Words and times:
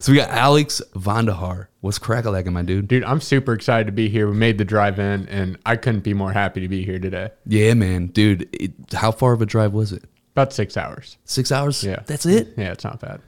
So 0.00 0.12
we 0.12 0.18
got 0.18 0.30
Alex 0.30 0.80
Vondahar. 0.94 1.66
What's 1.80 1.98
crack-a-lacking, 1.98 2.52
my 2.52 2.62
dude? 2.62 2.86
Dude, 2.86 3.02
I'm 3.04 3.20
super 3.20 3.52
excited 3.52 3.86
to 3.86 3.92
be 3.92 4.08
here. 4.08 4.28
We 4.28 4.36
made 4.36 4.58
the 4.58 4.64
drive 4.64 4.98
in, 4.98 5.28
and 5.28 5.58
I 5.66 5.76
couldn't 5.76 6.00
be 6.04 6.14
more 6.14 6.32
happy 6.32 6.60
to 6.60 6.68
be 6.68 6.84
here 6.84 6.98
today. 7.00 7.30
Yeah, 7.46 7.74
man, 7.74 8.08
dude. 8.08 8.48
It, 8.52 8.72
how 8.92 9.10
far 9.10 9.32
of 9.32 9.42
a 9.42 9.46
drive 9.46 9.72
was 9.72 9.92
it? 9.92 10.04
About 10.32 10.52
six 10.52 10.76
hours. 10.76 11.18
Six 11.24 11.50
hours? 11.50 11.82
Yeah. 11.82 12.02
That's 12.06 12.26
it? 12.26 12.54
Yeah, 12.56 12.72
it's 12.72 12.84
not 12.84 13.00
bad. 13.00 13.20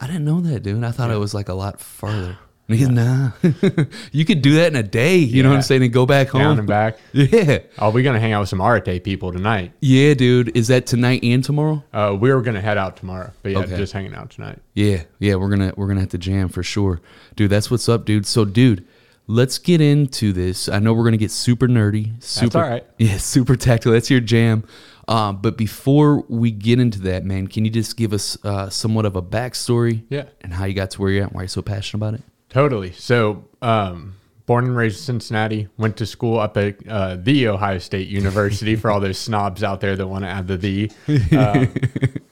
I 0.00 0.06
didn't 0.06 0.24
know 0.24 0.40
that, 0.40 0.62
dude. 0.62 0.82
I 0.84 0.90
thought 0.90 1.10
it 1.10 1.18
was 1.18 1.34
like 1.34 1.50
a 1.50 1.54
lot 1.54 1.80
farther. 1.80 2.38
Nah. 2.70 3.30
you 4.12 4.24
could 4.24 4.42
do 4.42 4.54
that 4.54 4.68
in 4.68 4.76
a 4.76 4.82
day, 4.82 5.16
you 5.16 5.42
know 5.42 5.50
what 5.50 5.56
I'm 5.56 5.62
saying, 5.62 5.82
and 5.82 5.92
go 5.92 6.06
back 6.06 6.28
home. 6.28 6.40
Down 6.42 6.58
and 6.60 6.68
back. 6.68 6.98
Yeah. 7.12 7.58
Oh, 7.78 7.90
we're 7.90 8.04
gonna 8.04 8.20
hang 8.20 8.32
out 8.32 8.40
with 8.40 8.48
some 8.48 8.60
Arate 8.60 9.02
people 9.04 9.32
tonight. 9.32 9.72
Yeah, 9.80 10.14
dude. 10.14 10.56
Is 10.56 10.68
that 10.68 10.86
tonight 10.86 11.20
and 11.24 11.42
tomorrow? 11.42 11.82
Uh, 11.92 12.16
we 12.18 12.32
were 12.32 12.42
gonna 12.42 12.60
head 12.60 12.78
out 12.78 12.96
tomorrow, 12.96 13.32
but 13.42 13.52
yeah, 13.52 13.58
Okay. 13.58 13.76
just 13.76 13.92
hanging 13.92 14.14
out 14.14 14.30
tonight. 14.30 14.58
Yeah, 14.74 15.02
yeah, 15.18 15.34
we're 15.34 15.50
gonna 15.50 15.72
we're 15.76 15.88
gonna 15.88 16.00
have 16.00 16.10
to 16.10 16.18
jam 16.18 16.48
for 16.48 16.62
sure, 16.62 17.00
dude. 17.36 17.50
That's 17.50 17.70
what's 17.70 17.88
up, 17.88 18.04
dude. 18.04 18.24
So, 18.26 18.44
dude, 18.44 18.86
let's 19.26 19.58
get 19.58 19.80
into 19.80 20.32
this. 20.32 20.68
I 20.68 20.78
know 20.78 20.92
we're 20.94 21.04
gonna 21.04 21.16
get 21.16 21.30
super 21.32 21.66
nerdy, 21.68 22.22
super, 22.22 22.58
all 22.62 22.70
right. 22.70 22.86
yeah, 22.98 23.16
super 23.18 23.56
tactical. 23.56 23.92
That's 23.92 24.10
your 24.10 24.20
jam. 24.20 24.64
Um, 25.08 25.38
but 25.42 25.56
before 25.58 26.20
we 26.28 26.52
get 26.52 26.78
into 26.78 27.00
that, 27.00 27.24
man, 27.24 27.48
can 27.48 27.64
you 27.64 27.70
just 27.70 27.96
give 27.96 28.12
us 28.12 28.38
uh, 28.44 28.70
somewhat 28.70 29.06
of 29.06 29.16
a 29.16 29.22
backstory? 29.22 30.04
Yeah. 30.08 30.26
and 30.40 30.52
how 30.54 30.66
you 30.66 30.74
got 30.74 30.92
to 30.92 31.00
where 31.02 31.10
you're 31.10 31.22
at, 31.24 31.30
and 31.30 31.34
why 31.34 31.42
you're 31.42 31.48
so 31.48 31.62
passionate 31.62 31.98
about 31.98 32.14
it? 32.14 32.22
Totally. 32.50 32.92
So, 32.92 33.44
um, 33.62 34.16
born 34.44 34.64
and 34.64 34.76
raised 34.76 34.98
in 34.98 35.04
Cincinnati, 35.04 35.68
went 35.78 35.96
to 35.98 36.04
school 36.04 36.40
up 36.40 36.56
at 36.56 36.84
uh, 36.88 37.14
the 37.14 37.46
Ohio 37.46 37.78
State 37.78 38.08
University 38.08 38.74
for 38.74 38.90
all 38.90 38.98
those 39.00 39.16
snobs 39.18 39.62
out 39.62 39.80
there 39.80 39.94
that 39.94 40.06
want 40.08 40.24
to 40.24 40.28
add 40.28 40.48
the 40.48 40.56
the. 40.56 40.90
Uh, 41.32 41.66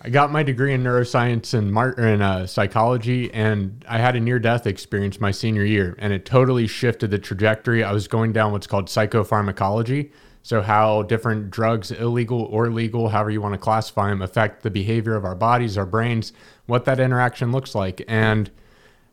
I 0.00 0.10
got 0.10 0.32
my 0.32 0.42
degree 0.42 0.72
in 0.72 0.82
neuroscience 0.82 1.54
and 1.54 1.72
mar- 1.72 1.92
in 1.92 2.22
uh, 2.22 2.46
psychology, 2.46 3.32
and 3.32 3.84
I 3.88 3.98
had 3.98 4.16
a 4.16 4.20
near 4.20 4.38
death 4.38 4.66
experience 4.66 5.20
my 5.20 5.30
senior 5.30 5.64
year, 5.64 5.96
and 5.98 6.12
it 6.12 6.24
totally 6.24 6.66
shifted 6.66 7.10
the 7.10 7.18
trajectory. 7.18 7.84
I 7.84 7.92
was 7.92 8.08
going 8.08 8.32
down 8.32 8.52
what's 8.52 8.66
called 8.66 8.86
psychopharmacology. 8.86 10.10
So, 10.42 10.62
how 10.62 11.02
different 11.02 11.50
drugs, 11.50 11.92
illegal 11.92 12.42
or 12.44 12.70
legal, 12.70 13.10
however 13.10 13.30
you 13.30 13.40
want 13.40 13.54
to 13.54 13.58
classify 13.58 14.08
them, 14.08 14.22
affect 14.22 14.62
the 14.62 14.70
behavior 14.70 15.14
of 15.14 15.24
our 15.24 15.34
bodies, 15.34 15.76
our 15.76 15.86
brains, 15.86 16.32
what 16.66 16.84
that 16.86 16.98
interaction 16.98 17.52
looks 17.52 17.74
like. 17.74 18.02
And 18.08 18.50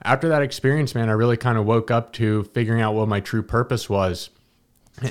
after 0.03 0.29
that 0.29 0.41
experience, 0.41 0.93
man, 0.93 1.09
I 1.09 1.13
really 1.13 1.38
kind 1.38 1.57
of 1.57 1.65
woke 1.65 1.89
up 1.89 2.13
to 2.13 2.43
figuring 2.53 2.81
out 2.81 2.93
what 2.93 3.07
my 3.07 3.19
true 3.19 3.43
purpose 3.43 3.89
was. 3.89 4.29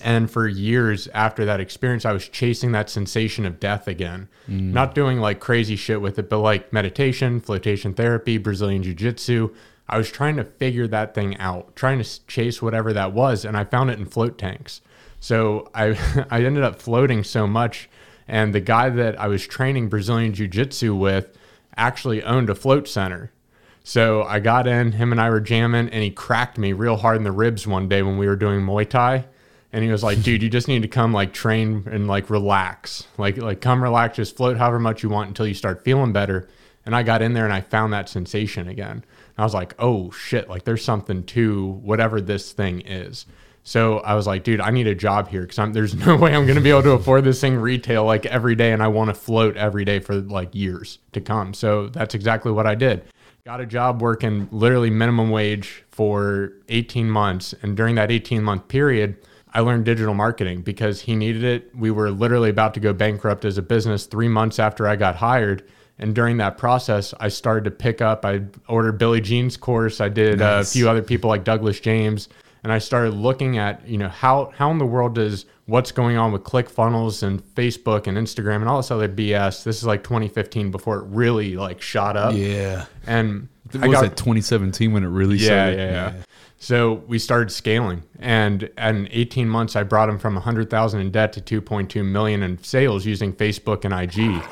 And 0.03 0.31
for 0.31 0.49
years 0.49 1.09
after 1.09 1.45
that 1.45 1.61
experience, 1.61 2.07
I 2.07 2.13
was 2.13 2.29
chasing 2.29 2.73
that 2.73 2.89
sensation 2.89 3.45
of 3.45 3.61
death 3.61 3.87
again. 3.87 4.29
Mm. 4.49 4.73
Not 4.73 4.95
doing 4.95 5.21
like 5.21 5.41
crazy 5.41 5.77
shit 5.77 6.01
with 6.01 6.19
it, 6.19 6.31
but 6.31 6.39
like 6.39 6.73
meditation, 6.73 7.41
flotation 7.41 7.93
therapy, 7.93 8.39
Brazilian 8.39 8.83
jiu 8.83 8.95
jitsu. 8.95 9.51
I 9.87 9.99
was 9.99 10.11
trying 10.11 10.37
to 10.37 10.45
figure 10.45 10.87
that 10.87 11.15
thing 11.15 11.37
out, 11.37 11.77
trying 11.77 12.03
to 12.03 12.27
chase 12.27 12.63
whatever 12.63 12.95
that 12.95 13.13
was. 13.13 13.45
And 13.45 13.57
I 13.57 13.65
found 13.65 13.91
it 13.91 13.99
in 13.99 14.07
float 14.07 14.39
tanks. 14.39 14.81
So 15.21 15.71
I, 15.75 15.99
I 16.31 16.43
ended 16.43 16.65
up 16.65 16.81
floating 16.81 17.23
so 17.23 17.47
much. 17.47 17.91
And 18.27 18.55
the 18.55 18.61
guy 18.61 18.89
that 18.89 19.21
I 19.21 19.29
was 19.29 19.47
training 19.47 19.91
Brazilian 19.91 20.33
jiu 20.33 20.49
jitsu 20.49 20.95
with 20.95 21.37
actually 21.77 22.23
owned 22.23 22.49
a 22.49 22.55
float 22.55 22.89
center. 22.89 23.33
So 23.87 24.23
I 24.23 24.41
got 24.41 24.67
in, 24.67 24.93
him 24.93 25.13
and 25.13 25.21
I 25.21 25.29
were 25.29 25.41
jamming, 25.41 25.91
and 25.91 26.03
he 26.03 26.11
cracked 26.11 26.57
me 26.57 26.73
real 26.73 26.97
hard 26.97 27.19
in 27.19 27.23
the 27.23 27.31
ribs 27.31 27.67
one 27.67 27.87
day 27.87 28.03
when 28.03 28.17
we 28.17 28.27
were 28.27 28.35
doing 28.35 28.63
Muay 28.63 28.89
Thai. 28.89 29.27
And 29.75 29.85
he 29.85 29.91
was 29.91 30.03
like, 30.03 30.23
dude, 30.23 30.43
you 30.43 30.49
just 30.49 30.69
need 30.69 30.83
to 30.83 30.89
come 30.89 31.13
like 31.13 31.35
train 31.35 31.87
and 31.91 32.09
like 32.09 32.31
relax. 32.31 33.07
Like 33.19 33.37
like 33.37 33.61
come 33.61 33.83
relax, 33.83 34.17
just 34.17 34.37
float 34.37 34.57
however 34.57 34.79
much 34.79 35.03
you 35.03 35.11
want 35.11 35.29
until 35.29 35.47
you 35.47 35.55
start 35.55 35.85
feeling 35.85 36.13
better. 36.13 36.49
And 36.87 36.95
I 36.95 37.03
got 37.03 37.23
in 37.23 37.35
there 37.35 37.45
and 37.45 37.53
I 37.53 37.61
found 37.61 37.93
that 37.93 38.09
sensation 38.09 38.69
again. 38.69 38.91
And 38.93 39.05
I 39.37 39.43
was 39.43 39.53
like, 39.53 39.75
oh 39.79 40.11
shit, 40.13 40.49
like 40.49 40.65
there's 40.65 40.85
something 40.85 41.25
to 41.25 41.67
whatever 41.83 42.21
this 42.21 42.53
thing 42.53 42.83
is. 42.83 43.27
So 43.65 43.99
I 43.99 44.15
was 44.15 44.27
like, 44.27 44.45
dude, 44.45 44.61
I 44.61 44.71
need 44.71 44.87
a 44.87 44.95
job 44.95 45.29
here 45.29 45.43
because 45.43 45.73
there's 45.73 45.95
no 46.07 46.17
way 46.17 46.35
I'm 46.35 46.45
going 46.45 46.57
to 46.57 46.63
be 46.63 46.71
able 46.71 46.85
to 46.85 46.93
afford 46.93 47.25
this 47.25 47.41
thing 47.41 47.57
retail 47.57 48.05
like 48.05 48.25
every 48.27 48.55
day. 48.55 48.73
And 48.73 48.83
I 48.83 48.89
want 48.89 49.09
to 49.09 49.15
float 49.15 49.57
every 49.57 49.85
day 49.85 49.99
for 49.99 50.15
like 50.15 50.55
years 50.55 51.01
to 51.13 51.21
come. 51.21 51.53
So 51.53 51.89
that's 51.89 52.15
exactly 52.15 52.53
what 52.53 52.67
I 52.67 52.77
did. 52.77 53.05
Got 53.45 53.61
a 53.61 53.67
job 53.67 54.01
working 54.01 54.49
literally 54.53 54.89
minimum 54.89 55.29
wage 55.29 55.85
for 55.91 56.55
18 56.71 57.11
months. 57.11 57.55
And 57.61 57.77
during 57.77 57.97
that 57.97 58.11
18 58.11 58.43
month 58.43 58.69
period, 58.69 59.19
I 59.53 59.61
learned 59.61 59.85
digital 59.85 60.15
marketing 60.15 60.63
because 60.63 61.03
he 61.03 61.15
needed 61.15 61.45
it. 61.45 61.77
We 61.77 61.91
were 61.91 62.11
literally 62.11 62.49
about 62.49 62.73
to 62.73 62.81
go 62.81 62.95
bankrupt 62.95 63.45
as 63.45 63.59
a 63.59 63.63
business 63.63 64.07
three 64.07 64.29
months 64.29 64.59
after 64.59 64.89
I 64.89 64.97
got 64.97 65.17
hired. 65.17 65.63
And 65.99 66.15
during 66.15 66.39
that 66.39 66.57
process, 66.57 67.13
I 67.21 67.29
started 67.29 67.65
to 67.65 67.71
pick 67.71 68.01
up. 68.01 68.25
I 68.25 68.45
ordered 68.67 68.97
Billy 68.97 69.21
Gene's 69.21 69.59
course. 69.59 70.01
I 70.01 70.09
did 70.09 70.41
uh, 70.41 70.61
a 70.63 70.65
few 70.65 70.89
other 70.89 71.03
people 71.03 71.29
like 71.29 71.45
Douglas 71.45 71.81
James, 71.81 72.31
and 72.65 72.73
I 72.73 72.79
started 72.79 73.15
looking 73.15 73.59
at 73.59 73.87
you 73.87 73.99
know 73.99 74.09
how 74.09 74.51
how 74.57 74.71
in 74.71 74.79
the 74.79 74.87
world 74.87 75.15
does 75.15 75.47
what's 75.67 75.93
going 75.93 76.17
on 76.17 76.33
with 76.33 76.43
ClickFunnels 76.43 77.23
and 77.23 77.43
Facebook 77.55 78.07
and 78.07 78.19
Instagram 78.19 78.57
and 78.57 78.69
all 78.69 78.79
this 78.79 78.91
other 78.91 79.09
BS. 79.09 79.65
This 79.65 79.79
is 79.79 79.85
like 79.85 80.03
2015 80.03 80.71
before 80.71 80.99
it 80.99 81.05
really 81.05 81.57
like 81.57 81.81
shot 81.81 82.17
up. 82.17 82.35
Yeah, 82.35 82.85
And 83.07 83.49
it 83.73 83.87
was 83.87 84.03
at 84.03 84.17
2017 84.17 84.93
when 84.93 85.05
it 85.05 85.09
really 85.09 85.37
yeah, 85.37 85.47
started. 85.47 85.79
yeah, 85.79 85.91
yeah. 85.91 86.13
So 86.59 86.95
we 87.07 87.19
started 87.19 87.51
scaling, 87.51 88.03
and 88.19 88.71
in 88.79 89.09
18 89.11 89.49
months, 89.49 89.77
I 89.77 89.83
brought 89.83 90.09
him 90.09 90.19
from 90.19 90.35
100,000 90.35 91.01
in 91.01 91.11
debt 91.11 91.35
to 91.35 91.61
2.2 91.61 92.03
million 92.05 92.43
in 92.43 92.63
sales 92.63 93.05
using 93.05 93.35
Facebook 93.35 93.85
and 93.85 93.93
IG. 93.93 94.43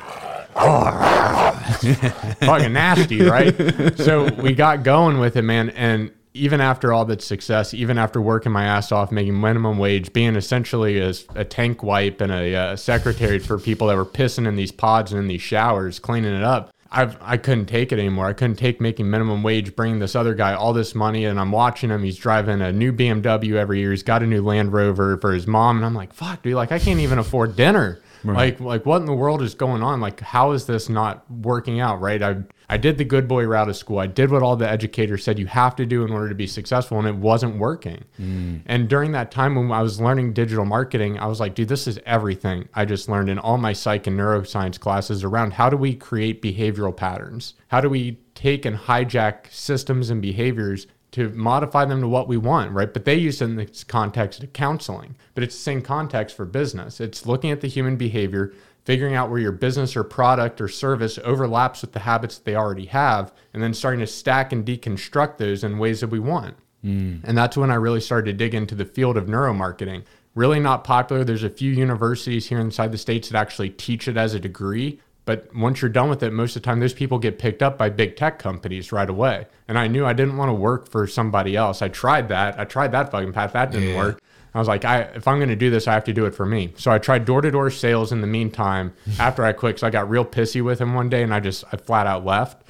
Fucking 2.39 2.73
nasty, 2.73 3.23
right? 3.23 3.97
so 3.97 4.31
we 4.35 4.53
got 4.53 4.83
going 4.83 5.17
with 5.17 5.35
it, 5.37 5.41
man. 5.41 5.71
And 5.71 6.11
even 6.33 6.61
after 6.61 6.91
all 6.91 7.05
that 7.05 7.21
success, 7.21 7.73
even 7.73 7.97
after 7.97 8.21
working 8.21 8.51
my 8.51 8.65
ass 8.65 8.91
off, 8.91 9.11
making 9.11 9.39
minimum 9.39 9.77
wage, 9.77 10.13
being 10.13 10.35
essentially 10.35 10.99
a, 10.99 11.13
a 11.35 11.45
tank 11.45 11.83
wipe 11.83 12.21
and 12.21 12.31
a, 12.31 12.55
uh 12.55 12.75
secretary 12.75 13.39
for 13.39 13.59
people 13.59 13.87
that 13.87 13.95
were 13.95 14.05
pissing 14.05 14.47
in 14.47 14.55
these 14.55 14.71
pods 14.71 15.11
and 15.11 15.21
in 15.21 15.27
these 15.27 15.41
showers, 15.41 15.99
cleaning 15.99 16.33
it 16.33 16.43
up. 16.43 16.71
I've, 16.93 17.17
I 17.21 17.37
couldn't 17.37 17.65
take 17.65 17.91
it 17.91 17.97
anymore. 17.97 18.27
I 18.27 18.33
couldn't 18.33 18.57
take 18.57 18.79
making 18.79 19.09
minimum 19.09 19.41
wage, 19.41 19.75
bringing 19.75 19.97
this 19.97 20.15
other 20.15 20.35
guy 20.35 20.53
all 20.53 20.73
this 20.73 20.93
money, 20.93 21.25
and 21.25 21.39
I'm 21.39 21.51
watching 21.51 21.89
him. 21.89 22.03
He's 22.03 22.17
driving 22.17 22.61
a 22.61 22.71
new 22.71 22.93
BMW 22.93 23.55
every 23.55 23.79
year. 23.79 23.89
He's 23.89 24.03
got 24.03 24.21
a 24.21 24.27
new 24.27 24.43
Land 24.43 24.73
Rover 24.73 25.17
for 25.17 25.33
his 25.33 25.47
mom, 25.47 25.77
and 25.77 25.85
I'm 25.85 25.95
like, 25.95 26.13
fuck, 26.13 26.43
dude, 26.43 26.53
like 26.53 26.71
I 26.71 26.77
can't 26.77 26.99
even 26.99 27.17
afford 27.17 27.55
dinner. 27.55 27.99
Like, 28.23 28.59
like 28.59 28.85
what 28.85 29.01
in 29.01 29.05
the 29.05 29.13
world 29.13 29.41
is 29.41 29.55
going 29.55 29.83
on? 29.83 29.99
Like, 29.99 30.19
how 30.19 30.51
is 30.51 30.65
this 30.65 30.87
not 30.87 31.29
working 31.29 31.79
out? 31.79 31.99
Right? 31.99 32.21
I, 32.21 32.37
I 32.73 32.77
did 32.77 32.97
the 32.97 33.05
good 33.05 33.27
boy 33.27 33.45
route 33.45 33.69
of 33.69 33.77
school. 33.77 33.99
I 33.99 34.07
did 34.07 34.31
what 34.31 34.41
all 34.41 34.55
the 34.55 34.67
educators 34.67 35.23
said 35.23 35.37
you 35.37 35.45
have 35.45 35.75
to 35.75 35.85
do 35.85 36.03
in 36.03 36.11
order 36.11 36.27
to 36.27 36.33
be 36.33 36.47
successful, 36.47 36.97
and 36.97 37.07
it 37.07 37.15
wasn't 37.15 37.59
working. 37.59 38.03
Mm. 38.19 38.61
And 38.65 38.89
during 38.89 39.11
that 39.11 39.29
time 39.29 39.53
when 39.53 39.71
I 39.71 39.83
was 39.83 40.01
learning 40.01 40.33
digital 40.33 40.65
marketing, 40.65 41.19
I 41.19 41.27
was 41.27 41.39
like, 41.39 41.53
dude, 41.53 41.67
this 41.67 41.87
is 41.87 41.99
everything 42.03 42.67
I 42.73 42.85
just 42.85 43.07
learned 43.07 43.29
in 43.29 43.37
all 43.37 43.59
my 43.59 43.73
psych 43.73 44.07
and 44.07 44.19
neuroscience 44.19 44.79
classes 44.79 45.23
around 45.23 45.53
how 45.53 45.69
do 45.69 45.77
we 45.77 45.93
create 45.93 46.41
behavioral 46.41 46.97
patterns? 46.97 47.53
How 47.67 47.79
do 47.79 47.89
we 47.89 48.17
take 48.33 48.65
and 48.65 48.75
hijack 48.75 49.51
systems 49.51 50.09
and 50.09 50.19
behaviors 50.19 50.87
to 51.13 51.29
modify 51.29 51.85
them 51.85 52.01
to 52.01 52.07
what 52.07 52.27
we 52.27 52.37
want, 52.37 52.71
right? 52.71 52.91
But 52.91 53.05
they 53.05 53.15
use 53.15 53.41
it 53.41 53.45
in 53.45 53.55
this 53.55 53.83
context 53.83 54.43
of 54.43 54.51
counseling. 54.51 55.15
But 55.35 55.43
it's 55.43 55.55
the 55.55 55.61
same 55.61 55.81
context 55.81 56.35
for 56.35 56.45
business. 56.45 56.99
It's 56.99 57.27
looking 57.27 57.51
at 57.51 57.61
the 57.61 57.67
human 57.67 57.97
behavior, 57.97 58.51
figuring 58.83 59.13
out 59.13 59.29
where 59.29 59.39
your 59.39 59.51
business 59.51 59.95
or 59.95 60.03
product 60.03 60.59
or 60.59 60.67
service 60.67 61.19
overlaps 61.23 61.81
with 61.81 61.93
the 61.93 61.99
habits 61.99 62.37
that 62.37 62.45
they 62.45 62.55
already 62.55 62.87
have, 62.87 63.31
and 63.53 63.61
then 63.61 63.75
starting 63.75 63.99
to 63.99 64.07
stack 64.07 64.51
and 64.51 64.65
deconstruct 64.65 65.37
those 65.37 65.63
in 65.63 65.77
ways 65.77 66.01
that 66.01 66.09
we 66.09 66.19
want. 66.19 66.55
Hmm. 66.81 67.17
And 67.23 67.37
that's 67.37 67.55
when 67.55 67.69
I 67.69 67.75
really 67.75 68.01
started 68.01 68.31
to 68.31 68.37
dig 68.37 68.55
into 68.55 68.73
the 68.73 68.83
field 68.83 69.15
of 69.15 69.27
neuromarketing. 69.27 70.03
Really 70.33 70.59
not 70.59 70.83
popular. 70.83 71.23
There's 71.23 71.43
a 71.43 71.49
few 71.49 71.71
universities 71.71 72.47
here 72.47 72.59
inside 72.59 72.91
the 72.91 72.97
States 72.97 73.29
that 73.29 73.37
actually 73.37 73.69
teach 73.69 74.07
it 74.07 74.17
as 74.17 74.33
a 74.33 74.39
degree. 74.39 74.99
But 75.25 75.55
once 75.55 75.81
you're 75.81 75.89
done 75.89 76.09
with 76.09 76.21
it, 76.23 76.33
most 76.33 76.55
of 76.55 76.61
the 76.61 76.65
time 76.65 76.79
those 76.81 76.93
people 76.93 77.17
get 77.17 77.39
picked 77.39 77.63
up 77.63 77.77
by 77.77 77.89
big 77.89 78.15
tech 78.17 78.39
companies 78.39 78.91
right 78.91 79.09
away. 79.09 79.47
And 79.67 79.79
I 79.79 79.87
knew 79.87 80.05
I 80.05 80.13
didn't 80.13 80.35
want 80.37 80.49
to 80.49 80.53
work 80.53 80.89
for 80.89 81.07
somebody 81.07 81.55
else. 81.55 81.81
I 81.81 81.87
tried 81.87 82.27
that. 82.29 82.59
I 82.59 82.65
tried 82.65 82.91
that 82.91 83.09
fucking 83.11 83.31
path. 83.31 83.53
That 83.53 83.71
didn't 83.71 83.89
Yeah. 83.89 83.97
work. 83.97 84.21
I 84.55 84.59
was 84.59 84.67
like, 84.67 84.85
I 84.85 84.99
if 85.15 85.27
I'm 85.27 85.37
going 85.39 85.49
to 85.49 85.55
do 85.55 85.69
this, 85.71 85.87
I 85.87 85.93
have 85.93 86.03
to 86.03 86.13
do 86.13 86.25
it 86.25 86.35
for 86.35 86.45
me. 86.45 86.73
So 86.77 86.91
I 86.91 86.99
tried 86.99 87.25
door 87.25 87.41
to 87.41 87.49
door 87.49 87.71
sales 87.71 88.11
in 88.11 88.21
the 88.21 88.27
meantime. 88.27 88.93
After 89.19 89.43
I 89.43 89.51
quit, 89.53 89.79
so 89.79 89.87
I 89.87 89.89
got 89.89 90.09
real 90.09 90.25
pissy 90.25 90.61
with 90.61 90.79
him 90.79 90.93
one 90.93 91.09
day, 91.09 91.23
and 91.23 91.33
I 91.33 91.39
just 91.39 91.63
I 91.71 91.77
flat 91.77 92.05
out 92.05 92.23
left. 92.25 92.61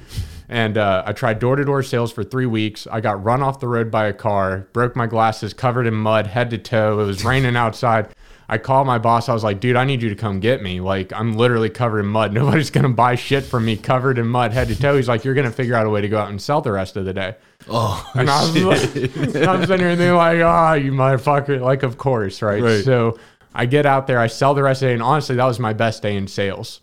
And 0.47 0.77
uh, 0.77 1.03
I 1.05 1.13
tried 1.13 1.39
door 1.39 1.55
to 1.55 1.65
door 1.65 1.81
sales 1.83 2.11
for 2.11 2.23
three 2.23 2.45
weeks. 2.45 2.85
I 2.91 3.01
got 3.01 3.21
run 3.23 3.41
off 3.41 3.59
the 3.59 3.67
road 3.67 3.89
by 3.89 4.05
a 4.05 4.13
car, 4.13 4.67
broke 4.73 4.95
my 4.95 5.07
glasses, 5.07 5.53
covered 5.53 5.87
in 5.87 5.93
mud, 5.95 6.27
head 6.27 6.51
to 6.51 6.57
toe. 6.57 6.99
It 6.99 7.05
was 7.05 7.25
raining 7.25 7.55
outside. 7.65 8.09
I 8.49 8.57
called 8.57 8.87
my 8.87 8.97
boss. 8.97 9.29
I 9.29 9.33
was 9.33 9.43
like, 9.43 9.59
dude, 9.59 9.75
I 9.75 9.85
need 9.85 10.01
you 10.01 10.09
to 10.09 10.15
come 10.15 10.39
get 10.39 10.61
me. 10.61 10.79
Like, 10.81 11.13
I'm 11.13 11.33
literally 11.33 11.69
covered 11.69 11.99
in 11.99 12.07
mud. 12.07 12.33
Nobody's 12.33 12.69
going 12.69 12.83
to 12.83 12.89
buy 12.89 13.15
shit 13.15 13.43
from 13.43 13.65
me 13.65 13.77
covered 13.77 14.17
in 14.17 14.27
mud, 14.27 14.51
head 14.51 14.67
to 14.67 14.75
toe. 14.79 14.95
He's 14.95 15.07
like, 15.07 15.23
you're 15.23 15.33
going 15.33 15.47
to 15.47 15.53
figure 15.53 15.75
out 15.75 15.85
a 15.85 15.89
way 15.89 16.01
to 16.01 16.09
go 16.09 16.19
out 16.19 16.29
and 16.29 16.41
sell 16.41 16.61
the 16.61 16.71
rest 16.71 16.97
of 16.97 17.05
the 17.05 17.13
day. 17.13 17.35
Oh, 17.69 18.09
And 18.15 18.29
I 18.29 18.41
was 18.41 18.55
like, 18.55 19.15
and 19.35 19.45
I'm 19.45 19.61
sitting 19.65 19.79
here 19.85 19.95
thinking 19.95 20.15
like, 20.15 20.41
ah, 20.41 20.73
you 20.73 20.91
motherfucker. 20.91 21.61
Like, 21.61 21.83
of 21.83 21.97
course, 21.97 22.41
right? 22.41 22.61
Right. 22.61 22.83
So 22.83 23.17
I 23.55 23.65
get 23.65 23.85
out 23.85 24.07
there, 24.07 24.19
I 24.19 24.27
sell 24.27 24.53
the 24.53 24.63
rest 24.63 24.81
of 24.81 24.87
the 24.87 24.89
day, 24.89 24.93
and 24.93 25.03
honestly, 25.03 25.35
that 25.35 25.45
was 25.45 25.59
my 25.59 25.73
best 25.73 26.01
day 26.01 26.15
in 26.15 26.27
sales. 26.27 26.81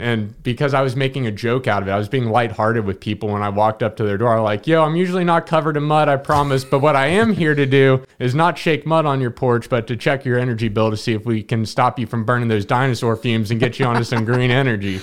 And 0.00 0.42
because 0.42 0.74
I 0.74 0.82
was 0.82 0.94
making 0.94 1.26
a 1.26 1.32
joke 1.32 1.66
out 1.66 1.82
of 1.82 1.88
it, 1.88 1.92
I 1.92 1.98
was 1.98 2.08
being 2.08 2.26
lighthearted 2.26 2.84
with 2.84 3.00
people 3.00 3.30
when 3.30 3.42
I 3.42 3.48
walked 3.48 3.82
up 3.82 3.96
to 3.96 4.04
their 4.04 4.18
door. 4.18 4.40
Like, 4.40 4.66
yo, 4.66 4.82
I'm 4.82 4.96
usually 4.96 5.24
not 5.24 5.46
covered 5.46 5.76
in 5.76 5.84
mud, 5.84 6.08
I 6.08 6.16
promise. 6.16 6.64
But 6.64 6.80
what 6.80 6.96
I 6.96 7.06
am 7.06 7.32
here 7.32 7.54
to 7.54 7.66
do 7.66 8.04
is 8.18 8.34
not 8.34 8.58
shake 8.58 8.84
mud 8.84 9.06
on 9.06 9.20
your 9.20 9.30
porch, 9.30 9.68
but 9.68 9.86
to 9.86 9.96
check 9.96 10.24
your 10.24 10.38
energy 10.38 10.68
bill 10.68 10.90
to 10.90 10.96
see 10.96 11.14
if 11.14 11.24
we 11.24 11.42
can 11.42 11.64
stop 11.64 11.98
you 11.98 12.06
from 12.06 12.24
burning 12.24 12.48
those 12.48 12.64
dinosaur 12.64 13.16
fumes 13.16 13.50
and 13.50 13.58
get 13.58 13.78
you 13.78 13.86
onto 13.86 14.04
some 14.04 14.24
green 14.24 14.50
energy. 14.50 15.00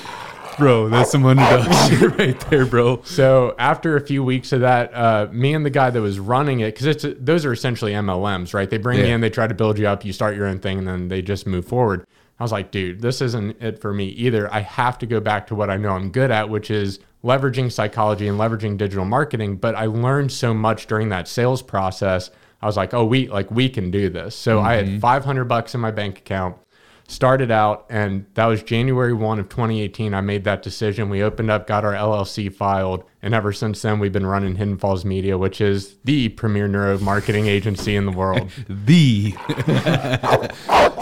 Bro, 0.57 0.89
that's 0.89 1.11
some 1.11 1.25
underdog 1.25 1.65
shit 1.89 2.17
right 2.17 2.39
there, 2.49 2.65
bro. 2.65 3.01
So 3.03 3.55
after 3.59 3.97
a 3.97 4.01
few 4.01 4.23
weeks 4.23 4.53
of 4.53 4.61
that, 4.61 4.93
uh, 4.93 5.27
me 5.31 5.53
and 5.53 5.65
the 5.65 5.69
guy 5.69 5.89
that 5.89 6.01
was 6.01 6.17
running 6.17 6.61
it, 6.61 6.75
because 6.75 6.85
it's 6.85 7.05
those 7.19 7.43
are 7.43 7.51
essentially 7.51 7.91
MLMs, 7.91 8.53
right? 8.53 8.69
They 8.69 8.77
bring 8.77 8.99
you 8.99 9.05
in, 9.05 9.19
they 9.19 9.29
try 9.29 9.47
to 9.47 9.53
build 9.53 9.77
you 9.77 9.87
up, 9.87 10.05
you 10.05 10.13
start 10.13 10.35
your 10.35 10.45
own 10.45 10.59
thing, 10.59 10.79
and 10.79 10.87
then 10.87 11.07
they 11.09 11.21
just 11.21 11.45
move 11.45 11.65
forward. 11.65 12.05
I 12.39 12.43
was 12.43 12.51
like, 12.51 12.71
dude, 12.71 13.01
this 13.01 13.21
isn't 13.21 13.61
it 13.61 13.79
for 13.79 13.93
me 13.93 14.07
either. 14.07 14.53
I 14.53 14.59
have 14.59 14.97
to 14.99 15.05
go 15.05 15.19
back 15.19 15.47
to 15.47 15.55
what 15.55 15.69
I 15.69 15.77
know 15.77 15.91
I'm 15.91 16.11
good 16.11 16.31
at, 16.31 16.49
which 16.49 16.69
is 16.69 16.99
leveraging 17.23 17.71
psychology 17.71 18.27
and 18.27 18.37
leveraging 18.37 18.77
digital 18.77 19.05
marketing. 19.05 19.55
But 19.57 19.75
I 19.75 19.85
learned 19.85 20.31
so 20.31 20.53
much 20.53 20.87
during 20.87 21.09
that 21.09 21.27
sales 21.27 21.61
process. 21.61 22.31
I 22.61 22.65
was 22.65 22.77
like, 22.77 22.93
oh, 22.93 23.05
we 23.05 23.27
like 23.29 23.49
we 23.51 23.69
can 23.69 23.89
do 23.89 24.09
this. 24.09 24.35
So 24.35 24.59
I 24.59 24.73
had 24.73 24.85
mm-hmm. 24.85 24.99
500 24.99 25.45
bucks 25.45 25.75
in 25.75 25.81
my 25.81 25.91
bank 25.91 26.19
account 26.19 26.57
started 27.07 27.51
out 27.51 27.85
and 27.89 28.25
that 28.33 28.45
was 28.45 28.63
January 28.63 29.13
1 29.13 29.39
of 29.39 29.47
2018 29.49 30.13
I 30.13 30.21
made 30.21 30.43
that 30.45 30.63
decision 30.63 31.09
we 31.09 31.21
opened 31.21 31.51
up 31.51 31.67
got 31.67 31.85
our 31.85 31.93
LLC 31.93 32.53
filed 32.53 33.03
and 33.21 33.33
ever 33.33 33.53
since 33.53 33.81
then 33.81 33.99
we've 33.99 34.11
been 34.11 34.25
running 34.25 34.55
Hidden 34.55 34.77
Falls 34.77 35.05
Media 35.05 35.37
which 35.37 35.61
is 35.61 35.97
the 36.03 36.29
premier 36.29 36.67
neuro 36.67 36.97
marketing 36.97 37.45
agency 37.47 37.95
in 37.95 38.05
the 38.05 38.11
world 38.11 38.49
The 38.67 39.31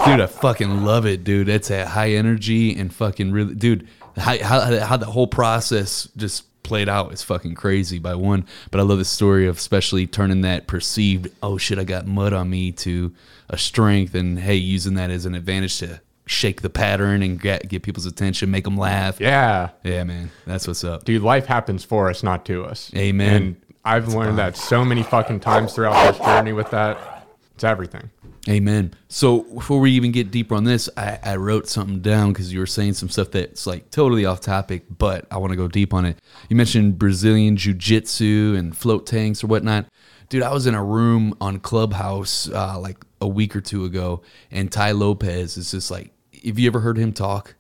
dude, 0.06 0.22
I 0.22 0.28
fucking 0.28 0.84
love 0.84 1.06
it, 1.06 1.24
dude. 1.24 1.50
It's 1.50 1.72
a 1.72 1.86
high 1.86 2.12
energy 2.12 2.78
and 2.78 2.94
fucking 2.94 3.32
really, 3.32 3.56
dude. 3.56 3.88
How 4.18 4.38
how 4.44 4.80
how 4.80 4.98
the 4.98 5.06
whole 5.06 5.28
process 5.28 6.08
just 6.16 6.46
played 6.64 6.90
out 6.90 7.14
is 7.14 7.22
fucking 7.24 7.56
crazy 7.56 8.00
by 8.00 8.16
one. 8.16 8.46
But 8.72 8.80
I 8.80 8.84
love 8.84 8.98
the 8.98 9.06
story 9.06 9.48
of 9.48 9.58
especially 9.58 10.08
turning 10.08 10.42
that 10.42 10.68
perceived 10.68 11.30
oh 11.44 11.58
shit 11.58 11.78
I 11.78 11.84
got 11.84 12.08
mud 12.08 12.34
on 12.34 12.50
me 12.50 12.72
to 12.74 13.14
a 13.50 13.58
strength 13.58 14.16
and 14.16 14.40
hey 14.40 14.56
using 14.56 14.96
that 14.96 15.10
as 15.12 15.26
an 15.26 15.36
advantage 15.36 15.78
to 15.80 16.02
shake 16.26 16.62
the 16.62 16.70
pattern 16.70 17.22
and 17.22 17.40
get 17.40 17.68
get 17.68 17.84
people's 17.84 18.06
attention, 18.06 18.50
make 18.50 18.64
them 18.64 18.78
laugh. 18.78 19.20
yeah 19.20 19.70
Yeah, 19.84 20.04
man, 20.06 20.32
that's 20.46 20.68
what's 20.68 20.84
up. 20.84 21.04
dude 21.04 21.22
life 21.22 21.46
happens 21.46 21.84
for 21.84 22.10
us 22.10 22.24
not 22.24 22.46
to 22.46 22.64
us 22.64 22.90
Amen. 22.96 23.36
and 23.44 23.56
I've 23.86 24.14
learned 24.14 24.38
that 24.38 24.56
so 24.56 24.86
many 24.86 25.04
fucking 25.04 25.42
times 25.42 25.74
throughout 25.74 26.14
this 26.14 26.26
journey 26.26 26.54
with 26.54 26.72
that 26.72 27.28
it's 27.56 27.64
everything 27.66 28.10
Amen. 28.50 28.94
So 29.08 29.44
before 29.44 29.80
we 29.80 29.92
even 29.92 30.12
get 30.12 30.30
deeper 30.30 30.56
on 30.56 30.66
this, 30.66 30.90
I, 30.98 31.18
I 31.24 31.36
wrote 31.38 31.68
something 31.70 32.02
down 32.02 32.34
because 32.34 32.52
you 32.52 32.60
were 32.60 32.66
saying 32.66 32.94
some 32.94 33.08
stuff 33.08 33.32
that's 33.32 33.66
like 33.66 33.90
totally 33.90 34.26
off 34.26 34.42
topic, 34.42 34.84
but 34.98 35.26
I 35.32 35.38
want 35.38 35.52
to 35.52 35.56
go 35.56 35.70
deep 35.70 35.94
on 35.94 36.04
it. 36.04 36.20
You 36.50 36.58
mentioned 36.58 37.00
Brazilian 37.00 37.56
jiu 37.56 37.74
jitsu 37.74 38.56
and 38.58 38.76
float 38.76 39.08
tanks 39.08 39.46
or 39.46 39.48
whatnot. 39.48 39.88
Dude, 40.28 40.44
I 40.44 40.52
was 40.52 40.68
in 40.68 40.76
a 40.76 40.84
room 40.84 41.38
on 41.40 41.60
Clubhouse 41.60 42.50
uh, 42.50 42.78
like 42.80 42.98
a 43.22 43.28
week 43.28 43.56
or 43.56 43.62
two 43.62 43.86
ago, 43.86 44.22
and 44.52 44.70
Tai 44.70 44.92
Lopez 44.92 45.56
is 45.56 45.72
just 45.72 45.90
like, 45.90 46.12
have 46.46 46.60
you 46.60 46.68
ever 46.68 46.82
heard 46.82 46.98
him 46.98 47.14
talk? 47.14 47.56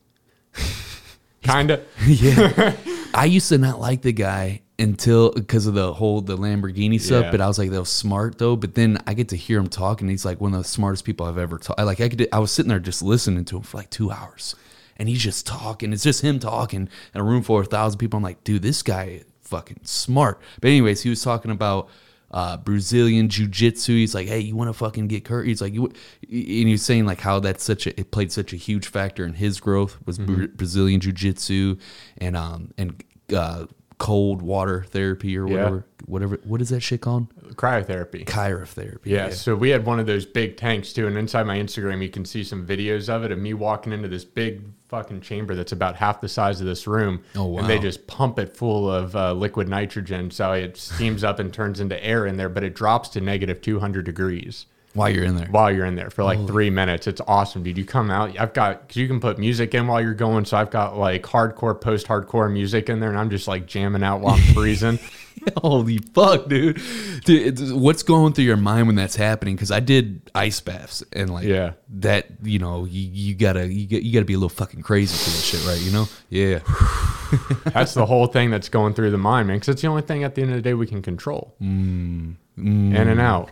kind 1.44 1.72
of 1.72 1.82
yeah. 2.06 2.76
I 3.14 3.26
used 3.26 3.50
to 3.50 3.58
not 3.58 3.80
like 3.80 4.02
the 4.02 4.12
guy 4.14 4.62
until 4.80 5.32
because 5.32 5.68
of 5.68 5.74
the 5.76 5.94
whole 5.94 6.22
the 6.22 6.38
Lamborghini 6.38 7.00
stuff, 7.00 7.26
Yeah. 7.26 7.32
but 7.32 7.42
I 7.42 7.48
was 7.48 7.60
like, 7.60 7.70
that 7.72 7.80
was 7.80 7.90
smart 7.90 8.38
though. 8.40 8.56
But 8.56 8.76
then 8.76 8.98
I 9.06 9.14
get 9.14 9.30
to 9.30 9.36
hear 9.38 9.60
him 9.60 9.68
talk, 9.68 10.02
and 10.02 10.10
he's 10.10 10.26
like 10.26 10.42
one 10.42 10.54
of 10.54 10.62
the 10.62 10.68
smartest 10.68 11.06
people 11.06 11.26
I've 11.26 11.38
ever 11.38 11.58
talked. 11.58 11.80
Like 11.80 12.02
I 12.02 12.10
could, 12.10 12.28
I 12.32 12.40
was 12.40 12.52
sitting 12.52 12.70
there 12.70 12.80
just 12.80 13.02
listening 13.02 13.46
to 13.46 13.58
him 13.58 13.64
for 13.64 13.78
like 13.78 13.90
two 13.90 14.12
hours, 14.12 14.56
and 14.98 15.08
he's 15.08 15.22
just 15.22 15.46
talking. 15.46 15.94
It's 15.94 16.04
just 16.04 16.22
him 16.22 16.40
talking 16.40 16.90
in 17.14 17.22
a 17.22 17.24
room 17.24 17.44
full 17.44 17.60
of 17.60 17.68
a 17.68 17.70
thousand 17.70 18.00
people. 18.00 18.18
I'm 18.18 18.24
like, 18.24 18.44
dude, 18.44 18.62
this 18.64 18.82
guy 18.82 19.22
fucking 19.42 19.82
smart. 19.84 20.42
But 20.62 20.70
anyways, 20.70 21.02
he 21.04 21.10
was 21.10 21.22
talking 21.22 21.52
about 21.52 21.90
uh, 22.34 22.58
Brazilian 22.58 23.30
jiu 23.30 23.48
jitsu. 23.48 23.94
He's 23.94 24.16
like, 24.16 24.28
hey, 24.28 24.40
you 24.40 24.56
want 24.56 24.70
to 24.70 24.74
fucking 24.74 25.08
get 25.08 25.28
hurt? 25.28 25.48
He's 25.48 25.62
like, 25.62 25.74
you, 25.74 25.86
and 25.86 25.94
he 26.30 26.72
was 26.72 26.84
saying 26.84 27.06
like 27.06 27.22
how 27.22 27.40
that's 27.40 27.64
such 27.64 27.88
a 27.88 27.98
it 28.00 28.12
played 28.12 28.32
such 28.32 28.52
a 28.52 28.58
huge 28.58 28.88
factor 28.88 29.24
in 29.24 29.34
his 29.34 29.60
growth 29.60 29.98
was 30.06 30.18
Bra- 30.18 30.48
Brazilian 30.48 31.00
jiu 31.00 31.14
jitsu 31.14 31.78
and 32.18 32.36
um 32.36 32.74
and 32.78 33.04
uh, 33.34 33.68
cold 33.98 34.42
water 34.42 34.84
therapy 34.90 35.38
or 35.38 35.48
Yeah. 35.48 35.56
whatever 35.56 35.86
whatever 36.06 36.40
what 36.44 36.62
is 36.62 36.70
that 36.70 36.82
shit 36.82 37.00
called? 37.02 37.28
cryotherapy 37.56 38.26
Chirotherapy. 38.26 39.06
Yeah, 39.06 39.30
so 39.30 39.56
we 39.56 39.70
had 39.70 39.86
one 39.86 40.00
of 40.00 40.06
those 40.06 40.26
big 40.26 40.58
tanks 40.58 40.92
too, 40.92 41.08
and 41.08 41.18
inside 41.18 41.44
my 41.46 41.58
Instagram 41.58 42.02
you 42.02 42.10
can 42.10 42.26
see 42.26 42.44
some 42.44 42.66
videos 42.66 43.10
of 43.10 43.24
it 43.24 43.32
of 43.32 43.40
me 43.40 43.54
walking 43.54 43.94
into 43.94 44.08
this 44.08 44.26
big 44.26 44.62
fucking 44.90 45.22
chamber 45.22 45.56
that's 45.56 45.72
about 45.72 45.96
half 45.96 46.20
the 46.22 46.28
size 46.28 46.60
of 46.60 46.68
this 46.68 46.86
room. 46.88 47.22
Oh, 47.36 47.46
wow! 47.46 47.60
And 47.60 47.70
they 47.70 47.80
just 47.80 48.06
pump 48.08 48.38
it 48.40 48.56
full 48.56 48.92
of 48.92 49.16
uh, 49.16 49.34
liquid 49.34 49.68
nitrogen, 49.70 50.30
so 50.32 50.52
it 50.52 50.78
steams 50.78 51.24
up 51.24 51.40
and 51.40 51.54
turns 51.54 51.80
into 51.80 52.04
air 52.04 52.26
in 52.26 52.38
there, 52.38 52.50
but 52.50 52.64
it 52.64 52.76
drops 52.76 53.10
to 53.10 53.22
negative 53.22 53.62
200 53.62 54.04
degrees 54.06 54.66
While 54.94 55.10
you're 55.10 55.24
in 55.24 55.36
there. 55.36 55.48
while 55.48 55.72
you're 55.72 55.86
in 55.86 55.96
there 55.96 56.12
for 56.12 56.24
like 56.24 56.46
three 56.46 56.70
minutes. 56.70 57.08
It's 57.08 57.22
awesome, 57.28 57.64
dude. 57.64 57.78
You 57.78 57.86
come 57.86 58.12
out, 58.12 58.40
I've 58.40 58.54
got, 58.54 58.88
cause 58.88 58.98
you 58.98 59.08
can 59.08 59.20
put 59.20 59.40
music 59.40 59.74
in 59.74 59.88
while 59.88 60.02
you're 60.02 60.14
going. 60.14 60.46
So 60.46 60.56
I've 60.56 60.70
got 60.70 60.98
like 60.98 61.24
hardcore, 61.24 61.80
post 61.80 62.08
hardcore 62.08 62.52
music 62.52 62.90
in 62.90 63.00
there, 63.00 63.10
and 63.10 63.18
I'm 63.18 63.30
just 63.30 63.48
like 63.48 63.66
jamming 63.66 64.04
out 64.04 64.22
while 64.22 64.36
I'm 64.36 64.54
freezing. 64.54 65.00
Holy 65.58 65.98
fuck, 65.98 66.48
dude. 66.48 66.82
dude 67.26 67.72
what's 67.72 68.04
going 68.04 68.34
through 68.34 68.46
your 68.46 68.58
mind 68.58 68.88
when 68.88 68.96
that's 68.96 69.16
happening? 69.16 69.56
Because 69.56 69.72
I 69.72 69.80
did 69.80 70.30
ice 70.36 70.60
baths 70.60 71.04
and 71.12 71.32
like 71.32 71.46
Yeah. 71.46 71.74
that, 71.96 72.28
you 72.44 72.60
know, 72.60 72.86
you, 72.86 73.10
you 73.12 73.36
gotta 73.36 73.68
you, 73.68 73.88
got, 73.88 74.04
you 74.04 74.14
gotta 74.14 74.26
be 74.26 74.34
a 74.34 74.38
little 74.38 74.50
fucking 74.50 74.82
crazy 74.82 75.18
for 75.18 75.32
this 75.32 75.44
shit, 75.44 75.66
right? 75.66 75.82
You 75.82 75.92
know? 75.92 76.08
Yeah. 76.30 76.60
That's 77.74 77.94
the 77.94 78.06
whole 78.06 78.28
thing 78.28 78.52
that's 78.52 78.70
going 78.70 78.94
through 78.94 79.10
the 79.10 79.18
mind, 79.18 79.48
man. 79.48 79.58
Because 79.58 79.70
it's 79.70 79.82
the 79.82 79.88
only 79.88 80.04
thing 80.04 80.24
at 80.24 80.36
the 80.36 80.44
end 80.44 80.52
of 80.52 80.56
the 80.58 80.62
day 80.62 80.76
we 80.76 80.86
can 80.86 81.02
control. 81.02 81.56
Mm. 81.60 82.36
In 82.58 82.96
and 82.96 83.20
mm. 83.20 83.22
out. 83.22 83.50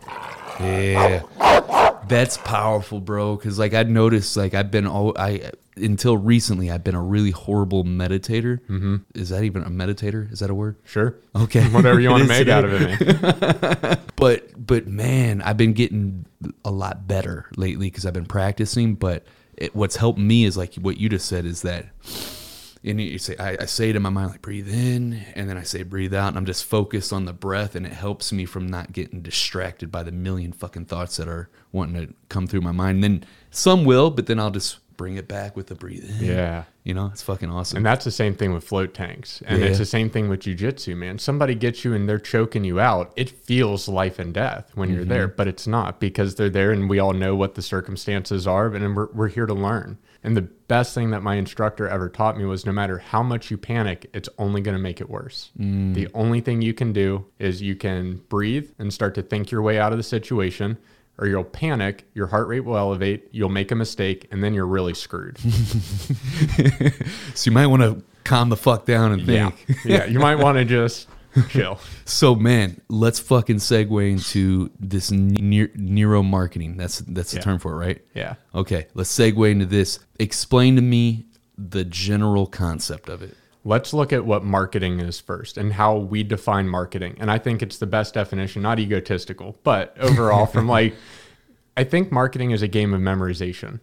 Yeah. 0.62 1.98
That's 2.08 2.36
powerful, 2.38 3.00
bro. 3.00 3.36
Cause 3.36 3.58
like 3.58 3.74
I'd 3.74 3.90
noticed, 3.90 4.36
like 4.36 4.54
I've 4.54 4.70
been 4.70 4.86
all 4.86 5.14
I 5.16 5.52
until 5.76 6.16
recently, 6.16 6.70
I've 6.70 6.84
been 6.84 6.94
a 6.94 7.02
really 7.02 7.30
horrible 7.30 7.84
meditator. 7.84 8.60
Mm-hmm. 8.66 8.96
Is 9.14 9.30
that 9.30 9.44
even 9.44 9.62
a 9.62 9.70
meditator? 9.70 10.30
Is 10.30 10.40
that 10.40 10.50
a 10.50 10.54
word? 10.54 10.76
Sure. 10.84 11.16
Okay. 11.34 11.64
Whatever 11.68 12.00
you 12.00 12.10
want 12.10 12.24
to 12.24 12.28
make 12.28 12.48
out 12.48 12.64
of 12.64 12.72
it, 12.74 13.22
man. 13.22 13.98
but 14.16 14.66
but 14.66 14.86
man, 14.86 15.42
I've 15.42 15.56
been 15.56 15.72
getting 15.72 16.26
a 16.64 16.70
lot 16.70 17.06
better 17.06 17.46
lately 17.56 17.86
because 17.86 18.04
I've 18.04 18.12
been 18.12 18.26
practicing. 18.26 18.94
But 18.94 19.24
it, 19.56 19.74
what's 19.74 19.96
helped 19.96 20.18
me 20.18 20.44
is 20.44 20.56
like 20.56 20.74
what 20.74 20.98
you 20.98 21.08
just 21.08 21.26
said 21.26 21.46
is 21.46 21.62
that, 21.62 21.86
and 22.84 23.00
you 23.00 23.18
say 23.18 23.36
I, 23.38 23.56
I 23.60 23.66
say 23.66 23.90
it 23.90 23.96
in 23.96 24.02
my 24.02 24.10
mind 24.10 24.30
like 24.30 24.42
breathe 24.42 24.68
in, 24.68 25.24
and 25.34 25.48
then 25.48 25.56
I 25.56 25.62
say 25.62 25.82
breathe 25.82 26.14
out, 26.14 26.28
and 26.28 26.36
I'm 26.36 26.46
just 26.46 26.64
focused 26.64 27.12
on 27.12 27.24
the 27.24 27.32
breath, 27.32 27.74
and 27.74 27.86
it 27.86 27.92
helps 27.92 28.32
me 28.32 28.44
from 28.44 28.66
not 28.66 28.92
getting 28.92 29.22
distracted 29.22 29.90
by 29.90 30.02
the 30.02 30.12
million 30.12 30.52
fucking 30.52 30.86
thoughts 30.86 31.16
that 31.16 31.28
are 31.28 31.48
wanting 31.70 32.06
to 32.06 32.14
come 32.28 32.46
through 32.46 32.62
my 32.62 32.72
mind. 32.72 33.02
then 33.02 33.24
some 33.50 33.84
will, 33.84 34.10
but 34.10 34.26
then 34.26 34.38
I'll 34.38 34.50
just 34.50 34.78
bring 34.96 35.16
it 35.16 35.26
back 35.26 35.56
with 35.56 35.66
the 35.66 35.74
breathe 35.74 36.08
in. 36.20 36.24
Yeah. 36.24 36.64
you 36.84 36.94
know, 36.94 37.06
it's 37.06 37.22
fucking 37.22 37.50
awesome. 37.50 37.78
And 37.78 37.86
that's 37.86 38.04
the 38.04 38.10
same 38.10 38.34
thing 38.34 38.52
with 38.52 38.62
float 38.62 38.94
tanks. 38.94 39.42
And 39.46 39.62
it's 39.62 39.78
the 39.78 39.84
same 39.84 40.10
thing 40.10 40.28
with 40.28 40.40
jujitsu, 40.40 40.96
man. 40.96 41.18
Somebody 41.18 41.54
gets 41.54 41.84
you 41.84 41.94
and 41.94 42.08
they're 42.08 42.18
choking 42.18 42.62
you 42.62 42.78
out. 42.78 43.12
It 43.16 43.30
feels 43.30 43.88
life 43.88 44.18
and 44.18 44.32
death 44.32 44.70
when 44.74 44.90
you're 44.90 45.00
mm-hmm. 45.00 45.08
there, 45.08 45.28
but 45.28 45.48
it's 45.48 45.66
not 45.66 45.98
because 45.98 46.36
they're 46.36 46.50
there 46.50 46.70
and 46.70 46.88
we 46.88 46.98
all 46.98 47.14
know 47.14 47.34
what 47.34 47.54
the 47.56 47.62
circumstances 47.62 48.46
are. 48.46 48.72
And 48.72 48.94
we're, 48.94 49.08
we're 49.12 49.28
here 49.28 49.46
to 49.46 49.54
learn. 49.54 49.98
And 50.24 50.36
the 50.36 50.42
best 50.42 50.94
thing 50.94 51.10
that 51.10 51.22
my 51.22 51.34
instructor 51.34 51.88
ever 51.88 52.08
taught 52.08 52.38
me 52.38 52.44
was 52.44 52.64
no 52.64 52.72
matter 52.72 52.98
how 52.98 53.22
much 53.22 53.50
you 53.50 53.58
panic, 53.58 54.08
it's 54.14 54.28
only 54.38 54.60
going 54.60 54.76
to 54.76 54.82
make 54.82 55.00
it 55.00 55.10
worse. 55.10 55.50
Mm. 55.58 55.94
The 55.94 56.08
only 56.14 56.40
thing 56.40 56.62
you 56.62 56.74
can 56.74 56.92
do 56.92 57.26
is 57.38 57.60
you 57.60 57.74
can 57.74 58.22
breathe 58.28 58.70
and 58.78 58.92
start 58.92 59.16
to 59.16 59.22
think 59.22 59.50
your 59.50 59.62
way 59.62 59.78
out 59.78 59.92
of 59.92 59.98
the 59.98 60.04
situation. 60.04 60.78
Or 61.18 61.26
you'll 61.26 61.44
panic, 61.44 62.08
your 62.14 62.28
heart 62.28 62.48
rate 62.48 62.60
will 62.60 62.78
elevate, 62.78 63.28
you'll 63.32 63.50
make 63.50 63.70
a 63.70 63.74
mistake, 63.74 64.26
and 64.30 64.42
then 64.42 64.54
you're 64.54 64.66
really 64.66 64.94
screwed. 64.94 65.38
so 67.34 67.50
you 67.50 67.52
might 67.52 67.66
want 67.66 67.82
to 67.82 68.02
calm 68.24 68.48
the 68.48 68.56
fuck 68.56 68.86
down 68.86 69.12
and 69.12 69.26
think. 69.26 69.66
Yeah. 69.84 69.98
yeah. 69.98 70.04
You 70.06 70.18
might 70.18 70.36
want 70.36 70.56
to 70.56 70.64
just 70.64 71.08
chill. 71.48 71.78
So 72.04 72.34
man, 72.34 72.80
let's 72.88 73.18
fucking 73.18 73.56
segue 73.56 74.10
into 74.10 74.70
this 74.78 75.10
ne- 75.10 75.68
neuro 75.74 76.22
marketing. 76.22 76.76
That's 76.76 76.98
that's 77.00 77.30
the 77.32 77.38
Yeah. 77.38 77.42
term 77.42 77.58
for 77.58 77.72
it, 77.72 77.86
right? 77.86 78.02
Yeah. 78.14 78.34
Okay, 78.54 78.86
let's 78.94 79.16
segue 79.16 79.50
into 79.50 79.66
this. 79.66 79.98
Explain 80.18 80.76
to 80.76 80.82
me 80.82 81.26
the 81.56 81.84
general 81.84 82.46
concept 82.46 83.08
of 83.08 83.22
it. 83.22 83.36
Let's 83.64 83.94
look 83.94 84.12
at 84.12 84.24
what 84.24 84.42
marketing 84.42 84.98
is 84.98 85.20
first 85.20 85.56
and 85.56 85.72
how 85.74 85.96
we 85.96 86.24
define 86.24 86.68
marketing. 86.68 87.16
And 87.20 87.30
I 87.30 87.38
think 87.38 87.62
it's 87.62 87.78
the 87.78 87.86
best 87.86 88.14
definition, 88.14 88.60
not 88.62 88.80
egotistical, 88.80 89.56
but 89.62 89.96
overall, 90.00 90.46
from 90.46 90.66
like, 90.78 90.96
I 91.76 91.84
think 91.84 92.10
marketing 92.10 92.50
is 92.50 92.62
a 92.62 92.68
game 92.68 92.92
of 92.92 93.00
memorization. 93.00 93.78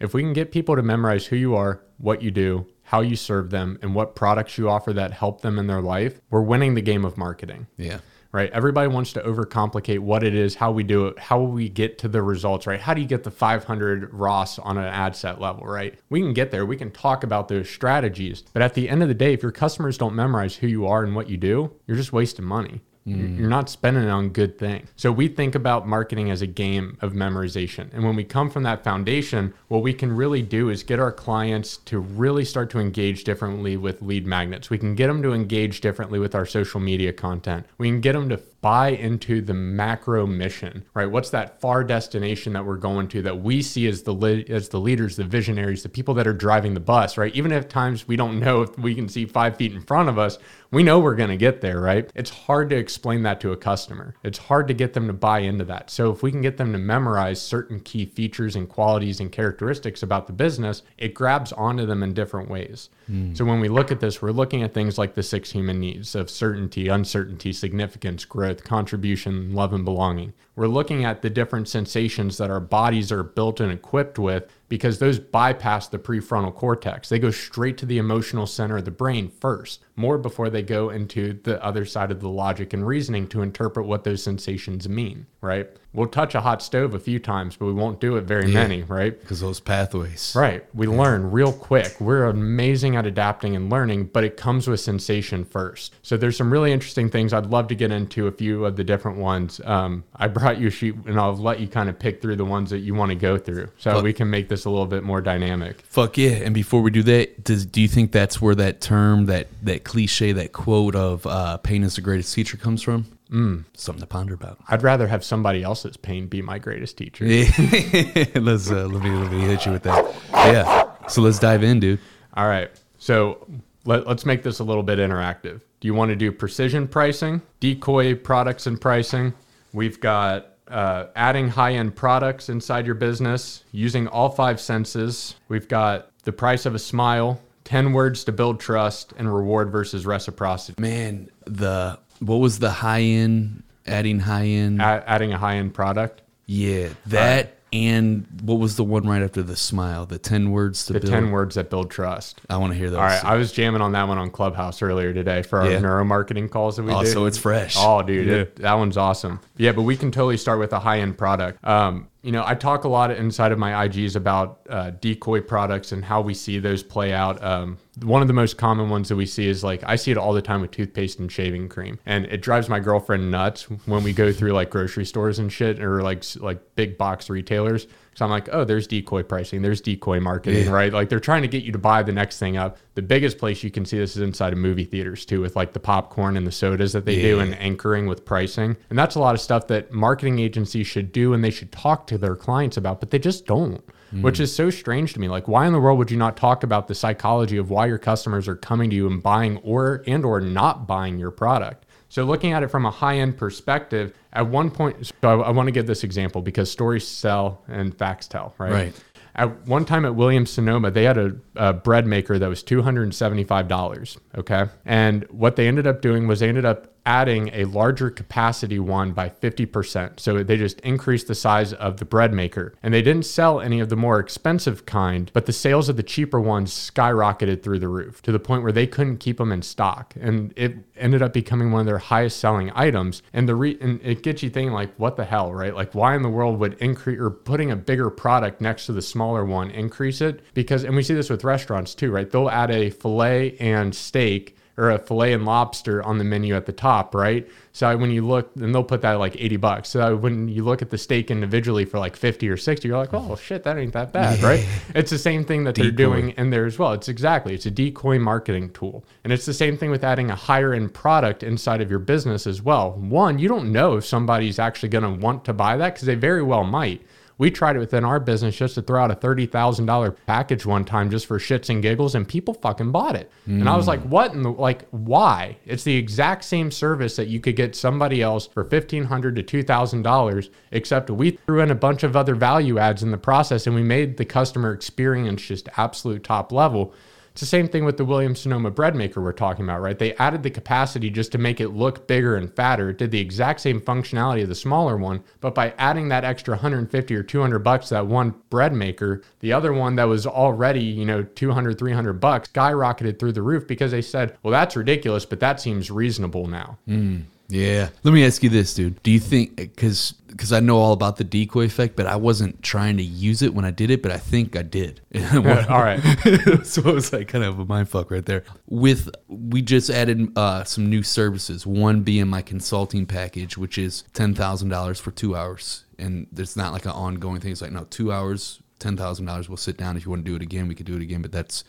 If 0.00 0.14
we 0.14 0.22
can 0.22 0.32
get 0.32 0.50
people 0.50 0.74
to 0.74 0.82
memorize 0.82 1.26
who 1.26 1.36
you 1.36 1.54
are, 1.54 1.80
what 1.98 2.22
you 2.22 2.32
do, 2.32 2.66
how 2.94 3.00
you 3.00 3.16
serve 3.16 3.50
them, 3.50 3.76
and 3.82 3.92
what 3.92 4.14
products 4.14 4.56
you 4.56 4.70
offer 4.70 4.92
that 4.92 5.10
help 5.10 5.40
them 5.40 5.58
in 5.58 5.66
their 5.66 5.80
life, 5.80 6.20
we're 6.30 6.40
winning 6.40 6.76
the 6.76 6.80
game 6.80 7.04
of 7.04 7.18
marketing. 7.18 7.66
Yeah. 7.76 7.98
right? 8.30 8.50
Everybody 8.52 8.86
wants 8.86 9.12
to 9.14 9.20
overcomplicate 9.20 9.98
what 9.98 10.22
it 10.22 10.32
is, 10.32 10.56
how 10.56 10.70
we 10.70 10.82
do 10.82 11.06
it, 11.06 11.18
how 11.18 11.40
we 11.40 11.68
get 11.68 11.98
to 11.98 12.08
the 12.08 12.20
results, 12.20 12.68
right? 12.68 12.80
How 12.80 12.94
do 12.94 13.00
you 13.00 13.06
get 13.06 13.22
the 13.22 13.32
500 13.32 14.12
ROAS 14.12 14.60
on 14.60 14.76
an 14.78 14.84
ad 14.84 15.14
set 15.14 15.40
level, 15.40 15.64
right? 15.64 15.98
We 16.08 16.20
can 16.20 16.34
get 16.34 16.52
there. 16.52 16.66
We 16.66 16.76
can 16.76 16.92
talk 16.92 17.22
about 17.22 17.48
those 17.48 17.70
strategies. 17.70 18.42
But 18.52 18.62
at 18.62 18.74
the 18.74 18.88
end 18.88 19.02
of 19.02 19.08
the 19.08 19.14
day, 19.14 19.32
if 19.32 19.42
your 19.42 19.52
customers 19.52 19.98
don't 19.98 20.14
memorize 20.14 20.56
who 20.56 20.66
you 20.68 20.86
are 20.86 21.02
and 21.02 21.16
what 21.16 21.28
you 21.28 21.36
do, 21.36 21.72
you're 21.86 21.96
just 21.96 22.12
wasting 22.12 22.44
money. 22.44 22.80
Mm. 23.06 23.38
You're 23.38 23.48
not 23.48 23.68
spending 23.68 24.04
it 24.04 24.08
on 24.08 24.30
good 24.30 24.58
things. 24.58 24.88
So 24.96 25.12
we 25.12 25.28
think 25.28 25.54
about 25.54 25.86
marketing 25.86 26.30
as 26.30 26.40
a 26.40 26.46
game 26.46 26.96
of 27.02 27.12
memorization. 27.12 27.92
And 27.92 28.02
when 28.02 28.16
we 28.16 28.24
come 28.24 28.48
from 28.48 28.62
that 28.62 28.82
foundation, 28.82 29.52
what 29.68 29.82
we 29.82 29.92
can 29.92 30.14
really 30.14 30.42
do 30.42 30.70
is 30.70 30.82
get 30.82 30.98
our 30.98 31.12
clients 31.12 31.76
to 31.78 31.98
really 31.98 32.44
start 32.44 32.70
to 32.70 32.80
engage 32.80 33.24
differently 33.24 33.76
with 33.76 34.00
lead 34.00 34.26
magnets. 34.26 34.70
We 34.70 34.78
can 34.78 34.94
get 34.94 35.08
them 35.08 35.22
to 35.22 35.32
engage 35.32 35.80
differently 35.80 36.18
with 36.18 36.34
our 36.34 36.46
social 36.46 36.80
media 36.80 37.12
content. 37.12 37.66
We 37.76 37.88
can 37.88 38.00
get 38.00 38.14
them 38.14 38.28
to 38.30 38.38
buy 38.64 38.88
into 38.88 39.42
the 39.42 39.52
macro 39.52 40.26
mission, 40.26 40.86
right? 40.94 41.04
What's 41.04 41.28
that 41.28 41.60
far 41.60 41.84
destination 41.84 42.54
that 42.54 42.64
we're 42.64 42.78
going 42.78 43.08
to 43.08 43.20
that 43.20 43.42
we 43.42 43.60
see 43.60 43.86
as 43.88 44.04
the 44.04 44.14
li- 44.14 44.46
as 44.48 44.70
the 44.70 44.80
leaders, 44.80 45.16
the 45.16 45.24
visionaries, 45.24 45.82
the 45.82 45.90
people 45.90 46.14
that 46.14 46.26
are 46.26 46.32
driving 46.32 46.72
the 46.72 46.80
bus, 46.80 47.18
right? 47.18 47.34
Even 47.34 47.52
if 47.52 47.68
times 47.68 48.08
we 48.08 48.16
don't 48.16 48.40
know 48.40 48.62
if 48.62 48.78
we 48.78 48.94
can 48.94 49.06
see 49.06 49.26
five 49.26 49.58
feet 49.58 49.74
in 49.74 49.82
front 49.82 50.08
of 50.08 50.18
us, 50.18 50.38
we 50.70 50.82
know 50.82 50.98
we're 50.98 51.14
going 51.14 51.30
to 51.30 51.36
get 51.36 51.60
there, 51.60 51.78
right? 51.78 52.10
It's 52.14 52.30
hard 52.30 52.70
to 52.70 52.76
explain 52.76 53.22
that 53.22 53.40
to 53.42 53.52
a 53.52 53.56
customer. 53.56 54.14
It's 54.24 54.38
hard 54.38 54.66
to 54.68 54.74
get 54.74 54.92
them 54.92 55.06
to 55.06 55.12
buy 55.12 55.40
into 55.40 55.64
that. 55.66 55.90
So 55.90 56.10
if 56.10 56.22
we 56.22 56.32
can 56.32 56.40
get 56.40 56.56
them 56.56 56.72
to 56.72 56.78
memorize 56.78 57.40
certain 57.40 57.80
key 57.80 58.06
features 58.06 58.56
and 58.56 58.68
qualities 58.68 59.20
and 59.20 59.30
characteristics 59.30 60.02
about 60.02 60.26
the 60.26 60.32
business, 60.32 60.82
it 60.98 61.14
grabs 61.14 61.52
onto 61.52 61.86
them 61.86 62.02
in 62.02 62.12
different 62.12 62.50
ways. 62.50 62.90
Mm. 63.10 63.36
So 63.36 63.44
when 63.44 63.60
we 63.60 63.68
look 63.68 63.92
at 63.92 64.00
this, 64.00 64.20
we're 64.20 64.32
looking 64.32 64.62
at 64.62 64.74
things 64.74 64.98
like 64.98 65.14
the 65.14 65.22
six 65.22 65.52
human 65.52 65.78
needs 65.78 66.14
of 66.14 66.28
certainty, 66.28 66.88
uncertainty, 66.88 67.52
significance, 67.52 68.24
growth, 68.24 68.53
contribution, 68.62 69.54
love, 69.54 69.72
and 69.72 69.84
belonging. 69.84 70.34
We're 70.54 70.68
looking 70.68 71.04
at 71.04 71.22
the 71.22 71.30
different 71.30 71.68
sensations 71.68 72.36
that 72.36 72.50
our 72.50 72.60
bodies 72.60 73.10
are 73.10 73.24
built 73.24 73.58
and 73.58 73.72
equipped 73.72 74.18
with 74.18 74.52
because 74.74 74.98
those 74.98 75.20
bypass 75.20 75.86
the 75.86 76.00
prefrontal 76.00 76.52
cortex. 76.52 77.08
They 77.08 77.20
go 77.20 77.30
straight 77.30 77.78
to 77.78 77.86
the 77.86 77.98
emotional 77.98 78.44
center 78.44 78.78
of 78.78 78.84
the 78.84 78.90
brain 78.90 79.30
first, 79.40 79.84
more 79.94 80.18
before 80.18 80.50
they 80.50 80.62
go 80.62 80.90
into 80.90 81.38
the 81.44 81.64
other 81.64 81.84
side 81.84 82.10
of 82.10 82.18
the 82.18 82.28
logic 82.28 82.72
and 82.72 82.84
reasoning 82.84 83.28
to 83.28 83.42
interpret 83.42 83.86
what 83.86 84.02
those 84.02 84.20
sensations 84.20 84.88
mean, 84.88 85.26
right? 85.40 85.70
We'll 85.92 86.08
touch 86.08 86.34
a 86.34 86.40
hot 86.40 86.60
stove 86.60 86.94
a 86.94 86.98
few 86.98 87.20
times, 87.20 87.54
but 87.54 87.66
we 87.66 87.72
won't 87.72 88.00
do 88.00 88.16
it 88.16 88.22
very 88.22 88.48
yeah, 88.48 88.54
many, 88.54 88.82
right? 88.82 89.18
Because 89.18 89.38
those 89.38 89.60
pathways. 89.60 90.34
Right. 90.36 90.64
We 90.74 90.88
yeah. 90.88 90.96
learn 90.96 91.30
real 91.30 91.52
quick. 91.52 92.00
We're 92.00 92.24
amazing 92.24 92.96
at 92.96 93.06
adapting 93.06 93.54
and 93.54 93.70
learning, 93.70 94.06
but 94.06 94.24
it 94.24 94.36
comes 94.36 94.66
with 94.66 94.80
sensation 94.80 95.44
first. 95.44 95.94
So 96.02 96.16
there's 96.16 96.36
some 96.36 96.52
really 96.52 96.72
interesting 96.72 97.08
things 97.08 97.32
I'd 97.32 97.46
love 97.46 97.68
to 97.68 97.76
get 97.76 97.92
into 97.92 98.26
a 98.26 98.32
few 98.32 98.64
of 98.64 98.74
the 98.74 98.82
different 98.82 99.18
ones. 99.18 99.60
Um, 99.64 100.02
I 100.16 100.26
brought 100.26 100.58
you 100.58 100.66
a 100.66 100.70
sheet 100.70 100.96
and 101.06 101.20
I'll 101.20 101.36
let 101.36 101.60
you 101.60 101.68
kind 101.68 101.88
of 101.88 101.96
pick 101.96 102.20
through 102.20 102.36
the 102.36 102.44
ones 102.44 102.70
that 102.70 102.78
you 102.78 102.96
want 102.96 103.10
to 103.10 103.16
go 103.16 103.38
through 103.38 103.68
so 103.78 103.92
Fuck. 103.92 104.02
we 104.02 104.12
can 104.12 104.28
make 104.28 104.48
this 104.48 104.63
a 104.64 104.70
little 104.70 104.86
bit 104.86 105.02
more 105.02 105.20
dynamic. 105.20 105.82
Fuck 105.82 106.18
yeah. 106.18 106.30
And 106.30 106.54
before 106.54 106.82
we 106.82 106.90
do 106.90 107.02
that, 107.04 107.44
does, 107.44 107.66
do 107.66 107.80
you 107.80 107.88
think 107.88 108.12
that's 108.12 108.40
where 108.40 108.54
that 108.54 108.80
term, 108.80 109.26
that, 109.26 109.48
that 109.62 109.84
cliche, 109.84 110.32
that 110.32 110.52
quote 110.52 110.94
of 110.94 111.26
uh, 111.26 111.56
pain 111.58 111.82
is 111.82 111.96
the 111.96 112.00
greatest 112.00 112.34
teacher 112.34 112.56
comes 112.56 112.82
from? 112.82 113.06
Mm, 113.30 113.64
something 113.74 114.00
to 114.00 114.06
ponder 114.06 114.34
about. 114.34 114.58
I'd 114.68 114.82
rather 114.82 115.08
have 115.08 115.24
somebody 115.24 115.62
else's 115.62 115.96
pain 115.96 116.26
be 116.26 116.42
my 116.42 116.58
greatest 116.58 116.96
teacher. 116.96 117.24
let's 118.36 118.70
uh, 118.70 118.86
let 118.86 119.02
me 119.02 119.10
let 119.10 119.32
me 119.32 119.40
hit 119.40 119.66
you 119.66 119.72
with 119.72 119.82
that. 119.84 120.14
Yeah. 120.32 120.90
So 121.08 121.22
let's 121.22 121.38
dive 121.38 121.62
in, 121.62 121.80
dude. 121.80 122.00
All 122.34 122.46
right. 122.46 122.70
So 122.98 123.46
let, 123.84 124.06
let's 124.06 124.24
make 124.24 124.42
this 124.42 124.60
a 124.60 124.64
little 124.64 124.82
bit 124.82 124.98
interactive. 124.98 125.60
Do 125.80 125.88
you 125.88 125.94
want 125.94 126.10
to 126.10 126.16
do 126.16 126.32
precision 126.32 126.86
pricing, 126.86 127.42
decoy 127.60 128.14
products 128.14 128.66
and 128.66 128.80
pricing? 128.80 129.34
We've 129.72 130.00
got 130.00 130.53
uh, 130.68 131.06
adding 131.14 131.48
high 131.48 131.74
end 131.74 131.94
products 131.94 132.48
inside 132.48 132.86
your 132.86 132.94
business, 132.94 133.64
using 133.72 134.08
all 134.08 134.30
five 134.30 134.60
senses. 134.60 135.34
We've 135.48 135.68
got 135.68 136.10
the 136.24 136.32
price 136.32 136.66
of 136.66 136.74
a 136.74 136.78
smile, 136.78 137.40
10 137.64 137.92
words 137.92 138.24
to 138.24 138.32
build 138.32 138.60
trust, 138.60 139.12
and 139.16 139.32
reward 139.32 139.70
versus 139.70 140.06
reciprocity. 140.06 140.80
Man, 140.80 141.30
the 141.44 141.98
what 142.20 142.36
was 142.36 142.58
the 142.58 142.70
high 142.70 143.02
end? 143.02 143.62
Adding 143.86 144.20
high 144.20 144.46
end, 144.46 144.80
adding 144.80 145.32
a 145.34 145.38
high 145.38 145.56
end 145.56 145.74
product. 145.74 146.22
Yeah, 146.46 146.88
that 147.06 147.58
and 147.74 148.24
what 148.42 148.60
was 148.60 148.76
the 148.76 148.84
one 148.84 149.02
right 149.02 149.20
after 149.20 149.42
the 149.42 149.56
smile? 149.56 150.06
The 150.06 150.18
ten 150.18 150.52
words 150.52 150.86
to 150.86 150.92
the 150.92 151.00
build. 151.00 151.12
ten 151.12 151.30
words 151.32 151.56
that 151.56 151.70
build 151.70 151.90
trust. 151.90 152.40
I 152.48 152.56
want 152.56 152.72
to 152.72 152.78
hear 152.78 152.88
those. 152.88 153.00
All 153.00 153.04
right, 153.04 153.24
I 153.24 153.34
was 153.34 153.50
jamming 153.50 153.80
on 153.80 153.90
that 153.92 154.06
one 154.06 154.16
on 154.16 154.30
Clubhouse 154.30 154.80
earlier 154.80 155.12
today 155.12 155.42
for 155.42 155.60
our 155.60 155.72
yeah. 155.72 155.80
neuromarketing 155.80 156.50
calls 156.50 156.76
that 156.76 156.84
we 156.84 156.92
oh, 156.92 157.02
do. 157.02 157.08
so 157.08 157.26
it's 157.26 157.36
fresh. 157.36 157.74
Oh, 157.76 158.00
dude, 158.02 158.28
yeah. 158.28 158.34
it, 158.34 158.56
that 158.56 158.74
one's 158.74 158.96
awesome. 158.96 159.40
Yeah, 159.56 159.72
but 159.72 159.82
we 159.82 159.96
can 159.96 160.12
totally 160.12 160.36
start 160.36 160.60
with 160.60 160.72
a 160.72 160.78
high 160.78 161.00
end 161.00 161.18
product. 161.18 161.64
Um, 161.64 162.06
you 162.24 162.32
know, 162.32 162.42
I 162.46 162.54
talk 162.54 162.84
a 162.84 162.88
lot 162.88 163.10
inside 163.10 163.52
of 163.52 163.58
my 163.58 163.86
IGs 163.86 164.16
about 164.16 164.60
uh, 164.70 164.92
decoy 164.92 165.42
products 165.42 165.92
and 165.92 166.02
how 166.02 166.22
we 166.22 166.32
see 166.32 166.58
those 166.58 166.82
play 166.82 167.12
out. 167.12 167.42
Um, 167.44 167.76
one 168.02 168.22
of 168.22 168.28
the 168.28 168.34
most 168.34 168.56
common 168.56 168.88
ones 168.88 169.10
that 169.10 169.16
we 169.16 169.26
see 169.26 169.46
is 169.46 169.62
like 169.62 169.84
I 169.84 169.96
see 169.96 170.10
it 170.10 170.16
all 170.16 170.32
the 170.32 170.40
time 170.40 170.62
with 170.62 170.70
toothpaste 170.70 171.18
and 171.18 171.30
shaving 171.30 171.68
cream, 171.68 171.98
and 172.06 172.24
it 172.24 172.40
drives 172.40 172.70
my 172.70 172.80
girlfriend 172.80 173.30
nuts 173.30 173.64
when 173.84 174.02
we 174.02 174.14
go 174.14 174.32
through 174.32 174.52
like 174.52 174.70
grocery 174.70 175.04
stores 175.04 175.38
and 175.38 175.52
shit 175.52 175.82
or 175.82 176.02
like 176.02 176.24
like 176.36 176.60
big 176.76 176.96
box 176.96 177.28
retailers. 177.28 177.86
So 178.14 178.24
I'm 178.24 178.30
like, 178.30 178.48
oh, 178.52 178.64
there's 178.64 178.86
decoy 178.86 179.22
pricing, 179.22 179.62
there's 179.62 179.80
decoy 179.80 180.20
marketing, 180.20 180.66
yeah. 180.66 180.70
right? 180.70 180.92
Like 180.92 181.08
they're 181.08 181.20
trying 181.20 181.42
to 181.42 181.48
get 181.48 181.64
you 181.64 181.72
to 181.72 181.78
buy 181.78 182.02
the 182.02 182.12
next 182.12 182.38
thing 182.38 182.56
up. 182.56 182.78
The 182.94 183.02
biggest 183.02 183.38
place 183.38 183.62
you 183.62 183.70
can 183.70 183.84
see 183.84 183.98
this 183.98 184.16
is 184.16 184.22
inside 184.22 184.52
of 184.52 184.58
movie 184.58 184.84
theaters 184.84 185.26
too, 185.26 185.40
with 185.40 185.56
like 185.56 185.72
the 185.72 185.80
popcorn 185.80 186.36
and 186.36 186.46
the 186.46 186.52
sodas 186.52 186.92
that 186.92 187.04
they 187.04 187.16
yeah. 187.16 187.22
do 187.22 187.40
and 187.40 187.54
anchoring 187.56 188.06
with 188.06 188.24
pricing. 188.24 188.76
And 188.88 188.98
that's 188.98 189.16
a 189.16 189.20
lot 189.20 189.34
of 189.34 189.40
stuff 189.40 189.66
that 189.66 189.92
marketing 189.92 190.38
agencies 190.38 190.86
should 190.86 191.12
do 191.12 191.32
and 191.32 191.42
they 191.42 191.50
should 191.50 191.72
talk 191.72 192.06
to 192.08 192.18
their 192.18 192.36
clients 192.36 192.76
about, 192.76 193.00
but 193.00 193.10
they 193.10 193.18
just 193.18 193.46
don't. 193.46 193.82
Mm. 194.12 194.22
Which 194.22 194.38
is 194.38 194.54
so 194.54 194.70
strange 194.70 195.12
to 195.14 195.20
me. 195.20 195.28
Like, 195.28 195.48
why 195.48 195.66
in 195.66 195.72
the 195.72 195.80
world 195.80 195.98
would 195.98 196.10
you 196.10 196.16
not 196.16 196.36
talk 196.36 196.62
about 196.62 196.86
the 196.86 196.94
psychology 196.94 197.56
of 197.56 197.70
why 197.70 197.86
your 197.86 197.98
customers 197.98 198.46
are 198.46 198.54
coming 198.54 198.90
to 198.90 198.96
you 198.96 199.08
and 199.08 199.20
buying 199.20 199.56
or 199.58 200.04
and 200.06 200.24
or 200.24 200.40
not 200.40 200.86
buying 200.86 201.18
your 201.18 201.32
product? 201.32 201.84
So 202.08 202.22
looking 202.22 202.52
at 202.52 202.62
it 202.62 202.68
from 202.68 202.86
a 202.86 202.92
high 202.92 203.18
end 203.18 203.36
perspective, 203.36 204.14
at 204.34 204.48
one 204.48 204.70
point, 204.70 205.06
so 205.06 205.12
I, 205.22 205.34
I 205.34 205.50
want 205.50 205.68
to 205.68 205.72
give 205.72 205.86
this 205.86 206.04
example 206.04 206.42
because 206.42 206.70
stories 206.70 207.06
sell 207.06 207.62
and 207.68 207.96
facts 207.96 208.26
tell, 208.26 208.54
right? 208.58 208.72
Right. 208.72 209.04
At 209.36 209.66
one 209.66 209.84
time 209.84 210.04
at 210.04 210.14
Williams 210.14 210.50
Sonoma, 210.50 210.90
they 210.90 211.04
had 211.04 211.18
a, 211.18 211.34
a 211.56 211.72
bread 211.72 212.06
maker 212.06 212.38
that 212.38 212.48
was 212.48 212.62
$275. 212.62 214.18
Okay. 214.38 214.66
And 214.84 215.24
what 215.30 215.56
they 215.56 215.66
ended 215.66 215.88
up 215.88 216.02
doing 216.02 216.28
was 216.28 216.40
they 216.40 216.48
ended 216.48 216.64
up 216.64 216.93
adding 217.06 217.50
a 217.52 217.64
larger 217.66 218.10
capacity 218.10 218.78
one 218.78 219.12
by 219.12 219.28
50%. 219.28 220.20
So 220.20 220.42
they 220.42 220.56
just 220.56 220.80
increased 220.80 221.28
the 221.28 221.34
size 221.34 221.72
of 221.72 221.98
the 221.98 222.04
bread 222.04 222.32
maker. 222.32 222.74
And 222.82 222.94
they 222.94 223.02
didn't 223.02 223.26
sell 223.26 223.60
any 223.60 223.80
of 223.80 223.88
the 223.88 223.96
more 223.96 224.18
expensive 224.18 224.86
kind, 224.86 225.30
but 225.34 225.46
the 225.46 225.52
sales 225.52 225.88
of 225.88 225.96
the 225.96 226.02
cheaper 226.02 226.40
ones 226.40 226.72
skyrocketed 226.72 227.62
through 227.62 227.78
the 227.78 227.88
roof 227.88 228.22
to 228.22 228.32
the 228.32 228.38
point 228.38 228.62
where 228.62 228.72
they 228.72 228.86
couldn't 228.86 229.18
keep 229.18 229.38
them 229.38 229.52
in 229.52 229.62
stock. 229.62 230.14
And 230.20 230.52
it 230.56 230.76
ended 230.96 231.22
up 231.22 231.32
becoming 231.32 231.72
one 231.72 231.80
of 231.80 231.86
their 231.86 231.98
highest 231.98 232.38
selling 232.38 232.70
items. 232.74 233.22
And 233.32 233.48
the 233.48 233.54
re- 233.54 233.78
and 233.80 234.00
it 234.02 234.22
gets 234.22 234.42
you 234.42 234.50
thinking 234.50 234.72
like 234.72 234.94
what 234.96 235.16
the 235.16 235.24
hell, 235.24 235.52
right? 235.52 235.74
Like 235.74 235.94
why 235.94 236.14
in 236.16 236.22
the 236.22 236.28
world 236.28 236.58
would 236.60 236.74
increase 236.74 237.20
or 237.20 237.30
putting 237.30 237.70
a 237.70 237.76
bigger 237.76 238.10
product 238.10 238.60
next 238.60 238.86
to 238.86 238.92
the 238.92 239.02
smaller 239.02 239.44
one 239.44 239.70
increase 239.70 240.20
it? 240.20 240.40
Because 240.54 240.84
and 240.84 240.96
we 240.96 241.02
see 241.02 241.14
this 241.14 241.30
with 241.30 241.44
restaurants 241.44 241.94
too, 241.94 242.10
right? 242.10 242.30
They'll 242.30 242.50
add 242.50 242.70
a 242.70 242.90
fillet 242.90 243.56
and 243.58 243.94
steak 243.94 244.56
or 244.76 244.90
a 244.90 244.98
filet 244.98 245.32
and 245.32 245.44
lobster 245.44 246.02
on 246.02 246.18
the 246.18 246.24
menu 246.24 246.54
at 246.54 246.66
the 246.66 246.72
top, 246.72 247.14
right? 247.14 247.48
So 247.72 247.96
when 247.96 248.10
you 248.10 248.26
look, 248.26 248.50
and 248.56 248.74
they'll 248.74 248.84
put 248.84 249.02
that 249.02 249.14
like 249.14 249.36
80 249.36 249.56
bucks. 249.56 249.88
So 249.88 250.16
when 250.16 250.48
you 250.48 250.64
look 250.64 250.82
at 250.82 250.90
the 250.90 250.98
steak 250.98 251.30
individually 251.30 251.84
for 251.84 251.98
like 251.98 252.16
50 252.16 252.48
or 252.48 252.56
60, 252.56 252.86
you're 252.86 252.96
like, 252.96 253.12
oh 253.12 253.36
shit, 253.36 253.62
that 253.64 253.76
ain't 253.78 253.92
that 253.92 254.12
bad, 254.12 254.42
right? 254.42 254.64
It's 254.94 255.10
the 255.10 255.18
same 255.18 255.44
thing 255.44 255.64
that 255.64 255.74
decoy. 255.74 255.84
they're 255.84 255.92
doing 255.92 256.30
in 256.30 256.50
there 256.50 256.66
as 256.66 256.78
well. 256.78 256.92
It's 256.92 257.08
exactly, 257.08 257.54
it's 257.54 257.66
a 257.66 257.70
decoy 257.70 258.18
marketing 258.18 258.70
tool. 258.70 259.04
And 259.24 259.32
it's 259.32 259.46
the 259.46 259.54
same 259.54 259.76
thing 259.76 259.90
with 259.90 260.04
adding 260.04 260.30
a 260.30 260.36
higher 260.36 260.72
end 260.72 260.94
product 260.94 261.42
inside 261.42 261.80
of 261.80 261.90
your 261.90 261.98
business 261.98 262.46
as 262.46 262.62
well. 262.62 262.92
One, 262.92 263.38
you 263.38 263.48
don't 263.48 263.72
know 263.72 263.96
if 263.96 264.04
somebody's 264.04 264.58
actually 264.58 264.90
going 264.90 265.04
to 265.04 265.24
want 265.24 265.44
to 265.46 265.52
buy 265.52 265.76
that 265.76 265.94
because 265.94 266.06
they 266.06 266.14
very 266.14 266.42
well 266.42 266.64
might. 266.64 267.02
We 267.36 267.50
tried 267.50 267.76
it 267.76 267.80
within 267.80 268.04
our 268.04 268.20
business 268.20 268.56
just 268.56 268.76
to 268.76 268.82
throw 268.82 269.02
out 269.02 269.10
a 269.10 269.16
$30,000 269.16 270.16
package 270.26 270.64
one 270.64 270.84
time 270.84 271.10
just 271.10 271.26
for 271.26 271.38
shits 271.38 271.68
and 271.68 271.82
giggles, 271.82 272.14
and 272.14 272.28
people 272.28 272.54
fucking 272.54 272.92
bought 272.92 273.16
it. 273.16 273.30
Mm. 273.48 273.60
And 273.60 273.68
I 273.68 273.76
was 273.76 273.88
like, 273.88 274.00
what? 274.02 274.32
And 274.32 274.56
like, 274.56 274.86
why? 274.90 275.56
It's 275.66 275.84
the 275.84 275.96
exact 275.96 276.44
same 276.44 276.70
service 276.70 277.16
that 277.16 277.28
you 277.28 277.40
could 277.40 277.56
get 277.56 277.74
somebody 277.74 278.22
else 278.22 278.46
for 278.46 278.64
$1,500 278.64 279.46
to 279.46 279.64
$2,000, 279.64 280.50
except 280.70 281.10
we 281.10 281.32
threw 281.32 281.60
in 281.60 281.70
a 281.70 281.74
bunch 281.74 282.04
of 282.04 282.14
other 282.14 282.34
value 282.34 282.78
adds 282.78 283.02
in 283.02 283.10
the 283.10 283.18
process 283.18 283.66
and 283.66 283.74
we 283.74 283.82
made 283.82 284.16
the 284.16 284.24
customer 284.24 284.72
experience 284.72 285.42
just 285.42 285.68
absolute 285.76 286.22
top 286.22 286.52
level. 286.52 286.94
It's 287.34 287.40
the 287.40 287.46
same 287.46 287.66
thing 287.66 287.84
with 287.84 287.96
the 287.96 288.04
Williams 288.04 288.38
Sonoma 288.38 288.70
bread 288.70 288.94
maker 288.94 289.20
we're 289.20 289.32
talking 289.32 289.64
about, 289.64 289.80
right? 289.80 289.98
They 289.98 290.14
added 290.14 290.44
the 290.44 290.50
capacity 290.50 291.10
just 291.10 291.32
to 291.32 291.38
make 291.38 291.60
it 291.60 291.70
look 291.70 292.06
bigger 292.06 292.36
and 292.36 292.54
fatter. 292.54 292.90
It 292.90 292.98
did 292.98 293.10
the 293.10 293.18
exact 293.18 293.60
same 293.60 293.80
functionality 293.80 294.44
of 294.44 294.48
the 294.48 294.54
smaller 294.54 294.96
one, 294.96 295.24
but 295.40 295.52
by 295.52 295.74
adding 295.76 296.10
that 296.10 296.22
extra 296.22 296.52
150 296.52 297.12
or 297.12 297.24
200 297.24 297.58
bucks 297.58 297.88
that 297.88 298.06
one 298.06 298.36
bread 298.50 298.72
maker, 298.72 299.20
the 299.40 299.52
other 299.52 299.72
one 299.72 299.96
that 299.96 300.04
was 300.04 300.28
already, 300.28 300.84
you 300.84 301.04
know, 301.04 301.24
200, 301.24 301.76
300 301.76 302.12
bucks 302.12 302.50
skyrocketed 302.50 303.18
through 303.18 303.32
the 303.32 303.42
roof 303.42 303.66
because 303.66 303.90
they 303.90 304.00
said, 304.00 304.38
well, 304.44 304.52
that's 304.52 304.76
ridiculous, 304.76 305.26
but 305.26 305.40
that 305.40 305.60
seems 305.60 305.90
reasonable 305.90 306.46
now. 306.46 306.78
Mm. 306.88 307.24
Yeah. 307.48 307.90
Let 308.02 308.14
me 308.14 308.24
ask 308.24 308.42
you 308.42 308.48
this, 308.48 308.74
dude. 308.74 309.02
Do 309.02 309.10
you 309.10 309.20
think 309.20 309.56
because 309.56 310.14
because 310.34 310.52
I 310.52 310.58
know 310.58 310.78
all 310.78 310.92
about 310.92 311.16
the 311.16 311.24
decoy 311.24 311.64
effect, 311.64 311.94
but 311.94 312.06
I 312.06 312.16
wasn't 312.16 312.60
trying 312.62 312.96
to 312.96 313.04
use 313.04 313.40
it 313.40 313.54
when 313.54 313.64
I 313.64 313.70
did 313.70 313.90
it, 313.90 314.02
but 314.02 314.10
I 314.10 314.16
think 314.16 314.56
I 314.56 314.62
did. 314.62 315.00
All 315.32 315.42
right. 315.42 316.00
so 316.64 316.80
it 316.88 316.94
was 316.94 317.12
like 317.12 317.28
kind 317.28 317.44
of 317.44 317.60
a 317.60 317.64
mind 317.64 317.88
fuck 317.88 318.10
right 318.10 318.24
there. 318.26 318.42
With 318.66 319.10
we 319.28 319.62
just 319.62 319.90
added 319.90 320.36
uh, 320.36 320.64
some 320.64 320.90
new 320.90 321.04
services. 321.04 321.66
One 321.66 322.02
being 322.02 322.26
my 322.26 322.42
consulting 322.42 323.06
package, 323.06 323.56
which 323.56 323.78
is 323.78 324.02
ten 324.12 324.34
thousand 324.34 324.70
dollars 324.70 324.98
for 324.98 325.12
two 325.12 325.36
hours, 325.36 325.84
and 325.98 326.26
it's 326.36 326.56
not 326.56 326.72
like 326.72 326.84
an 326.84 326.92
ongoing 326.92 327.40
thing. 327.40 327.52
It's 327.52 327.62
like 327.62 327.72
no, 327.72 327.84
two 327.84 328.10
hours, 328.10 328.60
ten 328.80 328.96
thousand 328.96 329.26
dollars. 329.26 329.48
We'll 329.48 329.56
sit 329.56 329.76
down 329.76 329.96
if 329.96 330.04
you 330.04 330.10
want 330.10 330.24
to 330.24 330.30
do 330.30 330.34
it 330.34 330.42
again. 330.42 330.66
We 330.66 330.74
could 330.74 330.86
do 330.86 330.96
it 330.96 331.02
again, 331.02 331.22
but 331.22 331.30
that's 331.30 331.62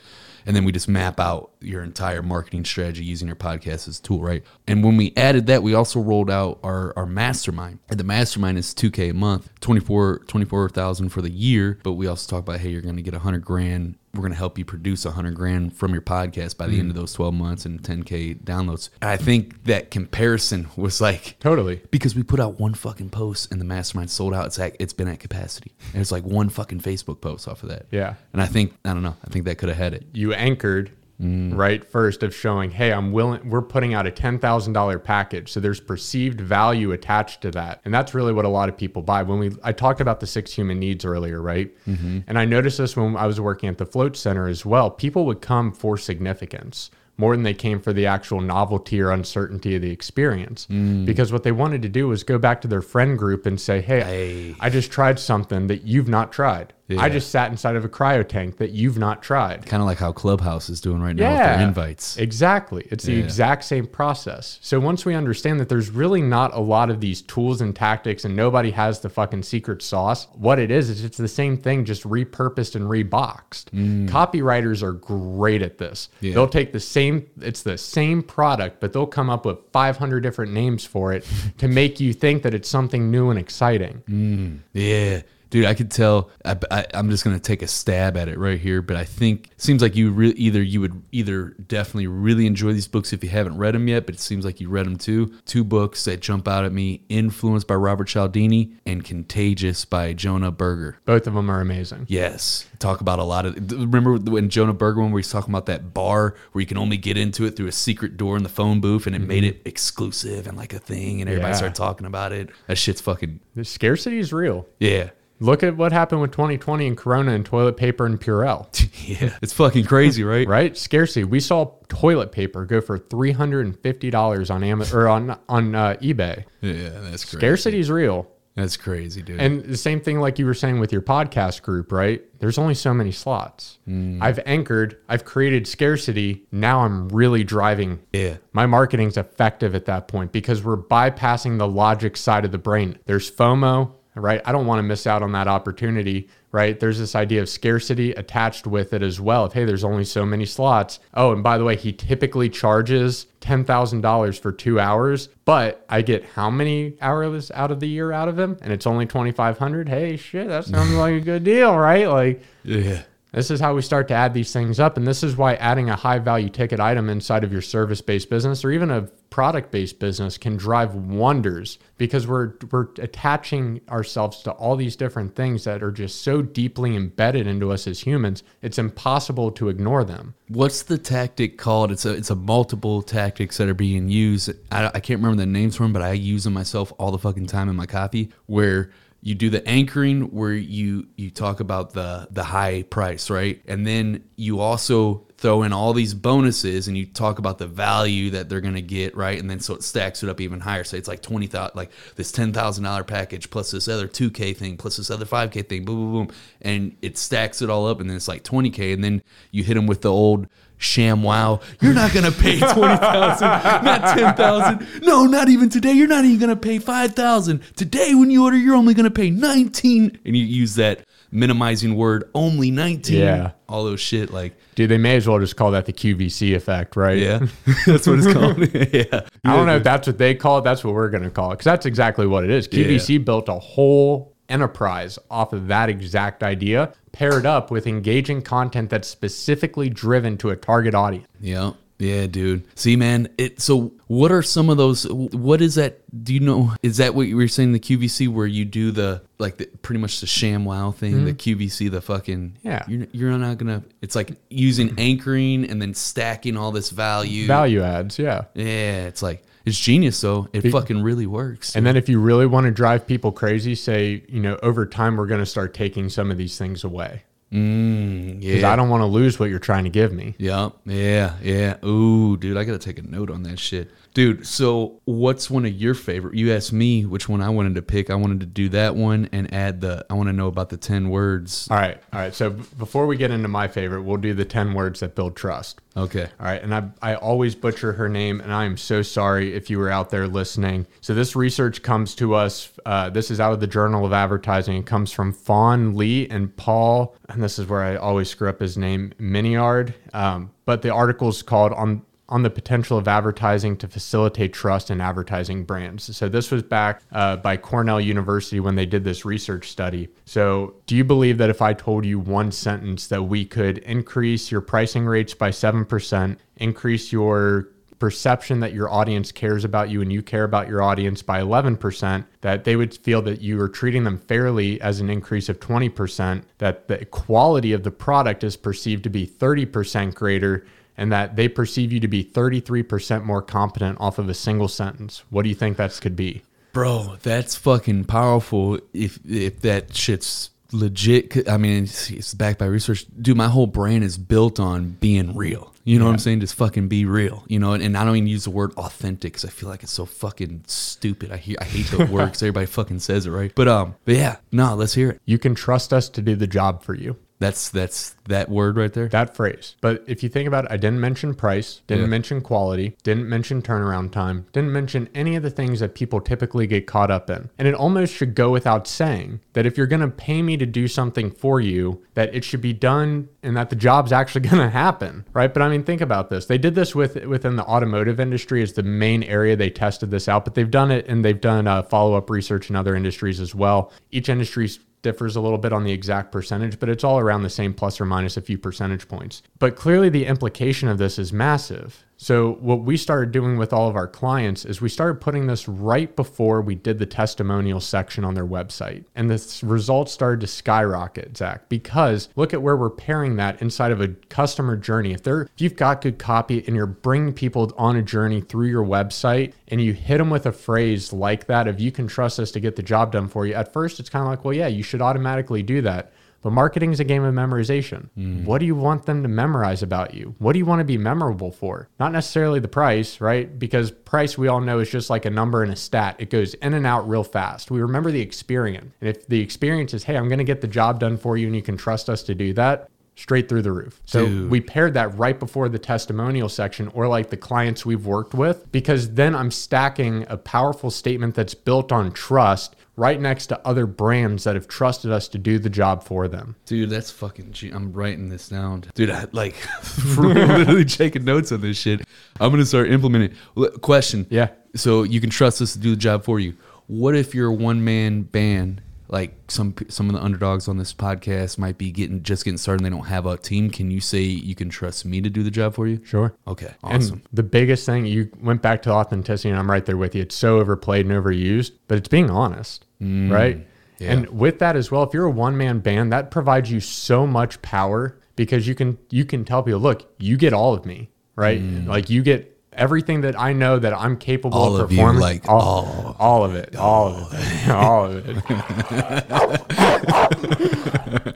and 0.45 0.55
then 0.55 0.63
we 0.63 0.71
just 0.71 0.87
map 0.87 1.19
out 1.19 1.51
your 1.59 1.83
entire 1.83 2.21
marketing 2.21 2.65
strategy 2.65 3.03
using 3.03 3.27
your 3.27 3.35
podcast 3.35 3.87
as 3.87 3.99
a 3.99 4.01
tool, 4.01 4.21
right? 4.21 4.43
And 4.67 4.83
when 4.83 4.97
we 4.97 5.13
added 5.17 5.47
that, 5.47 5.63
we 5.63 5.73
also 5.73 5.99
rolled 5.99 6.29
out 6.29 6.59
our, 6.63 6.93
our 6.95 7.05
mastermind. 7.05 7.79
And 7.89 7.99
the 7.99 8.03
mastermind 8.03 8.57
is 8.57 8.73
2K 8.73 9.11
a 9.11 9.13
month, 9.13 9.49
24 9.61 10.19
24,000 10.27 11.09
for 11.09 11.21
the 11.21 11.31
year, 11.31 11.79
but 11.83 11.93
we 11.93 12.07
also 12.07 12.29
talk 12.29 12.47
about 12.47 12.59
hey, 12.59 12.69
you're 12.69 12.81
going 12.81 12.95
to 12.95 13.01
get 13.01 13.13
100 13.13 13.43
grand 13.43 13.95
we're 14.15 14.21
going 14.21 14.31
to 14.31 14.37
help 14.37 14.57
you 14.57 14.65
produce 14.65 15.05
100 15.05 15.35
grand 15.35 15.75
from 15.75 15.93
your 15.93 16.01
podcast 16.01 16.57
by 16.57 16.67
the 16.67 16.77
mm. 16.77 16.79
end 16.79 16.89
of 16.89 16.95
those 16.95 17.13
12 17.13 17.33
months 17.33 17.65
and 17.65 17.81
10k 17.81 18.43
downloads. 18.43 18.89
I 19.01 19.17
think 19.17 19.63
that 19.65 19.91
comparison 19.91 20.67
was 20.75 21.01
like 21.01 21.37
totally. 21.39 21.81
Because 21.91 22.15
we 22.15 22.23
put 22.23 22.39
out 22.39 22.59
one 22.59 22.73
fucking 22.73 23.09
post 23.09 23.51
and 23.51 23.59
the 23.59 23.65
mastermind 23.65 24.09
sold 24.09 24.33
out. 24.33 24.47
It's 24.47 24.59
at, 24.59 24.75
it's 24.79 24.93
been 24.93 25.07
at 25.07 25.19
capacity. 25.19 25.73
And 25.93 26.01
it's 26.01 26.11
like 26.11 26.23
one 26.23 26.49
fucking 26.49 26.81
facebook 26.81 27.21
post 27.21 27.47
off 27.47 27.63
of 27.63 27.69
that. 27.69 27.87
Yeah. 27.91 28.15
And 28.33 28.41
i 28.41 28.45
think 28.45 28.73
i 28.83 28.93
don't 28.93 29.03
know 29.03 29.15
i 29.25 29.29
think 29.29 29.45
that 29.45 29.57
could 29.57 29.69
have 29.69 29.77
had 29.77 29.93
it. 29.93 30.05
You 30.13 30.33
anchored 30.33 30.91
Mm. 31.21 31.55
right? 31.55 31.85
First, 31.85 32.23
of 32.23 32.35
showing, 32.35 32.71
hey, 32.71 32.91
I'm 32.91 33.13
willing, 33.13 33.49
we're 33.49 33.61
putting 33.61 33.93
out 33.93 34.05
a 34.05 34.11
$10,000 34.11 35.03
package. 35.03 35.49
So 35.49 35.61
there's 35.61 35.79
perceived 35.79 36.41
value 36.41 36.91
attached 36.91 37.41
to 37.43 37.51
that. 37.51 37.79
And 37.85 37.93
that's 37.93 38.13
really 38.13 38.33
what 38.33 38.43
a 38.43 38.49
lot 38.49 38.67
of 38.67 38.75
people 38.75 39.01
buy. 39.01 39.23
When 39.23 39.39
we, 39.39 39.51
I 39.63 39.71
talked 39.71 40.01
about 40.01 40.19
the 40.19 40.27
six 40.27 40.51
human 40.51 40.77
needs 40.77 41.05
earlier, 41.05 41.41
right? 41.41 41.71
Mm-hmm. 41.87 42.19
And 42.27 42.37
I 42.37 42.43
noticed 42.43 42.79
this 42.79 42.97
when 42.97 43.15
I 43.15 43.27
was 43.27 43.39
working 43.39 43.69
at 43.69 43.77
the 43.77 43.85
Float 43.85 44.17
Center 44.17 44.47
as 44.47 44.65
well. 44.65 44.91
People 44.91 45.25
would 45.25 45.39
come 45.39 45.71
for 45.71 45.97
significance 45.97 46.91
more 47.17 47.35
than 47.35 47.43
they 47.43 47.53
came 47.53 47.79
for 47.79 47.93
the 47.93 48.05
actual 48.05 48.41
novelty 48.41 48.99
or 48.99 49.11
uncertainty 49.11 49.75
of 49.75 49.81
the 49.81 49.91
experience. 49.91 50.67
Mm. 50.69 51.05
Because 51.05 51.31
what 51.31 51.43
they 51.43 51.51
wanted 51.51 51.81
to 51.83 51.89
do 51.89 52.07
was 52.09 52.23
go 52.23 52.37
back 52.37 52.61
to 52.61 52.67
their 52.67 52.81
friend 52.81 53.17
group 53.17 53.45
and 53.45 53.59
say, 53.59 53.81
hey, 53.81 54.01
hey. 54.01 54.55
I 54.59 54.69
just 54.69 54.91
tried 54.91 55.19
something 55.19 55.67
that 55.67 55.83
you've 55.83 56.09
not 56.09 56.31
tried. 56.31 56.73
Yeah. 56.87 57.01
I 57.01 57.09
just 57.09 57.31
sat 57.31 57.49
inside 57.49 57.75
of 57.75 57.83
a 57.83 57.89
cryo 57.89 58.27
tank 58.27 58.57
that 58.57 58.69
you've 58.69 58.99
not 58.99 59.23
tried. 59.23 59.65
Kind 59.65 59.81
of 59.81 59.87
like 59.87 59.97
how 59.97 60.11
Clubhouse 60.11 60.69
is 60.69 60.79
doing 60.79 61.01
right 61.01 61.15
now 61.15 61.23
yeah, 61.23 61.51
with 61.51 61.59
their 61.59 61.67
invites. 61.67 62.17
Exactly. 62.17 62.87
It's 62.91 63.07
yeah. 63.07 63.15
the 63.15 63.21
exact 63.23 63.63
same 63.63 63.87
process. 63.87 64.59
So 64.61 64.79
once 64.79 65.03
we 65.03 65.15
understand 65.15 65.59
that 65.59 65.69
there's 65.69 65.89
really 65.89 66.21
not 66.21 66.53
a 66.53 66.59
lot 66.59 66.91
of 66.91 67.01
these 67.01 67.23
tools 67.23 67.61
and 67.61 67.75
tactics 67.75 68.23
and 68.23 68.35
nobody 68.35 68.69
has 68.71 68.99
the 68.99 69.09
fucking 69.09 69.43
secret 69.43 69.81
sauce, 69.81 70.27
what 70.35 70.59
it 70.59 70.69
is 70.69 70.91
is 70.91 71.03
it's 71.03 71.17
the 71.17 71.27
same 71.27 71.57
thing 71.57 71.85
just 71.85 72.03
repurposed 72.03 72.75
and 72.75 72.85
reboxed. 72.85 73.65
Mm. 73.71 74.07
Copywriters 74.07 74.83
are 74.83 74.93
great 74.93 75.63
at 75.63 75.79
this. 75.79 76.09
They'll 76.21 76.47
take 76.47 76.71
the 76.71 76.79
same 76.79 77.27
it's 77.41 77.63
the 77.63 77.79
same 77.79 78.21
product, 78.21 78.79
but 78.79 78.93
they'll 78.93 79.07
come 79.07 79.31
up 79.31 79.45
with 79.45 79.57
500 79.71 80.21
different 80.21 80.51
names 80.53 80.85
for 80.85 81.13
it 81.13 81.25
to 81.57 81.67
make 81.67 81.99
you 81.99 82.13
think 82.13 82.43
that 82.43 82.53
it's 82.53 82.69
something 82.69 83.09
new 83.09 83.31
and 83.31 83.39
exciting. 83.39 84.03
Mm. 84.07 84.59
Yeah 84.73 85.21
dude, 85.55 85.65
I 85.65 85.73
could 85.73 85.89
tell. 85.89 86.31
I, 86.43 86.85
am 86.93 87.09
just 87.09 87.23
gonna 87.23 87.39
take 87.39 87.61
a 87.61 87.67
stab 87.67 88.17
at 88.17 88.27
it 88.27 88.37
right 88.37 88.59
here, 88.59 88.81
but 88.81 88.97
I 88.97 89.05
think 89.05 89.51
seems 89.55 89.81
like 89.81 89.95
you 89.95 90.11
re- 90.11 90.33
either 90.35 90.61
you 90.61 90.81
would 90.81 91.01
either 91.13 91.55
definitely 91.67 92.07
really 92.07 92.45
enjoy 92.45 92.73
these 92.73 92.89
books 92.89 93.13
if 93.13 93.23
you 93.23 93.29
haven't 93.29 93.57
read 93.57 93.73
them 93.73 93.87
yet, 93.87 94.05
but 94.05 94.15
it 94.15 94.19
seems 94.19 94.43
like 94.43 94.59
you 94.59 94.67
read 94.67 94.85
them 94.85 94.97
too. 94.97 95.33
Two 95.45 95.63
books 95.63 96.03
that 96.03 96.19
jump 96.19 96.49
out 96.49 96.65
at 96.65 96.73
me: 96.73 97.03
"Influenced" 97.07 97.67
by 97.67 97.75
Robert 97.75 98.09
Cialdini 98.09 98.73
and 98.85 99.05
"Contagious" 99.05 99.85
by 99.85 100.11
Jonah 100.11 100.51
Berger. 100.51 100.97
Both 101.05 101.25
of 101.25 101.33
them 101.33 101.49
are 101.49 101.61
amazing. 101.61 102.05
Yes, 102.09 102.67
talk 102.79 102.99
about 102.99 103.19
a 103.19 103.23
lot 103.23 103.45
of. 103.45 103.55
Remember 103.71 104.17
when 104.17 104.49
Jonah 104.49 104.73
Berger 104.73 104.99
when 104.99 105.11
we 105.11 105.19
was 105.19 105.29
talking 105.31 105.53
about 105.53 105.67
that 105.67 105.93
bar 105.93 106.35
where 106.51 106.59
you 106.59 106.67
can 106.67 106.77
only 106.77 106.97
get 106.97 107.15
into 107.15 107.45
it 107.45 107.55
through 107.55 107.67
a 107.67 107.71
secret 107.71 108.17
door 108.17 108.35
in 108.35 108.43
the 108.43 108.49
phone 108.49 108.81
booth, 108.81 109.07
and 109.07 109.15
it 109.15 109.19
mm-hmm. 109.19 109.27
made 109.29 109.43
it 109.45 109.61
exclusive 109.63 110.47
and 110.47 110.57
like 110.57 110.73
a 110.73 110.79
thing, 110.79 111.21
and 111.21 111.29
everybody 111.29 111.51
yeah. 111.51 111.57
started 111.57 111.75
talking 111.75 112.05
about 112.05 112.33
it. 112.33 112.49
That 112.67 112.77
shit's 112.77 112.99
fucking. 112.99 113.39
The 113.55 113.63
scarcity 113.63 114.19
is 114.19 114.33
real. 114.33 114.67
Yeah. 114.79 115.11
Look 115.39 115.63
at 115.63 115.75
what 115.75 115.91
happened 115.91 116.21
with 116.21 116.31
2020 116.31 116.87
and 116.87 116.97
Corona 116.97 117.33
and 117.33 117.45
toilet 117.45 117.75
paper 117.75 118.05
and 118.05 118.19
Purell. 118.19 118.67
yeah, 119.07 119.37
it's 119.41 119.53
fucking 119.53 119.85
crazy, 119.85 120.23
right? 120.25 120.47
right? 120.47 120.77
Scarcity. 120.77 121.25
We 121.25 121.39
saw 121.39 121.73
toilet 121.89 122.31
paper 122.31 122.65
go 122.65 122.81
for 122.81 122.97
three 122.97 123.31
hundred 123.31 123.65
and 123.65 123.77
fifty 123.77 124.09
dollars 124.09 124.49
on 124.49 124.63
Amazon 124.63 124.97
or 124.97 125.07
on 125.09 125.39
on 125.49 125.75
uh, 125.75 125.95
eBay. 126.01 126.45
Yeah, 126.61 126.89
that's 127.01 127.25
crazy. 127.25 127.37
Scarcity 127.37 127.79
is 127.79 127.91
real. 127.91 128.27
That's 128.55 128.77
crazy, 128.77 129.21
dude. 129.21 129.41
And 129.41 129.65
the 129.65 129.75
same 129.75 129.99
thing, 129.99 130.21
like 130.21 130.39
you 130.39 130.45
were 130.45 130.53
saying 130.53 130.79
with 130.79 130.93
your 130.93 131.01
podcast 131.01 131.61
group, 131.61 131.91
right? 131.91 132.23
There's 132.39 132.57
only 132.57 132.73
so 132.73 132.93
many 132.93 133.11
slots. 133.11 133.79
Mm. 133.87 134.21
I've 134.21 134.39
anchored, 134.45 134.97
I've 135.09 135.25
created 135.25 135.67
scarcity. 135.67 136.45
Now 136.53 136.79
I'm 136.79 137.09
really 137.09 137.43
driving. 137.43 137.99
Yeah. 138.13 138.37
My 138.53 138.65
marketing's 138.65 139.17
effective 139.17 139.75
at 139.75 139.85
that 139.85 140.07
point 140.07 140.31
because 140.31 140.63
we're 140.63 140.77
bypassing 140.77 141.57
the 141.57 141.67
logic 141.67 142.15
side 142.15 142.45
of 142.45 142.53
the 142.53 142.57
brain. 142.57 142.97
There's 143.05 143.29
FOMO, 143.29 143.91
right? 144.15 144.41
I 144.45 144.51
don't 144.51 144.65
want 144.65 144.79
to 144.79 144.83
miss 144.83 145.05
out 145.05 145.21
on 145.21 145.31
that 145.33 145.47
opportunity, 145.47 146.29
right? 146.51 146.79
There's 146.79 146.99
this 146.99 147.15
idea 147.15 147.41
of 147.41 147.49
scarcity 147.49 148.11
attached 148.13 148.65
with 148.65 148.93
it 148.93 149.01
as 149.03 149.19
well. 149.19 149.45
If, 149.45 149.53
hey, 149.53 149.65
there's 149.65 149.83
only 149.83 150.05
so 150.05 150.25
many 150.25 150.45
slots. 150.45 150.99
Oh, 151.13 151.31
and 151.31 151.43
by 151.43 151.57
the 151.57 151.63
way, 151.63 151.75
he 151.75 151.91
typically 151.93 152.49
charges 152.49 153.27
$10,000 153.41 154.39
for 154.39 154.51
2 154.51 154.79
hours, 154.79 155.29
but 155.45 155.85
I 155.89 156.01
get 156.01 156.25
how 156.25 156.49
many 156.49 156.95
hours 157.01 157.51
out 157.51 157.71
of 157.71 157.79
the 157.79 157.87
year 157.87 158.11
out 158.11 158.27
of 158.27 158.39
him 158.39 158.57
and 158.61 158.71
it's 158.73 158.87
only 158.87 159.05
2500. 159.05 159.89
Hey, 159.89 160.17
shit, 160.17 160.47
that 160.47 160.65
sounds 160.65 160.91
like 160.93 161.13
a 161.13 161.19
good 161.21 161.43
deal, 161.43 161.77
right? 161.77 162.07
Like 162.07 162.41
Yeah. 162.63 163.03
This 163.35 163.51
is 163.51 163.59
how 163.59 163.75
we 163.75 163.81
start 163.81 164.07
to 164.07 164.13
add 164.13 164.33
these 164.33 164.53
things 164.53 164.79
up. 164.79 164.95
And 164.95 165.05
this 165.05 165.21
is 165.21 165.35
why 165.35 165.55
adding 165.55 165.89
a 165.89 165.95
high 165.97 166.19
value 166.19 166.47
ticket 166.47 166.79
item 166.79 167.09
inside 167.09 167.43
of 167.43 167.51
your 167.51 167.61
service 167.61 167.99
based 167.99 168.29
business 168.29 168.63
or 168.63 168.71
even 168.71 168.89
a 168.89 169.09
product 169.29 169.71
based 169.71 169.99
business 169.99 170.37
can 170.37 170.55
drive 170.55 170.95
wonders 170.95 171.77
because 171.97 172.25
we're, 172.25 172.53
we're 172.71 172.87
attaching 172.99 173.81
ourselves 173.89 174.41
to 174.43 174.51
all 174.51 174.77
these 174.77 174.95
different 174.95 175.35
things 175.35 175.65
that 175.65 175.83
are 175.83 175.91
just 175.91 176.21
so 176.21 176.41
deeply 176.41 176.95
embedded 176.95 177.45
into 177.45 177.73
us 177.73 177.87
as 177.87 177.99
humans. 177.99 178.41
It's 178.61 178.77
impossible 178.77 179.51
to 179.51 179.67
ignore 179.67 180.05
them. 180.05 180.35
What's 180.47 180.83
the 180.83 180.97
tactic 180.97 181.57
called? 181.57 181.91
It's 181.91 182.05
a, 182.05 182.13
it's 182.13 182.29
a 182.29 182.35
multiple 182.35 183.01
tactics 183.01 183.57
that 183.57 183.67
are 183.67 183.73
being 183.73 184.07
used. 184.07 184.49
I, 184.71 184.91
I 184.93 185.01
can't 185.01 185.19
remember 185.19 185.41
the 185.41 185.45
names 185.45 185.75
for 185.75 185.83
them, 185.83 185.91
but 185.91 186.03
I 186.03 186.13
use 186.13 186.45
them 186.45 186.53
myself 186.53 186.93
all 186.97 187.11
the 187.11 187.19
fucking 187.19 187.47
time 187.47 187.67
in 187.67 187.75
my 187.75 187.85
coffee 187.85 188.31
where 188.45 188.91
you 189.25 189.33
do 189.33 189.49
the 189.49 189.67
anchoring 189.67 190.21
where 190.25 190.53
you 190.53 191.07
you 191.17 191.31
talk 191.31 191.59
about 191.59 191.93
the 191.93 192.27
the 192.29 192.43
high 192.43 192.83
price 192.83 193.31
right? 193.31 193.59
And 193.67 193.85
then 193.85 194.23
you 194.35 194.59
also 194.59 195.25
throw 195.37 195.63
in 195.63 195.73
all 195.73 195.93
these 195.93 196.13
bonuses 196.13 196.87
and 196.87 196.95
you 196.95 197.07
talk 197.07 197.39
about 197.39 197.57
the 197.57 197.65
value 197.65 198.29
that 198.29 198.49
they're 198.49 198.61
going 198.61 198.75
to 198.75 198.83
get 198.83 199.17
right? 199.17 199.39
And 199.39 199.49
then 199.49 199.59
so 199.59 199.73
it 199.73 199.81
stacks 199.81 200.21
it 200.21 200.29
up 200.29 200.39
even 200.39 200.59
higher. 200.59 200.83
So 200.83 200.95
it's 200.95 201.07
like 201.07 201.23
20000 201.23 201.75
like 201.75 201.89
this 202.15 202.31
$10000 202.31 203.07
package 203.07 203.49
plus 203.49 203.71
this 203.71 203.87
other 203.87 204.07
2k 204.07 204.55
thing 204.55 204.77
plus 204.77 204.97
this 204.97 205.09
other 205.09 205.25
5k 205.25 205.67
thing 205.67 205.85
boom 205.85 205.95
boom 205.95 206.13
boom. 206.27 206.35
And 206.61 206.95
it 207.01 207.17
stacks 207.17 207.63
it 207.63 207.69
all 207.71 207.87
up 207.87 207.99
and 207.99 208.07
then 208.07 208.17
it's 208.17 208.27
like 208.27 208.43
20k 208.43 208.93
and 208.93 209.03
then 209.03 209.23
you 209.49 209.63
hit 209.63 209.73
them 209.73 209.87
with 209.87 210.03
the 210.03 210.11
old 210.11 210.47
sham 210.77 211.23
wow 211.23 211.59
you're 211.81 211.93
not 211.93 212.11
going 212.13 212.25
to 212.25 212.31
pay 212.31 212.59
20000 212.59 213.47
not 213.85 214.17
10000 214.17 215.03
no 215.03 215.25
not 215.25 215.49
even 215.49 215.69
today. 215.69 215.93
You're 215.93 216.07
not 216.07 216.25
even 216.25 216.39
going 216.39 216.49
to 216.49 216.55
pay 216.55 216.79
5000 216.79 217.61
today 217.75 218.15
when 218.15 218.31
you 218.31 218.43
order 218.43 218.57
you're 218.57 218.75
only 218.75 218.93
going 218.93 219.05
to 219.05 219.11
pay 219.11 219.29
19 219.29 220.19
and 220.25 220.35
you 220.35 220.43
use 220.43 220.75
that 220.75 221.05
minimizing 221.31 221.95
word 221.95 222.29
only 222.33 222.71
19 222.71 223.17
yeah. 223.17 223.51
All 223.67 223.83
those 223.83 223.99
shit 223.99 224.31
like 224.31 224.55
dude 224.75 224.89
they 224.89 224.97
may 224.97 225.15
as 225.15 225.27
well 225.27 225.39
just 225.39 225.55
call 225.55 225.71
that 225.71 225.85
the 225.85 225.93
qvc 225.93 226.55
effect 226.55 226.95
right? 226.95 227.17
Yeah. 227.17 227.39
That's 227.85 228.07
what 228.07 228.19
it's 228.19 228.31
called. 228.31 228.57
Yeah. 228.93 229.27
I 229.43 229.55
don't 229.55 229.65
know 229.65 229.77
if 229.77 229.83
that's 229.83 230.07
what 230.07 230.17
they 230.17 230.35
call 230.35 230.59
it. 230.59 230.63
That's 230.63 230.83
what 230.83 230.93
we're 230.93 231.09
going 231.09 231.23
to 231.23 231.29
call 231.29 231.51
it 231.51 231.55
because 231.55 231.65
that's 231.65 231.85
exactly 231.85 232.27
what 232.27 232.43
it 232.43 232.49
is. 232.49 232.67
Qvc 232.67 233.09
yeah. 233.09 233.17
built 233.19 233.49
a 233.49 233.59
whole 233.59 234.34
enterprise 234.49 235.17
off 235.29 235.53
of 235.53 235.67
that 235.67 235.89
exact 235.89 236.43
idea 236.43 236.93
paired 237.11 237.45
up 237.45 237.71
with 237.71 237.87
engaging 237.87 238.41
content 238.41 238.89
that's 238.89 239.07
specifically 239.07 239.89
driven 239.89 240.37
to 240.37 240.49
a 240.49 240.55
target 240.55 240.93
audience. 240.93 241.27
Yeah. 241.39 241.71
Yeah, 241.97 242.27
dude. 242.27 242.65
See, 242.77 242.97
man. 242.97 243.29
It. 243.37 243.61
So, 243.61 243.93
what 244.07 244.29
are 244.29 244.41
some 244.41 244.69
of 244.69 244.75
those? 244.75 245.07
What 245.09 245.61
is 245.61 245.75
that? 245.75 246.01
Do 246.23 246.33
you 246.33 246.41
know? 246.41 246.73
Is 246.83 246.97
that 246.97 247.15
what 247.15 247.27
you 247.27 247.37
were 247.37 247.47
saying? 247.47 247.71
The 247.71 247.79
QVC 247.79 248.27
where 248.27 248.45
you 248.45 248.65
do 248.65 248.91
the 248.91 249.21
like 249.37 249.57
the, 249.57 249.67
pretty 249.81 250.01
much 250.01 250.19
the 250.19 250.27
sham 250.27 250.65
wow 250.65 250.91
thing. 250.91 251.13
Mm-hmm. 251.13 251.25
The 251.25 251.33
QVC, 251.33 251.89
the 251.89 252.01
fucking 252.01 252.57
yeah. 252.63 252.83
You're, 252.89 253.07
you're 253.13 253.37
not 253.37 253.57
gonna. 253.57 253.81
It's 254.01 254.13
like 254.13 254.31
using 254.49 254.95
anchoring 254.97 255.69
and 255.69 255.81
then 255.81 255.93
stacking 255.93 256.57
all 256.57 256.73
this 256.73 256.89
value. 256.89 257.47
Value 257.47 257.81
adds. 257.81 258.19
Yeah. 258.19 258.45
Yeah. 258.55 259.07
It's 259.07 259.23
like 259.23 259.45
it's 259.65 259.79
genius 259.79 260.21
though. 260.21 260.47
It 260.53 260.69
fucking 260.71 261.01
really 261.01 261.25
works. 261.25 261.75
And 261.75 261.85
then 261.85 261.97
if 261.97 262.07
you 262.07 262.19
really 262.19 262.45
want 262.45 262.65
to 262.65 262.71
drive 262.71 263.07
people 263.07 263.31
crazy, 263.31 263.75
say, 263.75 264.23
you 264.29 264.39
know, 264.39 264.57
over 264.61 264.85
time 264.85 265.17
we're 265.17 265.27
going 265.27 265.41
to 265.41 265.45
start 265.45 265.73
taking 265.73 266.09
some 266.09 266.31
of 266.31 266.37
these 266.37 266.57
things 266.57 266.83
away. 266.83 267.23
Mm, 267.51 268.41
because. 268.41 268.63
I 268.63 268.75
don't 268.75 268.89
want 268.89 269.01
to 269.01 269.05
lose 269.05 269.39
what 269.39 269.49
you're 269.49 269.59
trying 269.59 269.85
to 269.85 269.89
give 269.89 270.11
me. 270.11 270.35
Yeah, 270.37 270.69
yeah, 270.85 271.35
yeah. 271.41 271.85
Ooh, 271.85 272.37
dude, 272.37 272.57
I 272.57 272.63
gotta 272.63 272.79
take 272.79 272.99
a 272.99 273.03
note 273.03 273.29
on 273.29 273.43
that 273.43 273.59
shit, 273.59 273.91
dude. 274.15 274.47
So, 274.47 275.01
what's 275.05 275.51
one 275.51 275.65
of 275.65 275.73
your 275.73 275.93
favorite? 275.93 276.33
You 276.33 276.51
asked 276.53 276.73
me 276.73 277.05
which 277.05 277.29
one 277.29 277.41
I 277.41 277.49
wanted 277.49 277.75
to 277.75 277.83
pick. 277.83 278.09
I 278.09 278.15
wanted 278.15 278.39
to 278.39 278.47
do 278.47 278.69
that 278.69 278.95
one 278.95 279.29
and 279.31 279.53
add 279.53 279.81
the. 279.81 280.03
I 280.09 280.15
want 280.15 280.29
to 280.29 280.33
know 280.33 280.47
about 280.47 280.69
the 280.69 280.77
ten 280.77 281.09
words. 281.09 281.67
All 281.69 281.77
right, 281.77 282.01
all 282.11 282.19
right. 282.19 282.33
So 282.33 282.49
b- 282.49 282.63
before 282.79 283.05
we 283.05 283.17
get 283.17 283.29
into 283.29 283.47
my 283.47 283.67
favorite, 283.67 284.01
we'll 284.01 284.17
do 284.17 284.33
the 284.33 284.45
ten 284.45 284.73
words 284.73 285.01
that 285.01 285.13
build 285.13 285.35
trust. 285.35 285.81
Okay. 285.95 286.27
All 286.39 286.45
right, 286.45 286.61
and 286.63 286.73
I 286.73 286.89
I 287.01 287.15
always 287.15 287.53
butcher 287.53 287.93
her 287.93 288.09
name, 288.09 288.41
and 288.41 288.51
I 288.51 288.65
am 288.65 288.77
so 288.77 289.03
sorry 289.03 289.53
if 289.53 289.69
you 289.69 289.77
were 289.77 289.91
out 289.91 290.09
there 290.09 290.27
listening. 290.27 290.87
So 291.01 291.13
this 291.13 291.35
research 291.35 291.83
comes 291.83 292.15
to 292.15 292.33
us. 292.33 292.71
Uh, 292.85 293.09
this 293.11 293.29
is 293.29 293.39
out 293.39 293.53
of 293.53 293.59
the 293.59 293.67
Journal 293.67 294.05
of 294.05 294.13
Advertising. 294.13 294.77
It 294.77 294.85
comes 294.87 295.11
from 295.11 295.31
Fawn 295.31 295.95
Lee 295.95 296.27
and 296.29 296.55
Paul, 296.55 297.15
and 297.29 297.43
this 297.43 297.59
is 297.59 297.67
where 297.67 297.83
I 297.83 297.97
always 297.97 298.29
screw 298.29 298.49
up 298.49 298.59
his 298.59 298.77
name, 298.77 299.13
Miniard. 299.19 299.93
Um, 300.13 300.51
but 300.65 300.81
the 300.81 300.89
article 300.89 301.29
is 301.29 301.43
called 301.43 301.73
on 301.73 302.01
on 302.27 302.43
the 302.43 302.49
potential 302.49 302.97
of 302.97 303.07
advertising 303.07 303.77
to 303.77 303.87
facilitate 303.87 304.51
trust 304.53 304.89
in 304.89 304.99
advertising 304.99 305.63
brands. 305.63 306.15
So 306.15 306.27
this 306.27 306.49
was 306.49 306.63
back 306.63 307.03
uh, 307.11 307.37
by 307.37 307.57
Cornell 307.57 308.01
University 308.01 308.59
when 308.59 308.75
they 308.75 308.85
did 308.85 309.03
this 309.03 309.25
research 309.25 309.69
study. 309.69 310.09
So 310.25 310.75
do 310.87 310.95
you 310.95 311.03
believe 311.03 311.37
that 311.37 311.49
if 311.49 311.61
I 311.61 311.73
told 311.73 312.05
you 312.05 312.19
one 312.19 312.51
sentence 312.51 313.07
that 313.07 313.23
we 313.23 313.45
could 313.45 313.77
increase 313.79 314.51
your 314.51 314.61
pricing 314.61 315.05
rates 315.05 315.33
by 315.35 315.51
7%, 315.51 316.37
increase 316.57 317.11
your 317.11 317.69
perception 317.99 318.59
that 318.59 318.73
your 318.73 318.91
audience 318.91 319.31
cares 319.31 319.63
about 319.63 319.89
you 319.89 320.01
and 320.01 320.11
you 320.11 320.21
care 320.21 320.43
about 320.43 320.67
your 320.67 320.81
audience 320.81 321.21
by 321.21 321.39
11%, 321.39 322.25
that 322.41 322.63
they 322.63 322.75
would 322.75 322.95
feel 322.97 323.21
that 323.21 323.41
you 323.41 323.59
are 323.61 323.69
treating 323.69 324.03
them 324.03 324.17
fairly 324.17 324.79
as 324.81 324.99
an 324.99 325.09
increase 325.09 325.49
of 325.49 325.59
20%, 325.59 326.43
that 326.57 326.87
the 326.87 327.05
quality 327.05 327.71
of 327.71 327.83
the 327.83 327.91
product 327.91 328.43
is 328.43 328.57
perceived 328.57 329.03
to 329.03 329.09
be 329.09 329.25
30% 329.25 330.13
greater, 330.13 330.65
and 330.97 331.11
that 331.11 331.35
they 331.35 331.47
perceive 331.47 331.91
you 331.91 331.99
to 331.99 332.07
be 332.07 332.23
33% 332.23 333.23
more 333.23 333.41
competent 333.41 333.99
off 333.99 334.17
of 334.17 334.29
a 334.29 334.33
single 334.33 334.67
sentence. 334.67 335.23
What 335.29 335.43
do 335.43 335.49
you 335.49 335.55
think 335.55 335.77
that 335.77 335.97
could 336.01 336.15
be? 336.15 336.43
Bro, 336.73 337.17
that's 337.23 337.55
fucking 337.55 338.05
powerful. 338.05 338.79
If 338.93 339.19
if 339.25 339.61
that 339.61 339.95
shit's 339.95 340.49
legit. 340.71 341.47
I 341.49 341.57
mean, 341.57 341.83
it's, 341.83 342.09
it's 342.11 342.33
backed 342.33 342.59
by 342.59 342.65
research. 342.65 343.05
Dude, 343.21 343.37
my 343.37 343.47
whole 343.47 343.67
brand 343.67 344.03
is 344.03 344.17
built 344.17 344.59
on 344.59 344.91
being 344.91 345.35
real. 345.35 345.73
You 345.83 345.99
know 345.99 346.05
what 346.05 346.11
I'm 346.11 346.17
saying? 346.17 346.39
Just 346.39 346.55
fucking 346.55 346.87
be 346.87 347.05
real. 347.05 347.43
You 347.47 347.59
know, 347.59 347.73
and, 347.73 347.83
and 347.83 347.95
I 347.95 348.03
don't 348.03 348.15
even 348.15 348.27
use 348.27 348.45
the 348.45 348.49
word 348.49 348.73
authentic 348.73 349.33
because 349.33 349.45
I 349.45 349.49
feel 349.49 349.69
like 349.69 349.83
it's 349.83 349.91
so 349.91 350.05
fucking 350.05 350.63
stupid. 350.65 351.31
I 351.31 351.37
hear, 351.37 351.57
I 351.61 351.63
hate 351.63 351.85
the 351.87 352.05
word 352.11 352.25
because 352.25 352.41
everybody 352.41 352.65
fucking 352.65 352.99
says 352.99 353.27
it, 353.27 353.31
right? 353.31 353.51
But 353.55 353.67
um, 353.67 353.95
but 354.03 354.15
yeah, 354.15 354.37
no, 354.51 354.73
let's 354.73 354.95
hear 354.95 355.11
it. 355.11 355.21
You 355.25 355.37
can 355.37 355.53
trust 355.53 355.93
us 355.93 356.09
to 356.09 356.21
do 356.23 356.35
the 356.35 356.47
job 356.47 356.83
for 356.83 356.95
you. 356.95 357.17
That's 357.39 357.69
that's 357.69 358.15
that 358.27 358.49
word 358.49 358.77
right 358.77 358.91
there. 358.93 359.07
That 359.09 359.35
phrase. 359.35 359.75
But 359.81 360.03
if 360.07 360.23
you 360.23 360.29
think 360.29 360.47
about 360.47 360.65
it, 360.65 360.71
I 360.71 360.77
didn't 360.77 361.01
mention 361.01 361.33
price, 361.35 361.81
didn't 361.85 362.05
Yeah. 362.05 362.09
mention 362.09 362.41
quality, 362.41 362.95
didn't 363.03 363.27
mention 363.27 363.61
turnaround 363.61 364.11
time, 364.11 364.45
didn't 364.53 364.71
mention 364.71 365.09
any 365.13 365.35
of 365.35 365.43
the 365.43 365.49
things 365.49 365.81
that 365.81 365.95
people 365.95 366.21
typically 366.21 366.65
get 366.65 366.87
caught 366.87 367.11
up 367.11 367.29
in. 367.29 367.49
And 367.59 367.67
it 367.67 367.75
almost 367.75 368.13
should 368.13 368.35
go 368.35 368.49
without 368.51 368.87
saying 368.87 369.41
that 369.53 369.65
if 369.65 369.77
you're 369.77 369.85
going 369.85 370.01
to 370.01 370.07
pay 370.07 370.41
me 370.41 370.55
to 370.57 370.65
do 370.65 370.87
something 370.87 371.29
for 371.29 371.59
you, 371.59 372.01
that 372.13 372.33
it 372.33 372.43
should 372.45 372.61
be 372.61 372.73
done 372.73 373.27
and 373.43 373.55
that 373.57 373.69
the 373.69 373.75
job's 373.75 374.11
actually 374.13 374.41
going 374.49 374.63
to 374.63 374.69
happen, 374.69 375.25
right? 375.33 375.53
But 375.53 375.61
I 375.61 375.69
mean, 375.69 375.83
think 375.83 376.01
about 376.01 376.29
this. 376.29 376.45
They 376.45 376.57
did 376.57 376.73
this 376.73 376.95
with 376.95 377.15
within 377.25 377.57
the 377.57 377.65
automotive 377.65 378.19
industry 378.19 378.63
is 378.63 378.73
the 378.73 378.83
main 378.83 379.23
area 379.23 379.55
they 379.57 379.69
tested 379.69 380.09
this 380.09 380.29
out, 380.29 380.45
but 380.45 380.55
they've 380.55 380.71
done 380.71 380.89
it 380.89 381.05
and 381.07 381.23
they've 381.23 381.39
done 381.39 381.67
uh, 381.67 381.83
follow-up 381.83 382.29
research 382.29 382.69
in 382.69 382.75
other 382.77 382.95
industries 382.95 383.39
as 383.41 383.53
well. 383.53 383.91
Each 384.09 384.29
industry's 384.29 384.79
differs 385.05 385.35
a 385.35 385.41
little 385.41 385.59
bit 385.59 385.71
on 385.71 385.83
the 385.83 385.91
exact 385.91 386.31
percentage, 386.31 386.79
but 386.79 386.89
it's 386.89 387.03
all 387.03 387.19
around 387.19 387.43
the 387.43 387.49
same 387.49 387.75
plus 387.75 388.01
or 388.01 388.05
minus 388.05 388.37
a 388.37 388.41
few 388.41 388.57
percentage 388.57 389.07
points. 389.07 389.43
But 389.59 389.75
clearly, 389.75 390.09
the 390.09 390.25
implication 390.25 390.89
of 390.89 390.97
this 390.97 391.19
is 391.19 391.31
massive. 391.31 392.03
So, 392.17 392.53
what 392.61 392.81
we 392.81 392.95
started 392.95 393.31
doing 393.31 393.57
with 393.57 393.73
all 393.73 393.89
of 393.89 393.95
our 393.95 394.07
clients 394.07 394.63
is 394.63 394.79
we 394.79 394.87
started 394.89 395.19
putting 395.19 395.47
this 395.47 395.67
right 395.67 396.15
before 396.15 396.61
we 396.61 396.73
did 396.75 396.97
the 396.97 397.05
testimonial 397.05 397.81
section 397.81 398.23
on 398.23 398.35
their 398.35 398.45
website. 398.45 399.03
And 399.15 399.29
the 399.29 399.65
results 399.65 400.13
started 400.13 400.39
to 400.41 400.47
skyrocket, 400.47 401.35
Zach, 401.35 401.67
because 401.67 402.29
look 402.35 402.53
at 402.53 402.61
where 402.61 402.77
we're 402.77 402.89
pairing 402.89 403.35
that 403.35 403.61
inside 403.61 403.91
of 403.91 403.99
a 403.99 404.09
customer 404.29 404.77
journey. 404.77 405.11
If 405.11 405.23
they're 405.23 405.43
if 405.43 405.59
you've 405.61 405.75
got 405.75 406.01
good 406.01 406.17
copy 406.17 406.63
and 406.65 406.75
you're 406.75 406.85
bringing 406.85 407.33
people 407.33 407.73
on 407.77 407.97
a 407.97 408.01
journey 408.01 408.41
through 408.41 408.67
your 408.67 408.85
website 408.85 409.53
and 409.67 409.81
you 409.81 409.93
hit 409.93 410.17
them 410.17 410.29
with 410.29 410.45
a 410.45 410.51
phrase 410.51 411.11
like 411.11 411.47
that 411.47 411.67
if 411.67 411.79
you 411.79 411.91
can 411.91 412.07
trust 412.07 412.39
us 412.39 412.51
to 412.51 412.59
get 412.59 412.75
the 412.75 412.83
job 412.83 413.11
done 413.11 413.27
for 413.27 413.45
you, 413.45 413.53
at 413.53 413.73
first 413.73 413.99
it's 413.99 414.09
kind 414.09 414.23
of 414.23 414.29
like, 414.29 414.45
well, 414.45 414.53
yeah, 414.53 414.67
you 414.67 414.83
should 414.83 415.01
automatically 415.01 415.63
do 415.63 415.81
that. 415.81 416.13
But 416.45 416.53
marketing 416.53 416.91
is 416.91 416.99
a 416.99 417.03
game 417.03 417.23
of 417.23 417.33
memorization. 417.33 418.09
Mm. 418.15 418.45
What 418.45 418.59
do 418.59 418.67
you 418.67 418.75
want 418.75 419.07
them 419.07 419.23
to 419.23 419.27
memorize 419.27 419.81
about 419.81 420.13
you? 420.13 420.35
What 420.37 420.53
do 420.53 420.59
you 420.59 420.65
want 420.65 420.79
to 420.79 420.85
be 420.85 420.95
memorable 420.95 421.51
for? 421.51 421.89
Not 421.99 422.11
necessarily 422.11 422.59
the 422.59 422.67
price, 422.67 423.19
right? 423.19 423.57
Because 423.57 423.89
price, 423.89 424.37
we 424.37 424.47
all 424.47 424.61
know, 424.61 424.77
is 424.77 424.91
just 424.91 425.09
like 425.09 425.25
a 425.25 425.31
number 425.31 425.63
and 425.63 425.73
a 425.73 425.75
stat. 425.75 426.17
It 426.19 426.29
goes 426.29 426.53
in 426.53 426.75
and 426.75 426.85
out 426.85 427.09
real 427.09 427.23
fast. 427.23 427.71
We 427.71 427.81
remember 427.81 428.11
the 428.11 428.21
experience. 428.21 428.93
And 429.01 429.09
if 429.09 429.27
the 429.27 429.41
experience 429.41 429.95
is, 429.95 430.03
hey, 430.03 430.15
I'm 430.15 430.27
going 430.27 430.37
to 430.37 430.43
get 430.43 430.61
the 430.61 430.67
job 430.67 430.99
done 430.99 431.17
for 431.17 431.35
you 431.35 431.47
and 431.47 431.55
you 431.55 431.63
can 431.63 431.77
trust 431.77 432.11
us 432.11 432.21
to 432.21 432.35
do 432.35 432.53
that, 432.53 432.91
straight 433.15 433.49
through 433.49 433.63
the 433.63 433.71
roof. 433.71 434.01
So 434.05 434.27
Dude. 434.27 434.51
we 434.51 434.61
paired 434.61 434.93
that 434.93 435.17
right 435.17 435.39
before 435.39 435.67
the 435.67 435.79
testimonial 435.79 436.49
section 436.49 436.89
or 436.89 437.07
like 437.07 437.31
the 437.31 437.37
clients 437.37 437.85
we've 437.85 438.05
worked 438.05 438.35
with 438.35 438.71
because 438.71 439.15
then 439.15 439.33
I'm 439.33 439.49
stacking 439.49 440.25
a 440.29 440.37
powerful 440.37 440.91
statement 440.91 441.33
that's 441.33 441.55
built 441.55 441.91
on 441.91 442.11
trust 442.11 442.75
right 442.97 443.19
next 443.19 443.47
to 443.47 443.67
other 443.67 443.85
brands 443.85 444.43
that 444.45 444.55
have 444.55 444.67
trusted 444.67 445.11
us 445.11 445.27
to 445.29 445.37
do 445.37 445.59
the 445.59 445.69
job 445.69 446.03
for 446.03 446.27
them. 446.27 446.55
Dude, 446.65 446.89
that's 446.89 447.11
fucking. 447.11 447.51
G- 447.51 447.69
I'm 447.71 447.91
writing 447.93 448.29
this 448.29 448.49
down, 448.49 448.83
dude. 448.93 449.09
I 449.09 449.25
like 449.31 449.55
literally 450.17 450.85
taking 450.85 451.23
notes 451.25 451.51
on 451.51 451.61
this 451.61 451.77
shit. 451.77 452.01
I'm 452.39 452.51
gonna 452.51 452.65
start 452.65 452.91
implementing. 452.91 453.35
Question. 453.81 454.25
Yeah. 454.29 454.49
So 454.75 455.03
you 455.03 455.21
can 455.21 455.29
trust 455.29 455.61
us 455.61 455.73
to 455.73 455.79
do 455.79 455.91
the 455.91 455.95
job 455.95 456.23
for 456.23 456.39
you. 456.39 456.53
What 456.87 457.15
if 457.15 457.33
you're 457.33 457.49
a 457.49 457.53
one 457.53 457.83
man 457.83 458.23
band? 458.23 458.81
Like 459.07 459.35
some 459.49 459.75
some 459.87 460.09
of 460.09 460.15
the 460.15 460.23
underdogs 460.23 460.67
on 460.67 460.77
this 460.77 460.91
podcast 460.91 461.59
might 461.59 461.77
be 461.77 461.91
getting 461.91 462.23
just 462.23 462.43
getting 462.43 462.57
started. 462.57 462.83
and 462.83 462.91
They 462.91 462.97
don't 462.97 463.05
have 463.07 463.27
a 463.27 463.37
team. 463.37 463.69
Can 463.69 463.91
you 463.91 464.01
say 464.01 464.21
you 464.21 464.55
can 464.55 464.67
trust 464.69 465.05
me 465.05 465.21
to 465.21 465.29
do 465.29 465.43
the 465.43 465.51
job 465.51 465.75
for 465.75 465.85
you? 465.87 466.01
Sure. 466.03 466.33
Okay. 466.47 466.73
Awesome. 466.83 467.13
And 467.17 467.21
the 467.31 467.43
biggest 467.43 467.85
thing 467.85 468.07
you 468.07 468.31
went 468.41 468.63
back 468.63 468.81
to 468.83 468.89
authenticity, 468.91 469.49
and 469.51 469.59
I'm 469.59 469.69
right 469.69 469.85
there 469.85 469.95
with 469.95 470.15
you. 470.15 470.23
It's 470.23 470.35
so 470.35 470.57
overplayed 470.59 471.05
and 471.05 471.13
overused, 471.13 471.73
but 471.87 471.99
it's 471.99 472.07
being 472.07 472.31
honest, 472.31 472.84
Mm. 473.01 473.31
right? 473.31 473.65
yeah. 473.99 474.11
And 474.13 474.29
with 474.29 474.59
that 474.59 474.75
as 474.75 474.91
well, 474.91 475.03
if 475.03 475.13
you're 475.13 475.25
a 475.25 475.31
one 475.31 475.57
man 475.57 475.79
band, 475.79 476.11
that 476.13 476.31
provides 476.31 476.71
you 476.71 476.79
so 476.79 477.27
much 477.27 477.61
power 477.61 478.17
because 478.35 478.67
you 478.67 478.75
can 478.75 478.97
you 479.09 479.25
can 479.25 479.45
tell 479.45 479.63
people, 479.63 479.79
look, 479.79 480.11
you 480.17 480.37
get 480.37 480.53
all 480.53 480.73
of 480.73 480.85
me, 480.85 481.09
right? 481.35 481.61
Mm. 481.61 481.87
Like 481.87 482.09
you 482.09 482.23
get 482.23 482.51
everything 482.73 483.21
that 483.21 483.39
I 483.39 483.53
know 483.53 483.79
that 483.79 483.93
I'm 483.93 484.17
capable 484.17 484.57
All 484.57 484.75
of 484.75 484.81
of 484.81 484.91
you, 484.91 484.97
performing. 484.97 485.21
like, 485.21 485.47
all, 485.47 485.61
all. 485.61 486.15
all 486.19 486.43
of 486.43 486.55
it, 486.55 486.75
all 486.75 487.15
of 487.15 487.33
it, 487.33 487.69
all 487.69 488.05
of 488.11 488.27
it. 488.27 488.35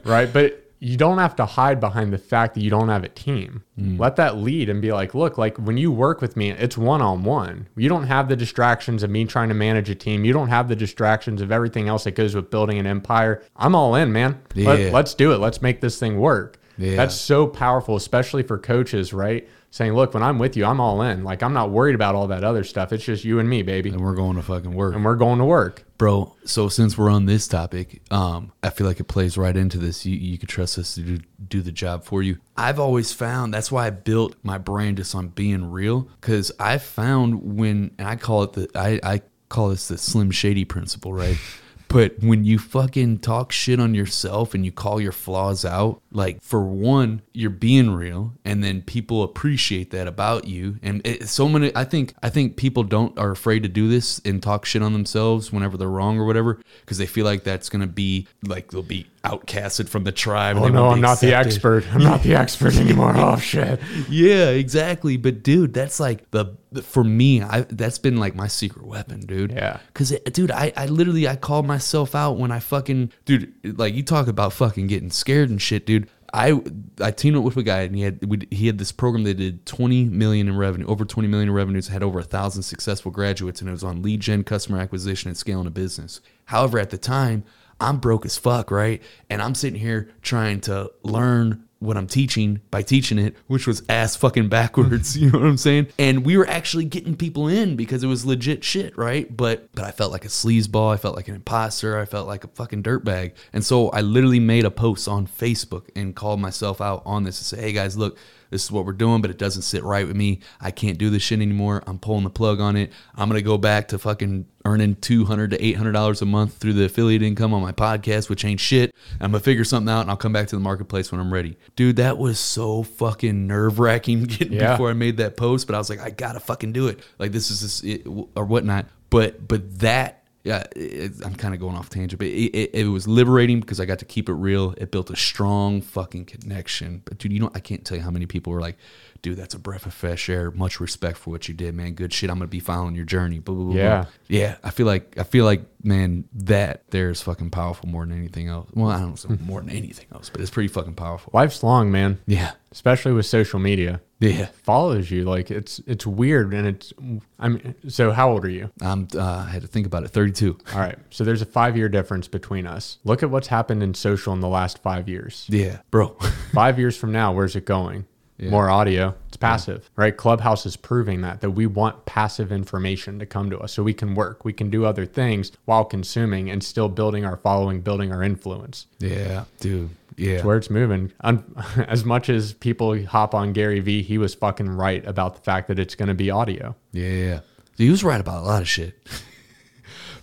right, 0.04 0.30
but 0.32 0.69
you 0.82 0.96
don't 0.96 1.18
have 1.18 1.36
to 1.36 1.44
hide 1.44 1.78
behind 1.78 2.10
the 2.10 2.18
fact 2.18 2.54
that 2.54 2.62
you 2.62 2.70
don't 2.70 2.88
have 2.88 3.04
a 3.04 3.08
team. 3.08 3.62
Mm. 3.78 4.00
Let 4.00 4.16
that 4.16 4.38
lead 4.38 4.70
and 4.70 4.80
be 4.80 4.92
like, 4.92 5.14
look, 5.14 5.36
like 5.36 5.58
when 5.58 5.76
you 5.76 5.92
work 5.92 6.22
with 6.22 6.38
me, 6.38 6.50
it's 6.50 6.78
one 6.78 7.02
on 7.02 7.22
one. 7.22 7.68
You 7.76 7.90
don't 7.90 8.06
have 8.06 8.30
the 8.30 8.36
distractions 8.36 9.02
of 9.02 9.10
me 9.10 9.26
trying 9.26 9.50
to 9.50 9.54
manage 9.54 9.90
a 9.90 9.94
team. 9.94 10.24
You 10.24 10.32
don't 10.32 10.48
have 10.48 10.68
the 10.68 10.76
distractions 10.76 11.42
of 11.42 11.52
everything 11.52 11.88
else 11.88 12.04
that 12.04 12.12
goes 12.12 12.34
with 12.34 12.50
building 12.50 12.78
an 12.78 12.86
empire. 12.86 13.42
I'm 13.56 13.74
all 13.74 13.94
in, 13.94 14.10
man. 14.10 14.40
Yeah. 14.54 14.68
Let, 14.68 14.92
let's 14.92 15.12
do 15.12 15.32
it. 15.32 15.38
Let's 15.38 15.60
make 15.60 15.82
this 15.82 15.98
thing 15.98 16.18
work. 16.18 16.58
Yeah. 16.78 16.96
That's 16.96 17.14
so 17.14 17.46
powerful, 17.46 17.94
especially 17.94 18.42
for 18.42 18.58
coaches, 18.58 19.12
right? 19.12 19.46
Saying, 19.72 19.92
look, 19.92 20.14
when 20.14 20.22
I'm 20.24 20.40
with 20.40 20.56
you, 20.56 20.64
I'm 20.64 20.80
all 20.80 21.00
in. 21.02 21.22
Like, 21.22 21.44
I'm 21.44 21.52
not 21.52 21.70
worried 21.70 21.94
about 21.94 22.16
all 22.16 22.26
that 22.28 22.42
other 22.42 22.64
stuff. 22.64 22.92
It's 22.92 23.04
just 23.04 23.24
you 23.24 23.38
and 23.38 23.48
me, 23.48 23.62
baby. 23.62 23.90
and 23.90 24.00
we're 24.00 24.16
going 24.16 24.34
to 24.34 24.42
fucking 24.42 24.74
work. 24.74 24.96
And 24.96 25.04
we're 25.04 25.14
going 25.14 25.38
to 25.38 25.44
work. 25.44 25.84
Bro, 25.96 26.34
so 26.44 26.68
since 26.68 26.98
we're 26.98 27.10
on 27.10 27.26
this 27.26 27.46
topic, 27.46 28.02
um, 28.10 28.52
I 28.64 28.70
feel 28.70 28.86
like 28.86 28.98
it 28.98 29.04
plays 29.04 29.38
right 29.38 29.56
into 29.56 29.78
this. 29.78 30.04
You, 30.04 30.16
you 30.16 30.38
could 30.38 30.48
trust 30.48 30.76
us 30.76 30.96
to 30.96 31.02
do, 31.02 31.20
do 31.46 31.62
the 31.62 31.70
job 31.70 32.04
for 32.04 32.20
you. 32.20 32.38
I've 32.56 32.80
always 32.80 33.12
found 33.12 33.54
that's 33.54 33.70
why 33.70 33.86
I 33.86 33.90
built 33.90 34.34
my 34.42 34.58
brand 34.58 34.96
just 34.96 35.14
on 35.14 35.28
being 35.28 35.70
real. 35.70 36.08
Because 36.20 36.50
I 36.58 36.78
found 36.78 37.56
when, 37.56 37.92
and 37.96 38.08
I 38.08 38.16
call 38.16 38.42
it 38.42 38.54
the, 38.54 38.70
I, 38.74 38.98
I 39.04 39.22
call 39.48 39.68
this 39.68 39.86
the 39.86 39.98
Slim 39.98 40.32
Shady 40.32 40.64
principle, 40.64 41.12
right? 41.12 41.38
But 41.90 42.20
when 42.20 42.44
you 42.44 42.60
fucking 42.60 43.18
talk 43.18 43.50
shit 43.50 43.80
on 43.80 43.96
yourself 43.96 44.54
and 44.54 44.64
you 44.64 44.70
call 44.70 45.00
your 45.00 45.10
flaws 45.10 45.64
out, 45.64 46.00
like 46.12 46.42
for 46.42 46.62
one, 46.62 47.22
you're 47.32 47.50
being 47.50 47.90
real, 47.90 48.34
and 48.44 48.62
then 48.64 48.82
people 48.82 49.22
appreciate 49.22 49.90
that 49.92 50.06
about 50.06 50.46
you. 50.46 50.78
And 50.82 51.00
it, 51.06 51.28
so 51.28 51.48
many, 51.48 51.70
I 51.74 51.84
think, 51.84 52.14
I 52.22 52.30
think 52.30 52.56
people 52.56 52.82
don't 52.82 53.16
are 53.18 53.30
afraid 53.30 53.62
to 53.62 53.68
do 53.68 53.88
this 53.88 54.20
and 54.24 54.42
talk 54.42 54.64
shit 54.64 54.82
on 54.82 54.92
themselves 54.92 55.52
whenever 55.52 55.76
they're 55.76 55.88
wrong 55.88 56.18
or 56.18 56.26
whatever, 56.26 56.60
because 56.80 56.98
they 56.98 57.06
feel 57.06 57.24
like 57.24 57.44
that's 57.44 57.68
gonna 57.68 57.86
be 57.86 58.26
like 58.44 58.70
they'll 58.70 58.82
be 58.82 59.06
outcasted 59.24 59.88
from 59.88 60.04
the 60.04 60.12
tribe. 60.12 60.56
Oh, 60.56 60.68
no, 60.68 60.88
I'm 60.88 61.00
not 61.00 61.20
the 61.20 61.34
expert. 61.34 61.84
I'm 61.92 62.02
not 62.02 62.22
the 62.22 62.34
expert 62.34 62.76
anymore. 62.76 63.14
Oh, 63.16 63.36
shit. 63.36 63.80
Yeah, 64.08 64.48
exactly. 64.48 65.16
But 65.16 65.42
dude, 65.42 65.72
that's 65.74 66.00
like 66.00 66.30
the 66.30 66.56
for 66.82 67.04
me. 67.04 67.42
I 67.42 67.62
that's 67.62 67.98
been 67.98 68.16
like 68.16 68.34
my 68.34 68.46
secret 68.46 68.86
weapon, 68.86 69.20
dude. 69.20 69.52
Yeah. 69.52 69.80
Cause 69.94 70.12
eh, 70.12 70.18
dude, 70.32 70.50
I 70.50 70.72
I 70.76 70.86
literally 70.86 71.28
I 71.28 71.36
called 71.36 71.66
myself 71.66 72.14
out 72.14 72.38
when 72.38 72.50
I 72.50 72.60
fucking 72.60 73.12
dude 73.24 73.52
like 73.78 73.94
you 73.94 74.02
talk 74.02 74.26
about 74.28 74.52
fucking 74.52 74.86
getting 74.86 75.10
scared 75.10 75.50
and 75.50 75.60
shit, 75.60 75.86
dude. 75.86 75.99
I 76.32 76.60
I 77.00 77.10
teamed 77.10 77.36
up 77.36 77.42
with 77.42 77.56
a 77.56 77.62
guy 77.62 77.80
and 77.82 77.96
he 77.96 78.02
had 78.02 78.24
we, 78.24 78.46
he 78.50 78.66
had 78.66 78.78
this 78.78 78.92
program 78.92 79.24
that 79.24 79.34
did 79.34 79.66
20 79.66 80.04
million 80.04 80.48
in 80.48 80.56
revenue, 80.56 80.86
over 80.86 81.04
20 81.04 81.28
million 81.28 81.48
in 81.48 81.54
revenues, 81.54 81.88
had 81.88 82.02
over 82.02 82.20
a 82.20 82.24
thousand 82.24 82.62
successful 82.62 83.10
graduates, 83.10 83.60
and 83.60 83.68
it 83.68 83.72
was 83.72 83.84
on 83.84 84.02
lead 84.02 84.20
gen, 84.20 84.44
customer 84.44 84.78
acquisition, 84.78 85.28
and 85.28 85.36
scaling 85.36 85.66
a 85.66 85.70
business. 85.70 86.20
However, 86.46 86.78
at 86.78 86.90
the 86.90 86.98
time, 86.98 87.44
I'm 87.80 87.98
broke 87.98 88.24
as 88.26 88.36
fuck, 88.36 88.70
right? 88.70 89.02
And 89.28 89.40
I'm 89.40 89.54
sitting 89.54 89.80
here 89.80 90.10
trying 90.22 90.60
to 90.62 90.92
learn 91.02 91.64
what 91.80 91.96
I'm 91.96 92.06
teaching 92.06 92.60
by 92.70 92.82
teaching 92.82 93.18
it, 93.18 93.34
which 93.46 93.66
was 93.66 93.82
ass 93.88 94.14
fucking 94.14 94.48
backwards. 94.48 95.16
You 95.20 95.30
know 95.30 95.40
what 95.40 95.48
I'm 95.48 95.56
saying? 95.56 95.88
And 95.98 96.24
we 96.24 96.36
were 96.36 96.48
actually 96.48 96.84
getting 96.84 97.14
people 97.14 97.48
in 97.48 97.76
because 97.76 98.02
it 98.02 98.06
was 98.06 98.24
legit 98.24 98.64
shit, 98.64 98.96
right? 98.96 99.34
But 99.34 99.68
but 99.74 99.84
I 99.84 99.90
felt 99.90 100.12
like 100.12 100.24
a 100.24 100.28
sleazeball. 100.28 100.92
I 100.92 100.96
felt 100.96 101.16
like 101.16 101.28
an 101.28 101.34
imposter. 101.34 101.98
I 101.98 102.04
felt 102.04 102.26
like 102.26 102.44
a 102.44 102.48
fucking 102.48 102.82
dirtbag. 102.82 103.32
And 103.52 103.64
so 103.64 103.90
I 103.90 104.00
literally 104.00 104.40
made 104.40 104.64
a 104.64 104.70
post 104.70 105.08
on 105.08 105.26
Facebook 105.26 105.88
and 105.94 106.14
called 106.14 106.40
myself 106.40 106.80
out 106.80 107.02
on 107.04 107.24
this 107.24 107.38
and 107.38 107.58
say, 107.58 107.66
hey 107.66 107.72
guys, 107.72 107.96
look, 107.98 108.16
this 108.50 108.64
is 108.64 108.70
what 108.72 108.84
we're 108.84 108.92
doing, 108.92 109.22
but 109.22 109.30
it 109.30 109.38
doesn't 109.38 109.62
sit 109.62 109.82
right 109.84 110.06
with 110.06 110.16
me. 110.16 110.40
I 110.60 110.70
can't 110.70 110.98
do 110.98 111.08
this 111.10 111.22
shit 111.22 111.40
anymore. 111.40 111.82
I'm 111.86 111.98
pulling 111.98 112.24
the 112.24 112.30
plug 112.30 112.60
on 112.60 112.76
it. 112.76 112.92
I'm 113.16 113.28
gonna 113.28 113.42
go 113.42 113.56
back 113.58 113.88
to 113.88 113.98
fucking 113.98 114.46
earning 114.64 114.96
two 114.96 115.24
hundred 115.24 115.50
to 115.52 115.64
eight 115.64 115.76
hundred 115.76 115.92
dollars 115.92 116.20
a 116.20 116.26
month 116.26 116.54
through 116.58 116.74
the 116.74 116.84
affiliate 116.84 117.22
income 117.22 117.54
on 117.54 117.62
my 117.62 117.72
podcast, 117.72 118.28
which 118.28 118.44
ain't 118.44 118.60
shit. 118.60 118.94
I'm 119.20 119.30
gonna 119.30 119.40
figure 119.40 119.64
something 119.64 119.90
out, 119.92 120.02
and 120.02 120.10
I'll 120.10 120.16
come 120.16 120.32
back 120.32 120.48
to 120.48 120.56
the 120.56 120.60
marketplace 120.60 121.10
when 121.12 121.20
I'm 121.20 121.32
ready. 121.32 121.56
Dude, 121.76 121.96
that 121.96 122.18
was 122.18 122.38
so 122.40 122.82
fucking 122.82 123.46
nerve 123.46 123.78
wracking 123.78 124.24
getting 124.24 124.54
Yeah. 124.54 124.72
before 124.72 124.90
I 124.90 124.94
made 124.94 125.16
that 125.18 125.36
post, 125.36 125.66
but 125.66 125.74
I 125.74 125.78
was 125.78 125.88
like, 125.88 126.00
I 126.00 126.10
gotta 126.10 126.40
fucking 126.40 126.72
do 126.72 126.88
it. 126.88 127.00
Like 127.18 127.32
this 127.32 127.50
is 127.50 127.60
this 127.62 127.82
it, 127.84 128.06
or 128.34 128.44
whatnot. 128.44 128.86
But 129.10 129.46
but 129.48 129.78
that 129.80 130.19
yeah, 130.42 130.64
it, 130.74 131.12
I'm 131.24 131.34
kind 131.34 131.52
of 131.52 131.60
going 131.60 131.76
off 131.76 131.90
tangent, 131.90 132.18
but 132.18 132.28
it, 132.28 132.50
it, 132.56 132.70
it 132.72 132.84
was 132.86 133.06
liberating 133.06 133.60
because 133.60 133.78
I 133.78 133.84
got 133.84 133.98
to 133.98 134.06
keep 134.06 134.28
it 134.28 134.32
real. 134.32 134.74
It 134.78 134.90
built 134.90 135.10
a 135.10 135.16
strong 135.16 135.82
fucking 135.82 136.24
connection. 136.24 137.02
But 137.04 137.18
dude, 137.18 137.32
you 137.32 137.40
know, 137.40 137.50
I 137.54 137.60
can't 137.60 137.84
tell 137.84 137.98
you 137.98 138.02
how 138.02 138.10
many 138.10 138.26
people 138.26 138.52
were 138.52 138.60
like, 138.60 138.78
"Dude, 139.22 139.36
that's 139.36 139.54
a 139.54 139.58
breath 139.58 139.86
of 139.86 139.94
fresh 139.94 140.28
air. 140.28 140.50
Much 140.50 140.80
respect 140.80 141.18
for 141.18 141.30
what 141.30 141.48
you 141.48 141.54
did, 141.54 141.74
man. 141.74 141.94
Good 141.94 142.12
shit. 142.12 142.30
I'm 142.30 142.36
gonna 142.38 142.48
be 142.48 142.60
following 142.60 142.94
your 142.94 143.04
journey." 143.04 143.38
Blah, 143.38 143.54
blah, 143.54 143.64
blah. 143.64 143.74
Yeah. 143.74 144.04
yeah. 144.28 144.56
I 144.62 144.70
feel 144.70 144.86
like 144.86 145.16
I 145.18 145.22
feel 145.22 145.44
like 145.44 145.62
man, 145.82 146.24
that 146.34 146.82
there 146.90 147.10
is 147.10 147.22
fucking 147.22 147.50
powerful 147.50 147.88
more 147.88 148.04
than 148.04 148.16
anything 148.18 148.48
else. 148.48 148.68
Well, 148.74 148.90
I 148.90 149.00
don't 149.00 149.30
know 149.30 149.36
more 149.44 149.60
than 149.60 149.70
anything 149.70 150.06
else, 150.12 150.30
but 150.30 150.40
it's 150.40 150.50
pretty 150.50 150.68
fucking 150.68 150.94
powerful. 150.94 151.30
Life's 151.34 151.62
long, 151.62 151.90
man. 151.90 152.18
Yeah, 152.26 152.52
Especially 152.72 153.12
with 153.12 153.26
social 153.26 153.58
media. 153.58 154.00
yeah. 154.20 154.46
Follows 154.62 155.10
you. 155.10 155.24
Like 155.24 155.50
it's 155.50 155.80
it's 155.86 156.06
weird 156.06 156.54
and 156.54 156.66
it's 156.66 156.92
I 157.38 157.48
mean 157.48 157.74
so 157.88 158.12
how 158.12 158.30
old 158.30 158.44
are 158.44 158.50
you? 158.50 158.70
I'm. 158.80 159.08
Uh, 159.14 159.44
I 159.46 159.50
had 159.50 159.62
to 159.62 159.68
think 159.68 159.86
about 159.86 160.04
it. 160.04 160.08
32. 160.08 160.56
All 160.72 160.78
right. 160.78 160.96
So 161.10 161.24
there's 161.24 161.42
a 161.42 161.46
five 161.46 161.76
year 161.76 161.88
difference 161.88 162.28
between 162.28 162.66
us. 162.66 162.98
Look 163.04 163.22
at 163.22 163.30
what's 163.30 163.48
happened 163.48 163.82
in 163.82 163.94
social 163.94 164.32
in 164.32 164.40
the 164.40 164.48
last 164.48 164.78
five 164.78 165.08
years. 165.08 165.46
Yeah, 165.48 165.78
bro. 165.90 166.08
Five 166.52 166.80
years 166.80 166.96
from 166.96 167.12
now, 167.12 167.32
where's 167.32 167.54
it 167.54 167.64
going? 167.64 168.06
More 168.48 168.70
audio. 168.70 169.14
It's 169.28 169.36
passive, 169.36 169.90
right? 169.96 170.16
Clubhouse 170.16 170.64
is 170.64 170.76
proving 170.76 171.20
that 171.20 171.40
that 171.42 171.50
we 171.50 171.66
want 171.66 172.06
passive 172.06 172.50
information 172.50 173.18
to 173.18 173.26
come 173.26 173.50
to 173.50 173.58
us 173.58 173.72
so 173.72 173.82
we 173.82 173.92
can 173.92 174.14
work, 174.14 174.44
we 174.44 174.52
can 174.52 174.70
do 174.70 174.84
other 174.86 175.04
things 175.04 175.52
while 175.66 175.84
consuming 175.84 176.48
and 176.48 176.62
still 176.64 176.88
building 176.88 177.24
our 177.24 177.36
following, 177.36 177.80
building 177.82 178.12
our 178.12 178.22
influence. 178.22 178.86
yeah, 178.98 179.44
dude. 179.60 179.90
Yeah. 180.16 180.32
It's 180.34 180.44
Where 180.44 180.56
it's 180.58 180.68
moving. 180.70 181.12
Un- 181.20 181.44
as 181.88 182.04
much 182.04 182.28
as 182.28 182.52
people 182.52 183.04
hop 183.06 183.34
on 183.34 183.52
Gary 183.52 183.80
Vee, 183.80 184.02
he 184.02 184.18
was 184.18 184.34
fucking 184.34 184.68
right 184.68 185.06
about 185.06 185.34
the 185.34 185.40
fact 185.40 185.68
that 185.68 185.78
it's 185.78 185.94
going 185.94 186.08
to 186.08 186.14
be 186.14 186.30
audio. 186.30 186.76
Yeah, 186.92 187.06
yeah, 187.08 187.24
yeah. 187.24 187.40
He 187.78 187.88
was 187.88 188.04
right 188.04 188.20
about 188.20 188.42
a 188.42 188.46
lot 188.46 188.60
of 188.60 188.68
shit. 188.68 188.94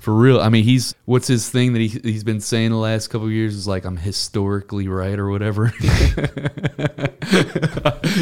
For 0.08 0.14
real. 0.14 0.40
I 0.40 0.48
mean, 0.48 0.64
he's 0.64 0.96
what's 1.04 1.28
his 1.28 1.50
thing 1.50 1.74
that 1.74 1.80
he 1.80 1.90
he's 1.90 2.24
been 2.24 2.40
saying 2.40 2.70
the 2.70 2.78
last 2.78 3.10
couple 3.10 3.28
of 3.28 3.34
years 3.34 3.54
is 3.54 3.68
like 3.68 3.84
I'm 3.84 3.98
historically 3.98 4.88
right 4.88 5.20
or 5.20 5.30
whatever. 5.30 5.74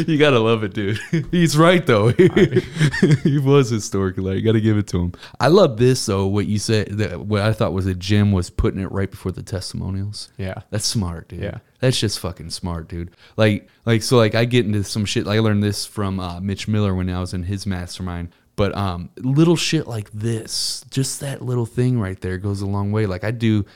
you 0.04 0.18
gotta 0.18 0.40
love 0.40 0.64
it, 0.64 0.74
dude. 0.74 0.98
He's 1.30 1.56
right 1.56 1.86
though. 1.86 2.08
he 3.22 3.38
was 3.38 3.70
historically 3.70 4.24
right. 4.24 4.36
You 4.36 4.42
gotta 4.42 4.60
give 4.60 4.76
it 4.76 4.88
to 4.88 4.98
him. 4.98 5.12
I 5.38 5.46
love 5.46 5.76
this 5.76 6.04
though. 6.04 6.26
What 6.26 6.46
you 6.46 6.58
said, 6.58 6.88
that 6.98 7.20
what 7.20 7.42
I 7.42 7.52
thought 7.52 7.72
was 7.72 7.86
a 7.86 7.94
gem 7.94 8.32
was 8.32 8.50
putting 8.50 8.80
it 8.80 8.90
right 8.90 9.08
before 9.08 9.30
the 9.30 9.44
testimonials. 9.44 10.32
Yeah. 10.38 10.62
That's 10.70 10.86
smart, 10.86 11.28
dude. 11.28 11.40
Yeah. 11.40 11.58
That's 11.78 12.00
just 12.00 12.18
fucking 12.18 12.50
smart, 12.50 12.88
dude. 12.88 13.12
Like, 13.36 13.68
like 13.84 14.02
so, 14.02 14.16
like 14.16 14.34
I 14.34 14.44
get 14.44 14.66
into 14.66 14.82
some 14.82 15.04
shit. 15.04 15.24
Like 15.24 15.36
I 15.36 15.40
learned 15.40 15.62
this 15.62 15.86
from 15.86 16.18
uh, 16.18 16.40
Mitch 16.40 16.66
Miller 16.66 16.96
when 16.96 17.08
I 17.08 17.20
was 17.20 17.32
in 17.32 17.44
his 17.44 17.64
mastermind. 17.64 18.30
But 18.56 18.74
um, 18.74 19.10
little 19.18 19.56
shit 19.56 19.86
like 19.86 20.10
this, 20.12 20.84
just 20.90 21.20
that 21.20 21.42
little 21.42 21.66
thing 21.66 22.00
right 22.00 22.18
there 22.20 22.38
goes 22.38 22.62
a 22.62 22.66
long 22.66 22.90
way. 22.90 23.04
Like 23.06 23.22
I 23.22 23.30
do 23.30 23.66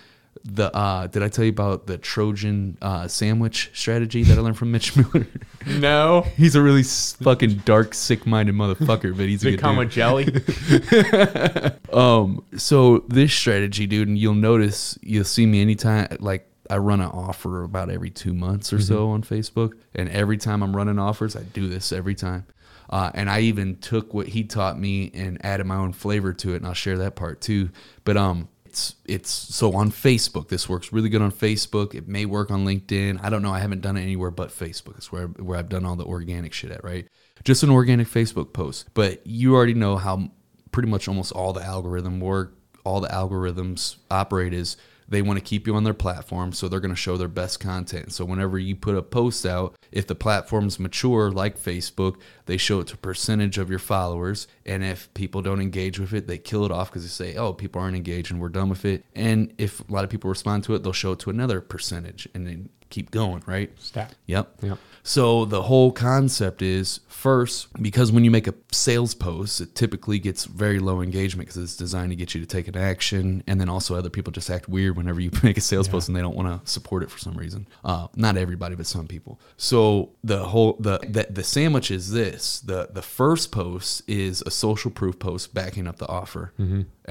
the. 0.43 0.75
Uh, 0.75 1.07
did 1.07 1.23
I 1.23 1.29
tell 1.29 1.45
you 1.45 1.51
about 1.51 1.87
the 1.87 1.99
Trojan 1.99 2.79
uh, 2.81 3.07
sandwich 3.07 3.71
strategy 3.75 4.23
that 4.23 4.39
I 4.39 4.41
learned 4.41 4.57
from 4.57 4.73
Mitch 4.73 4.97
Miller? 4.97 5.27
No. 5.67 6.23
he's 6.39 6.55
a 6.55 6.63
really 6.63 6.83
fucking 6.83 7.57
dark, 7.67 7.93
sick-minded 7.93 8.55
motherfucker, 8.55 9.15
but 9.15 9.27
he's 9.29 9.43
a 9.43 9.51
good 9.51 9.57
Become 9.57 9.77
dude. 9.77 9.87
a 9.87 9.91
jelly. 9.91 11.75
Um, 11.93 12.45
so 12.57 13.05
this 13.09 13.35
strategy, 13.35 13.87
dude, 13.87 14.07
and 14.09 14.17
you'll 14.17 14.35
notice 14.35 14.97
you'll 15.03 15.25
see 15.25 15.45
me 15.45 15.61
anytime 15.61 16.07
like 16.21 16.49
I 16.71 16.77
run 16.77 17.01
an 17.01 17.09
offer 17.09 17.65
about 17.65 17.91
every 17.91 18.11
two 18.11 18.33
months 18.33 18.73
or 18.73 18.81
so 18.81 19.11
on 19.11 19.23
Facebook, 19.25 19.73
and 19.95 20.09
every 20.09 20.37
time 20.37 20.63
I'm 20.63 20.75
running 20.77 21.01
offers, 21.01 21.35
I 21.35 21.43
do 21.43 21.67
this 21.69 21.91
every 21.93 22.15
time. 22.15 22.47
Uh, 22.91 23.11
and 23.15 23.31
I 23.31 23.41
even 23.43 23.77
took 23.77 24.13
what 24.13 24.27
he 24.27 24.43
taught 24.43 24.79
me 24.79 25.13
and 25.15 25.43
added 25.45 25.65
my 25.65 25.77
own 25.77 25.93
flavor 25.93 26.33
to 26.35 26.55
it, 26.55 26.57
and 26.57 26.67
I'll 26.67 26.75
share 26.75 26.99
that 26.99 27.15
part 27.15 27.41
too. 27.41 27.71
But 28.05 28.17
um, 28.17 28.49
it's 28.67 28.97
it's 29.07 29.31
so 29.31 29.73
on 29.75 29.93
Facebook. 29.93 30.49
This 30.49 30.69
works 30.69 30.93
really 30.93 31.09
good 31.09 31.23
on 31.23 31.31
Facebook. 31.31 31.95
It 31.95 32.09
may 32.09 32.25
work 32.25 32.51
on 32.51 32.67
LinkedIn. 32.67 33.21
I 33.23 33.31
don't 33.31 33.43
know. 33.43 33.53
I 33.53 33.61
haven't 33.61 33.81
done 33.81 33.97
it 33.97 34.03
anywhere 34.03 34.33
but 34.33 34.51
Facebook. 34.51 34.97
It's 34.97 35.13
where 35.13 35.29
where 35.29 35.57
I've 35.57 35.69
done 35.69 35.85
all 35.85 35.95
the 35.95 36.05
organic 36.05 36.53
shit 36.53 36.73
at. 36.73 36.83
Right, 36.83 37.07
just 37.45 37.63
an 37.63 37.71
organic 37.71 38.09
Facebook 38.09 38.53
post. 38.53 38.89
But 38.93 39.25
you 39.25 39.55
already 39.55 39.75
know 39.75 39.97
how 39.97 40.31
pretty 40.73 40.89
much 40.89 41.07
almost 41.07 41.31
all 41.31 41.53
the 41.53 41.63
algorithm 41.63 42.19
work, 42.19 42.57
all 42.85 43.01
the 43.01 43.09
algorithms 43.09 43.97
operate 44.11 44.53
is 44.53 44.77
they 45.11 45.23
want 45.23 45.39
to 45.39 45.45
keep 45.45 45.67
you 45.67 45.75
on 45.75 45.85
their 45.85 45.93
platform, 45.95 46.53
so 46.53 46.69
they're 46.69 46.81
going 46.81 46.95
to 46.95 47.01
show 47.01 47.17
their 47.17 47.29
best 47.29 47.61
content. 47.61 48.13
So 48.13 48.25
whenever 48.25 48.59
you 48.59 48.77
put 48.77 48.97
a 48.97 49.03
post 49.03 49.45
out, 49.45 49.77
if 49.93 50.07
the 50.07 50.15
platform's 50.15 50.79
mature 50.79 51.31
like 51.31 51.59
Facebook, 51.59 52.21
they 52.47 52.57
show 52.57 52.81
it 52.81 52.87
to 52.89 52.95
a 52.95 52.99
percentage 52.99 53.59
of 53.59 53.69
your 53.69 53.79
followers, 53.79 54.47
and 54.65 54.83
if 54.85 55.13
people 55.15 55.43
don't 55.43 55.61
engage 55.61 55.99
with 55.99 56.13
it, 56.13 56.27
they 56.27 56.39
kill 56.39 56.65
it 56.65 56.71
off 56.71 56.91
because 56.91 57.03
they 57.03 57.09
say, 57.09 57.37
"Oh, 57.37 57.53
people 57.53 57.83
aren't 57.83 57.97
engaged, 57.97 58.31
and 58.31 58.41
we're 58.41 58.49
done 58.49 58.69
with 58.69 58.85
it." 58.85 59.05
And 59.15 59.53
if 59.59 59.81
a 59.81 59.93
lot 59.93 60.05
of 60.05 60.11
people 60.11 60.31
respond 60.31 60.65
to 60.65 60.75
it, 60.75 60.83
they'll 60.83 60.93
show 60.93 61.13
it 61.13 61.19
to 61.21 61.31
another 61.31 61.61
percentage, 61.61 62.29
and 62.35 62.47
then 62.47 62.69
keep 62.89 63.11
going, 63.11 63.43
right? 63.47 63.71
Stat. 63.81 64.15
Yep. 64.27 64.63
Yep. 64.63 64.79
So 65.03 65.45
the 65.45 65.63
whole 65.63 65.93
concept 65.93 66.63
is 66.63 67.01
first 67.09 67.71
because 67.83 68.11
when 68.11 68.25
you 68.25 68.31
make 68.31 68.47
a 68.47 68.55
sales 68.73 69.15
post, 69.15 69.61
it 69.61 69.75
typically 69.75 70.19
gets 70.19 70.45
very 70.47 70.79
low 70.79 71.01
engagement 71.01 71.49
because 71.49 71.63
it's 71.63 71.77
designed 71.77 72.11
to 72.11 72.17
get 72.17 72.35
you 72.35 72.41
to 72.41 72.47
take 72.47 72.69
an 72.69 72.77
action, 72.77 73.43
and 73.47 73.61
then 73.61 73.69
also 73.69 73.95
other 73.95 74.11
people 74.11 74.33
just 74.33 74.51
act 74.51 74.69
weird 74.69 74.97
whenever 74.97 75.21
you 75.21 75.31
make 75.43 75.57
a 75.57 75.61
sales 75.61 75.89
post 75.89 76.09
and 76.09 76.17
they 76.17 76.21
don't 76.21 76.37
want 76.37 76.49
to 76.65 76.71
support 76.71 77.03
it 77.03 77.11
for 77.11 77.19
some 77.19 77.35
reason. 77.35 77.67
Uh, 77.85 78.09
not 78.17 78.37
everybody, 78.37 78.75
but 78.75 78.87
some 78.87 79.07
people. 79.07 79.41
So 79.57 80.11
the 80.25 80.45
whole 80.45 80.77
the, 80.81 80.99
the 80.99 81.27
the 81.31 81.45
sandwich 81.45 81.91
is 81.91 82.11
this: 82.11 82.61
the 82.61 82.89
the 82.91 83.03
first 83.03 83.53
post 83.53 84.03
is 84.09 84.43
a 84.43 84.51
social 84.51 84.91
proof 84.91 85.19
post 85.19 85.55
backing 85.55 85.87
up 85.87 85.97
the 85.99 86.09
offer, 86.09 86.53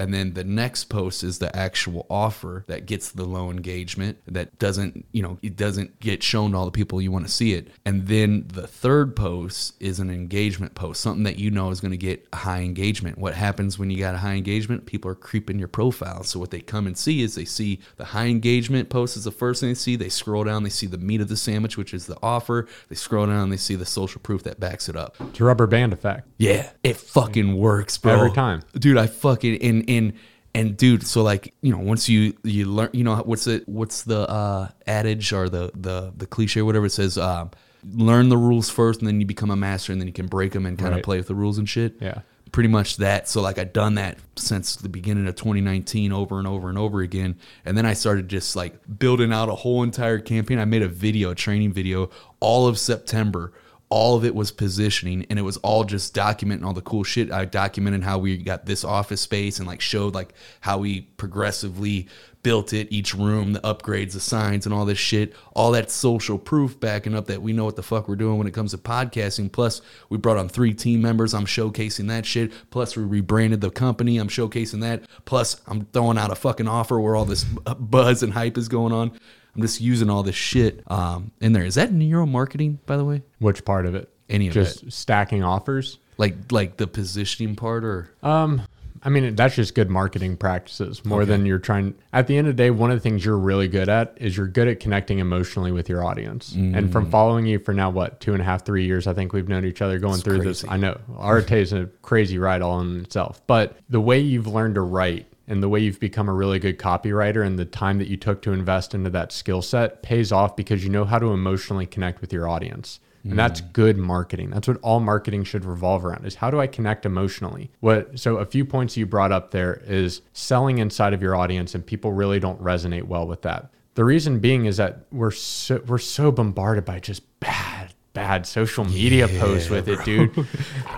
and 0.00 0.12
then 0.12 0.32
the 0.34 0.42
next 0.44 0.84
post 0.84 1.22
is 1.22 1.38
the 1.38 1.54
actual 1.54 2.06
offer 2.10 2.64
that 2.66 2.86
gets 2.86 3.12
the 3.12 3.24
low 3.24 3.50
engagement 3.50 4.18
that 4.26 4.58
doesn't 4.58 5.06
you 5.12 5.22
know 5.22 5.38
it 5.42 5.56
doesn't 5.56 6.00
get 6.00 6.22
shown 6.22 6.52
to 6.52 6.56
all 6.56 6.64
the 6.64 6.70
people 6.72 7.00
you 7.00 7.12
want 7.12 7.26
to 7.26 7.30
see 7.32 7.52
it 7.52 7.68
and 7.84 8.08
then 8.08 8.44
the 8.48 8.66
third 8.66 9.14
post 9.14 9.74
is 9.78 10.00
an 10.00 10.10
engagement 10.10 10.74
post 10.74 11.00
something 11.00 11.24
that 11.24 11.38
you 11.38 11.50
know 11.50 11.70
is 11.70 11.80
going 11.80 11.90
to 11.90 11.96
get 11.96 12.26
a 12.32 12.36
high 12.36 12.60
engagement 12.60 13.18
what 13.18 13.34
happens 13.34 13.78
when 13.78 13.90
you 13.90 13.98
got 13.98 14.14
a 14.14 14.18
high 14.18 14.34
engagement 14.34 14.86
people 14.86 15.10
are 15.10 15.14
creeping 15.14 15.58
your 15.58 15.68
profile 15.68 16.22
so 16.24 16.40
what 16.40 16.50
they 16.50 16.60
come 16.60 16.86
and 16.86 16.96
see 16.96 17.22
is 17.22 17.34
they 17.34 17.44
see 17.44 17.78
the 17.96 18.06
high 18.06 18.26
engagement 18.26 18.88
post 18.88 19.16
is 19.16 19.24
the 19.24 19.30
first 19.30 19.60
thing 19.60 19.70
they 19.70 19.74
see 19.74 19.96
they 19.96 20.08
scroll 20.08 20.44
down 20.44 20.62
they 20.62 20.70
see 20.70 20.86
the 20.86 20.98
meat 20.98 21.20
of 21.20 21.28
the 21.28 21.36
sandwich 21.36 21.76
which 21.76 21.92
is 21.92 22.06
the 22.06 22.16
offer 22.22 22.66
they 22.88 22.94
scroll 22.96 23.26
down 23.26 23.50
they 23.50 23.56
see 23.56 23.74
the 23.74 23.86
social 23.86 24.20
proof 24.20 24.42
that 24.42 24.58
backs 24.58 24.88
it 24.88 24.96
up 24.96 25.14
It's 25.20 25.40
a 25.40 25.44
rubber 25.44 25.66
band 25.66 25.92
effect. 25.92 26.26
yeah, 26.38 26.70
it 26.82 26.96
fucking 26.96 27.56
works, 27.56 27.98
bro. 27.98 28.14
Every 28.14 28.32
time. 28.32 28.62
dude. 28.74 28.96
I 28.96 29.06
fucking 29.06 29.60
and 29.62 29.89
and 29.90 30.12
and 30.54 30.76
dude. 30.76 31.06
So 31.06 31.22
like 31.22 31.54
you 31.62 31.72
know, 31.72 31.78
once 31.78 32.08
you 32.08 32.34
you 32.42 32.64
learn, 32.66 32.90
you 32.92 33.04
know, 33.04 33.16
what's 33.16 33.46
it? 33.46 33.68
What's 33.68 34.02
the 34.02 34.20
uh, 34.28 34.68
adage 34.86 35.32
or 35.32 35.48
the 35.48 35.70
the 35.74 36.12
the 36.16 36.26
cliche, 36.26 36.60
or 36.60 36.64
whatever 36.64 36.86
it 36.86 36.90
says? 36.90 37.18
Uh, 37.18 37.48
learn 37.94 38.28
the 38.28 38.36
rules 38.38 38.68
first, 38.68 39.00
and 39.00 39.08
then 39.08 39.20
you 39.20 39.26
become 39.26 39.50
a 39.50 39.56
master, 39.56 39.92
and 39.92 40.00
then 40.00 40.06
you 40.08 40.12
can 40.14 40.26
break 40.26 40.52
them 40.52 40.66
and 40.66 40.78
kind 40.78 40.90
of 40.90 40.96
Right. 40.96 41.04
play 41.04 41.16
with 41.18 41.28
the 41.28 41.34
rules 41.34 41.58
and 41.58 41.68
shit. 41.68 41.96
Yeah. 42.00 42.20
Pretty 42.52 42.68
much 42.68 42.96
that. 42.96 43.28
So 43.28 43.40
like 43.40 43.58
I've 43.58 43.72
done 43.72 43.94
that 43.94 44.18
since 44.36 44.74
the 44.74 44.88
beginning 44.88 45.28
of 45.28 45.36
2019 45.36 46.10
over 46.12 46.36
and 46.38 46.48
over 46.48 46.68
and 46.68 46.76
over 46.76 47.00
again. 47.00 47.36
And 47.64 47.78
then 47.78 47.86
I 47.86 47.92
started 47.92 48.28
just 48.28 48.56
like 48.56 48.74
building 48.98 49.32
out 49.32 49.48
a 49.48 49.54
whole 49.54 49.84
entire 49.84 50.18
campaign. 50.18 50.58
I 50.58 50.64
made 50.64 50.82
a 50.82 50.88
video, 50.88 51.30
a 51.30 51.34
training 51.36 51.72
video 51.72 52.10
all 52.40 52.66
of 52.66 52.76
September 52.76 53.52
all 53.90 54.16
of 54.16 54.24
it 54.24 54.34
was 54.36 54.52
positioning 54.52 55.26
and 55.28 55.38
it 55.38 55.42
was 55.42 55.56
all 55.58 55.82
just 55.82 56.14
documenting 56.14 56.64
all 56.64 56.72
the 56.72 56.80
cool 56.80 57.02
shit. 57.02 57.32
I 57.32 57.44
documented 57.44 58.04
how 58.04 58.18
we 58.18 58.36
got 58.36 58.64
this 58.64 58.84
office 58.84 59.20
space 59.20 59.58
and 59.58 59.66
like 59.66 59.80
showed 59.80 60.14
like 60.14 60.32
how 60.60 60.78
we 60.78 61.02
progressively 61.02 62.08
built 62.42 62.72
it, 62.72 62.88
each 62.90 63.14
room, 63.14 63.52
the 63.52 63.60
upgrades, 63.60 64.12
the 64.12 64.20
signs, 64.20 64.64
and 64.64 64.74
all 64.74 64.84
this 64.84 64.98
shit. 64.98 65.34
All 65.54 65.72
that 65.72 65.90
social 65.90 66.38
proof 66.38 66.78
backing 66.78 67.14
up 67.14 67.26
that 67.26 67.42
we 67.42 67.52
know 67.52 67.64
what 67.64 67.76
the 67.76 67.82
fuck 67.82 68.08
we're 68.08 68.16
doing 68.16 68.38
when 68.38 68.46
it 68.46 68.54
comes 68.54 68.70
to 68.70 68.78
podcasting. 68.78 69.50
Plus, 69.50 69.82
we 70.08 70.16
brought 70.18 70.38
on 70.38 70.48
three 70.48 70.72
team 70.72 71.02
members. 71.02 71.34
I'm 71.34 71.44
showcasing 71.44 72.08
that 72.08 72.24
shit. 72.24 72.52
Plus, 72.70 72.96
we 72.96 73.02
rebranded 73.02 73.60
the 73.60 73.70
company. 73.70 74.18
I'm 74.18 74.28
showcasing 74.28 74.80
that. 74.82 75.02
Plus, 75.24 75.60
I'm 75.66 75.86
throwing 75.86 76.16
out 76.16 76.30
a 76.30 76.36
fucking 76.36 76.68
offer 76.68 76.98
where 77.00 77.16
all 77.16 77.24
this 77.24 77.44
buzz 77.44 78.22
and 78.22 78.32
hype 78.32 78.56
is 78.56 78.68
going 78.68 78.92
on. 78.92 79.12
I'm 79.54 79.62
just 79.62 79.80
using 79.80 80.10
all 80.10 80.22
this 80.22 80.34
shit 80.36 80.82
um, 80.90 81.32
in 81.40 81.52
there. 81.52 81.64
Is 81.64 81.74
that 81.74 81.90
neuromarketing, 81.92 82.78
by 82.86 82.96
the 82.96 83.04
way? 83.04 83.22
Which 83.38 83.64
part 83.64 83.86
of 83.86 83.94
it? 83.94 84.08
Any 84.28 84.48
of 84.48 84.54
Just 84.54 84.84
it? 84.84 84.92
stacking 84.92 85.42
offers. 85.42 85.98
Like 86.18 86.52
like 86.52 86.76
the 86.76 86.86
positioning 86.86 87.56
part, 87.56 87.82
or 87.84 88.10
Um, 88.22 88.62
I 89.02 89.08
mean, 89.08 89.34
that's 89.34 89.54
just 89.56 89.74
good 89.74 89.88
marketing 89.88 90.36
practices 90.36 91.02
more 91.06 91.24
than 91.24 91.46
you're 91.46 91.58
trying. 91.58 91.94
At 92.12 92.26
the 92.26 92.36
end 92.36 92.46
of 92.48 92.54
the 92.54 92.62
day, 92.62 92.70
one 92.70 92.90
of 92.90 92.96
the 92.98 93.00
things 93.00 93.24
you're 93.24 93.38
really 93.38 93.66
good 93.66 93.88
at 93.88 94.12
is 94.20 94.36
you're 94.36 94.46
good 94.46 94.68
at 94.68 94.78
connecting 94.78 95.20
emotionally 95.20 95.72
with 95.72 95.88
your 95.88 96.04
audience. 96.04 96.52
And 96.52 96.74
Mm. 96.74 96.92
from 96.92 97.10
following 97.10 97.46
you 97.46 97.58
for 97.58 97.72
now, 97.72 97.88
what, 97.88 98.20
two 98.20 98.34
and 98.34 98.42
a 98.42 98.44
half, 98.44 98.66
three 98.66 98.84
years, 98.84 99.06
I 99.06 99.14
think 99.14 99.32
we've 99.32 99.48
known 99.48 99.64
each 99.64 99.80
other 99.80 99.98
going 99.98 100.20
through 100.20 100.42
this. 100.42 100.62
I 100.68 100.76
know 100.76 100.98
Arte 101.16 101.58
is 101.62 101.72
a 101.72 101.86
crazy 102.02 102.36
ride 102.36 102.60
all 102.60 102.80
in 102.82 103.00
itself, 103.00 103.40
but 103.46 103.78
the 103.88 104.00
way 104.02 104.20
you've 104.20 104.46
learned 104.46 104.74
to 104.74 104.82
write 104.82 105.26
and 105.50 105.62
the 105.62 105.68
way 105.68 105.80
you've 105.80 106.00
become 106.00 106.28
a 106.28 106.32
really 106.32 106.58
good 106.58 106.78
copywriter 106.78 107.44
and 107.44 107.58
the 107.58 107.64
time 107.64 107.98
that 107.98 108.08
you 108.08 108.16
took 108.16 108.40
to 108.42 108.52
invest 108.52 108.94
into 108.94 109.10
that 109.10 109.32
skill 109.32 109.60
set 109.60 110.02
pays 110.02 110.30
off 110.30 110.56
because 110.56 110.84
you 110.84 110.90
know 110.90 111.04
how 111.04 111.18
to 111.18 111.32
emotionally 111.32 111.86
connect 111.86 112.20
with 112.20 112.32
your 112.32 112.48
audience. 112.48 113.00
And 113.22 113.38
that's 113.38 113.60
mm. 113.60 113.72
good 113.72 113.98
marketing. 113.98 114.50
That's 114.50 114.66
what 114.66 114.78
all 114.80 115.00
marketing 115.00 115.44
should 115.44 115.64
revolve 115.64 116.04
around 116.04 116.24
is 116.24 116.36
how 116.36 116.50
do 116.50 116.60
I 116.60 116.66
connect 116.66 117.04
emotionally? 117.04 117.70
What 117.80 118.18
so 118.18 118.38
a 118.38 118.46
few 118.46 118.64
points 118.64 118.96
you 118.96 119.04
brought 119.06 119.32
up 119.32 119.50
there 119.50 119.82
is 119.86 120.22
selling 120.32 120.78
inside 120.78 121.12
of 121.12 121.20
your 121.20 121.36
audience 121.36 121.74
and 121.74 121.84
people 121.84 122.12
really 122.12 122.40
don't 122.40 122.62
resonate 122.62 123.04
well 123.04 123.26
with 123.26 123.42
that. 123.42 123.70
The 123.94 124.04
reason 124.04 124.38
being 124.38 124.66
is 124.66 124.78
that 124.78 125.04
we're 125.12 125.32
so 125.32 125.82
we're 125.86 125.98
so 125.98 126.32
bombarded 126.32 126.84
by 126.84 127.00
just 127.00 127.40
bad 127.40 127.79
bad 128.12 128.46
social 128.46 128.84
media 128.84 129.28
posts 129.28 129.70
with 129.70 129.88
it, 129.88 130.04
dude. 130.04 130.30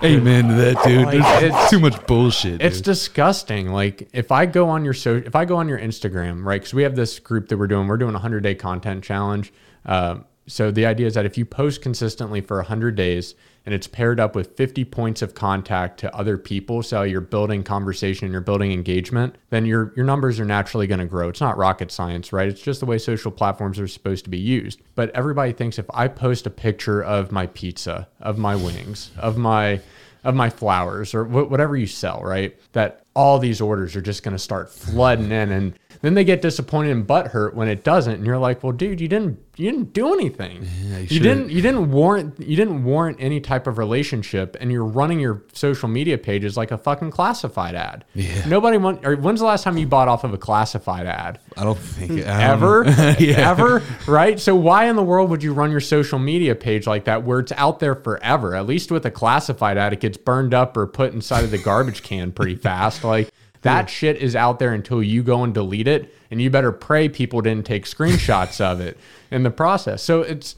amen 0.05 0.49
to 0.49 0.55
that, 0.55 0.83
dude. 0.85 1.05
Like, 1.07 1.19
There's 1.19 1.43
it's- 1.45 1.71
too 1.71 1.79
much 1.79 2.07
bullshit. 2.07 2.63
It's 2.63 2.77
dude. 2.79 2.85
disgusting. 2.85 3.71
Like 3.71 4.09
if 4.13 4.33
I 4.33 4.47
go 4.47 4.69
on 4.71 4.85
your 4.85 4.95
so 4.95 5.17
if 5.17 5.35
I 5.37 5.45
go 5.45 5.57
on 5.57 5.69
your 5.69 5.79
Instagram, 5.79 6.45
right? 6.45 6.61
Because 6.61 6.75
we 6.75 6.83
have 6.85 6.97
this 6.97 7.19
group 7.19 7.49
that 7.49 7.59
we're 7.59 7.67
doing. 7.67 7.87
We're 7.87 7.97
doing 7.99 8.15
a 8.15 8.19
hundred 8.19 8.43
day 8.43 8.55
content 8.55 9.05
challenge. 9.05 9.53
Um, 9.85 10.25
so 10.47 10.71
the 10.71 10.87
idea 10.87 11.07
is 11.07 11.15
that 11.15 11.27
if 11.27 11.39
you 11.39 11.45
post 11.45 11.83
consistently 11.83 12.41
for 12.41 12.61
hundred 12.63 12.97
days 12.97 13.35
and 13.65 13.75
it's 13.75 13.87
paired 13.87 14.19
up 14.19 14.35
with 14.35 14.57
50 14.57 14.85
points 14.87 15.23
of 15.23 15.35
contact 15.35 16.01
to 16.01 16.15
other 16.15 16.37
people, 16.37 16.83
so 16.83 17.03
you're 17.03 17.21
building 17.21 17.63
conversation 17.63 18.33
you're 18.33 18.41
building 18.41 18.73
engagement, 18.73 19.37
then 19.51 19.65
your 19.65 19.93
your 19.97 20.05
numbers 20.05 20.41
are 20.41 20.45
naturally 20.45 20.87
going 20.87 20.99
to 20.99 21.07
grow. 21.07 21.29
It's 21.29 21.41
not 21.41 21.57
rocket 21.57 21.91
science, 21.93 22.33
right? 22.33 22.49
It's 22.49 22.63
just 22.63 22.81
the 22.81 22.87
way 22.87 22.99
social 22.99 23.31
platforms 23.31 23.79
are 23.79 23.89
supposed 23.89 24.25
to 24.25 24.31
be 24.31 24.39
used. 24.39 24.81
But 24.95 25.11
everybody 25.11 25.53
thinks 25.53 25.79
if 25.79 25.87
I 25.95 26.09
post 26.09 26.47
a 26.47 26.51
picture 26.51 27.03
of 27.03 27.31
my 27.31 27.47
pizza, 27.47 28.09
of 28.21 28.39
my 28.39 28.57
wings, 28.57 29.11
of 29.19 29.37
my 29.37 29.81
of 30.25 30.35
my 30.35 30.51
flowers 30.51 31.15
or 31.15 31.25
wh- 31.25 31.51
whatever 31.51 31.77
you 31.77 31.87
sell, 31.87 32.21
right? 32.23 32.57
That 32.73 33.05
all 33.15 33.39
these 33.39 33.61
orders 33.61 33.97
are 33.97 34.01
just 34.01 34.23
going 34.23 34.37
to 34.37 34.43
start 34.43 34.71
flooding 34.71 35.31
in, 35.33 35.51
and 35.51 35.79
then 36.03 36.15
they 36.15 36.25
get 36.25 36.43
disappointed 36.43 36.91
and 36.91 37.07
butthurt 37.07 37.55
when 37.55 37.69
it 37.69 37.85
doesn't, 37.85 38.15
and 38.15 38.27
you're 38.27 38.39
like, 38.39 38.63
well, 38.63 38.73
dude, 38.73 39.01
you 39.01 39.09
didn't 39.09 39.39
you 39.57 39.71
didn't 39.71 39.93
do 39.93 40.13
anything. 40.15 40.67
you 40.83 40.97
you 41.09 41.21
didn't 41.21 41.51
you 41.51 41.61
didn't 41.63 41.91
warrant 41.91 42.41
you 42.41 42.57
didn't 42.57 42.85
warrant 42.85 43.19
any 43.21 43.41
type 43.41 43.67
of 43.67 43.79
relationship, 43.79 44.57
and 44.61 44.73
you're 44.73 44.85
running 44.85 45.21
your 45.21 45.43
social 45.53 45.89
media 45.89 46.19
pages 46.19 46.57
like 46.57 46.71
a 46.73 46.79
fucking 46.79 47.11
classified 47.13 47.75
ad. 47.75 48.05
Yeah. 48.15 48.45
Nobody 48.47 48.79
want. 48.79 49.07
Or 49.07 49.15
when's 49.17 49.41
the 49.41 49.47
last 49.47 49.63
time 49.63 49.79
you 49.79 49.87
bought 49.87 50.09
off 50.09 50.25
of 50.25 50.35
a 50.35 50.39
classified 50.39 51.07
ad? 51.07 51.39
I 51.57 51.65
don't 51.65 51.79
think 51.79 52.21
ever. 52.27 52.85
Yeah. 53.23 53.51
ever, 53.51 53.83
right? 54.09 54.41
So 54.41 54.57
why 54.57 54.87
in 54.87 54.97
the 54.97 55.03
world 55.03 55.31
would 55.31 55.43
you 55.43 55.53
run 55.53 55.71
your 55.71 55.81
social 55.81 56.19
media 56.19 56.55
page 56.55 56.87
like 56.87 57.05
that, 57.05 57.23
where 57.23 57.39
it's 57.41 57.53
out 57.53 57.79
there 57.79 57.95
forever? 57.95 58.57
At 58.57 58.67
least 58.67 58.91
with 58.91 59.05
a 59.07 59.11
classified 59.11 59.77
ad, 59.77 59.93
it 59.93 60.01
gets 60.01 60.17
burned 60.17 60.55
up 60.55 60.77
or 60.77 60.87
put 60.87 61.13
inside 61.13 61.45
of 61.45 61.51
the 61.51 61.59
garbage 61.59 62.03
can 62.03 62.33
pretty 62.33 62.57
fast. 62.57 63.05
Like 63.05 63.29
that 63.63 63.89
shit 63.89 64.17
is 64.17 64.37
out 64.37 64.59
there 64.59 64.73
until 64.73 65.03
you 65.03 65.23
go 65.23 65.43
and 65.43 65.55
delete 65.55 65.89
it, 65.89 66.15
and 66.31 66.41
you 66.41 66.51
better 66.51 66.73
pray 66.73 67.09
people 67.09 67.41
didn't 67.41 67.67
take 67.67 67.85
screenshots 67.85 68.61
of 68.61 68.81
it 68.81 68.99
in 69.31 69.43
the 69.43 69.51
process. 69.51 70.03
So 70.03 70.23
it's 70.23 70.57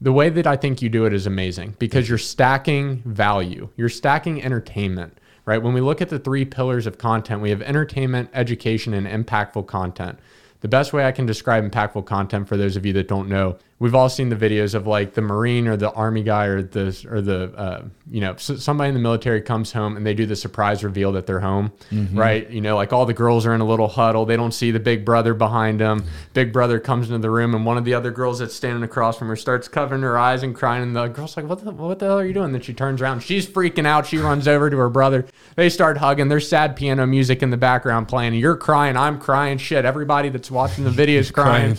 the 0.00 0.12
way 0.12 0.28
that 0.30 0.46
I 0.46 0.56
think 0.56 0.82
you 0.82 0.88
do 0.88 1.04
it 1.04 1.12
is 1.12 1.26
amazing 1.26 1.76
because 1.78 2.08
you're 2.08 2.18
stacking 2.18 3.02
value, 3.04 3.68
you're 3.76 3.88
stacking 3.88 4.42
entertainment 4.42 5.18
right? 5.46 5.62
When 5.62 5.74
we 5.74 5.80
look 5.80 6.00
at 6.00 6.08
the 6.08 6.18
three 6.18 6.44
pillars 6.44 6.86
of 6.86 6.98
content, 6.98 7.42
we 7.42 7.50
have 7.50 7.62
entertainment, 7.62 8.30
education, 8.32 8.94
and 8.94 9.06
impactful 9.06 9.66
content. 9.66 10.18
The 10.60 10.68
best 10.68 10.92
way 10.92 11.04
I 11.04 11.12
can 11.12 11.26
describe 11.26 11.70
impactful 11.70 12.06
content 12.06 12.48
for 12.48 12.56
those 12.56 12.76
of 12.76 12.86
you 12.86 12.92
that 12.94 13.08
don't 13.08 13.28
know, 13.28 13.58
we've 13.78 13.94
all 13.94 14.08
seen 14.08 14.28
the 14.28 14.36
videos 14.36 14.74
of 14.74 14.86
like 14.86 15.14
the 15.14 15.20
Marine 15.22 15.66
or 15.66 15.76
the 15.76 15.90
Army 15.92 16.22
guy 16.22 16.46
or 16.46 16.62
the 16.62 17.06
or 17.10 17.20
the 17.20 17.52
uh, 17.56 17.84
you 18.10 18.20
know 18.20 18.36
somebody 18.36 18.88
in 18.88 18.94
the 18.94 19.00
military 19.00 19.40
comes 19.40 19.72
home 19.72 19.96
and 19.96 20.06
they 20.06 20.14
do 20.14 20.26
the 20.26 20.36
surprise 20.36 20.84
reveal 20.84 21.12
that 21.12 21.26
they're 21.26 21.40
home, 21.40 21.72
right? 22.12 22.48
You 22.50 22.60
know, 22.60 22.76
like 22.76 22.92
all 22.92 23.06
the 23.06 23.14
girls 23.14 23.46
are 23.46 23.54
in 23.54 23.60
a 23.60 23.66
little 23.66 23.88
huddle, 23.88 24.24
they 24.24 24.36
don't 24.36 24.52
see 24.52 24.70
the 24.70 24.80
big 24.80 25.04
brother 25.04 25.34
behind 25.34 25.80
them. 25.80 26.04
Big 26.32 26.52
brother 26.52 26.78
comes 26.78 27.08
into 27.08 27.18
the 27.18 27.30
room 27.30 27.54
and 27.54 27.66
one 27.66 27.76
of 27.76 27.84
the 27.84 27.94
other 27.94 28.10
girls 28.10 28.38
that's 28.38 28.54
standing 28.54 28.82
across 28.82 29.18
from 29.18 29.28
her 29.28 29.36
starts 29.36 29.68
covering 29.68 30.02
her 30.02 30.18
eyes 30.18 30.42
and 30.42 30.54
crying, 30.54 30.82
and 30.82 30.96
the 30.96 31.08
girl's 31.08 31.36
like, 31.36 31.46
"What 31.46 31.64
the 31.64 31.70
what 31.70 31.98
the 31.98 32.06
hell 32.06 32.18
are 32.18 32.26
you 32.26 32.32
doing?" 32.34 32.52
Then 32.52 32.60
she 32.60 32.74
turns 32.74 33.02
around, 33.02 33.20
she's 33.22 33.46
freaking 33.46 33.86
out. 33.86 34.06
She 34.06 34.18
runs 34.18 34.46
over 34.48 34.70
to 34.70 34.76
her 34.78 34.90
brother. 34.90 35.26
They 35.56 35.68
start 35.68 35.98
hugging. 35.98 36.28
There's 36.28 36.48
sad 36.48 36.76
piano 36.76 37.06
music 37.06 37.42
in 37.42 37.50
the 37.50 37.56
background 37.56 38.08
playing. 38.08 38.34
You're 38.34 38.56
crying. 38.56 38.96
I'm 38.96 39.18
crying. 39.18 39.58
Shit. 39.58 39.84
Everybody 39.84 40.28
that's 40.28 40.50
watching 40.50 40.84
the 40.84 40.90
video 40.90 41.20
is 41.20 41.30
crying. 41.32 41.72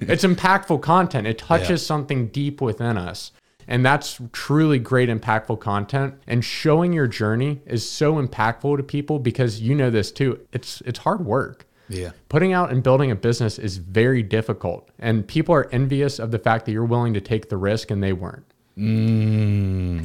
it's 0.00 0.24
impactful 0.24 0.82
content. 0.82 1.26
It 1.34 1.38
touches 1.38 1.82
Yeah. 1.82 1.86
something 1.86 2.28
deep 2.28 2.60
within 2.60 2.96
us. 2.96 3.32
And 3.66 3.84
that's 3.84 4.20
truly 4.32 4.78
great, 4.78 5.08
impactful 5.08 5.58
content. 5.58 6.14
And 6.26 6.44
showing 6.44 6.92
your 6.92 7.06
journey 7.08 7.60
is 7.66 7.88
so 7.88 8.14
impactful 8.22 8.76
to 8.76 8.82
people 8.82 9.18
because 9.18 9.60
you 9.60 9.74
know 9.74 9.90
this 9.90 10.12
too. 10.12 10.38
It's 10.52 10.80
it's 10.86 11.00
hard 11.00 11.24
work. 11.24 11.66
Yeah. 11.88 12.10
Putting 12.28 12.52
out 12.52 12.70
and 12.70 12.82
building 12.82 13.10
a 13.10 13.14
business 13.16 13.58
is 13.58 13.78
very 13.78 14.22
difficult. 14.22 14.88
And 14.98 15.26
people 15.26 15.54
are 15.54 15.68
envious 15.72 16.18
of 16.18 16.30
the 16.30 16.38
fact 16.38 16.66
that 16.66 16.72
you're 16.72 16.84
willing 16.84 17.14
to 17.14 17.20
take 17.20 17.48
the 17.48 17.56
risk 17.56 17.90
and 17.90 18.02
they 18.02 18.12
weren't. 18.12 18.44
Mm. 18.78 20.04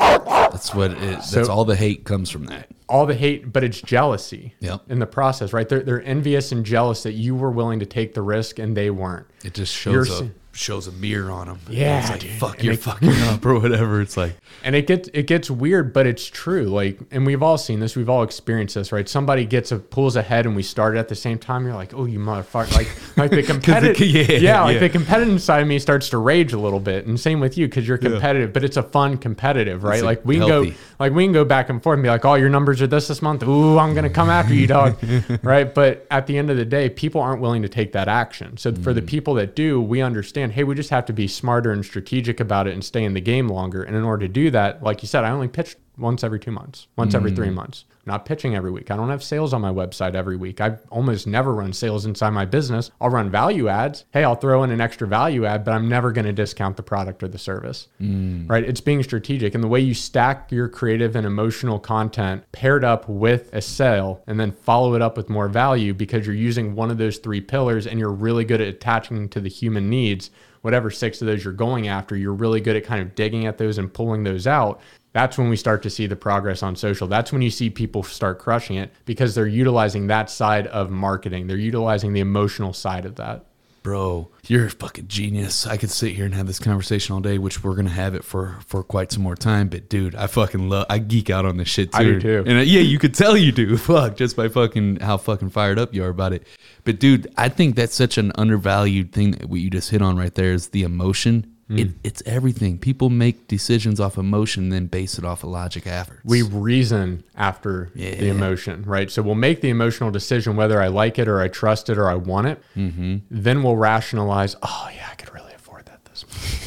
That's 0.00 0.74
what 0.74 0.90
it 0.92 1.02
is. 1.02 1.24
So- 1.30 1.36
That's 1.36 1.48
all 1.48 1.64
the 1.64 1.76
hate 1.76 2.04
comes 2.04 2.30
from 2.30 2.46
that. 2.46 2.68
all 2.88 3.06
the 3.06 3.14
hate, 3.14 3.52
but 3.52 3.62
it's 3.62 3.80
jealousy 3.80 4.52
Yep. 4.60 4.82
in 4.88 4.98
the 4.98 5.06
process, 5.06 5.52
right? 5.52 5.68
They're, 5.68 5.80
they're 5.82 6.02
envious 6.02 6.50
and 6.50 6.66
jealous 6.66 7.04
that 7.04 7.12
you 7.12 7.36
were 7.36 7.50
willing 7.50 7.78
to 7.80 7.86
take 7.86 8.14
the 8.14 8.22
risk 8.22 8.58
and 8.58 8.76
they 8.76 8.90
weren't. 8.90 9.26
It 9.44 9.54
just 9.54 9.84
You're 9.84 10.04
shows 10.04 10.20
a 10.20 10.24
se- 10.24 10.30
shows 10.52 10.86
a 10.88 10.92
mirror 10.92 11.30
on 11.30 11.46
them. 11.46 11.60
Yeah, 11.68 12.00
it's 12.00 12.10
like 12.10 12.20
dude. 12.20 12.30
fuck, 12.32 12.54
And 12.56 12.64
you're 12.64 12.74
it- 12.74 12.80
fucking 12.80 13.08
up 13.22 13.44
or 13.46 13.58
whatever. 13.60 14.00
It's 14.00 14.16
like 14.16 14.34
And 14.64 14.74
it 14.74 14.86
gets 14.86 15.08
it 15.14 15.26
gets 15.26 15.50
weird, 15.50 15.92
but 15.92 16.06
it's 16.06 16.26
true. 16.26 16.64
Like, 16.64 16.98
and 17.12 17.24
we've 17.24 17.42
all 17.42 17.56
seen 17.56 17.80
this. 17.80 17.94
We've 17.96 18.08
all 18.10 18.22
experienced 18.22 18.74
this, 18.74 18.90
right? 18.92 19.08
Somebody 19.08 19.44
gets 19.46 19.70
a 19.72 19.78
pulls 19.78 20.16
ahead, 20.16 20.46
and 20.46 20.56
we 20.56 20.62
start 20.62 20.96
at 20.96 21.08
the 21.08 21.14
same 21.14 21.38
time. 21.38 21.64
You're 21.64 21.74
like, 21.74 21.94
oh, 21.94 22.04
you 22.04 22.18
motherfucker! 22.18 22.72
Like, 22.74 22.88
like 23.16 23.30
the 23.30 23.42
competitive, 23.42 24.00
yeah, 24.06 24.22
yeah, 24.38 24.62
like 24.64 24.80
the 24.80 24.88
competitive 24.88 25.40
side 25.40 25.62
of 25.62 25.68
me 25.68 25.78
starts 25.78 26.08
to 26.10 26.18
rage 26.18 26.52
a 26.52 26.58
little 26.58 26.80
bit, 26.80 27.06
and 27.06 27.18
same 27.18 27.38
with 27.40 27.56
you 27.56 27.68
because 27.68 27.86
you're 27.86 27.98
competitive, 27.98 28.52
but 28.52 28.64
it's 28.64 28.76
a 28.76 28.82
fun 28.82 29.16
competitive, 29.18 29.84
right? 29.84 29.94
It's, 29.98 30.02
like 30.04 30.24
we 30.24 30.38
can 30.38 30.48
go, 30.48 30.66
like 30.98 31.12
we 31.12 31.24
can 31.24 31.32
go 31.32 31.44
back 31.44 31.70
and 31.70 31.82
forth 31.82 31.94
and 31.96 32.02
be 32.02 32.08
like, 32.08 32.24
oh, 32.24 32.34
your 32.34 32.48
numbers 32.50 32.82
are 32.82 32.86
this 32.88 33.06
this 33.08 33.22
month. 33.22 33.42
Ooh, 33.44 33.78
I'm 33.78 33.94
gonna 33.94 34.10
come 34.10 34.28
after 34.30 34.52
you, 34.54 34.66
dog, 34.66 34.96
right? 35.42 35.72
But 35.72 36.06
at 36.10 36.26
the 36.26 36.36
end 36.36 36.50
of 36.50 36.56
the 36.56 36.64
day, 36.64 36.88
people 36.90 37.20
aren't 37.20 37.40
willing 37.40 37.62
to 37.62 37.68
take 37.68 37.92
that 37.92 38.08
action. 38.08 38.56
So 38.56 38.74
for 38.74 38.90
Mm. 38.90 38.94
the 38.96 39.02
people 39.02 39.34
that 39.34 39.54
do, 39.54 39.80
we 39.80 40.00
understand. 40.02 40.39
Hey, 40.48 40.64
we 40.64 40.74
just 40.74 40.88
have 40.88 41.04
to 41.06 41.12
be 41.12 41.28
smarter 41.28 41.70
and 41.72 41.84
strategic 41.84 42.40
about 42.40 42.66
it 42.66 42.72
and 42.72 42.82
stay 42.82 43.04
in 43.04 43.12
the 43.12 43.20
game 43.20 43.48
longer. 43.48 43.82
And 43.82 43.94
in 43.94 44.02
order 44.04 44.26
to 44.26 44.32
do 44.32 44.50
that, 44.52 44.82
like 44.82 45.02
you 45.02 45.08
said, 45.08 45.24
I 45.24 45.30
only 45.30 45.48
pitch 45.48 45.76
once 45.98 46.24
every 46.24 46.40
two 46.40 46.52
months, 46.52 46.86
once 46.96 47.14
every 47.14 47.30
Mm. 47.32 47.36
three 47.36 47.50
months. 47.50 47.84
I'm 48.06 48.12
not 48.12 48.24
pitching 48.24 48.54
every 48.54 48.70
week. 48.70 48.90
I 48.90 48.96
don't 48.96 49.10
have 49.10 49.22
sales 49.22 49.52
on 49.52 49.60
my 49.60 49.70
website 49.70 50.14
every 50.14 50.36
week. 50.36 50.60
I 50.60 50.78
almost 50.88 51.26
never 51.26 51.54
run 51.54 51.74
sales 51.74 52.06
inside 52.06 52.30
my 52.30 52.46
business. 52.46 52.90
I'll 52.98 53.10
run 53.10 53.30
value 53.30 53.68
ads. 53.68 54.06
Hey, 54.10 54.24
I'll 54.24 54.36
throw 54.36 54.62
in 54.62 54.70
an 54.70 54.80
extra 54.80 55.06
value 55.06 55.44
ad, 55.44 55.64
but 55.64 55.72
I'm 55.72 55.86
never 55.86 56.10
going 56.10 56.24
to 56.24 56.32
discount 56.32 56.78
the 56.78 56.82
product 56.82 57.22
or 57.22 57.28
the 57.28 57.36
service. 57.36 57.88
Mm. 58.00 58.48
Right? 58.48 58.64
It's 58.64 58.80
being 58.80 59.02
strategic. 59.02 59.54
And 59.54 59.62
the 59.62 59.68
way 59.68 59.80
you 59.80 59.92
stack 59.92 60.50
your 60.50 60.68
creative 60.68 61.14
and 61.14 61.26
emotional 61.26 61.78
content 61.78 62.44
paired 62.52 62.84
up 62.84 63.06
with 63.06 63.52
a 63.52 63.60
sale 63.60 64.22
and 64.26 64.40
then 64.40 64.52
follow 64.52 64.94
it 64.94 65.02
up 65.02 65.18
with 65.18 65.28
more 65.28 65.48
value 65.48 65.92
because 65.92 66.26
you're 66.26 66.34
using 66.34 66.74
one 66.74 66.90
of 66.90 66.96
those 66.96 67.18
three 67.18 67.42
pillars 67.42 67.86
and 67.86 67.98
you're 67.98 68.10
really 68.10 68.44
good 68.44 68.62
at 68.62 68.68
attaching 68.68 69.28
to 69.28 69.40
the 69.40 69.50
human 69.50 69.90
needs 69.90 70.30
whatever 70.62 70.90
six 70.90 71.20
of 71.20 71.26
those 71.26 71.44
you're 71.44 71.52
going 71.52 71.88
after, 71.88 72.16
you're 72.16 72.34
really 72.34 72.60
good 72.60 72.76
at 72.76 72.84
kind 72.84 73.00
of 73.00 73.14
digging 73.14 73.46
at 73.46 73.58
those 73.58 73.78
and 73.78 73.92
pulling 73.92 74.24
those 74.24 74.46
out. 74.46 74.80
That's 75.12 75.36
when 75.36 75.48
we 75.48 75.56
start 75.56 75.82
to 75.82 75.90
see 75.90 76.06
the 76.06 76.16
progress 76.16 76.62
on 76.62 76.76
social. 76.76 77.08
That's 77.08 77.32
when 77.32 77.42
you 77.42 77.50
see 77.50 77.68
people 77.68 78.02
start 78.02 78.38
crushing 78.38 78.76
it 78.76 78.92
because 79.06 79.34
they're 79.34 79.46
utilizing 79.46 80.06
that 80.06 80.30
side 80.30 80.66
of 80.68 80.90
marketing. 80.90 81.48
They're 81.48 81.56
utilizing 81.56 82.12
the 82.12 82.20
emotional 82.20 82.72
side 82.72 83.04
of 83.04 83.16
that. 83.16 83.46
Bro, 83.82 84.28
you're 84.46 84.66
a 84.66 84.70
fucking 84.70 85.08
genius. 85.08 85.66
I 85.66 85.78
could 85.78 85.90
sit 85.90 86.14
here 86.14 86.26
and 86.26 86.34
have 86.34 86.46
this 86.46 86.58
conversation 86.58 87.14
all 87.14 87.20
day, 87.20 87.38
which 87.38 87.64
we're 87.64 87.74
gonna 87.74 87.88
have 87.88 88.14
it 88.14 88.24
for 88.24 88.58
for 88.66 88.82
quite 88.82 89.10
some 89.10 89.22
more 89.22 89.34
time. 89.34 89.68
But 89.68 89.88
dude, 89.88 90.14
I 90.14 90.26
fucking 90.26 90.68
love. 90.68 90.84
I 90.90 90.98
geek 90.98 91.30
out 91.30 91.46
on 91.46 91.56
this 91.56 91.68
shit 91.68 91.90
too. 91.92 91.98
I 91.98 92.04
do 92.04 92.20
too. 92.20 92.44
And 92.46 92.58
uh, 92.58 92.62
yeah, 92.62 92.80
you 92.80 92.98
could 92.98 93.14
tell 93.14 93.38
you 93.38 93.52
do. 93.52 93.76
Fuck, 93.78 94.16
just 94.16 94.36
by 94.36 94.48
fucking 94.48 94.96
how 95.00 95.16
fucking 95.16 95.48
fired 95.48 95.78
up 95.78 95.94
you 95.94 96.04
are 96.04 96.10
about 96.10 96.34
it. 96.34 96.46
But 96.84 97.00
dude, 97.00 97.32
I 97.38 97.48
think 97.48 97.74
that's 97.74 97.94
such 97.94 98.18
an 98.18 98.32
undervalued 98.34 99.12
thing 99.12 99.30
that 99.32 99.48
what 99.48 99.60
you 99.60 99.70
just 99.70 99.90
hit 99.90 100.02
on 100.02 100.18
right 100.18 100.34
there 100.34 100.52
is 100.52 100.68
the 100.68 100.82
emotion. 100.82 101.49
Hmm. 101.70 101.78
It, 101.78 101.88
it's 102.02 102.20
everything. 102.26 102.78
People 102.78 103.10
make 103.10 103.46
decisions 103.46 104.00
off 104.00 104.18
emotion, 104.18 104.70
then 104.70 104.86
base 104.86 105.18
it 105.18 105.24
off 105.24 105.44
of 105.44 105.50
logic 105.50 105.86
afterwards. 105.86 106.24
we 106.24 106.42
reason 106.42 107.22
after 107.36 107.92
the 107.94 108.28
emotion, 108.28 108.82
right? 108.82 109.08
So 109.08 109.22
we'll 109.22 109.36
make 109.36 109.60
the 109.60 109.70
emotional 109.70 110.10
decision 110.10 110.56
whether 110.56 110.82
I 110.82 110.88
like 110.88 111.16
it 111.20 111.28
or 111.28 111.40
I 111.40 111.46
trust 111.46 111.88
it 111.88 111.96
or 111.96 112.10
I 112.10 112.16
want 112.16 112.48
it. 112.48 112.62
Mm-hmm. 112.76 113.18
Then 113.30 113.62
we'll 113.62 113.76
rationalize, 113.76 114.56
oh, 114.62 114.90
yeah, 114.92 115.08
I 115.12 115.14
could 115.14 115.32
really 115.32 115.54
afford 115.54 115.86
that 115.86 116.04
this 116.06 116.24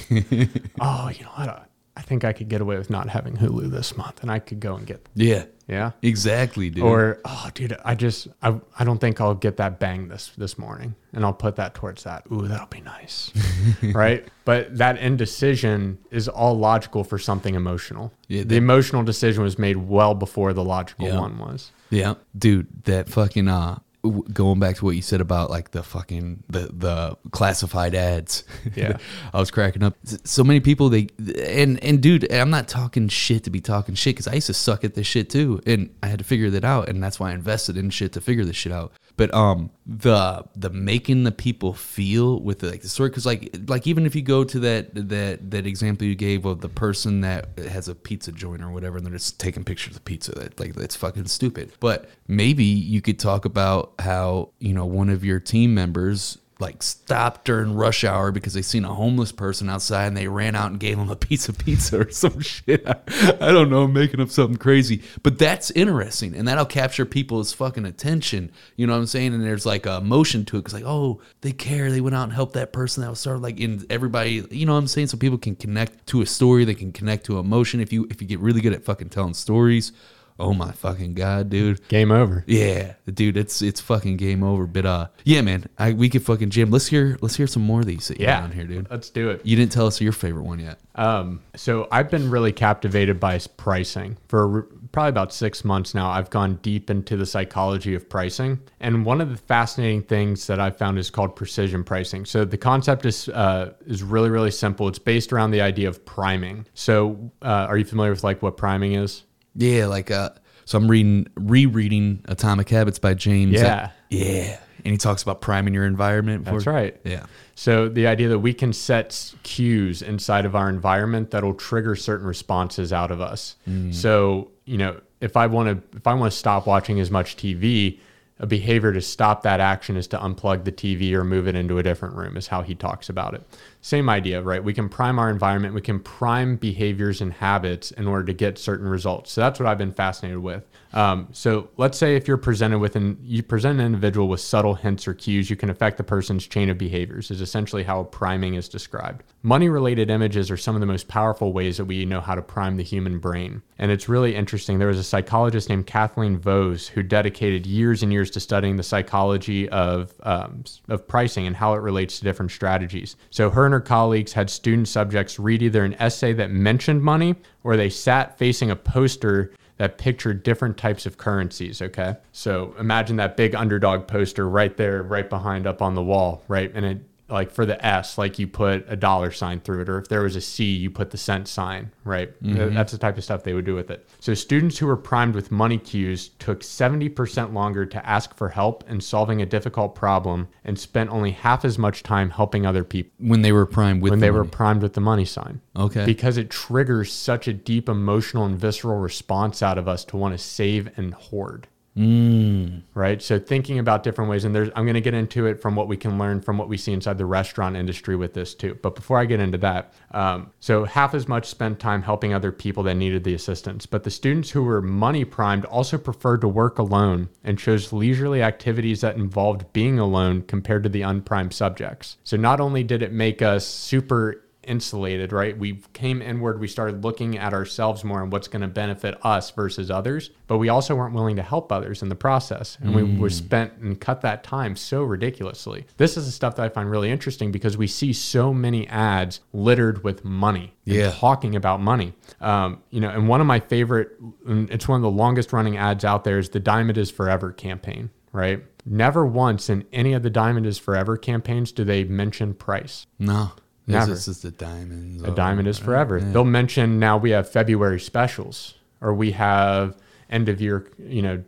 month. 0.09 0.71
oh, 0.79 1.09
you 1.09 1.25
know 1.25 1.31
what? 1.35 1.67
I- 1.95 2.01
think 2.01 2.23
I 2.23 2.33
could 2.33 2.49
get 2.49 2.59
away 2.61 2.77
with 2.77 2.89
not 2.89 3.09
having 3.09 3.37
Hulu 3.37 3.69
this 3.71 3.95
month 3.97 4.21
and 4.21 4.31
I 4.31 4.39
could 4.39 4.59
go 4.59 4.75
and 4.75 4.85
get, 4.85 5.07
yeah, 5.15 5.45
yeah. 5.67 5.91
exactly, 6.01 6.69
dude. 6.69 6.83
Or, 6.83 7.19
oh, 7.23 7.49
dude, 7.53 7.75
I 7.85 7.95
just, 7.95 8.27
I, 8.41 8.59
I 8.77 8.83
don't 8.83 8.99
think 8.99 9.21
I'll 9.21 9.33
get 9.35 9.57
that 9.57 9.79
bang 9.79 10.09
this, 10.09 10.31
this 10.37 10.57
morning 10.57 10.95
and 11.13 11.23
I'll 11.23 11.33
put 11.33 11.55
that 11.55 11.73
towards 11.75 12.03
that. 12.03 12.23
Ooh, 12.31 12.47
that'll 12.47 12.67
be 12.67 12.81
nice. 12.81 13.31
right. 13.83 14.27
But 14.45 14.77
that 14.77 14.97
indecision 14.97 15.97
is 16.11 16.27
all 16.27 16.57
logical 16.57 17.03
for 17.03 17.17
something 17.17 17.55
emotional. 17.55 18.11
Yeah, 18.27 18.43
the 18.43 18.57
emotional 18.57 19.03
decision 19.03 19.41
was 19.43 19.57
made 19.57 19.77
well 19.77 20.13
before 20.15 20.51
the 20.53 20.63
logical 20.63 21.07
Yeah. 21.07 21.19
one 21.19 21.37
was. 21.39 21.71
Yeah, 21.89 22.15
dude, 22.37 22.67
that 22.85 23.07
fucking 23.07 23.47
uh, 23.47 23.79
going 24.03 24.59
back 24.59 24.75
to 24.75 24.85
what 24.85 24.95
you 24.95 25.01
said 25.01 25.21
about 25.21 25.49
like 25.49 25.71
the 25.71 25.81
fucking 25.81 26.43
the 26.49 26.69
the 26.73 27.17
classified 27.31 27.95
ads. 27.95 28.43
Yeah. 28.75 28.97
I 29.33 29.39
was 29.39 29.49
cracking 29.49 29.83
up. 29.83 29.95
So 30.25 30.43
many 30.43 30.59
people 30.59 30.89
they 30.89 31.07
and 31.45 31.81
and 31.83 32.01
dude, 32.01 32.31
I'm 32.31 32.49
not 32.49 32.67
talking 32.67 33.07
shit 33.07 33.43
to 33.45 33.49
be 33.49 33.61
talking 33.61 33.95
shit 33.95 34.15
because 34.15 34.27
I 34.27 34.33
used 34.33 34.47
to 34.47 34.53
suck 34.53 34.83
at 34.83 34.95
this 34.95 35.07
shit 35.07 35.29
too, 35.29 35.61
and 35.65 35.93
I 36.03 36.07
had 36.07 36.19
to 36.19 36.25
figure 36.25 36.49
that 36.49 36.65
out, 36.65 36.89
and 36.89 37.01
that's 37.01 37.19
why 37.19 37.31
I 37.31 37.33
invested 37.33 37.77
in 37.77 37.89
shit 37.91 38.11
to 38.13 38.21
figure 38.21 38.43
this 38.43 38.57
shit 38.57 38.73
out. 38.73 38.91
But 39.15 39.33
um, 39.33 39.69
the 39.85 40.43
the 40.55 40.71
making 40.71 41.23
the 41.23 41.31
people 41.31 41.73
feel 41.73 42.39
with 42.39 42.59
the, 42.59 42.71
like 42.71 42.81
the 42.81 42.89
story, 42.89 43.09
because 43.09 43.25
like 43.25 43.55
like 43.67 43.85
even 43.85 44.07
if 44.07 44.15
you 44.15 44.23
go 44.23 44.43
to 44.43 44.59
that 44.61 44.95
that 45.09 45.51
that 45.51 45.67
example 45.67 46.07
you 46.07 46.15
gave 46.15 46.45
of 46.45 46.61
the 46.61 46.69
person 46.69 47.21
that 47.21 47.57
has 47.59 47.87
a 47.87 47.93
pizza 47.93 48.31
joint 48.31 48.63
or 48.63 48.71
whatever, 48.71 48.97
and 48.97 49.05
they're 49.05 49.13
just 49.13 49.39
taking 49.39 49.63
pictures 49.63 49.95
of 49.95 50.03
pizza, 50.03 50.31
that 50.31 50.59
like 50.59 50.73
that's 50.73 50.95
fucking 50.95 51.27
stupid. 51.27 51.71
But 51.79 52.09
maybe 52.27 52.63
you 52.63 53.01
could 53.01 53.19
talk 53.19 53.45
about 53.45 53.93
how 53.99 54.49
you 54.59 54.73
know 54.73 54.85
one 54.85 55.09
of 55.09 55.23
your 55.23 55.39
team 55.39 55.75
members 55.75 56.39
like 56.63 56.81
stopped 56.81 57.45
during 57.45 57.75
rush 57.75 58.03
hour 58.03 58.31
because 58.31 58.53
they 58.53 58.61
seen 58.61 58.85
a 58.85 58.93
homeless 58.93 59.31
person 59.31 59.69
outside 59.69 60.07
and 60.07 60.17
they 60.17 60.27
ran 60.27 60.55
out 60.55 60.71
and 60.71 60.79
gave 60.79 60.97
them 60.97 61.09
a 61.09 61.15
piece 61.15 61.47
of 61.47 61.57
pizza 61.57 61.99
or 61.99 62.09
some 62.11 62.39
shit. 62.39 62.87
I, 62.87 62.95
I 63.39 63.51
don't 63.51 63.69
know, 63.69 63.83
I'm 63.83 63.93
making 63.93 64.19
up 64.19 64.29
something 64.29 64.57
crazy. 64.57 65.03
But 65.21 65.37
that's 65.37 65.69
interesting 65.71 66.33
and 66.35 66.47
that'll 66.47 66.65
capture 66.65 67.05
people's 67.05 67.53
fucking 67.53 67.85
attention. 67.85 68.51
You 68.75 68.87
know 68.87 68.93
what 68.93 68.99
I'm 68.99 69.05
saying? 69.05 69.33
And 69.33 69.43
there's 69.43 69.65
like 69.65 69.85
a 69.85 70.01
motion 70.01 70.45
to 70.45 70.57
it 70.57 70.61
because 70.61 70.73
like, 70.73 70.85
oh, 70.85 71.21
they 71.41 71.51
care. 71.51 71.91
They 71.91 72.01
went 72.01 72.15
out 72.15 72.23
and 72.23 72.33
helped 72.33 72.53
that 72.53 72.73
person 72.73 73.03
that 73.03 73.09
was 73.09 73.19
sort 73.19 73.35
of 73.35 73.43
like 73.43 73.59
in 73.59 73.85
everybody, 73.89 74.45
you 74.49 74.65
know 74.65 74.73
what 74.73 74.79
I'm 74.79 74.87
saying? 74.87 75.07
So 75.07 75.17
people 75.17 75.37
can 75.37 75.55
connect 75.55 76.07
to 76.07 76.21
a 76.21 76.25
story, 76.25 76.65
they 76.65 76.75
can 76.75 76.91
connect 76.91 77.25
to 77.25 77.37
emotion. 77.37 77.79
If 77.81 77.93
you 77.93 78.07
if 78.09 78.21
you 78.21 78.27
get 78.27 78.39
really 78.39 78.61
good 78.61 78.73
at 78.73 78.83
fucking 78.83 79.09
telling 79.09 79.33
stories, 79.33 79.91
oh 80.39 80.53
my 80.53 80.71
fucking 80.71 81.13
god, 81.13 81.49
dude. 81.49 81.87
Game 81.87 82.11
over. 82.11 82.43
Yeah, 82.47 82.93
dude, 83.11 83.37
it's 83.37 83.61
it's 83.61 83.81
fucking 83.81 84.17
game 84.17 84.43
over. 84.43 84.65
But 84.67 84.85
uh, 84.85 85.07
yeah, 85.23 85.41
man, 85.41 85.65
I 85.77 85.93
we 85.93 86.09
could 86.09 86.23
fucking 86.23 86.49
jam. 86.49 86.71
Let's 86.71 86.87
hear 86.87 87.17
let's 87.21 87.35
hear 87.35 87.47
some 87.47 87.63
more 87.63 87.79
of 87.81 87.85
these 87.85 88.07
that 88.07 88.19
you 88.19 88.25
Yeah. 88.25 88.39
got 88.41 88.43
on 88.45 88.51
here, 88.51 88.65
dude. 88.65 88.87
Let's 88.89 89.09
do 89.09 89.29
it. 89.29 89.41
You 89.45 89.55
didn't 89.55 89.71
tell 89.71 89.87
us 89.87 89.99
your 90.01 90.11
favorite 90.13 90.43
one 90.43 90.59
yet. 90.59 90.79
Um, 90.95 91.41
so 91.55 91.87
I've 91.91 92.09
been 92.11 92.29
really 92.29 92.51
captivated 92.51 93.19
by 93.19 93.39
pricing 93.57 94.17
for 94.27 94.63
probably 94.91 95.09
about 95.09 95.33
six 95.33 95.65
months 95.65 95.95
now. 95.95 96.09
I've 96.11 96.29
gone 96.29 96.59
deep 96.61 96.91
into 96.91 97.17
the 97.17 97.25
psychology 97.25 97.95
of 97.95 98.07
pricing, 98.07 98.59
and 98.79 99.03
one 99.03 99.19
of 99.19 99.31
the 99.31 99.37
fascinating 99.37 100.03
things 100.03 100.45
that 100.47 100.59
I 100.59 100.69
found 100.69 100.99
is 100.99 101.09
called 101.09 101.35
precision 101.35 101.83
pricing. 101.83 102.25
So 102.25 102.45
the 102.45 102.57
concept 102.57 103.05
is 103.07 103.27
uh, 103.29 103.73
is 103.87 104.03
really 104.03 104.29
really 104.29 104.51
simple. 104.51 104.87
It's 104.87 104.99
based 104.99 105.33
around 105.33 105.49
the 105.51 105.61
idea 105.61 105.87
of 105.89 106.05
priming. 106.05 106.67
So 106.75 107.31
uh, 107.41 107.45
are 107.69 107.77
you 107.77 107.85
familiar 107.85 108.11
with 108.11 108.23
like 108.23 108.41
what 108.43 108.55
priming 108.57 108.93
is? 108.93 109.23
Yeah, 109.55 109.87
like 109.87 110.11
uh, 110.11 110.31
so 110.65 110.77
I'm 110.77 110.89
reading 110.89 111.27
rereading 111.35 112.23
Atomic 112.25 112.69
Habits 112.69 112.99
by 112.99 113.13
James. 113.13 113.53
Yeah. 113.53 113.91
yeah, 114.09 114.59
and 114.85 114.91
he 114.91 114.97
talks 114.97 115.23
about 115.23 115.41
priming 115.41 115.73
your 115.73 115.85
environment. 115.85 116.45
That's 116.45 116.65
right. 116.65 116.99
Yeah, 117.03 117.25
So 117.55 117.89
the 117.89 118.07
idea 118.07 118.29
that 118.29 118.39
we 118.39 118.53
can 118.53 118.73
set 118.73 119.33
cues 119.43 120.01
inside 120.01 120.45
of 120.45 120.55
our 120.55 120.69
environment 120.69 121.31
that'll 121.31 121.53
trigger 121.53 121.95
certain 121.95 122.27
responses 122.27 122.91
out 122.91 123.11
of 123.11 123.21
us. 123.21 123.55
So, 123.91 124.51
you 124.65 124.77
know, 124.77 124.99
if 125.21 125.37
I 125.37 125.47
want 125.47 125.69
to 125.69 125.97
if 125.97 126.07
I 126.07 126.13
want 126.13 126.31
to 126.31 126.37
stop 126.37 126.67
watching 126.67 126.99
as 126.99 127.09
much 127.11 127.37
TV, 127.37 127.99
a 128.39 128.47
behavior 128.47 128.91
to 128.91 129.01
stop 129.01 129.43
that 129.43 129.59
action 129.59 129.95
is 129.95 130.07
to 130.07 130.17
unplug 130.17 130.65
the 130.65 130.71
TV 130.71 131.13
or 131.13 131.23
move 131.23 131.47
it 131.47 131.55
into 131.55 131.77
a 131.77 131.83
different 131.83 132.15
room 132.15 132.35
is 132.35 132.47
how 132.47 132.61
he 132.61 132.75
talks 132.75 133.07
about 133.07 133.33
it. 133.35 133.43
Same 133.83 134.07
idea, 134.07 134.41
right? 134.41 134.63
We 134.63 134.73
can 134.73 134.87
prime 134.87 135.19
our 135.19 135.29
environment, 135.29 135.73
we 135.73 135.81
can 135.81 135.99
prime 135.99 136.55
behaviors 136.55 137.19
and 137.19 137.33
habits 137.33 137.91
in 137.91 138.07
order 138.07 138.23
to 138.23 138.33
get 138.33 138.57
certain 138.57 138.87
results. 138.87 139.33
So 139.33 139.41
that's 139.41 139.59
what 139.59 139.67
I've 139.67 139.77
been 139.77 139.91
fascinated 139.91 140.39
with. 140.39 140.65
Um, 140.93 141.27
so 141.31 141.69
let's 141.75 141.97
say 141.97 142.15
if 142.15 142.25
you're 142.25 142.37
presented 142.37 142.79
with 142.79 142.95
an 142.95 143.17
you 143.21 143.43
present 143.43 143.79
an 143.79 143.85
individual 143.85 144.29
with 144.29 144.39
subtle 144.39 144.75
hints 144.75 145.05
or 145.05 145.13
cues, 145.13 145.49
you 145.49 145.55
can 145.55 145.69
affect 145.69 145.97
the 145.97 146.03
person's 146.03 146.47
chain 146.47 146.69
of 146.69 146.77
behaviors. 146.77 147.29
Is 147.29 147.41
essentially 147.41 147.83
how 147.83 148.03
priming 148.05 148.53
is 148.53 148.69
described. 148.69 149.23
Money 149.41 149.67
related 149.67 150.09
images 150.09 150.49
are 150.49 150.55
some 150.55 150.75
of 150.75 150.79
the 150.79 150.87
most 150.87 151.09
powerful 151.09 151.51
ways 151.51 151.77
that 151.77 151.85
we 151.85 152.05
know 152.05 152.21
how 152.21 152.35
to 152.35 152.41
prime 152.41 152.77
the 152.77 152.83
human 152.83 153.19
brain, 153.19 153.63
and 153.79 153.91
it's 153.91 154.07
really 154.07 154.35
interesting. 154.35 154.79
There 154.79 154.87
was 154.87 154.99
a 154.99 155.03
psychologist 155.03 155.67
named 155.67 155.87
Kathleen 155.87 156.39
Vohs 156.39 156.87
who 156.87 157.03
dedicated 157.03 157.65
years 157.65 158.03
and 158.03 158.13
years 158.13 158.29
to 158.31 158.39
studying 158.39 158.77
the 158.77 158.83
psychology 158.83 159.67
of 159.69 160.13
um, 160.21 160.63
of 160.87 161.07
pricing 161.07 161.47
and 161.47 161.55
how 161.55 161.73
it 161.73 161.81
relates 161.81 162.19
to 162.19 162.23
different 162.23 162.51
strategies. 162.51 163.15
So 163.31 163.49
her 163.49 163.65
her 163.73 163.81
colleagues 163.81 164.33
had 164.33 164.49
student 164.49 164.87
subjects 164.87 165.39
read 165.39 165.63
either 165.63 165.83
an 165.83 165.95
essay 165.95 166.31
that 166.31 166.51
mentioned 166.51 167.01
money 167.01 167.35
or 167.63 167.75
they 167.75 167.89
sat 167.89 168.37
facing 168.37 168.69
a 168.69 168.75
poster 168.75 169.51
that 169.77 169.97
pictured 169.97 170.43
different 170.43 170.77
types 170.77 171.07
of 171.07 171.17
currencies. 171.17 171.81
Okay. 171.81 172.15
So 172.31 172.75
imagine 172.79 173.15
that 173.15 173.35
big 173.35 173.55
underdog 173.55 174.07
poster 174.07 174.47
right 174.47 174.77
there, 174.77 175.01
right 175.01 175.27
behind 175.27 175.65
up 175.65 175.81
on 175.81 175.95
the 175.95 176.03
wall, 176.03 176.43
right? 176.47 176.71
And 176.75 176.85
it, 176.85 176.99
like 177.29 177.51
for 177.51 177.65
the 177.65 177.83
S, 177.83 178.17
like 178.17 178.37
you 178.37 178.47
put 178.47 178.85
a 178.87 178.95
dollar 178.95 179.31
sign 179.31 179.59
through 179.59 179.81
it, 179.81 179.89
or 179.89 179.97
if 179.97 180.09
there 180.09 180.21
was 180.21 180.35
a 180.35 180.41
C, 180.41 180.65
you 180.65 180.89
put 180.89 181.11
the 181.11 181.17
cent 181.17 181.47
sign, 181.47 181.91
right? 182.03 182.29
Mm-hmm. 182.43 182.75
That's 182.75 182.91
the 182.91 182.97
type 182.97 183.17
of 183.17 183.23
stuff 183.23 183.43
they 183.43 183.53
would 183.53 183.65
do 183.65 183.75
with 183.75 183.89
it. 183.89 184.07
So 184.19 184.33
students 184.33 184.77
who 184.77 184.87
were 184.87 184.97
primed 184.97 185.33
with 185.33 185.51
money 185.51 185.77
cues 185.77 186.29
took 186.39 186.61
70% 186.61 187.53
longer 187.53 187.85
to 187.85 188.05
ask 188.07 188.35
for 188.35 188.49
help 188.49 188.89
in 188.89 188.99
solving 189.01 189.41
a 189.41 189.45
difficult 189.45 189.95
problem 189.95 190.47
and 190.65 190.77
spent 190.77 191.09
only 191.09 191.31
half 191.31 191.63
as 191.63 191.77
much 191.77 192.03
time 192.03 192.29
helping 192.29 192.65
other 192.65 192.83
people 192.83 193.11
when 193.19 193.41
they 193.41 193.51
were 193.51 193.65
primed 193.65 194.01
with 194.01 194.11
when 194.11 194.19
the 194.19 194.25
they 194.25 194.31
were 194.31 194.45
primed 194.45 194.81
with 194.81 194.93
the 194.93 195.01
money 195.01 195.25
sign 195.25 195.61
okay. 195.75 196.05
because 196.05 196.37
it 196.37 196.49
triggers 196.49 197.11
such 197.11 197.47
a 197.47 197.53
deep 197.53 197.87
emotional 197.87 198.45
and 198.45 198.57
visceral 198.57 198.99
response 198.99 199.63
out 199.63 199.77
of 199.77 199.87
us 199.87 200.03
to 200.05 200.17
want 200.17 200.33
to 200.33 200.37
save 200.37 200.89
and 200.97 201.13
hoard. 201.13 201.67
Mm. 201.97 202.81
Right. 202.95 203.21
So 203.21 203.37
thinking 203.37 203.77
about 203.77 204.01
different 204.01 204.29
ways, 204.29 204.45
and 204.45 204.55
there's 204.55 204.69
I'm 204.75 204.85
going 204.85 204.95
to 204.95 205.01
get 205.01 205.13
into 205.13 205.45
it 205.45 205.61
from 205.61 205.75
what 205.75 205.87
we 205.87 205.95
can 205.95 206.17
learn 206.17 206.41
from 206.41 206.57
what 206.57 206.67
we 206.67 206.75
see 206.75 206.91
inside 206.91 207.19
the 207.19 207.25
restaurant 207.25 207.75
industry 207.75 208.15
with 208.15 208.33
this 208.33 208.55
too. 208.55 208.79
But 208.81 208.95
before 208.95 209.19
I 209.19 209.25
get 209.25 209.39
into 209.39 209.59
that, 209.59 209.93
um, 210.11 210.51
so 210.59 210.85
half 210.85 211.13
as 211.13 211.27
much 211.27 211.45
spent 211.45 211.79
time 211.79 212.01
helping 212.01 212.33
other 212.33 212.51
people 212.51 212.81
that 212.83 212.95
needed 212.95 213.23
the 213.23 213.35
assistance. 213.35 213.85
But 213.85 214.03
the 214.03 214.11
students 214.11 214.49
who 214.49 214.63
were 214.63 214.81
money 214.81 215.23
primed 215.23 215.65
also 215.65 215.99
preferred 215.99 216.41
to 216.41 216.47
work 216.47 216.79
alone 216.79 217.29
and 217.43 217.59
chose 217.59 217.93
leisurely 217.93 218.41
activities 218.41 219.01
that 219.01 219.15
involved 219.15 219.71
being 219.71 219.99
alone 219.99 220.41
compared 220.43 220.83
to 220.83 220.89
the 220.89 221.03
unprimed 221.03 221.53
subjects. 221.53 222.17
So 222.23 222.37
not 222.37 222.59
only 222.59 222.83
did 222.83 223.03
it 223.03 223.11
make 223.11 223.43
us 223.43 223.67
super 223.67 224.42
insulated, 224.65 225.31
right? 225.31 225.57
We 225.57 225.81
came 225.93 226.21
inward, 226.21 226.59
we 226.59 226.67
started 226.67 227.03
looking 227.03 227.37
at 227.37 227.53
ourselves 227.53 228.03
more 228.03 228.21
and 228.21 228.31
what's 228.31 228.47
going 228.47 228.61
to 228.61 228.67
benefit 228.67 229.17
us 229.23 229.51
versus 229.51 229.89
others, 229.91 230.31
but 230.47 230.57
we 230.57 230.69
also 230.69 230.95
weren't 230.95 231.13
willing 231.13 231.35
to 231.37 231.41
help 231.41 231.71
others 231.71 232.01
in 232.01 232.09
the 232.09 232.15
process. 232.15 232.77
And 232.81 232.93
we 232.95 233.03
were 233.03 233.29
spent 233.29 233.73
and 233.77 233.99
cut 233.99 234.21
that 234.21 234.43
time 234.43 234.75
so 234.75 235.03
ridiculously. 235.03 235.85
This 235.97 236.17
is 236.17 236.25
the 236.25 236.31
stuff 236.31 236.55
that 236.55 236.63
I 236.63 236.69
find 236.69 236.89
really 236.89 237.11
interesting 237.11 237.51
because 237.51 237.77
we 237.77 237.87
see 237.87 238.13
so 238.13 238.53
many 238.53 238.87
ads 238.87 239.41
littered 239.51 240.03
with 240.03 240.23
money. 240.23 240.73
Yeah. 240.85 241.11
talking 241.11 241.55
about 241.55 241.79
money. 241.79 242.13
Um, 242.41 242.83
you 242.89 242.99
know, 242.99 243.09
and 243.09 243.29
one 243.29 243.39
of 243.39 243.47
my 243.47 243.61
favorite, 243.61 244.11
and 244.45 244.69
it's 244.69 244.85
one 244.87 244.97
of 244.97 245.01
the 245.01 245.09
longest 245.09 245.53
running 245.53 245.77
ads 245.77 246.03
out 246.03 246.25
there 246.25 246.37
is 246.37 246.49
the 246.49 246.59
Diamond 246.59 246.97
is 246.97 247.09
Forever 247.09 247.53
campaign, 247.53 248.09
right? 248.33 248.61
Never 248.85 249.25
once 249.25 249.69
in 249.69 249.85
any 249.93 250.11
of 250.11 250.23
the 250.23 250.29
Diamond 250.29 250.65
is 250.65 250.77
Forever 250.77 251.15
campaigns 251.15 251.71
do 251.71 251.85
they 251.85 252.03
mention 252.03 252.53
price. 252.53 253.07
no, 253.17 253.51
this 253.85 253.93
Never. 253.95 254.13
is 254.13 254.41
the 254.41 254.51
diamonds. 254.51 255.23
A 255.23 255.31
diamond 255.31 255.67
is 255.67 255.77
forever. 255.77 256.19
They'll 256.19 256.45
mention 256.45 256.99
now 256.99 257.17
we 257.17 257.31
have 257.31 257.49
February 257.49 257.99
specials 257.99 258.75
or 259.01 259.13
we 259.13 259.31
have 259.31 259.97
end 260.29 260.47
of 260.47 260.61
year, 260.61 260.89
you 260.97 261.21
know, 261.21 261.43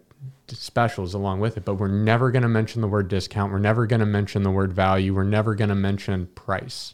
specials 0.48 1.14
along 1.14 1.40
with 1.40 1.58
it, 1.58 1.66
but 1.66 1.76
we're 1.76 1.88
never 1.88 2.30
going 2.30 2.44
to 2.44 2.50
mention 2.50 2.82
the 2.82 2.88
word 2.88 3.08
discount. 3.08 3.52
We're 3.52 3.60
never 3.60 3.88
going 3.88 4.02
to 4.02 4.06
mention 4.06 4.44
the 4.44 4.52
word 4.52 4.74
value. 4.74 5.14
We're 5.14 5.24
never 5.24 5.56
going 5.56 5.70
to 5.70 5.76
mention 5.76 6.28
price 6.28 6.94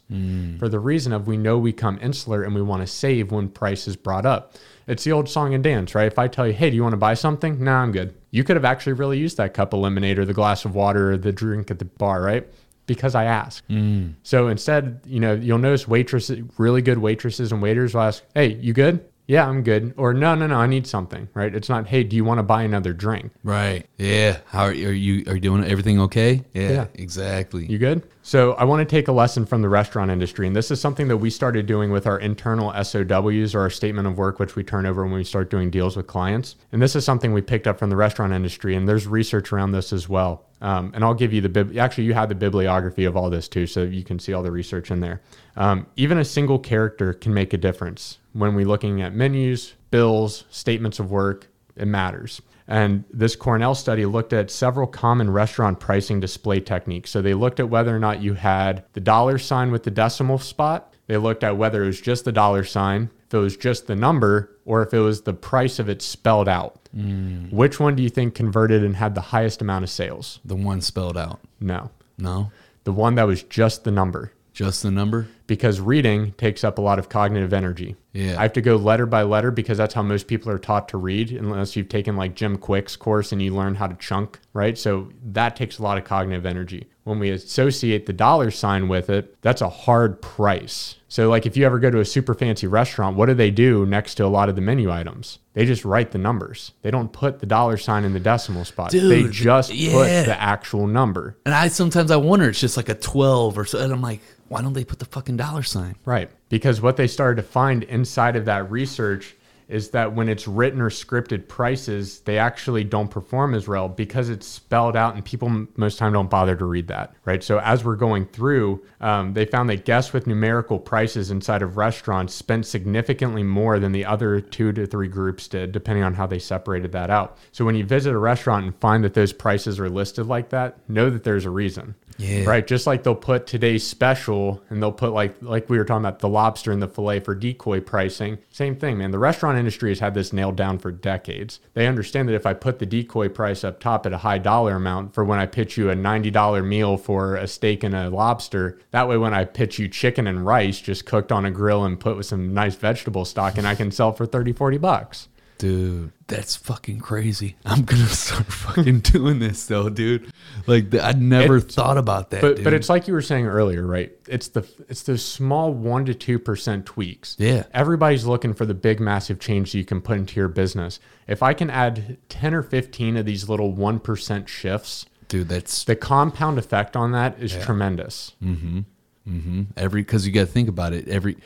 for 0.58 0.68
the 0.68 0.78
reason 0.78 1.12
of 1.12 1.26
we 1.26 1.36
know 1.36 1.58
we 1.58 1.72
come 1.72 1.98
insular 2.00 2.44
and 2.44 2.54
we 2.54 2.62
want 2.62 2.82
to 2.82 2.86
save 2.86 3.30
when 3.30 3.48
price 3.48 3.86
is 3.86 3.96
brought 3.96 4.24
up. 4.24 4.54
It's 4.86 5.04
the 5.04 5.12
old 5.12 5.28
song 5.28 5.54
and 5.54 5.62
dance, 5.62 5.94
right? 5.94 6.06
If 6.06 6.18
I 6.18 6.28
tell 6.28 6.46
you, 6.46 6.54
hey, 6.54 6.70
do 6.70 6.76
you 6.76 6.82
want 6.82 6.94
to 6.94 6.98
buy 6.98 7.14
something? 7.14 7.62
Nah, 7.62 7.82
I'm 7.82 7.92
good. 7.92 8.14
You 8.30 8.42
could 8.42 8.56
have 8.56 8.64
actually 8.64 8.94
really 8.94 9.18
used 9.18 9.36
that 9.36 9.54
cup 9.54 9.72
of 9.72 9.80
lemonade 9.80 10.18
or 10.18 10.24
the 10.24 10.32
glass 10.32 10.64
of 10.64 10.74
water 10.74 11.12
or 11.12 11.16
the 11.16 11.32
drink 11.32 11.70
at 11.70 11.78
the 11.78 11.84
bar, 11.84 12.22
right? 12.22 12.48
Because 12.86 13.14
I 13.14 13.24
asked. 13.24 13.66
Mm. 13.68 14.14
So 14.22 14.48
instead, 14.48 15.00
you 15.06 15.20
know, 15.20 15.34
you'll 15.34 15.58
notice 15.58 15.86
waitresses, 15.86 16.42
really 16.58 16.82
good 16.82 16.98
waitresses 16.98 17.52
and 17.52 17.62
waiters 17.62 17.94
will 17.94 18.02
ask, 18.02 18.24
hey, 18.34 18.54
you 18.54 18.72
good? 18.72 19.04
Yeah, 19.28 19.48
I'm 19.48 19.62
good. 19.62 19.94
Or 19.96 20.12
no, 20.12 20.34
no, 20.34 20.48
no, 20.48 20.56
I 20.56 20.66
need 20.66 20.84
something, 20.86 21.28
right? 21.32 21.54
It's 21.54 21.68
not, 21.68 21.86
hey, 21.86 22.02
do 22.02 22.16
you 22.16 22.24
want 22.24 22.38
to 22.38 22.42
buy 22.42 22.64
another 22.64 22.92
drink? 22.92 23.30
Right. 23.44 23.86
Yeah. 23.96 24.38
How 24.46 24.64
are 24.64 24.74
you? 24.74 24.88
Are 24.88 24.92
you, 24.92 25.24
are 25.28 25.34
you 25.34 25.40
doing 25.40 25.64
everything 25.64 26.00
okay? 26.00 26.44
Yeah, 26.52 26.70
Yeah. 26.70 26.86
exactly. 26.94 27.64
You 27.66 27.78
good? 27.78 28.02
So 28.22 28.54
I 28.54 28.64
want 28.64 28.80
to 28.80 28.84
take 28.84 29.06
a 29.06 29.12
lesson 29.12 29.46
from 29.46 29.62
the 29.62 29.68
restaurant 29.68 30.10
industry, 30.10 30.46
and 30.48 30.54
this 30.56 30.70
is 30.72 30.80
something 30.80 31.06
that 31.08 31.16
we 31.18 31.30
started 31.30 31.66
doing 31.66 31.90
with 31.92 32.06
our 32.06 32.18
internal 32.18 32.72
SOWs 32.84 33.54
or 33.54 33.60
our 33.60 33.70
statement 33.70 34.06
of 34.08 34.18
work, 34.18 34.40
which 34.40 34.56
we 34.56 34.64
turn 34.64 34.86
over 34.86 35.04
when 35.04 35.14
we 35.14 35.24
start 35.24 35.50
doing 35.50 35.70
deals 35.70 35.96
with 35.96 36.08
clients. 36.08 36.56
And 36.72 36.82
this 36.82 36.96
is 36.96 37.04
something 37.04 37.32
we 37.32 37.42
picked 37.42 37.66
up 37.68 37.78
from 37.78 37.90
the 37.90 37.96
restaurant 37.96 38.32
industry, 38.32 38.74
and 38.74 38.88
there's 38.88 39.06
research 39.06 39.52
around 39.52 39.70
this 39.70 39.92
as 39.92 40.08
well. 40.08 40.44
Um, 40.62 40.92
and 40.94 41.04
I'll 41.04 41.12
give 41.12 41.32
you 41.32 41.40
the 41.40 41.48
bib- 41.48 41.76
actually 41.76 42.04
you 42.04 42.14
have 42.14 42.28
the 42.28 42.36
bibliography 42.36 43.04
of 43.04 43.16
all 43.16 43.28
this 43.28 43.48
too, 43.48 43.66
so 43.66 43.82
you 43.82 44.04
can 44.04 44.20
see 44.20 44.32
all 44.32 44.44
the 44.44 44.52
research 44.52 44.92
in 44.92 45.00
there. 45.00 45.20
Um, 45.56 45.86
even 45.96 46.18
a 46.18 46.24
single 46.24 46.58
character 46.58 47.12
can 47.12 47.34
make 47.34 47.52
a 47.52 47.58
difference 47.58 48.18
when 48.32 48.54
we're 48.54 48.64
looking 48.64 49.02
at 49.02 49.12
menus, 49.12 49.74
bills, 49.90 50.44
statements 50.50 51.00
of 51.00 51.10
work. 51.10 51.48
It 51.76 51.86
matters. 51.86 52.40
And 52.68 53.04
this 53.12 53.34
Cornell 53.34 53.74
study 53.74 54.06
looked 54.06 54.32
at 54.32 54.50
several 54.50 54.86
common 54.86 55.30
restaurant 55.30 55.80
pricing 55.80 56.20
display 56.20 56.60
techniques. 56.60 57.10
So 57.10 57.20
they 57.20 57.34
looked 57.34 57.58
at 57.58 57.68
whether 57.68 57.94
or 57.94 57.98
not 57.98 58.22
you 58.22 58.34
had 58.34 58.84
the 58.92 59.00
dollar 59.00 59.38
sign 59.38 59.72
with 59.72 59.82
the 59.82 59.90
decimal 59.90 60.38
spot. 60.38 60.91
They 61.12 61.18
looked 61.18 61.44
at 61.44 61.58
whether 61.58 61.82
it 61.82 61.88
was 61.88 62.00
just 62.00 62.24
the 62.24 62.32
dollar 62.32 62.64
sign, 62.64 63.10
if 63.26 63.34
it 63.34 63.36
was 63.36 63.54
just 63.54 63.86
the 63.86 63.94
number, 63.94 64.50
or 64.64 64.82
if 64.82 64.94
it 64.94 65.00
was 65.00 65.20
the 65.20 65.34
price 65.34 65.78
of 65.78 65.90
it 65.90 66.00
spelled 66.00 66.48
out. 66.48 66.88
Mm. 66.96 67.52
Which 67.52 67.78
one 67.78 67.94
do 67.94 68.02
you 68.02 68.08
think 68.08 68.34
converted 68.34 68.82
and 68.82 68.96
had 68.96 69.14
the 69.14 69.20
highest 69.20 69.60
amount 69.60 69.84
of 69.84 69.90
sales? 69.90 70.40
The 70.42 70.56
one 70.56 70.80
spelled 70.80 71.18
out. 71.18 71.40
No. 71.60 71.90
No, 72.16 72.50
The 72.84 72.92
one 72.94 73.16
that 73.16 73.24
was 73.26 73.42
just 73.42 73.84
the 73.84 73.90
number. 73.90 74.32
just 74.54 74.82
the 74.82 74.90
number. 74.90 75.28
Because 75.46 75.82
reading 75.82 76.32
takes 76.38 76.64
up 76.64 76.78
a 76.78 76.80
lot 76.80 76.98
of 76.98 77.10
cognitive 77.10 77.52
energy. 77.52 77.94
Yeah. 78.12 78.38
I 78.38 78.42
have 78.42 78.52
to 78.54 78.60
go 78.60 78.76
letter 78.76 79.06
by 79.06 79.22
letter 79.22 79.50
because 79.50 79.78
that's 79.78 79.94
how 79.94 80.02
most 80.02 80.26
people 80.26 80.50
are 80.50 80.58
taught 80.58 80.88
to 80.90 80.98
read, 80.98 81.32
unless 81.32 81.76
you've 81.76 81.88
taken 81.88 82.16
like 82.16 82.34
Jim 82.34 82.58
Kwik's 82.58 82.96
course 82.96 83.32
and 83.32 83.40
you 83.40 83.54
learn 83.54 83.74
how 83.74 83.86
to 83.86 83.94
chunk, 83.94 84.38
right? 84.52 84.76
So 84.76 85.10
that 85.32 85.56
takes 85.56 85.78
a 85.78 85.82
lot 85.82 85.98
of 85.98 86.04
cognitive 86.04 86.46
energy. 86.46 86.88
When 87.04 87.18
we 87.18 87.30
associate 87.30 88.06
the 88.06 88.12
dollar 88.12 88.50
sign 88.50 88.86
with 88.86 89.10
it, 89.10 89.40
that's 89.42 89.60
a 89.60 89.68
hard 89.68 90.22
price. 90.22 90.96
So, 91.08 91.28
like 91.28 91.46
if 91.46 91.56
you 91.56 91.66
ever 91.66 91.80
go 91.80 91.90
to 91.90 91.98
a 91.98 92.04
super 92.04 92.32
fancy 92.32 92.68
restaurant, 92.68 93.16
what 93.16 93.26
do 93.26 93.34
they 93.34 93.50
do 93.50 93.84
next 93.84 94.14
to 94.14 94.24
a 94.24 94.28
lot 94.28 94.48
of 94.48 94.54
the 94.54 94.62
menu 94.62 94.90
items? 94.90 95.40
They 95.52 95.66
just 95.66 95.84
write 95.84 96.12
the 96.12 96.18
numbers. 96.18 96.72
They 96.82 96.92
don't 96.92 97.12
put 97.12 97.40
the 97.40 97.46
dollar 97.46 97.76
sign 97.76 98.04
in 98.04 98.12
the 98.12 98.20
decimal 98.20 98.64
spot. 98.64 98.92
they 98.92 99.00
Dude, 99.00 99.32
just 99.32 99.70
put 99.70 100.06
the 100.06 100.36
actual 100.38 100.86
number. 100.86 101.36
And 101.44 101.54
I 101.54 101.68
sometimes 101.68 102.12
I 102.12 102.16
wonder 102.16 102.48
it's 102.48 102.60
just 102.60 102.76
like 102.76 102.88
a 102.88 102.94
twelve 102.94 103.58
or 103.58 103.64
so, 103.64 103.80
and 103.80 103.92
I'm 103.92 104.00
like, 104.00 104.20
why 104.48 104.62
don't 104.62 104.74
they 104.74 104.84
put 104.84 105.00
the 105.00 105.06
fucking 105.06 105.38
dollar 105.38 105.62
sign? 105.62 105.96
Right. 106.04 106.30
Because 106.52 106.82
what 106.82 106.98
they 106.98 107.06
started 107.06 107.40
to 107.40 107.48
find 107.48 107.82
inside 107.84 108.36
of 108.36 108.44
that 108.44 108.70
research 108.70 109.36
is 109.68 109.88
that 109.88 110.12
when 110.14 110.28
it's 110.28 110.46
written 110.46 110.82
or 110.82 110.90
scripted 110.90 111.48
prices, 111.48 112.20
they 112.20 112.36
actually 112.36 112.84
don't 112.84 113.08
perform 113.08 113.54
as 113.54 113.66
well 113.66 113.88
because 113.88 114.28
it's 114.28 114.46
spelled 114.46 114.94
out 114.94 115.14
and 115.14 115.24
people 115.24 115.66
most 115.76 115.96
time 115.96 116.12
don't 116.12 116.28
bother 116.28 116.54
to 116.54 116.66
read 116.66 116.88
that. 116.88 117.14
Right. 117.24 117.42
So 117.42 117.58
as 117.60 117.86
we're 117.86 117.96
going 117.96 118.26
through, 118.26 118.84
um, 119.00 119.32
they 119.32 119.46
found 119.46 119.70
that 119.70 119.86
guests 119.86 120.12
with 120.12 120.26
numerical 120.26 120.78
prices 120.78 121.30
inside 121.30 121.62
of 121.62 121.78
restaurants 121.78 122.34
spent 122.34 122.66
significantly 122.66 123.42
more 123.42 123.78
than 123.78 123.92
the 123.92 124.04
other 124.04 124.38
two 124.42 124.72
to 124.72 124.86
three 124.86 125.08
groups 125.08 125.48
did, 125.48 125.72
depending 125.72 126.04
on 126.04 126.12
how 126.12 126.26
they 126.26 126.38
separated 126.38 126.92
that 126.92 127.08
out. 127.08 127.38
So 127.50 127.64
when 127.64 127.76
you 127.76 127.86
visit 127.86 128.12
a 128.12 128.18
restaurant 128.18 128.66
and 128.66 128.76
find 128.76 129.02
that 129.04 129.14
those 129.14 129.32
prices 129.32 129.80
are 129.80 129.88
listed 129.88 130.26
like 130.26 130.50
that, 130.50 130.86
know 130.86 131.08
that 131.08 131.24
there's 131.24 131.46
a 131.46 131.50
reason. 131.50 131.94
Yeah. 132.18 132.44
Right. 132.44 132.66
Just 132.66 132.86
like 132.86 133.02
they'll 133.02 133.14
put 133.14 133.46
today's 133.46 133.86
special 133.86 134.62
and 134.70 134.82
they'll 134.82 134.92
put 134.92 135.12
like 135.12 135.34
like 135.42 135.68
we 135.68 135.78
were 135.78 135.84
talking 135.84 136.04
about 136.04 136.18
the 136.18 136.28
lobster 136.28 136.72
and 136.72 136.82
the 136.82 136.88
fillet 136.88 137.20
for 137.20 137.34
decoy 137.34 137.80
pricing. 137.80 138.38
Same 138.50 138.76
thing, 138.76 138.98
man. 138.98 139.10
The 139.10 139.18
restaurant 139.18 139.58
industry 139.58 139.90
has 139.90 140.00
had 140.00 140.14
this 140.14 140.32
nailed 140.32 140.56
down 140.56 140.78
for 140.78 140.90
decades. 140.90 141.60
They 141.74 141.86
understand 141.86 142.28
that 142.28 142.34
if 142.34 142.46
I 142.46 142.54
put 142.54 142.78
the 142.78 142.86
decoy 142.86 143.28
price 143.28 143.64
up 143.64 143.80
top 143.80 144.06
at 144.06 144.12
a 144.12 144.18
high 144.18 144.38
dollar 144.38 144.76
amount 144.76 145.14
for 145.14 145.24
when 145.24 145.38
I 145.38 145.46
pitch 145.46 145.76
you 145.76 145.90
a 145.90 145.94
$90 145.94 146.66
meal 146.66 146.96
for 146.96 147.36
a 147.36 147.46
steak 147.46 147.82
and 147.82 147.94
a 147.94 148.10
lobster, 148.10 148.78
that 148.90 149.08
way 149.08 149.16
when 149.16 149.34
I 149.34 149.44
pitch 149.44 149.78
you 149.78 149.88
chicken 149.88 150.26
and 150.26 150.46
rice 150.46 150.80
just 150.80 151.06
cooked 151.06 151.32
on 151.32 151.44
a 151.44 151.50
grill 151.50 151.84
and 151.84 151.98
put 151.98 152.16
with 152.16 152.26
some 152.26 152.54
nice 152.54 152.74
vegetable 152.74 153.24
stock 153.24 153.58
and 153.58 153.66
I 153.66 153.74
can 153.74 153.90
sell 153.90 154.12
for 154.12 154.26
30, 154.26 154.52
40 154.52 154.78
bucks. 154.78 155.28
Dude, 155.62 156.10
that's 156.26 156.56
fucking 156.56 156.98
crazy. 156.98 157.54
I'm 157.64 157.82
gonna 157.84 158.06
start 158.08 158.46
fucking 158.52 158.98
doing 158.98 159.38
this 159.38 159.64
though, 159.66 159.88
dude. 159.88 160.32
Like 160.66 160.90
th- 160.90 161.00
I 161.00 161.12
never 161.12 161.58
It's- 161.58 161.72
thought 161.72 161.98
about 161.98 162.30
that. 162.30 162.40
But 162.40 162.56
dude. 162.56 162.64
but 162.64 162.72
it's 162.74 162.88
like 162.88 163.06
you 163.06 163.14
were 163.14 163.22
saying 163.22 163.46
earlier, 163.46 163.86
right? 163.86 164.10
It's 164.26 164.48
the 164.48 164.66
it's 164.88 165.04
those 165.04 165.24
small 165.24 165.72
one 165.72 166.04
to 166.06 166.14
two 166.14 166.40
percent 166.40 166.84
tweaks. 166.84 167.36
Yeah. 167.38 167.62
Everybody's 167.72 168.24
looking 168.24 168.54
for 168.54 168.66
the 168.66 168.74
big 168.74 168.98
massive 168.98 169.38
change 169.38 169.72
you 169.72 169.84
can 169.84 170.00
put 170.00 170.16
into 170.18 170.40
your 170.40 170.48
business. 170.48 170.98
If 171.28 171.44
I 171.44 171.54
can 171.54 171.70
add 171.70 172.16
ten 172.28 172.54
or 172.54 172.64
fifteen 172.64 173.16
of 173.16 173.24
these 173.24 173.48
little 173.48 173.70
one 173.72 174.00
percent 174.00 174.48
shifts, 174.48 175.06
dude, 175.28 175.48
that's 175.48 175.84
the 175.84 175.94
compound 175.94 176.58
effect 176.58 176.96
on 176.96 177.12
that 177.12 177.38
is 177.40 177.56
tremendous. 177.56 178.32
Mm-hmm. 178.42 178.80
Mm-hmm. 179.28 179.62
every 179.76 180.00
because 180.02 180.26
you 180.26 180.32
got 180.32 180.40
to 180.40 180.46
think 180.46 180.68
about 180.68 180.92
it. 180.92 181.06
Every 181.06 181.36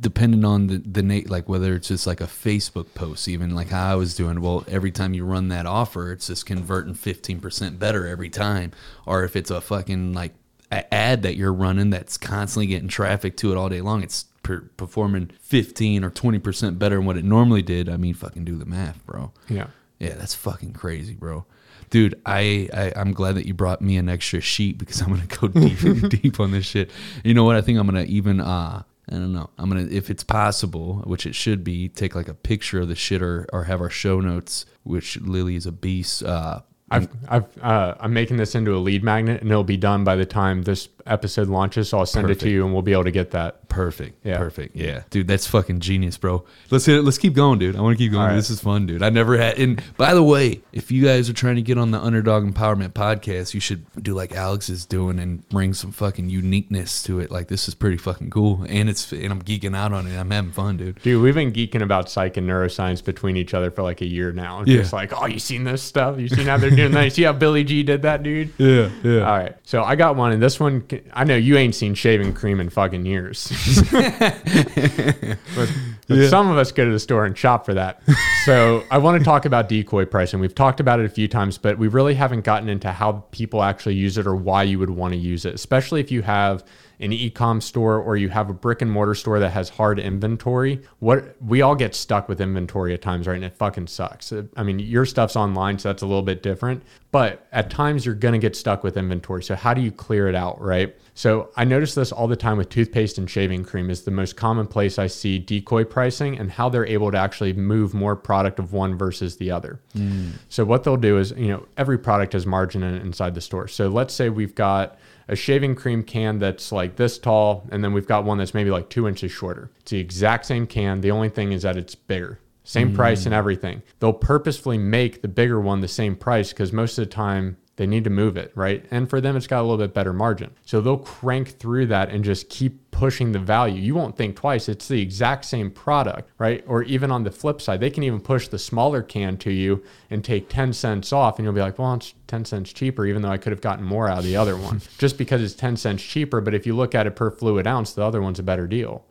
depending 0.00 0.44
on 0.44 0.66
the 0.66 0.78
the 0.78 1.02
na- 1.02 1.20
like 1.28 1.48
whether 1.48 1.74
it's 1.74 1.88
just 1.88 2.06
like 2.06 2.20
a 2.20 2.26
Facebook 2.26 2.94
post, 2.94 3.28
even 3.28 3.54
like 3.54 3.68
how 3.68 3.92
I 3.92 3.94
was 3.94 4.14
doing. 4.14 4.40
Well, 4.40 4.64
every 4.68 4.90
time 4.90 5.14
you 5.14 5.24
run 5.24 5.48
that 5.48 5.66
offer, 5.66 6.12
it's 6.12 6.26
just 6.26 6.46
converting 6.46 6.94
fifteen 6.94 7.40
percent 7.40 7.78
better 7.78 8.06
every 8.06 8.30
time. 8.30 8.72
Or 9.06 9.24
if 9.24 9.36
it's 9.36 9.50
a 9.50 9.60
fucking 9.60 10.12
like 10.12 10.32
a 10.70 10.92
ad 10.92 11.22
that 11.22 11.36
you're 11.36 11.52
running 11.52 11.90
that's 11.90 12.16
constantly 12.16 12.66
getting 12.66 12.88
traffic 12.88 13.36
to 13.38 13.52
it 13.52 13.56
all 13.56 13.68
day 13.68 13.80
long, 13.80 14.02
it's 14.02 14.24
per- 14.42 14.68
performing 14.76 15.30
fifteen 15.40 16.02
or 16.04 16.10
twenty 16.10 16.38
percent 16.38 16.78
better 16.78 16.96
than 16.96 17.04
what 17.04 17.16
it 17.16 17.24
normally 17.24 17.62
did. 17.62 17.88
I 17.88 17.96
mean, 17.96 18.14
fucking 18.14 18.44
do 18.44 18.56
the 18.56 18.66
math, 18.66 19.04
bro. 19.06 19.32
Yeah. 19.48 19.66
Yeah, 19.98 20.14
that's 20.14 20.34
fucking 20.34 20.72
crazy, 20.72 21.14
bro. 21.14 21.44
Dude, 21.90 22.20
I, 22.26 22.68
I 22.74 22.92
I'm 22.96 23.12
glad 23.12 23.36
that 23.36 23.46
you 23.46 23.54
brought 23.54 23.82
me 23.82 23.98
an 23.98 24.08
extra 24.08 24.40
sheet 24.40 24.78
because 24.78 25.00
I'm 25.00 25.10
gonna 25.10 25.26
go 25.26 25.46
deep 26.08 26.08
deep 26.08 26.40
on 26.40 26.50
this 26.50 26.64
shit. 26.64 26.90
You 27.22 27.34
know 27.34 27.44
what? 27.44 27.54
I 27.54 27.60
think 27.60 27.78
I'm 27.78 27.86
gonna 27.86 28.04
even 28.04 28.40
uh 28.40 28.82
I 29.08 29.14
don't 29.14 29.32
know. 29.32 29.50
I'm 29.58 29.68
gonna 29.68 29.88
if 29.90 30.10
it's 30.10 30.24
possible, 30.24 31.02
which 31.04 31.26
it 31.26 31.34
should 31.34 31.64
be, 31.64 31.88
take 31.88 32.14
like 32.14 32.28
a 32.28 32.34
picture 32.34 32.80
of 32.80 32.88
the 32.88 32.94
shit 32.94 33.20
or, 33.22 33.46
or 33.52 33.64
have 33.64 33.80
our 33.80 33.90
show 33.90 34.20
notes, 34.20 34.64
which 34.84 35.20
Lily 35.20 35.56
is 35.56 35.66
a 35.66 35.72
beast. 35.72 36.22
Uh 36.22 36.60
I've, 36.92 37.08
I've, 37.28 37.62
uh, 37.62 37.94
I'm 38.00 38.12
making 38.12 38.36
this 38.36 38.54
into 38.54 38.74
a 38.74 38.78
lead 38.78 39.02
magnet, 39.02 39.40
and 39.42 39.50
it'll 39.50 39.64
be 39.64 39.76
done 39.76 40.04
by 40.04 40.16
the 40.16 40.26
time 40.26 40.62
this 40.62 40.88
episode 41.06 41.48
launches. 41.48 41.88
So 41.88 41.98
I'll 41.98 42.06
send 42.06 42.30
it 42.30 42.38
to 42.40 42.48
you, 42.50 42.64
and 42.64 42.72
we'll 42.72 42.82
be 42.82 42.92
able 42.92 43.04
to 43.04 43.10
get 43.10 43.30
that. 43.32 43.68
perfect. 43.68 44.24
Yeah. 44.24 44.36
Perfect. 44.36 44.76
Yeah. 44.76 45.02
Dude, 45.10 45.26
that's 45.26 45.46
fucking 45.46 45.80
genius, 45.80 46.18
bro. 46.18 46.44
Let's 46.70 46.84
hit 46.86 46.96
it. 46.96 47.02
Let's 47.02 47.18
keep 47.18 47.34
going, 47.34 47.58
dude. 47.58 47.74
I 47.74 47.80
want 47.80 47.96
to 47.96 48.04
keep 48.04 48.12
going. 48.12 48.26
Right. 48.28 48.36
This 48.36 48.50
is 48.50 48.60
fun, 48.60 48.86
dude. 48.86 49.02
I 49.02 49.08
never 49.10 49.36
had 49.38 49.58
and 49.58 49.82
by 49.96 50.12
the 50.14 50.22
way, 50.22 50.60
if 50.72 50.90
you 50.90 51.04
guys 51.04 51.30
are 51.30 51.32
trying 51.32 51.56
to 51.56 51.62
get 51.62 51.78
on 51.78 51.90
the 51.90 51.98
underdog 51.98 52.44
empowerment 52.44 52.90
podcast, 52.90 53.54
you 53.54 53.60
should 53.60 53.84
do 54.02 54.14
like 54.14 54.32
Alex 54.32 54.68
is 54.68 54.84
doing 54.84 55.18
and 55.18 55.48
bring 55.48 55.72
some 55.72 55.90
fucking 55.90 56.28
uniqueness 56.28 57.02
to 57.04 57.18
it. 57.20 57.30
Like 57.30 57.48
this 57.48 57.66
is 57.68 57.74
pretty 57.74 57.96
fucking 57.96 58.30
cool. 58.30 58.64
And 58.68 58.88
it's 58.90 59.10
and 59.12 59.32
I'm 59.32 59.42
geeking 59.42 59.74
out 59.76 59.92
on 59.92 60.06
it. 60.06 60.18
I'm 60.18 60.30
having 60.30 60.52
fun, 60.52 60.76
dude. 60.76 61.00
Dude, 61.02 61.22
we've 61.22 61.34
been 61.34 61.52
geeking 61.52 61.82
about 61.82 62.10
psych 62.10 62.36
and 62.36 62.48
neuroscience 62.48 63.02
between 63.02 63.36
each 63.36 63.54
other 63.54 63.70
for 63.70 63.82
like 63.82 64.00
a 64.02 64.06
year 64.06 64.32
now. 64.32 64.64
Yeah. 64.66 64.78
Just 64.78 64.92
like, 64.92 65.12
oh, 65.18 65.26
you 65.26 65.38
seen 65.38 65.64
this 65.64 65.82
stuff? 65.82 66.18
You 66.18 66.28
seen 66.28 66.46
how 66.46 66.58
they're 66.58 66.70
doing 66.70 66.81
You 66.88 67.10
see 67.10 67.22
how 67.22 67.32
Billy 67.32 67.64
G 67.64 67.82
did 67.82 68.02
that, 68.02 68.22
dude? 68.22 68.52
Yeah, 68.58 68.90
yeah. 69.02 69.20
All 69.20 69.38
right. 69.38 69.56
So 69.64 69.82
I 69.82 69.96
got 69.96 70.16
one, 70.16 70.32
and 70.32 70.42
this 70.42 70.58
one, 70.58 70.86
I 71.12 71.24
know 71.24 71.36
you 71.36 71.56
ain't 71.56 71.74
seen 71.74 71.94
shaving 71.94 72.34
cream 72.34 72.60
in 72.60 72.70
fucking 72.70 73.06
years. 73.06 73.48
but 73.92 75.72
but 76.08 76.28
some 76.28 76.50
of 76.50 76.58
us 76.58 76.72
go 76.72 76.84
to 76.84 76.90
the 76.90 77.00
store 77.00 77.24
and 77.24 77.36
shop 77.36 77.64
for 77.64 77.74
that. 77.74 78.02
So 78.44 78.84
I 78.90 78.98
want 78.98 79.18
to 79.18 79.24
talk 79.24 79.44
about 79.44 79.68
decoy 79.68 80.04
pricing. 80.04 80.40
We've 80.40 80.54
talked 80.54 80.80
about 80.80 81.00
it 81.00 81.06
a 81.06 81.10
few 81.10 81.28
times, 81.28 81.58
but 81.58 81.78
we 81.78 81.88
really 81.88 82.14
haven't 82.14 82.42
gotten 82.42 82.68
into 82.68 82.90
how 82.90 83.24
people 83.30 83.62
actually 83.62 83.94
use 83.94 84.18
it 84.18 84.26
or 84.26 84.34
why 84.34 84.64
you 84.64 84.78
would 84.78 84.90
want 84.90 85.12
to 85.12 85.18
use 85.18 85.44
it, 85.44 85.54
especially 85.54 86.00
if 86.00 86.10
you 86.10 86.22
have 86.22 86.64
an 87.02 87.12
e-com 87.12 87.60
store 87.60 87.98
or 87.98 88.16
you 88.16 88.28
have 88.28 88.48
a 88.48 88.52
brick 88.54 88.80
and 88.80 88.90
mortar 88.90 89.14
store 89.14 89.40
that 89.40 89.50
has 89.50 89.68
hard 89.68 89.98
inventory, 89.98 90.80
what 91.00 91.36
we 91.42 91.60
all 91.60 91.74
get 91.74 91.94
stuck 91.94 92.28
with 92.28 92.40
inventory 92.40 92.94
at 92.94 93.02
times, 93.02 93.26
right? 93.26 93.34
And 93.34 93.44
it 93.44 93.56
fucking 93.56 93.88
sucks. 93.88 94.32
I 94.56 94.62
mean, 94.62 94.78
your 94.78 95.04
stuff's 95.04 95.34
online, 95.34 95.78
so 95.78 95.88
that's 95.88 96.02
a 96.02 96.06
little 96.06 96.22
bit 96.22 96.42
different. 96.42 96.82
But 97.10 97.46
at 97.52 97.70
times 97.70 98.06
you're 98.06 98.14
gonna 98.14 98.38
get 98.38 98.56
stuck 98.56 98.84
with 98.84 98.96
inventory. 98.96 99.42
So 99.42 99.54
how 99.56 99.74
do 99.74 99.82
you 99.82 99.90
clear 99.90 100.28
it 100.28 100.34
out, 100.34 100.60
right? 100.60 100.96
So 101.14 101.50
I 101.56 101.64
notice 101.64 101.94
this 101.94 102.12
all 102.12 102.28
the 102.28 102.36
time 102.36 102.56
with 102.56 102.70
toothpaste 102.70 103.18
and 103.18 103.28
shaving 103.28 103.64
cream 103.64 103.90
is 103.90 104.02
the 104.02 104.10
most 104.10 104.36
common 104.36 104.66
place 104.66 104.98
I 104.98 105.08
see 105.08 105.38
decoy 105.38 105.84
pricing 105.84 106.38
and 106.38 106.50
how 106.50 106.68
they're 106.68 106.86
able 106.86 107.10
to 107.10 107.18
actually 107.18 107.52
move 107.52 107.92
more 107.92 108.16
product 108.16 108.58
of 108.58 108.72
one 108.72 108.96
versus 108.96 109.36
the 109.36 109.50
other. 109.50 109.80
Mm. 109.94 110.32
So 110.48 110.64
what 110.64 110.84
they'll 110.84 110.96
do 110.96 111.18
is, 111.18 111.32
you 111.32 111.48
know, 111.48 111.66
every 111.76 111.98
product 111.98 112.32
has 112.32 112.46
margin 112.46 112.82
in 112.82 112.94
inside 112.94 113.34
the 113.34 113.40
store. 113.40 113.68
So 113.68 113.88
let's 113.88 114.14
say 114.14 114.30
we've 114.30 114.54
got 114.54 114.96
a 115.32 115.36
shaving 115.36 115.74
cream 115.74 116.02
can 116.02 116.38
that's 116.38 116.70
like 116.70 116.96
this 116.96 117.18
tall, 117.18 117.66
and 117.72 117.82
then 117.82 117.94
we've 117.94 118.06
got 118.06 118.24
one 118.24 118.36
that's 118.36 118.52
maybe 118.52 118.70
like 118.70 118.90
two 118.90 119.08
inches 119.08 119.32
shorter. 119.32 119.70
It's 119.80 119.90
the 119.90 119.98
exact 119.98 120.44
same 120.44 120.66
can. 120.66 121.00
The 121.00 121.10
only 121.10 121.30
thing 121.30 121.52
is 121.52 121.62
that 121.62 121.78
it's 121.78 121.94
bigger. 121.94 122.38
Same 122.64 122.92
mm. 122.92 122.94
price 122.94 123.24
and 123.24 123.34
everything. 123.34 123.82
They'll 123.98 124.12
purposefully 124.12 124.78
make 124.78 125.22
the 125.22 125.28
bigger 125.28 125.60
one 125.60 125.80
the 125.80 125.88
same 125.88 126.14
price 126.14 126.50
because 126.50 126.72
most 126.72 126.98
of 126.98 127.06
the 127.06 127.10
time 127.10 127.56
they 127.76 127.86
need 127.86 128.04
to 128.04 128.10
move 128.10 128.36
it, 128.36 128.52
right? 128.54 128.84
And 128.90 129.08
for 129.08 129.20
them, 129.20 129.34
it's 129.36 129.46
got 129.46 129.60
a 129.60 129.62
little 129.62 129.78
bit 129.78 129.94
better 129.94 130.12
margin. 130.12 130.50
So 130.66 130.80
they'll 130.80 130.98
crank 130.98 131.58
through 131.58 131.86
that 131.86 132.10
and 132.10 132.22
just 132.22 132.50
keep 132.50 132.91
pushing 132.92 133.32
the 133.32 133.38
value. 133.40 133.80
You 133.80 133.96
won't 133.96 134.16
think 134.16 134.36
twice. 134.36 134.68
It's 134.68 134.86
the 134.86 135.02
exact 135.02 135.44
same 135.44 135.70
product, 135.70 136.30
right? 136.38 136.62
Or 136.68 136.84
even 136.84 137.10
on 137.10 137.24
the 137.24 137.32
flip 137.32 137.60
side, 137.60 137.80
they 137.80 137.90
can 137.90 138.04
even 138.04 138.20
push 138.20 138.46
the 138.46 138.58
smaller 138.58 139.02
can 139.02 139.36
to 139.38 139.50
you 139.50 139.82
and 140.10 140.22
take 140.22 140.48
10 140.48 140.72
cents 140.72 141.12
off, 141.12 141.38
and 141.38 141.44
you'll 141.44 141.54
be 141.54 141.60
like, 141.60 141.78
well, 141.78 141.94
it's 141.94 142.14
10 142.28 142.44
cents 142.44 142.72
cheaper, 142.72 143.04
even 143.06 143.22
though 143.22 143.30
I 143.30 143.38
could 143.38 143.50
have 143.50 143.60
gotten 143.60 143.84
more 143.84 144.08
out 144.08 144.18
of 144.18 144.24
the 144.24 144.36
other 144.36 144.56
one 144.56 144.80
just 144.98 145.18
because 145.18 145.42
it's 145.42 145.54
10 145.54 145.76
cents 145.76 146.02
cheaper. 146.02 146.40
But 146.40 146.54
if 146.54 146.66
you 146.66 146.76
look 146.76 146.94
at 146.94 147.06
it 147.06 147.16
per 147.16 147.30
fluid 147.30 147.66
ounce, 147.66 147.92
the 147.94 148.04
other 148.04 148.22
one's 148.22 148.38
a 148.38 148.44
better 148.44 148.66
deal. 148.66 149.04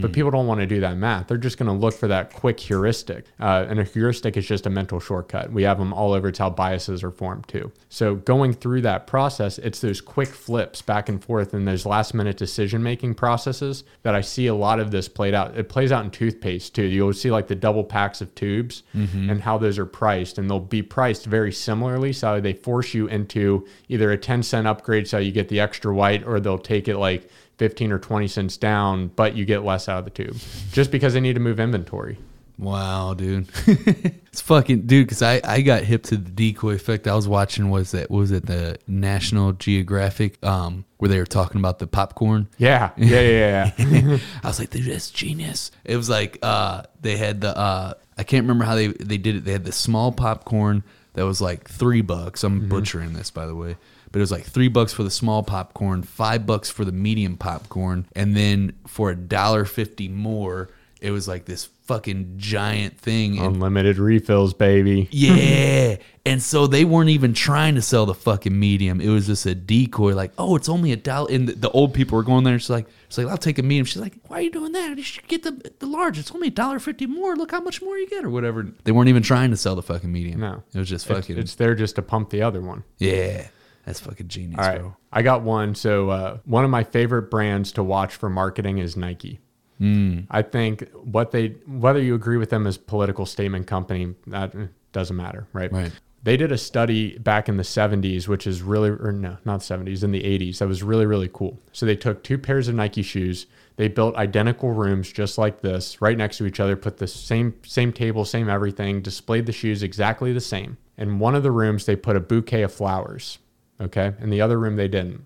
But 0.00 0.12
people 0.12 0.30
don't 0.30 0.46
want 0.46 0.60
to 0.60 0.66
do 0.66 0.78
that 0.80 0.96
math. 0.96 1.26
They're 1.26 1.36
just 1.36 1.58
going 1.58 1.66
to 1.66 1.72
look 1.72 1.92
for 1.92 2.06
that 2.06 2.32
quick 2.32 2.60
heuristic. 2.60 3.26
Uh, 3.40 3.66
and 3.68 3.80
a 3.80 3.84
heuristic 3.84 4.36
is 4.36 4.46
just 4.46 4.66
a 4.66 4.70
mental 4.70 5.00
shortcut. 5.00 5.52
We 5.52 5.64
have 5.64 5.78
them 5.78 5.92
all 5.92 6.12
over. 6.12 6.28
It's 6.28 6.38
how 6.38 6.50
biases 6.50 7.02
are 7.02 7.10
formed 7.10 7.48
too. 7.48 7.72
So 7.88 8.14
going 8.14 8.52
through 8.52 8.82
that 8.82 9.08
process, 9.08 9.58
it's 9.58 9.80
those 9.80 10.00
quick 10.00 10.28
flips 10.28 10.80
back 10.80 11.08
and 11.08 11.22
forth 11.22 11.54
and 11.54 11.66
those 11.66 11.84
last 11.84 12.14
minute 12.14 12.36
decision 12.36 12.84
making 12.84 13.16
processes 13.18 13.82
that 14.04 14.14
I 14.14 14.20
see 14.20 14.46
a 14.46 14.54
lot 14.54 14.78
of 14.78 14.92
this 14.92 15.08
played 15.08 15.34
out. 15.34 15.58
It 15.58 15.68
plays 15.68 15.90
out 15.90 16.04
in 16.04 16.10
toothpaste 16.12 16.72
too. 16.72 16.84
You'll 16.84 17.12
see 17.12 17.32
like 17.32 17.48
the 17.48 17.56
double 17.56 17.82
packs 17.82 18.20
of 18.20 18.32
tubes 18.36 18.84
mm-hmm. 18.94 19.28
and 19.28 19.42
how 19.42 19.58
those 19.58 19.76
are 19.76 19.84
priced, 19.84 20.38
and 20.38 20.48
they'll 20.48 20.60
be 20.60 20.82
priced 20.82 21.26
very 21.26 21.52
similarly. 21.52 22.12
So 22.12 22.40
they 22.40 22.52
force 22.52 22.94
you 22.94 23.08
into 23.08 23.66
either 23.88 24.12
a 24.12 24.16
10 24.16 24.44
cent 24.44 24.68
upgrade 24.68 25.08
so 25.08 25.18
you 25.18 25.32
get 25.32 25.48
the 25.48 25.58
extra 25.58 25.92
white, 25.92 26.24
or 26.24 26.38
they'll 26.38 26.58
take 26.58 26.86
it 26.86 26.96
like 26.96 27.28
15 27.58 27.90
or 27.90 27.98
20 27.98 28.28
cents 28.28 28.56
down, 28.56 29.08
but 29.08 29.34
you 29.34 29.44
get 29.44 29.64
less 29.64 29.88
out 29.88 29.98
of 29.98 30.04
the 30.04 30.10
tube 30.10 30.36
just 30.70 30.92
because 30.92 31.12
they 31.12 31.20
need 31.20 31.34
to 31.34 31.40
move 31.40 31.58
inventory. 31.58 32.18
Wow, 32.58 33.14
dude. 33.14 33.48
it's 33.66 34.40
fucking 34.40 34.82
dude, 34.82 35.06
because 35.06 35.22
I, 35.22 35.40
I 35.44 35.60
got 35.60 35.84
hip 35.84 36.02
to 36.04 36.16
the 36.16 36.30
decoy 36.30 36.74
effect. 36.74 37.06
I 37.06 37.14
was 37.14 37.28
watching 37.28 37.70
was 37.70 37.92
that 37.92 38.10
was 38.10 38.32
it 38.32 38.46
the 38.46 38.78
National 38.88 39.52
Geographic, 39.52 40.44
um, 40.44 40.84
where 40.96 41.08
they 41.08 41.18
were 41.18 41.26
talking 41.26 41.60
about 41.60 41.78
the 41.78 41.86
popcorn. 41.86 42.48
Yeah, 42.58 42.90
yeah, 42.96 43.20
yeah, 43.20 43.72
yeah. 43.78 44.18
I 44.42 44.46
was 44.48 44.58
like, 44.58 44.70
dude, 44.70 44.86
that's 44.86 45.10
genius. 45.10 45.70
It 45.84 45.96
was 45.96 46.10
like 46.10 46.38
uh 46.42 46.82
they 47.00 47.16
had 47.16 47.40
the 47.40 47.56
uh 47.56 47.94
I 48.16 48.24
can't 48.24 48.42
remember 48.42 48.64
how 48.64 48.74
they 48.74 48.88
they 48.88 49.18
did 49.18 49.36
it. 49.36 49.44
They 49.44 49.52
had 49.52 49.64
the 49.64 49.72
small 49.72 50.10
popcorn 50.10 50.82
that 51.12 51.24
was 51.24 51.40
like 51.40 51.68
three 51.68 52.00
bucks. 52.00 52.42
I'm 52.42 52.68
butchering 52.68 53.12
this 53.12 53.30
by 53.30 53.46
the 53.46 53.54
way. 53.54 53.76
But 54.10 54.18
it 54.18 54.22
was 54.22 54.32
like 54.32 54.44
three 54.44 54.68
bucks 54.68 54.92
for 54.92 55.02
the 55.02 55.10
small 55.10 55.42
popcorn, 55.42 56.02
five 56.02 56.46
bucks 56.46 56.70
for 56.70 56.84
the 56.84 56.92
medium 56.92 57.36
popcorn, 57.36 58.06
and 58.16 58.34
then 58.34 58.72
for 58.86 59.10
a 59.10 59.14
dollar 59.14 59.64
fifty 59.64 60.08
more, 60.08 60.70
it 61.00 61.10
was 61.10 61.28
like 61.28 61.44
this 61.44 61.66
fucking 61.86 62.34
giant 62.36 62.98
thing. 62.98 63.38
And 63.38 63.54
Unlimited 63.56 63.98
refills, 63.98 64.52
baby. 64.54 65.08
yeah. 65.10 65.96
And 66.26 66.42
so 66.42 66.66
they 66.66 66.84
weren't 66.84 67.08
even 67.08 67.32
trying 67.32 67.76
to 67.76 67.82
sell 67.82 68.04
the 68.04 68.12
fucking 68.14 68.58
medium. 68.58 69.00
It 69.00 69.08
was 69.08 69.26
just 69.28 69.46
a 69.46 69.54
decoy, 69.54 70.14
like, 70.14 70.32
oh, 70.36 70.56
it's 70.56 70.68
only 70.68 70.92
a 70.92 70.96
dollar. 70.96 71.30
And 71.32 71.48
the, 71.48 71.54
the 71.54 71.70
old 71.70 71.94
people 71.94 72.16
were 72.16 72.22
going 72.22 72.44
there. 72.44 72.58
She's 72.58 72.68
like, 72.68 72.86
she's 73.08 73.16
like, 73.18 73.28
I'll 73.28 73.38
take 73.38 73.58
a 73.58 73.62
medium. 73.62 73.86
She's 73.86 74.02
like, 74.02 74.14
why 74.26 74.38
are 74.38 74.42
you 74.42 74.50
doing 74.50 74.72
that? 74.72 74.98
You 74.98 75.02
should 75.02 75.26
get 75.28 75.42
the 75.42 75.72
the 75.78 75.86
large. 75.86 76.18
It's 76.18 76.30
only 76.32 76.48
a 76.48 76.50
dollar 76.50 76.78
fifty 76.80 77.06
more. 77.06 77.34
Look 77.36 77.52
how 77.52 77.60
much 77.60 77.80
more 77.80 77.96
you 77.96 78.06
get, 78.08 78.24
or 78.24 78.30
whatever. 78.30 78.66
They 78.84 78.92
weren't 78.92 79.08
even 79.08 79.22
trying 79.22 79.50
to 79.52 79.56
sell 79.56 79.74
the 79.74 79.82
fucking 79.82 80.12
medium. 80.12 80.40
No. 80.40 80.62
it 80.74 80.78
was 80.78 80.88
just 80.90 81.06
It's, 81.08 81.18
fucking. 81.20 81.38
it's 81.38 81.54
there 81.54 81.74
just 81.74 81.94
to 81.96 82.02
pump 82.02 82.28
the 82.28 82.42
other 82.42 82.60
one. 82.60 82.84
yeah, 82.98 83.46
that's 83.86 84.00
fucking 84.00 84.28
genius, 84.28 84.58
All 84.60 84.66
right. 84.66 84.80
bro. 84.80 84.96
I 85.10 85.22
got 85.22 85.40
one. 85.42 85.74
So, 85.74 86.10
uh, 86.10 86.38
one 86.44 86.64
of 86.64 86.70
my 86.70 86.84
favorite 86.84 87.30
brands 87.30 87.72
to 87.72 87.82
watch 87.82 88.14
for 88.16 88.28
marketing 88.28 88.76
is 88.76 88.94
Nike. 88.98 89.40
Hmm. 89.78 90.20
I 90.30 90.42
think 90.42 90.88
what 90.92 91.30
they, 91.30 91.48
whether 91.66 92.00
you 92.00 92.14
agree 92.14 92.36
with 92.36 92.50
them 92.50 92.66
as 92.66 92.76
political 92.76 93.26
statement 93.26 93.66
company, 93.66 94.14
that 94.26 94.54
eh, 94.54 94.66
doesn't 94.92 95.16
matter, 95.16 95.46
right? 95.52 95.72
Right. 95.72 95.92
They 96.24 96.36
did 96.36 96.50
a 96.50 96.58
study 96.58 97.16
back 97.18 97.48
in 97.48 97.56
the 97.56 97.62
70s, 97.62 98.26
which 98.26 98.46
is 98.46 98.60
really, 98.60 98.90
or 98.90 99.12
no, 99.12 99.38
not 99.44 99.60
70s, 99.60 100.02
in 100.02 100.10
the 100.10 100.22
80s. 100.22 100.58
That 100.58 100.66
was 100.66 100.82
really, 100.82 101.06
really 101.06 101.30
cool. 101.32 101.58
So 101.72 101.86
they 101.86 101.94
took 101.94 102.24
two 102.24 102.38
pairs 102.38 102.66
of 102.66 102.74
Nike 102.74 103.02
shoes. 103.02 103.46
They 103.76 103.86
built 103.86 104.16
identical 104.16 104.72
rooms 104.72 105.12
just 105.12 105.38
like 105.38 105.60
this, 105.60 106.02
right 106.02 106.18
next 106.18 106.38
to 106.38 106.46
each 106.46 106.58
other, 106.58 106.74
put 106.74 106.96
the 106.96 107.06
same 107.06 107.54
same 107.64 107.92
table, 107.92 108.24
same 108.24 108.48
everything, 108.48 109.00
displayed 109.00 109.46
the 109.46 109.52
shoes 109.52 109.84
exactly 109.84 110.32
the 110.32 110.40
same. 110.40 110.76
In 110.96 111.20
one 111.20 111.36
of 111.36 111.44
the 111.44 111.52
rooms, 111.52 111.86
they 111.86 111.94
put 111.94 112.16
a 112.16 112.20
bouquet 112.20 112.62
of 112.62 112.72
flowers. 112.72 113.38
Okay. 113.80 114.12
In 114.20 114.30
the 114.30 114.40
other 114.40 114.58
room, 114.58 114.74
they 114.74 114.88
didn't 114.88 115.24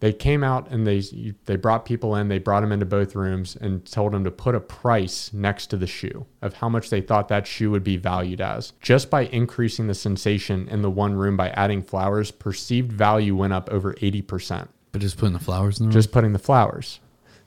they 0.00 0.12
came 0.12 0.42
out 0.42 0.68
and 0.70 0.86
they 0.86 1.02
they 1.44 1.56
brought 1.56 1.84
people 1.84 2.16
in 2.16 2.28
they 2.28 2.38
brought 2.38 2.60
them 2.60 2.72
into 2.72 2.86
both 2.86 3.14
rooms 3.14 3.56
and 3.56 3.84
told 3.90 4.12
them 4.12 4.24
to 4.24 4.30
put 4.30 4.54
a 4.54 4.60
price 4.60 5.32
next 5.32 5.68
to 5.68 5.76
the 5.76 5.86
shoe 5.86 6.26
of 6.42 6.54
how 6.54 6.68
much 6.68 6.90
they 6.90 7.00
thought 7.00 7.28
that 7.28 7.46
shoe 7.46 7.70
would 7.70 7.84
be 7.84 7.96
valued 7.96 8.40
as. 8.40 8.72
Just 8.80 9.10
by 9.10 9.22
increasing 9.26 9.86
the 9.86 9.94
sensation 9.94 10.68
in 10.68 10.82
the 10.82 10.90
one 10.90 11.14
room 11.14 11.36
by 11.36 11.50
adding 11.50 11.82
flowers 11.82 12.30
perceived 12.30 12.90
value 12.90 13.36
went 13.36 13.52
up 13.52 13.68
over 13.70 13.94
80% 13.94 14.68
But 14.92 15.00
just 15.02 15.18
putting 15.18 15.34
the 15.34 15.38
flowers 15.38 15.78
in 15.78 15.84
the 15.84 15.88
room. 15.88 15.92
just 15.92 16.12
putting 16.12 16.32
the 16.32 16.38
flowers. 16.38 17.00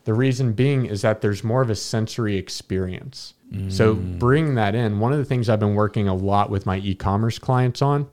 The 0.05 0.13
reason 0.13 0.53
being 0.53 0.85
is 0.85 1.01
that 1.01 1.21
there's 1.21 1.43
more 1.43 1.61
of 1.61 1.69
a 1.69 1.75
sensory 1.75 2.37
experience. 2.37 3.33
So 3.69 3.93
mm. 3.93 4.17
bringing 4.17 4.55
that 4.55 4.73
in. 4.73 4.99
One 4.99 5.13
of 5.13 5.19
the 5.19 5.25
things 5.25 5.47
i've 5.47 5.59
been 5.59 5.75
working 5.75 6.07
a 6.07 6.15
lot 6.15 6.49
with 6.49 6.65
my 6.65 6.77
e-commerce 6.77 7.37
clients 7.37 7.83
on 7.83 8.09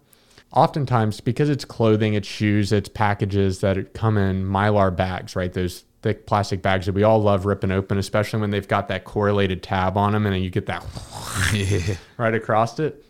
oftentimes 0.53 1.21
because 1.21 1.49
it's 1.49 1.65
clothing, 1.65 2.15
it's 2.15 2.29
shoes, 2.29 2.73
it's 2.73 2.89
packages 2.89 3.61
that 3.61 3.95
come 3.95 4.19
in 4.19 4.45
mylar 4.45 4.95
bags, 4.95 5.37
right? 5.37 5.53
Those 5.53 5.85
thick 6.03 6.27
plastic 6.27 6.63
bags 6.63 6.87
that 6.87 6.95
we 6.95 7.03
all 7.03 7.21
love 7.21 7.47
ripping 7.47 7.71
open, 7.71 7.99
especially 7.99 8.41
when 8.41 8.51
they've 8.51 8.67
got 8.67 8.89
that 8.89 9.05
correlated 9.05 9.63
tab 9.63 9.97
on 9.97 10.13
them 10.13 10.27
and 10.27 10.35
then 10.35 10.43
you 10.43 10.51
get 10.51 10.67
that 10.67 10.85
yeah. 11.55 11.97
right 12.17 12.35
across 12.35 12.79
it. 12.79 13.05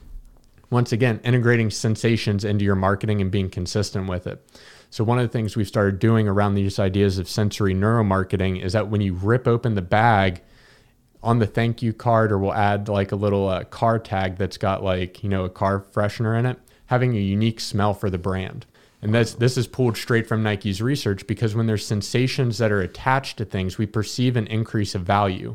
Once 0.71 0.93
again, 0.93 1.21
integrating 1.25 1.71
sensations 1.71 2.45
into 2.45 2.65
your 2.65 2.77
marketing 2.77 3.21
and 3.21 3.31
being 3.31 3.51
consistent 3.51 4.09
with 4.09 4.27
it. 4.27 4.45
So, 4.91 5.03
one 5.03 5.19
of 5.19 5.25
the 5.25 5.33
things 5.33 5.57
we've 5.57 5.67
started 5.67 5.99
doing 5.99 6.29
around 6.29 6.55
these 6.55 6.79
ideas 6.79 7.19
of 7.19 7.29
sensory 7.29 7.75
neuromarketing 7.75 8.63
is 8.63 8.73
that 8.73 8.89
when 8.89 9.01
you 9.01 9.15
rip 9.15 9.49
open 9.49 9.75
the 9.75 9.83
bag, 9.83 10.43
on 11.23 11.39
the 11.39 11.47
thank 11.47 11.83
you 11.83 11.93
card, 11.93 12.33
or 12.33 12.39
we'll 12.39 12.55
add 12.55 12.89
like 12.89 13.13
a 13.13 13.17
little 13.17 13.49
uh, 13.49 13.65
car 13.65 13.99
tag 13.99 14.37
that's 14.37 14.57
got 14.57 14.83
like, 14.83 15.23
you 15.23 15.29
know, 15.29 15.45
a 15.45 15.51
car 15.51 15.81
freshener 15.93 16.39
in 16.39 16.47
it, 16.47 16.59
having 16.91 17.17
a 17.17 17.21
unique 17.21 17.61
smell 17.61 17.95
for 17.95 18.11
the 18.11 18.19
brand. 18.19 18.67
And 19.01 19.15
that's, 19.15 19.35
this 19.35 19.57
is 19.57 19.69
pulled 19.69 19.97
straight 19.97 20.27
from 20.27 20.43
Nike's 20.43 20.83
research 20.83 21.25
because 21.29 21.55
when 21.55 21.67
there's 21.67 21.87
sensations 21.87 22.59
that 22.59 22.73
are 22.73 22.81
attached 22.81 23.39
to 23.39 23.45
things, 23.45 23.79
we 23.79 23.87
perceive 23.87 24.37
an 24.37 24.49
increase 24.49 24.97
of 24.97 25.03
value. 25.03 25.55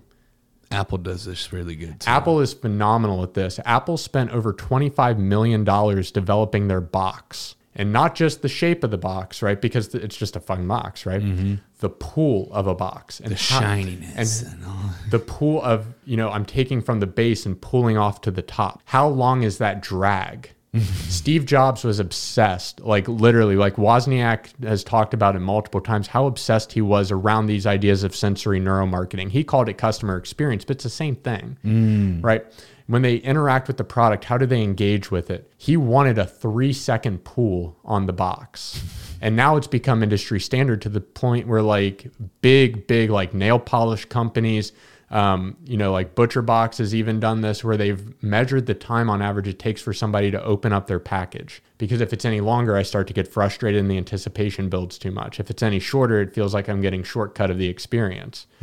Apple 0.72 0.98
does 0.98 1.26
this 1.26 1.52
really 1.52 1.76
good. 1.76 2.00
Too. 2.00 2.10
Apple 2.10 2.40
is 2.40 2.54
phenomenal 2.54 3.22
at 3.22 3.34
this. 3.34 3.60
Apple 3.66 3.98
spent 3.98 4.32
over 4.32 4.54
$25 4.54 5.18
million 5.18 5.66
developing 5.66 6.70
their 6.70 6.82
box. 6.82 7.56
And 7.76 7.92
not 7.92 8.16
just 8.16 8.42
the 8.42 8.48
shape 8.48 8.86
of 8.86 8.92
the 8.92 8.98
box, 8.98 9.42
right? 9.42 9.60
Because 9.60 9.94
it's 9.94 10.16
just 10.16 10.38
a 10.38 10.40
fun 10.40 10.66
box, 10.66 11.06
right? 11.06 11.22
Mm-hmm. 11.22 11.56
The 11.80 11.90
pool 11.90 12.48
of 12.54 12.68
a 12.68 12.74
box 12.74 13.20
and 13.20 13.30
the 13.32 13.36
how- 13.36 13.60
shininess 13.60 14.44
and 14.44 14.64
and 14.64 15.12
the 15.12 15.20
pool 15.20 15.62
of 15.62 15.94
you 16.06 16.18
know 16.18 16.32
i'm 16.32 16.46
taking 16.46 16.82
from 16.82 17.00
the 17.00 17.06
base 17.06 17.46
and 17.46 17.62
pulling 17.62 17.96
off 17.96 18.22
to 18.22 18.32
the 18.32 18.42
top 18.42 18.82
how 18.86 19.08
long 19.08 19.44
is 19.44 19.60
that 19.60 19.82
drag 19.84 20.50
steve 21.08 21.46
jobs 21.46 21.84
was 21.84 22.00
obsessed 22.00 22.80
like 22.82 23.08
literally 23.08 23.56
like 23.56 23.76
wozniak 23.76 24.48
has 24.64 24.84
talked 24.84 25.14
about 25.14 25.36
it 25.36 25.40
multiple 25.40 25.82
times 25.82 26.08
how 26.08 26.26
obsessed 26.26 26.74
he 26.74 26.82
was 26.82 27.12
around 27.12 27.46
these 27.46 27.66
ideas 27.66 28.04
of 28.04 28.16
sensory 28.16 28.60
neuromarketing. 28.60 29.30
He 29.30 29.44
called 29.44 29.70
it 29.70 29.78
customer 29.78 30.18
experience 30.18 30.66
but 30.66 30.78
it's 30.78 30.84
the 30.84 30.90
same 30.90 31.16
thing 31.16 31.58
mm. 31.64 32.24
right? 32.24 32.46
When 32.88 33.02
they 33.02 33.16
interact 33.16 33.68
with 33.68 33.78
the 33.78 33.84
product 33.84 34.26
how 34.26 34.38
do 34.38 34.46
they 34.46 34.62
engage 34.62 35.12
with 35.12 35.30
it? 35.30 35.52
He 35.58 35.78
wanted 35.78 36.18
a 36.18 36.26
three 36.26 36.74
second 36.74 37.24
pull 37.24 37.78
on 37.84 38.06
the 38.06 38.14
box. 38.14 38.84
And 39.22 39.36
now 39.36 39.56
it's 39.56 39.68
become 39.68 40.04
industry 40.04 40.40
standard 40.40 40.82
to 40.84 40.90
the 40.90 41.02
point 41.02 41.48
where 41.48 41.62
like 41.62 42.12
big 42.42 42.86
big 42.88 43.10
like 43.10 43.34
nail 43.34 43.60
polish 43.60 44.06
companies 44.06 44.72
Um, 45.16 45.56
you 45.66 45.78
know, 45.78 45.94
like 45.94 46.14
Butcher 46.14 46.42
Box 46.42 46.80
has 46.80 46.94
even 46.94 47.22
done 47.22 47.40
this 47.40 47.64
where 47.64 47.78
they've 47.78 48.22
measured 48.22 48.66
the 48.66 48.74
time 48.74 49.10
on 49.10 49.22
average 49.22 49.48
it 49.48 49.58
takes 49.60 49.82
for 49.82 49.94
somebody 49.94 50.30
to 50.32 50.44
open 50.44 50.74
up 50.74 50.88
their 50.88 51.00
package. 51.00 51.64
Because 51.78 52.02
if 52.02 52.12
it's 52.12 52.26
any 52.26 52.42
longer, 52.42 52.76
I 52.76 52.84
start 52.84 53.08
to 53.08 53.14
get 53.14 53.26
frustrated 53.26 53.80
and 53.80 53.90
the 53.90 53.96
anticipation 53.98 54.68
builds 54.68 54.98
too 54.98 55.12
much. 55.12 55.40
If 55.40 55.50
it's 55.50 55.64
any 55.64 55.80
shorter, 55.80 56.20
it 56.20 56.34
feels 56.34 56.54
like 56.54 56.68
I'm 56.68 56.82
getting 56.82 57.02
shortcut 57.02 57.50
of 57.50 57.58
the 57.58 57.68
experience. 57.70 58.46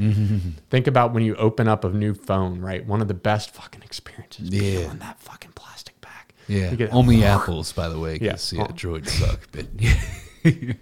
Think 0.70 0.86
about 0.86 1.14
when 1.14 1.22
you 1.22 1.34
open 1.36 1.68
up 1.68 1.84
a 1.84 1.88
new 1.88 2.12
phone, 2.12 2.60
right? 2.60 2.84
One 2.86 3.00
of 3.00 3.08
the 3.08 3.14
best 3.14 3.50
fucking 3.54 3.82
experiences. 3.82 4.50
Yeah. 4.50 4.80
Peeling 4.82 4.98
that 4.98 5.20
fucking 5.20 5.52
plastic 5.54 5.98
back. 6.02 6.34
Yeah. 6.48 6.74
Only 6.90 7.24
apples, 7.36 7.72
by 7.72 7.88
the 7.88 7.98
way. 7.98 8.18
Yeah. 8.20 8.36
Yeah, 8.50 8.64
Oh. 8.64 8.72
droids 8.74 9.08
suck. 9.08 9.40
But 9.52 9.66
yeah. 9.78 10.72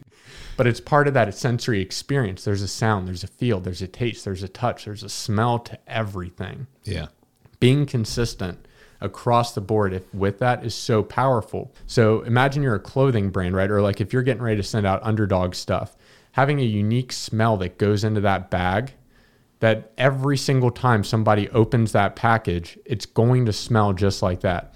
But 0.60 0.66
it's 0.66 0.78
part 0.78 1.08
of 1.08 1.14
that 1.14 1.34
sensory 1.34 1.80
experience. 1.80 2.44
There's 2.44 2.60
a 2.60 2.68
sound, 2.68 3.08
there's 3.08 3.24
a 3.24 3.28
feel, 3.28 3.60
there's 3.60 3.80
a 3.80 3.88
taste, 3.88 4.26
there's 4.26 4.42
a 4.42 4.48
touch, 4.48 4.84
there's 4.84 5.02
a 5.02 5.08
smell 5.08 5.58
to 5.60 5.78
everything. 5.86 6.66
yeah. 6.84 7.06
Being 7.60 7.86
consistent 7.86 8.68
across 9.00 9.54
the 9.54 9.62
board 9.62 9.94
if 9.94 10.12
with 10.12 10.38
that 10.40 10.62
is 10.62 10.74
so 10.74 11.02
powerful. 11.02 11.72
So 11.86 12.20
imagine 12.24 12.62
you're 12.62 12.74
a 12.74 12.78
clothing 12.78 13.30
brand, 13.30 13.56
right? 13.56 13.70
Or 13.70 13.80
like 13.80 14.02
if 14.02 14.12
you're 14.12 14.22
getting 14.22 14.42
ready 14.42 14.58
to 14.58 14.62
send 14.62 14.86
out 14.86 15.02
underdog 15.02 15.54
stuff, 15.54 15.96
having 16.32 16.60
a 16.60 16.64
unique 16.64 17.14
smell 17.14 17.56
that 17.56 17.78
goes 17.78 18.04
into 18.04 18.20
that 18.20 18.50
bag 18.50 18.92
that 19.60 19.92
every 19.96 20.36
single 20.36 20.70
time 20.70 21.04
somebody 21.04 21.48
opens 21.48 21.92
that 21.92 22.16
package, 22.16 22.78
it's 22.84 23.06
going 23.06 23.46
to 23.46 23.52
smell 23.54 23.94
just 23.94 24.20
like 24.20 24.40
that. 24.40 24.74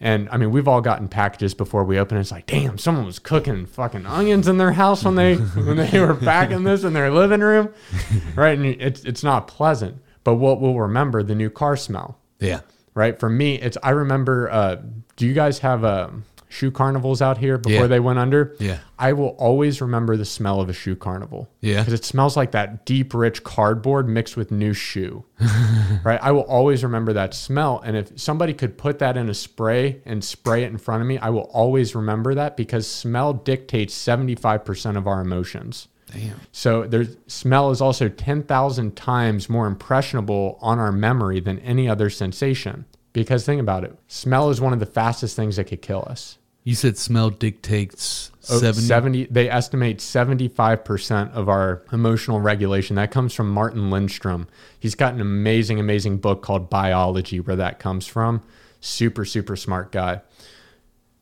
And 0.00 0.28
I 0.30 0.36
mean, 0.36 0.52
we've 0.52 0.68
all 0.68 0.80
gotten 0.80 1.08
packages 1.08 1.54
before 1.54 1.82
we 1.84 1.98
open. 1.98 2.16
it. 2.16 2.20
It's 2.20 2.30
like, 2.30 2.46
damn, 2.46 2.78
someone 2.78 3.04
was 3.04 3.18
cooking 3.18 3.66
fucking 3.66 4.06
onions 4.06 4.46
in 4.46 4.56
their 4.58 4.70
house 4.72 5.04
when 5.04 5.16
they 5.16 5.34
when 5.56 5.76
they 5.76 5.98
were 6.00 6.14
packing 6.14 6.62
this 6.62 6.84
in 6.84 6.92
their 6.92 7.10
living 7.10 7.40
room, 7.40 7.70
right? 8.36 8.56
And 8.56 8.64
it's 8.66 9.04
it's 9.04 9.24
not 9.24 9.48
pleasant. 9.48 9.98
But 10.24 10.34
what 10.34 10.60
we'll 10.60 10.78
remember 10.78 11.22
the 11.22 11.34
new 11.34 11.50
car 11.50 11.76
smell, 11.76 12.18
Yeah. 12.38 12.60
right? 12.94 13.18
For 13.18 13.28
me, 13.28 13.54
it's 13.56 13.76
I 13.82 13.90
remember. 13.90 14.48
Uh, 14.50 14.76
do 15.16 15.26
you 15.26 15.32
guys 15.34 15.58
have 15.60 15.82
uh, 15.84 16.10
shoe 16.48 16.70
carnivals 16.70 17.20
out 17.22 17.38
here 17.38 17.58
before 17.58 17.82
Yeah. 17.82 17.86
they 17.86 18.00
went 18.00 18.18
under? 18.18 18.54
Yeah. 18.58 18.78
I 18.98 19.12
will 19.12 19.36
always 19.38 19.80
remember 19.80 20.16
the 20.16 20.24
smell 20.24 20.60
of 20.60 20.68
a 20.68 20.72
shoe 20.72 20.96
carnival. 20.96 21.48
Yeah. 21.60 21.80
Because 21.80 21.92
it 21.92 22.04
smells 22.04 22.36
like 22.36 22.52
that 22.52 22.84
deep, 22.86 23.12
rich 23.14 23.44
cardboard 23.44 24.08
mixed 24.08 24.36
with 24.36 24.50
new 24.50 24.72
shoe. 24.72 25.24
right. 26.04 26.18
I 26.22 26.32
will 26.32 26.42
always 26.42 26.82
remember 26.82 27.12
that 27.12 27.34
smell. 27.34 27.80
And 27.84 27.96
if 27.96 28.18
somebody 28.18 28.54
could 28.54 28.78
put 28.78 28.98
that 29.00 29.16
in 29.16 29.28
a 29.28 29.34
spray 29.34 30.00
and 30.04 30.24
spray 30.24 30.64
it 30.64 30.70
in 30.70 30.78
front 30.78 31.02
of 31.02 31.06
me, 31.06 31.18
I 31.18 31.30
will 31.30 31.50
always 31.52 31.94
remember 31.94 32.34
that 32.34 32.56
because 32.56 32.86
smell 32.86 33.32
dictates 33.32 33.94
75% 33.94 34.96
of 34.96 35.06
our 35.06 35.20
emotions. 35.20 35.88
Damn. 36.12 36.40
So 36.52 36.84
there's 36.86 37.16
smell 37.26 37.70
is 37.70 37.82
also 37.82 38.08
10,000 38.08 38.96
times 38.96 39.50
more 39.50 39.66
impressionable 39.66 40.58
on 40.62 40.78
our 40.78 40.90
memory 40.92 41.38
than 41.40 41.58
any 41.58 41.86
other 41.88 42.08
sensation. 42.08 42.86
Because 43.18 43.44
think 43.44 43.60
about 43.60 43.84
it, 43.84 43.96
smell 44.06 44.50
is 44.50 44.60
one 44.60 44.72
of 44.72 44.78
the 44.78 44.86
fastest 44.86 45.34
things 45.34 45.56
that 45.56 45.64
could 45.64 45.82
kill 45.82 46.06
us. 46.08 46.38
You 46.64 46.74
said 46.74 46.98
smell 46.98 47.30
dictates 47.30 48.30
Oh, 48.50 48.58
70. 48.58 48.80
70 48.86 49.24
they 49.26 49.50
estimate 49.50 49.98
75% 49.98 51.32
of 51.32 51.48
our 51.48 51.82
emotional 51.92 52.40
regulation. 52.40 52.96
That 52.96 53.10
comes 53.10 53.34
from 53.34 53.50
martin 53.50 53.90
lindstrom. 53.90 54.48
He's 54.78 54.94
got 54.94 55.12
an 55.12 55.20
amazing 55.20 55.78
amazing 55.80 56.18
book 56.18 56.42
called 56.42 56.70
Buyology 56.70 57.44
where 57.46 57.56
that 57.56 57.78
comes 57.78 58.06
from. 58.06 58.42
Super 58.80 59.24
super 59.24 59.56
smart 59.56 59.92
guy. 59.92 60.22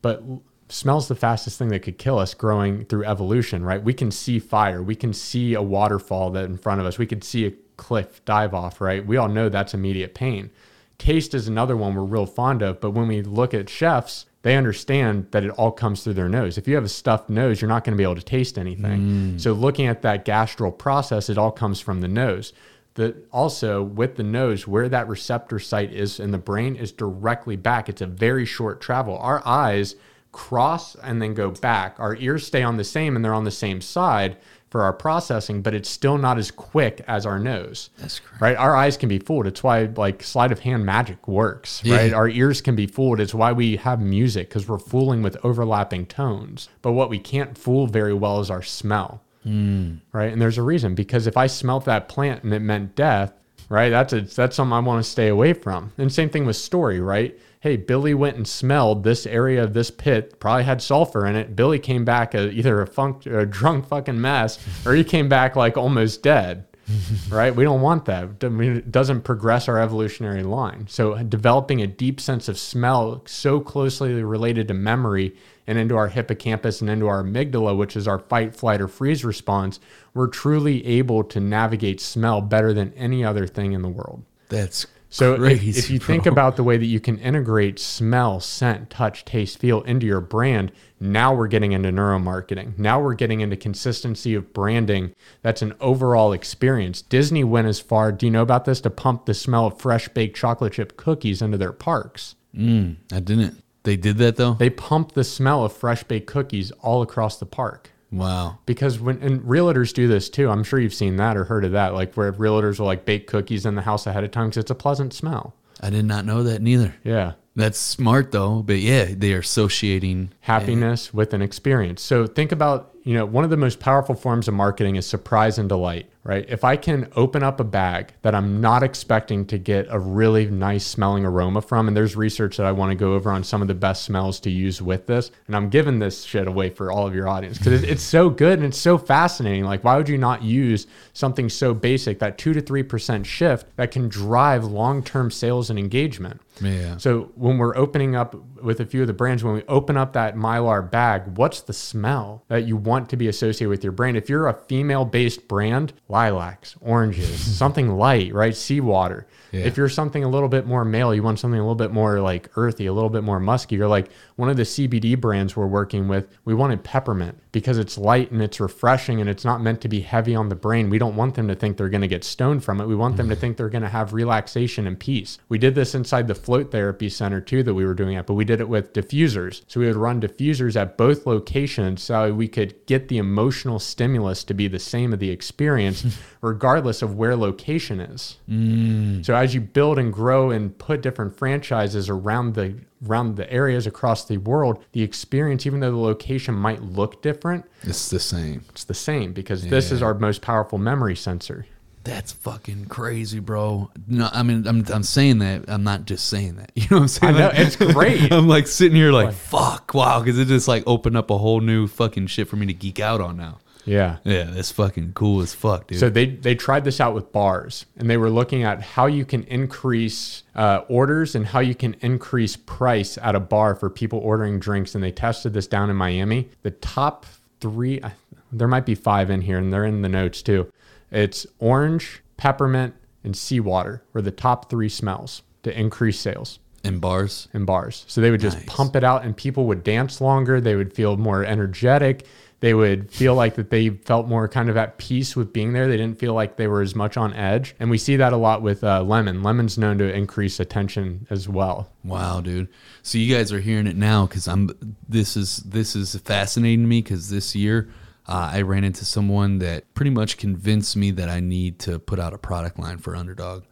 But 0.02 0.22
smell's 0.68 1.08
the 1.08 1.16
fastest 1.16 1.58
thing 1.58 1.68
that 1.68 1.80
could 1.80 1.98
kill 1.98 2.18
us 2.18 2.32
growing 2.34 2.84
through 2.84 3.04
evolution 3.04 3.64
right? 3.64 3.82
We 3.82 3.94
can 3.94 4.10
see 4.10 4.38
fire. 4.38 4.82
We 4.82 4.94
can 4.94 5.12
see 5.12 5.54
a 5.54 5.62
waterfall 5.62 6.30
that 6.32 6.44
in 6.44 6.58
front 6.58 6.80
of 6.80 6.86
us. 6.86 6.98
We 6.98 7.06
could 7.06 7.24
see 7.24 7.46
a 7.46 7.52
cliff 7.76 8.24
dive 8.24 8.54
off 8.54 8.80
right? 8.80 9.04
We 9.04 9.16
all 9.16 9.28
know 9.28 9.48
that's 9.48 9.74
immediate 9.74 10.14
pain 10.14 10.50
taste 10.98 11.34
is 11.34 11.48
another 11.48 11.76
one 11.76 11.94
we're 11.94 12.02
real 12.02 12.26
fond 12.26 12.62
of 12.62 12.80
but 12.80 12.90
when 12.90 13.08
we 13.08 13.22
look 13.22 13.54
at 13.54 13.68
chefs 13.68 14.26
they 14.46 14.56
understand 14.56 15.26
that 15.32 15.42
it 15.42 15.50
all 15.50 15.72
comes 15.72 16.04
through 16.04 16.14
their 16.14 16.28
nose. 16.28 16.56
If 16.56 16.68
you 16.68 16.76
have 16.76 16.84
a 16.84 16.88
stuffed 16.88 17.28
nose 17.28 17.60
you're 17.60 17.68
not 17.68 17.82
going 17.82 17.94
to 17.94 17.96
be 17.96 18.04
able 18.04 18.14
to 18.14 18.22
taste 18.22 18.58
anything. 18.58 19.00
Mm. 19.34 19.40
So 19.40 19.52
looking 19.52 19.88
at 19.88 20.02
that 20.02 20.24
gastral 20.24 20.76
process 20.76 21.28
it 21.28 21.36
all 21.36 21.50
comes 21.50 21.80
from 21.80 22.00
the 22.00 22.06
nose. 22.06 22.52
The 22.94 23.16
also 23.32 23.82
with 23.82 24.14
the 24.14 24.22
nose 24.22 24.66
where 24.68 24.88
that 24.88 25.08
receptor 25.08 25.58
site 25.58 25.92
is 25.92 26.20
in 26.20 26.30
the 26.30 26.38
brain 26.38 26.76
is 26.76 26.92
directly 26.92 27.56
back. 27.56 27.88
It's 27.88 28.00
a 28.00 28.06
very 28.06 28.46
short 28.46 28.80
travel. 28.80 29.18
Our 29.18 29.42
eyes 29.44 29.96
cross 30.30 30.94
and 30.94 31.20
then 31.20 31.34
go 31.34 31.50
back. 31.50 31.96
Our 31.98 32.14
ears 32.14 32.46
stay 32.46 32.62
on 32.62 32.76
the 32.76 32.84
same 32.84 33.16
and 33.16 33.24
they're 33.24 33.34
on 33.34 33.44
the 33.44 33.50
same 33.50 33.80
side 33.80 34.36
for 34.76 34.82
our 34.82 34.92
processing 34.92 35.62
but 35.62 35.72
it's 35.72 35.88
still 35.88 36.18
not 36.18 36.36
as 36.36 36.50
quick 36.50 37.02
as 37.08 37.24
our 37.24 37.38
nose 37.38 37.88
That's 37.96 38.18
correct. 38.18 38.42
right 38.42 38.56
our 38.58 38.76
eyes 38.76 38.98
can 38.98 39.08
be 39.08 39.18
fooled 39.18 39.46
it's 39.46 39.62
why 39.62 39.84
like 39.96 40.22
sleight 40.22 40.52
of 40.52 40.58
hand 40.58 40.84
magic 40.84 41.26
works 41.26 41.80
Yeah. 41.82 41.96
right 41.96 42.12
our 42.12 42.28
ears 42.28 42.60
can 42.60 42.76
be 42.76 42.86
fooled 42.86 43.18
it's 43.18 43.32
why 43.32 43.52
we 43.52 43.76
have 43.76 44.02
music 44.02 44.50
because 44.50 44.68
we're 44.68 44.78
fooling 44.78 45.22
with 45.22 45.38
overlapping 45.42 46.04
tones 46.04 46.68
but 46.82 46.92
what 46.92 47.08
we 47.08 47.18
can't 47.18 47.56
fool 47.56 47.86
very 47.86 48.12
well 48.12 48.38
is 48.40 48.50
our 48.50 48.62
smell 48.62 49.22
hmm. 49.44 49.94
right? 50.12 50.30
And 50.30 50.42
there's 50.42 50.58
a 50.58 50.62
reason 50.62 50.94
because 50.94 51.26
if 51.26 51.38
I 51.38 51.46
smelt 51.46 51.86
that 51.86 52.06
plant 52.08 52.42
and 52.44 52.52
it 52.52 52.60
meant 52.60 52.94
death, 52.96 53.32
right? 53.70 53.88
That's 53.90 54.12
a, 54.12 54.20
that's 54.20 54.56
something 54.56 54.72
I 54.74 54.80
want 54.80 55.02
to 55.04 55.10
stay 55.10 55.28
away 55.28 55.52
from. 55.54 55.92
And 55.96 56.12
same 56.12 56.28
thing 56.30 56.44
with 56.44 56.56
story, 56.56 57.00
right? 57.00 57.38
Hey, 57.66 57.76
Billy 57.76 58.14
went 58.14 58.36
and 58.36 58.46
smelled 58.46 59.02
this 59.02 59.26
area 59.26 59.64
of 59.64 59.74
this 59.74 59.90
pit, 59.90 60.38
probably 60.38 60.62
had 60.62 60.80
sulfur 60.80 61.26
in 61.26 61.34
it. 61.34 61.56
Billy 61.56 61.80
came 61.80 62.04
back 62.04 62.32
a, 62.32 62.48
either 62.52 62.80
a 62.80 62.86
funk, 62.86 63.26
a 63.26 63.44
drunk 63.44 63.88
fucking 63.88 64.20
mess, 64.20 64.60
or 64.86 64.94
he 64.94 65.02
came 65.02 65.28
back 65.28 65.56
like 65.56 65.76
almost 65.76 66.22
dead. 66.22 66.64
right? 67.28 67.56
We 67.56 67.64
don't 67.64 67.80
want 67.80 68.04
that. 68.04 68.44
I 68.44 68.48
mean, 68.50 68.76
It 68.76 68.92
doesn't 68.92 69.22
progress 69.22 69.66
our 69.66 69.80
evolutionary 69.80 70.44
line. 70.44 70.86
So, 70.88 71.20
developing 71.24 71.82
a 71.82 71.88
deep 71.88 72.20
sense 72.20 72.48
of 72.48 72.56
smell 72.56 73.24
so 73.26 73.58
closely 73.58 74.22
related 74.22 74.68
to 74.68 74.74
memory 74.74 75.34
and 75.66 75.76
into 75.76 75.96
our 75.96 76.06
hippocampus 76.06 76.80
and 76.80 76.88
into 76.88 77.08
our 77.08 77.24
amygdala, 77.24 77.76
which 77.76 77.96
is 77.96 78.06
our 78.06 78.20
fight, 78.20 78.54
flight, 78.54 78.80
or 78.80 78.86
freeze 78.86 79.24
response, 79.24 79.80
we're 80.14 80.28
truly 80.28 80.86
able 80.86 81.24
to 81.24 81.40
navigate 81.40 82.00
smell 82.00 82.40
better 82.40 82.72
than 82.72 82.94
any 82.94 83.24
other 83.24 83.48
thing 83.48 83.72
in 83.72 83.82
the 83.82 83.88
world. 83.88 84.22
That's 84.48 84.86
So 85.16 85.42
if, 85.42 85.62
if 85.64 85.88
you 85.88 85.98
bro. 85.98 86.06
think 86.06 86.26
about 86.26 86.56
the 86.56 86.62
way 86.62 86.76
that 86.76 86.84
you 86.84 87.00
can 87.00 87.18
integrate 87.20 87.78
smell, 87.78 88.38
scent, 88.38 88.90
touch, 88.90 89.24
taste, 89.24 89.58
feel 89.58 89.80
into 89.84 90.04
your 90.04 90.20
brand, 90.20 90.72
now 91.00 91.34
we're 91.34 91.48
getting 91.48 91.72
into 91.72 91.88
neuromarketing. 91.88 92.78
Now 92.78 93.00
we're 93.00 93.14
getting 93.14 93.40
into 93.40 93.56
consistency 93.56 94.34
of 94.34 94.52
branding. 94.52 95.14
That's 95.40 95.62
an 95.62 95.72
overall 95.80 96.34
experience. 96.34 97.00
Disney 97.00 97.44
went 97.44 97.66
as 97.66 97.80
far, 97.80 98.12
do 98.12 98.26
you 98.26 98.30
know 98.30 98.42
about 98.42 98.66
this, 98.66 98.82
to 98.82 98.90
pump 98.90 99.24
the 99.24 99.32
smell 99.32 99.64
of 99.64 99.80
fresh 99.80 100.06
baked 100.08 100.36
chocolate 100.36 100.74
chip 100.74 100.98
cookies 100.98 101.40
into 101.40 101.56
their 101.56 101.72
parks. 101.72 102.34
Mm, 102.54 102.96
I 103.10 103.20
didn't. 103.20 103.62
They 103.84 103.96
did 103.96 104.18
that 104.18 104.36
though. 104.36 104.52
They 104.52 104.68
pumped 104.68 105.14
the 105.14 105.24
smell 105.24 105.64
of 105.64 105.72
fresh 105.72 106.04
baked 106.04 106.26
cookies 106.26 106.72
all 106.82 107.00
across 107.00 107.38
the 107.38 107.46
park. 107.46 107.90
Wow. 108.10 108.58
Because 108.66 108.98
when 108.98 109.22
and 109.22 109.42
realtors 109.42 109.92
do 109.92 110.08
this 110.08 110.28
too, 110.28 110.50
I'm 110.50 110.64
sure 110.64 110.78
you've 110.78 110.94
seen 110.94 111.16
that 111.16 111.36
or 111.36 111.44
heard 111.44 111.64
of 111.64 111.72
that, 111.72 111.94
like 111.94 112.14
where 112.14 112.32
realtors 112.32 112.78
will 112.78 112.86
like 112.86 113.04
bake 113.04 113.26
cookies 113.26 113.66
in 113.66 113.74
the 113.74 113.82
house 113.82 114.06
ahead 114.06 114.24
of 114.24 114.30
time 114.30 114.48
because 114.48 114.58
it's 114.58 114.70
a 114.70 114.74
pleasant 114.74 115.12
smell. 115.12 115.54
I 115.80 115.90
did 115.90 116.04
not 116.04 116.24
know 116.24 116.42
that 116.42 116.62
neither. 116.62 116.94
Yeah. 117.04 117.32
That's 117.54 117.78
smart 117.78 118.32
though. 118.32 118.62
But 118.62 118.78
yeah, 118.78 119.06
they 119.10 119.32
are 119.32 119.40
associating 119.40 120.32
happiness 120.40 121.12
with 121.12 121.32
an 121.32 121.42
experience. 121.42 122.02
So 122.02 122.26
think 122.26 122.52
about, 122.52 122.94
you 123.02 123.14
know, 123.14 123.24
one 123.24 123.44
of 123.44 123.50
the 123.50 123.56
most 123.56 123.80
powerful 123.80 124.14
forms 124.14 124.46
of 124.46 124.54
marketing 124.54 124.96
is 124.96 125.06
surprise 125.06 125.58
and 125.58 125.68
delight, 125.68 126.10
right? 126.26 126.44
If 126.48 126.64
I 126.64 126.76
can 126.76 127.08
open 127.14 127.44
up 127.44 127.60
a 127.60 127.64
bag 127.64 128.12
that 128.22 128.34
I'm 128.34 128.60
not 128.60 128.82
expecting 128.82 129.46
to 129.46 129.58
get 129.58 129.86
a 129.88 129.98
really 129.98 130.46
nice 130.46 130.84
smelling 130.84 131.24
aroma 131.24 131.62
from, 131.62 131.86
and 131.86 131.96
there's 131.96 132.16
research 132.16 132.56
that 132.56 132.66
I 132.66 132.72
want 132.72 132.90
to 132.90 132.96
go 132.96 133.14
over 133.14 133.30
on 133.30 133.44
some 133.44 133.62
of 133.62 133.68
the 133.68 133.74
best 133.74 134.04
smells 134.04 134.40
to 134.40 134.50
use 134.50 134.82
with 134.82 135.06
this, 135.06 135.30
and 135.46 135.54
I'm 135.54 135.70
giving 135.70 136.00
this 136.00 136.24
shit 136.24 136.48
away 136.48 136.70
for 136.70 136.90
all 136.90 137.06
of 137.06 137.14
your 137.14 137.28
audience 137.28 137.58
because 137.58 137.84
it's 137.84 138.02
so 138.02 138.28
good 138.28 138.58
and 138.58 138.66
it's 138.66 138.78
so 138.78 138.98
fascinating. 138.98 139.64
Like, 139.64 139.84
why 139.84 139.96
would 139.96 140.08
you 140.08 140.18
not 140.18 140.42
use 140.42 140.88
something 141.12 141.48
so 141.48 141.72
basic, 141.72 142.18
that 142.18 142.38
two 142.38 142.52
to 142.52 142.60
3% 142.60 143.24
shift 143.24 143.66
that 143.76 143.92
can 143.92 144.08
drive 144.08 144.64
long 144.64 145.04
term 145.04 145.30
sales 145.30 145.70
and 145.70 145.78
engagement? 145.78 146.40
Yeah. 146.60 146.96
So 146.96 147.32
when 147.34 147.58
we're 147.58 147.76
opening 147.76 148.16
up 148.16 148.34
with 148.62 148.80
a 148.80 148.86
few 148.86 149.02
of 149.02 149.06
the 149.06 149.12
brands, 149.12 149.44
when 149.44 149.54
we 149.54 149.62
open 149.64 149.96
up 149.96 150.14
that 150.14 150.36
Mylar 150.36 150.90
bag, 150.90 151.36
what's 151.36 151.60
the 151.60 151.72
smell 151.72 152.44
that 152.48 152.66
you 152.66 152.76
want 152.76 153.10
to 153.10 153.16
be 153.16 153.28
associated 153.28 153.68
with 153.68 153.84
your 153.84 153.92
brand? 153.92 154.16
If 154.16 154.28
you're 154.28 154.48
a 154.48 154.54
female 154.54 155.04
based 155.04 155.48
brand, 155.48 155.92
lilacs, 156.16 156.76
oranges, 156.80 157.38
something 157.58 157.90
light, 157.90 158.32
right? 158.32 158.56
Seawater. 158.56 159.26
Yeah. 159.52 159.64
If 159.64 159.76
you're 159.76 159.90
something 159.90 160.24
a 160.24 160.28
little 160.28 160.48
bit 160.48 160.66
more 160.66 160.84
male, 160.84 161.14
you 161.14 161.22
want 161.22 161.38
something 161.38 161.60
a 161.60 161.62
little 161.62 161.74
bit 161.74 161.92
more 161.92 162.20
like 162.20 162.48
earthy, 162.56 162.86
a 162.86 162.92
little 162.92 163.10
bit 163.10 163.22
more 163.22 163.38
musky. 163.38 163.76
You're 163.76 163.88
like 163.88 164.08
one 164.36 164.48
of 164.48 164.56
the 164.56 164.64
CBD 164.64 165.20
brands 165.20 165.56
we're 165.56 165.66
working 165.66 166.08
with, 166.08 166.28
we 166.44 166.54
wanted 166.54 166.82
peppermint 166.82 167.38
because 167.52 167.78
it's 167.78 167.96
light 167.96 168.30
and 168.30 168.42
it's 168.42 168.60
refreshing 168.60 169.20
and 169.20 169.30
it's 169.30 169.44
not 169.44 169.62
meant 169.62 169.80
to 169.82 169.88
be 169.88 170.00
heavy 170.00 170.34
on 170.34 170.48
the 170.48 170.54
brain. 170.54 170.90
We 170.90 170.98
don't 170.98 171.16
want 171.16 171.34
them 171.34 171.48
to 171.48 171.54
think 171.54 171.76
they're 171.76 171.88
going 171.88 172.00
to 172.02 172.08
get 172.08 172.24
stoned 172.24 172.64
from 172.64 172.80
it. 172.80 172.86
We 172.86 172.96
want 172.96 173.16
them 173.16 173.28
to 173.28 173.36
mm. 173.36 173.40
think 173.40 173.56
they're 173.56 173.68
going 173.68 173.82
to 173.82 173.88
have 173.88 174.12
relaxation 174.12 174.86
and 174.86 174.98
peace. 174.98 175.38
We 175.48 175.58
did 175.58 175.74
this 175.74 175.94
inside 175.94 176.28
the 176.28 176.34
float 176.34 176.70
therapy 176.70 177.08
center 177.08 177.40
too 177.40 177.62
that 177.62 177.74
we 177.74 177.86
were 177.86 177.94
doing 177.94 178.16
it, 178.16 178.26
but 178.26 178.34
we 178.34 178.44
did 178.44 178.60
it 178.60 178.68
with 178.68 178.92
diffusers. 178.92 179.62
So 179.68 179.80
we 179.80 179.86
would 179.86 179.96
run 179.96 180.20
diffusers 180.20 180.76
at 180.76 180.96
both 180.96 181.26
locations 181.26 182.02
so 182.02 182.32
we 182.32 182.48
could 182.48 182.74
get 182.86 183.08
the 183.08 183.18
emotional 183.18 183.78
stimulus 183.78 184.44
to 184.44 184.54
be 184.54 184.68
the 184.68 184.78
same 184.78 185.12
of 185.12 185.18
the 185.18 185.30
experience 185.30 186.02
regardless 186.40 187.02
of 187.02 187.16
where 187.16 187.36
location 187.36 188.00
is. 188.00 188.36
Mm. 188.48 189.24
So 189.24 189.34
as 189.34 189.54
you 189.54 189.60
build 189.60 189.98
and 189.98 190.12
grow 190.12 190.50
and 190.50 190.76
put 190.78 191.00
different 191.00 191.36
franchises 191.36 192.08
around 192.08 192.54
the 192.54 192.74
around 193.06 193.36
the 193.36 193.50
areas 193.52 193.86
across 193.86 194.24
the 194.24 194.38
world, 194.38 194.82
the 194.92 195.02
experience, 195.02 195.66
even 195.66 195.80
though 195.80 195.90
the 195.90 195.96
location 195.98 196.54
might 196.54 196.82
look 196.82 197.20
different, 197.22 197.64
It's 197.82 198.08
the 198.08 198.18
same. 198.20 198.64
it's 198.70 198.84
the 198.84 198.94
same 198.94 199.32
because 199.32 199.66
this 199.66 199.92
is 199.92 200.02
our 200.02 200.14
most 200.14 200.40
powerful 200.42 200.78
memory 200.78 201.14
sensor. 201.16 201.66
That's 202.04 202.30
fucking 202.30 202.84
crazy, 202.86 203.40
bro. 203.40 203.90
No, 204.06 204.28
I 204.32 204.44
mean, 204.44 204.64
I'm, 204.68 204.84
I'm 204.92 205.02
saying 205.02 205.40
that. 205.40 205.64
I'm 205.66 205.82
not 205.82 206.04
just 206.04 206.28
saying 206.28 206.54
that. 206.54 206.70
You 206.76 206.82
know 206.88 206.98
what 206.98 207.02
I'm 207.02 207.08
saying? 207.08 207.34
I 207.34 207.38
know, 207.38 207.46
Like, 207.48 207.58
it's 207.58 207.74
great. 207.76 208.32
I'm 208.32 208.46
like 208.46 208.68
sitting 208.68 208.94
here 208.96 209.10
like, 209.10 209.34
fuck, 209.34 209.92
wow, 209.92 210.20
because 210.20 210.38
it 210.38 210.44
just 210.46 210.68
like 210.68 210.84
opened 210.86 211.16
up 211.16 211.30
a 211.30 211.36
whole 211.38 211.60
new 211.60 211.88
fucking 211.88 212.28
shit 212.28 212.46
for 212.48 212.54
me 212.54 212.66
to 212.66 212.72
geek 212.74 213.00
out 213.00 213.20
on 213.20 213.36
now. 213.36 213.58
Yeah. 213.86 214.16
Yeah, 214.24 214.44
that's 214.44 214.70
fucking 214.72 215.12
cool 215.14 215.40
as 215.40 215.54
fuck, 215.54 215.86
dude. 215.86 215.98
So 216.00 216.10
they 216.10 216.26
they 216.26 216.54
tried 216.54 216.84
this 216.84 217.00
out 217.00 217.14
with 217.14 217.32
bars, 217.32 217.86
and 217.96 218.10
they 218.10 218.16
were 218.16 218.28
looking 218.30 218.62
at 218.64 218.82
how 218.82 219.06
you 219.06 219.24
can 219.24 219.44
increase 219.44 220.42
uh, 220.54 220.80
orders 220.88 221.34
and 221.34 221.46
how 221.46 221.60
you 221.60 221.74
can 221.74 221.94
increase 222.00 222.56
price 222.56 223.16
at 223.18 223.34
a 223.34 223.40
bar 223.40 223.74
for 223.74 223.88
people 223.88 224.18
ordering 224.18 224.58
drinks. 224.58 224.94
And 224.94 225.02
they 225.02 225.12
tested 225.12 225.54
this 225.54 225.66
down 225.66 225.88
in 225.88 225.96
Miami. 225.96 226.50
The 226.62 226.72
top 226.72 227.24
three, 227.60 228.02
I- 228.02 228.12
there 228.52 228.68
might 228.68 228.86
be 228.86 228.94
five 228.94 229.30
in 229.30 229.40
here, 229.42 229.56
and 229.58 229.72
they're 229.72 229.84
in 229.84 230.02
the 230.02 230.08
notes 230.08 230.42
too. 230.42 230.70
It's 231.10 231.46
orange, 231.58 232.22
peppermint, 232.36 232.94
and 233.24 233.36
seawater 233.36 234.02
were 234.12 234.22
the 234.22 234.30
top 234.30 234.68
three 234.68 234.88
smells 234.88 235.42
to 235.62 235.78
increase 235.78 236.18
sales 236.18 236.58
in 236.84 236.98
bars. 237.00 237.48
in 237.54 237.64
bars. 237.64 238.04
So 238.08 238.20
they 238.20 238.30
would 238.30 238.40
just 238.40 238.58
Nice. 238.58 238.66
pump 238.68 238.94
it 238.96 239.02
out 239.04 239.24
and 239.24 239.36
people 239.36 239.66
would 239.66 239.82
dance 239.82 240.20
longer. 240.20 240.60
They 240.60 240.76
would 240.76 240.92
feel 240.92 241.16
more 241.16 241.44
energetic. 241.44 242.24
They 242.60 242.72
would 242.72 243.10
feel 243.10 243.34
like 243.34 243.56
that 243.56 243.68
they 243.68 243.90
felt 243.90 244.28
more 244.28 244.48
kind 244.48 244.70
of 244.70 244.76
at 244.78 244.96
peace 244.96 245.36
with 245.36 245.52
being 245.52 245.74
there. 245.74 245.88
They 245.88 245.98
didn't 245.98 246.18
feel 246.18 246.32
like 246.32 246.56
they 246.56 246.66
were 246.66 246.80
as 246.80 246.94
much 246.94 247.16
on 247.18 247.34
edge. 247.34 247.74
And 247.78 247.90
we 247.90 247.98
see 247.98 248.16
that 248.16 248.32
a 248.32 248.36
lot 248.36 248.62
with 248.62 248.82
uh, 248.82 249.02
lemon. 249.02 249.42
Lemon's 249.42 249.76
known 249.76 249.98
to 249.98 250.10
increase 250.12 250.58
attention 250.58 251.26
as 251.28 251.48
well. 251.48 251.90
Wow, 252.02 252.40
dude. 252.40 252.68
So 253.02 253.18
you 253.18 253.34
guys 253.34 253.52
are 253.52 253.60
hearing 253.60 253.86
it 253.86 253.96
now 253.96 254.26
because 254.26 254.48
I'm. 254.48 254.70
This 255.08 255.36
is 255.36 255.58
this 255.58 255.94
is 255.94 256.16
fascinating 256.16 256.80
to 256.84 256.88
me 256.88 257.02
because 257.02 257.28
this 257.28 257.54
year 257.54 257.90
uh, 258.28 258.50
I 258.54 258.62
ran 258.62 258.84
into 258.84 259.04
someone 259.04 259.58
that 259.58 259.92
pretty 259.94 260.10
much 260.10 260.36
convinced 260.36 260.96
me 260.96 261.10
that 261.12 261.28
I 261.28 261.40
need 261.40 261.78
to 261.80 261.98
put 261.98 262.18
out 262.18 262.32
a 262.32 262.38
product 262.38 262.78
line 262.78 262.98
for 262.98 263.14
Underdog. 263.14 263.64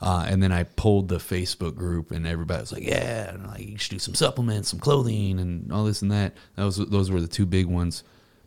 Uh, 0.00 0.26
and 0.26 0.42
then 0.42 0.50
I 0.52 0.64
pulled 0.64 1.08
the 1.08 1.18
Facebook 1.18 1.76
group 1.76 2.10
and 2.10 2.26
everybody 2.26 2.60
was 2.60 2.72
like, 2.72 2.82
"Yeah, 2.84 3.30
and 3.34 3.46
like 3.46 3.60
you 3.60 3.78
should 3.78 3.92
do 3.92 3.98
some 3.98 4.14
supplements, 4.14 4.70
some 4.70 4.80
clothing, 4.80 5.38
and 5.38 5.70
all 5.70 5.84
this 5.84 6.02
and 6.02 6.10
that." 6.10 6.34
That 6.56 6.64
was 6.64 6.78
those 6.78 7.10
were 7.10 7.20
the 7.20 7.28
two 7.28 7.46
big 7.46 7.66
ones. 7.66 8.02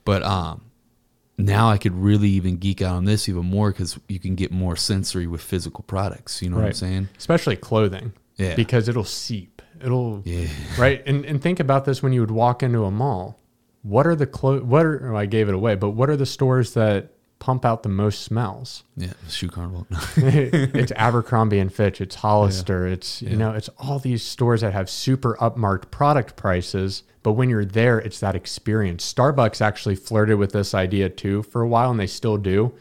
But 0.05 0.23
um, 0.23 0.61
now 1.37 1.69
I 1.69 1.77
could 1.77 1.93
really 1.93 2.29
even 2.29 2.57
geek 2.57 2.81
out 2.81 2.95
on 2.95 3.05
this 3.05 3.27
even 3.27 3.45
more 3.45 3.71
because 3.71 3.99
you 4.07 4.19
can 4.19 4.35
get 4.35 4.51
more 4.51 4.75
sensory 4.75 5.27
with 5.27 5.41
physical 5.41 5.83
products. 5.83 6.41
You 6.41 6.49
know 6.49 6.57
what 6.57 6.65
I'm 6.67 6.73
saying? 6.73 7.09
Especially 7.17 7.55
clothing. 7.57 8.13
Yeah. 8.37 8.55
Because 8.55 8.87
it'll 8.87 9.03
seep. 9.03 9.61
It'll 9.83 10.21
Yeah. 10.23 10.47
right. 10.77 11.03
And 11.05 11.25
and 11.25 11.41
think 11.41 11.59
about 11.59 11.85
this 11.85 12.01
when 12.01 12.13
you 12.13 12.21
would 12.21 12.31
walk 12.31 12.63
into 12.63 12.85
a 12.85 12.91
mall. 12.91 13.39
What 13.81 14.07
are 14.07 14.15
the 14.15 14.25
clo- 14.25 14.61
what 14.61 14.85
are 14.85 15.13
oh, 15.13 15.17
I 15.17 15.25
gave 15.25 15.49
it 15.49 15.53
away, 15.55 15.75
but 15.75 15.91
what 15.91 16.09
are 16.09 16.15
the 16.15 16.25
stores 16.25 16.73
that 16.73 17.11
pump 17.45 17.63
out 17.63 17.83
the 17.83 17.89
most 17.89 18.23
smells? 18.23 18.83
Yeah, 18.97 19.13
shoe 19.29 19.49
carnival. 19.49 19.85
it's 20.17 20.91
Abercrombie 20.95 21.59
and 21.59 21.71
Fitch, 21.71 22.01
it's 22.01 22.15
Hollister, 22.15 22.87
it's 22.87 23.21
you 23.21 23.35
know, 23.35 23.53
it's 23.53 23.69
all 23.77 23.99
these 23.99 24.23
stores 24.23 24.61
that 24.61 24.73
have 24.73 24.89
super 24.89 25.37
upmarked 25.39 25.91
product 25.91 26.35
prices, 26.35 27.03
but 27.21 27.33
when 27.33 27.51
you're 27.51 27.63
there, 27.63 27.99
it's 27.99 28.19
that 28.19 28.33
experience. 28.33 29.13
Starbucks 29.13 29.61
actually 29.61 29.95
flirted 29.95 30.39
with 30.39 30.53
this 30.53 30.73
idea 30.73 31.07
too 31.07 31.43
for 31.43 31.61
a 31.61 31.67
while, 31.67 31.91
and 31.91 31.99
they 31.99 32.07
still 32.07 32.37
do. 32.37 32.73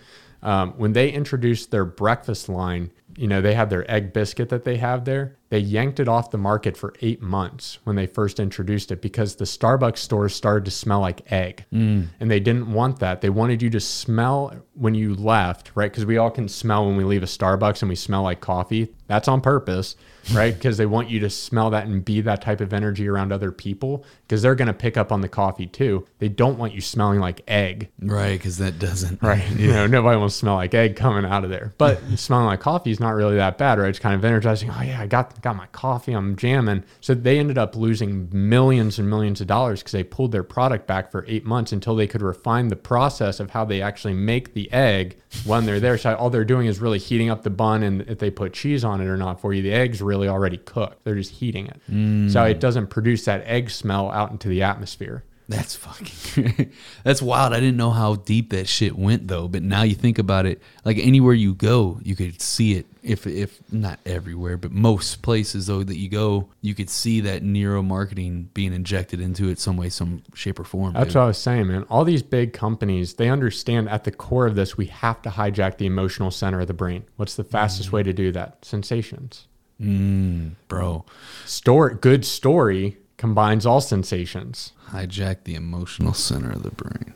Um, 0.42 0.72
when 0.78 0.94
they 0.94 1.10
introduced 1.10 1.70
their 1.70 1.84
breakfast 1.84 2.48
line, 2.48 2.90
you 3.16 3.28
know, 3.28 3.40
they 3.40 3.54
have 3.54 3.70
their 3.70 3.88
egg 3.90 4.12
biscuit 4.12 4.48
that 4.48 4.64
they 4.64 4.76
have 4.76 5.04
there. 5.04 5.36
They 5.48 5.58
yanked 5.58 6.00
it 6.00 6.08
off 6.08 6.30
the 6.30 6.38
market 6.38 6.76
for 6.76 6.94
eight 7.00 7.22
months 7.22 7.78
when 7.84 7.96
they 7.96 8.06
first 8.06 8.40
introduced 8.40 8.90
it 8.90 9.00
because 9.00 9.36
the 9.36 9.44
Starbucks 9.44 9.98
stores 9.98 10.34
started 10.34 10.64
to 10.64 10.70
smell 10.70 11.00
like 11.00 11.30
egg. 11.30 11.64
Mm. 11.72 12.08
And 12.18 12.30
they 12.30 12.40
didn't 12.40 12.72
want 12.72 12.98
that. 12.98 13.20
They 13.20 13.30
wanted 13.30 13.62
you 13.62 13.70
to 13.70 13.80
smell 13.80 14.54
when 14.74 14.94
you 14.94 15.14
left, 15.14 15.70
right? 15.74 15.90
Because 15.90 16.06
we 16.06 16.18
all 16.18 16.30
can 16.30 16.48
smell 16.48 16.86
when 16.86 16.96
we 16.96 17.04
leave 17.04 17.22
a 17.22 17.26
Starbucks 17.26 17.82
and 17.82 17.88
we 17.88 17.96
smell 17.96 18.22
like 18.22 18.40
coffee. 18.40 18.92
That's 19.06 19.28
on 19.28 19.40
purpose, 19.40 19.96
right? 20.32 20.54
Because 20.54 20.76
they 20.76 20.86
want 20.86 21.10
you 21.10 21.20
to 21.20 21.30
smell 21.30 21.70
that 21.70 21.86
and 21.86 22.04
be 22.04 22.20
that 22.22 22.42
type 22.42 22.60
of 22.60 22.72
energy 22.72 23.08
around 23.08 23.32
other 23.32 23.52
people 23.52 24.04
because 24.22 24.42
they're 24.42 24.54
going 24.54 24.68
to 24.68 24.74
pick 24.74 24.96
up 24.96 25.12
on 25.12 25.20
the 25.20 25.28
coffee 25.28 25.66
too. 25.66 26.06
They 26.18 26.28
don't 26.28 26.58
want 26.58 26.74
you 26.74 26.80
smelling 26.80 27.20
like 27.20 27.42
egg. 27.48 27.90
Right, 28.00 28.38
because 28.38 28.58
that 28.58 28.78
doesn't. 28.78 29.22
Right. 29.22 29.44
You 29.64 29.72
know, 29.72 29.86
nobody 29.86 30.18
wants 30.18 30.34
to 30.34 30.38
smell 30.40 30.56
like 30.56 30.74
egg 30.74 30.96
coming 30.96 31.24
out 31.24 31.44
of 31.44 31.50
there. 31.50 31.72
But 31.78 32.00
smelling 32.16 32.46
like 32.46 32.60
coffee 32.60 32.90
is 32.90 33.00
not 33.00 33.10
really 33.10 33.36
that 33.36 33.56
bad, 33.56 33.78
right? 33.78 33.88
It's 33.88 33.98
kind 33.98 34.14
of 34.14 34.24
energizing. 34.24 34.70
Oh 34.70 34.82
yeah, 34.82 35.00
I 35.00 35.06
got 35.06 35.40
got 35.42 35.56
my 35.56 35.66
coffee. 35.66 36.12
I'm 36.12 36.36
jamming. 36.36 36.84
So 37.00 37.14
they 37.14 37.38
ended 37.38 37.56
up 37.56 37.76
losing 37.76 38.28
millions 38.32 38.98
and 38.98 39.08
millions 39.08 39.40
of 39.40 39.46
dollars 39.46 39.80
because 39.80 39.92
they 39.92 40.04
pulled 40.04 40.32
their 40.32 40.42
product 40.42 40.86
back 40.86 41.10
for 41.10 41.24
eight 41.28 41.46
months 41.46 41.72
until 41.72 41.94
they 41.94 42.06
could 42.06 42.20
refine 42.20 42.68
the 42.68 42.76
process 42.76 43.40
of 43.40 43.50
how 43.50 43.64
they 43.64 43.80
actually 43.80 44.14
make 44.14 44.54
the 44.54 44.70
egg 44.72 45.16
when 45.44 45.66
they're 45.66 45.80
there. 45.80 45.98
So 45.98 46.14
all 46.14 46.30
they're 46.30 46.44
doing 46.44 46.66
is 46.66 46.80
really 46.80 46.98
heating 46.98 47.30
up 47.30 47.42
the 47.42 47.50
bun, 47.50 47.82
and 47.82 48.02
if 48.02 48.18
they 48.18 48.30
put 48.30 48.52
cheese 48.52 48.84
on 48.84 49.00
it 49.00 49.06
or 49.06 49.16
not 49.16 49.40
for 49.40 49.52
you, 49.52 49.62
the 49.62 49.72
egg's 49.72 50.00
really 50.00 50.28
already 50.28 50.58
cooked. 50.58 51.04
They're 51.04 51.14
just 51.14 51.32
heating 51.32 51.66
it, 51.66 51.80
mm. 51.90 52.30
so 52.30 52.44
it 52.44 52.60
doesn't 52.60 52.88
produce 52.88 53.24
that 53.24 53.42
egg 53.44 53.70
smell 53.70 54.10
out 54.10 54.30
into 54.30 54.48
the 54.48 54.62
atmosphere. 54.62 55.24
That's 55.46 55.74
fucking. 55.74 56.72
that's 57.04 57.20
wild. 57.20 57.52
I 57.52 57.60
didn't 57.60 57.76
know 57.76 57.90
how 57.90 58.14
deep 58.14 58.50
that 58.50 58.66
shit 58.66 58.96
went 58.96 59.28
though. 59.28 59.46
But 59.46 59.62
now 59.62 59.82
you 59.82 59.94
think 59.94 60.18
about 60.18 60.46
it, 60.46 60.62
like 60.84 60.96
anywhere 60.98 61.34
you 61.34 61.54
go, 61.54 62.00
you 62.02 62.16
could 62.16 62.40
see 62.40 62.74
it. 62.74 62.86
If 63.02 63.26
if 63.26 63.60
not 63.70 64.00
everywhere, 64.06 64.56
but 64.56 64.72
most 64.72 65.20
places 65.20 65.66
though 65.66 65.82
that 65.82 65.98
you 65.98 66.08
go, 66.08 66.48
you 66.62 66.74
could 66.74 66.88
see 66.88 67.20
that 67.20 67.42
neuromarketing 67.42 68.54
being 68.54 68.72
injected 68.72 69.20
into 69.20 69.50
it 69.50 69.58
some 69.58 69.76
way, 69.76 69.90
some 69.90 70.22
shape 70.32 70.58
or 70.58 70.64
form. 70.64 70.94
That's 70.94 71.08
dude. 71.08 71.16
what 71.16 71.22
I 71.22 71.26
was 71.26 71.38
saying, 71.38 71.66
man. 71.66 71.82
All 71.90 72.04
these 72.04 72.22
big 72.22 72.54
companies, 72.54 73.14
they 73.14 73.28
understand 73.28 73.90
at 73.90 74.04
the 74.04 74.12
core 74.12 74.46
of 74.46 74.54
this, 74.54 74.78
we 74.78 74.86
have 74.86 75.20
to 75.22 75.28
hijack 75.28 75.76
the 75.76 75.84
emotional 75.84 76.30
center 76.30 76.60
of 76.60 76.68
the 76.68 76.74
brain. 76.74 77.04
What's 77.16 77.34
the 77.34 77.44
fastest 77.44 77.92
way 77.92 78.02
to 78.02 78.14
do 78.14 78.32
that? 78.32 78.64
Sensations. 78.64 79.46
Mm, 79.78 80.52
bro, 80.68 81.04
Story, 81.44 81.96
good 82.00 82.24
story 82.24 82.96
combines 83.16 83.66
all 83.66 83.80
sensations. 83.80 84.72
hijack 84.88 85.44
the 85.44 85.54
emotional 85.54 86.12
center 86.12 86.50
of 86.52 86.62
the 86.62 86.70
brain. 86.70 87.14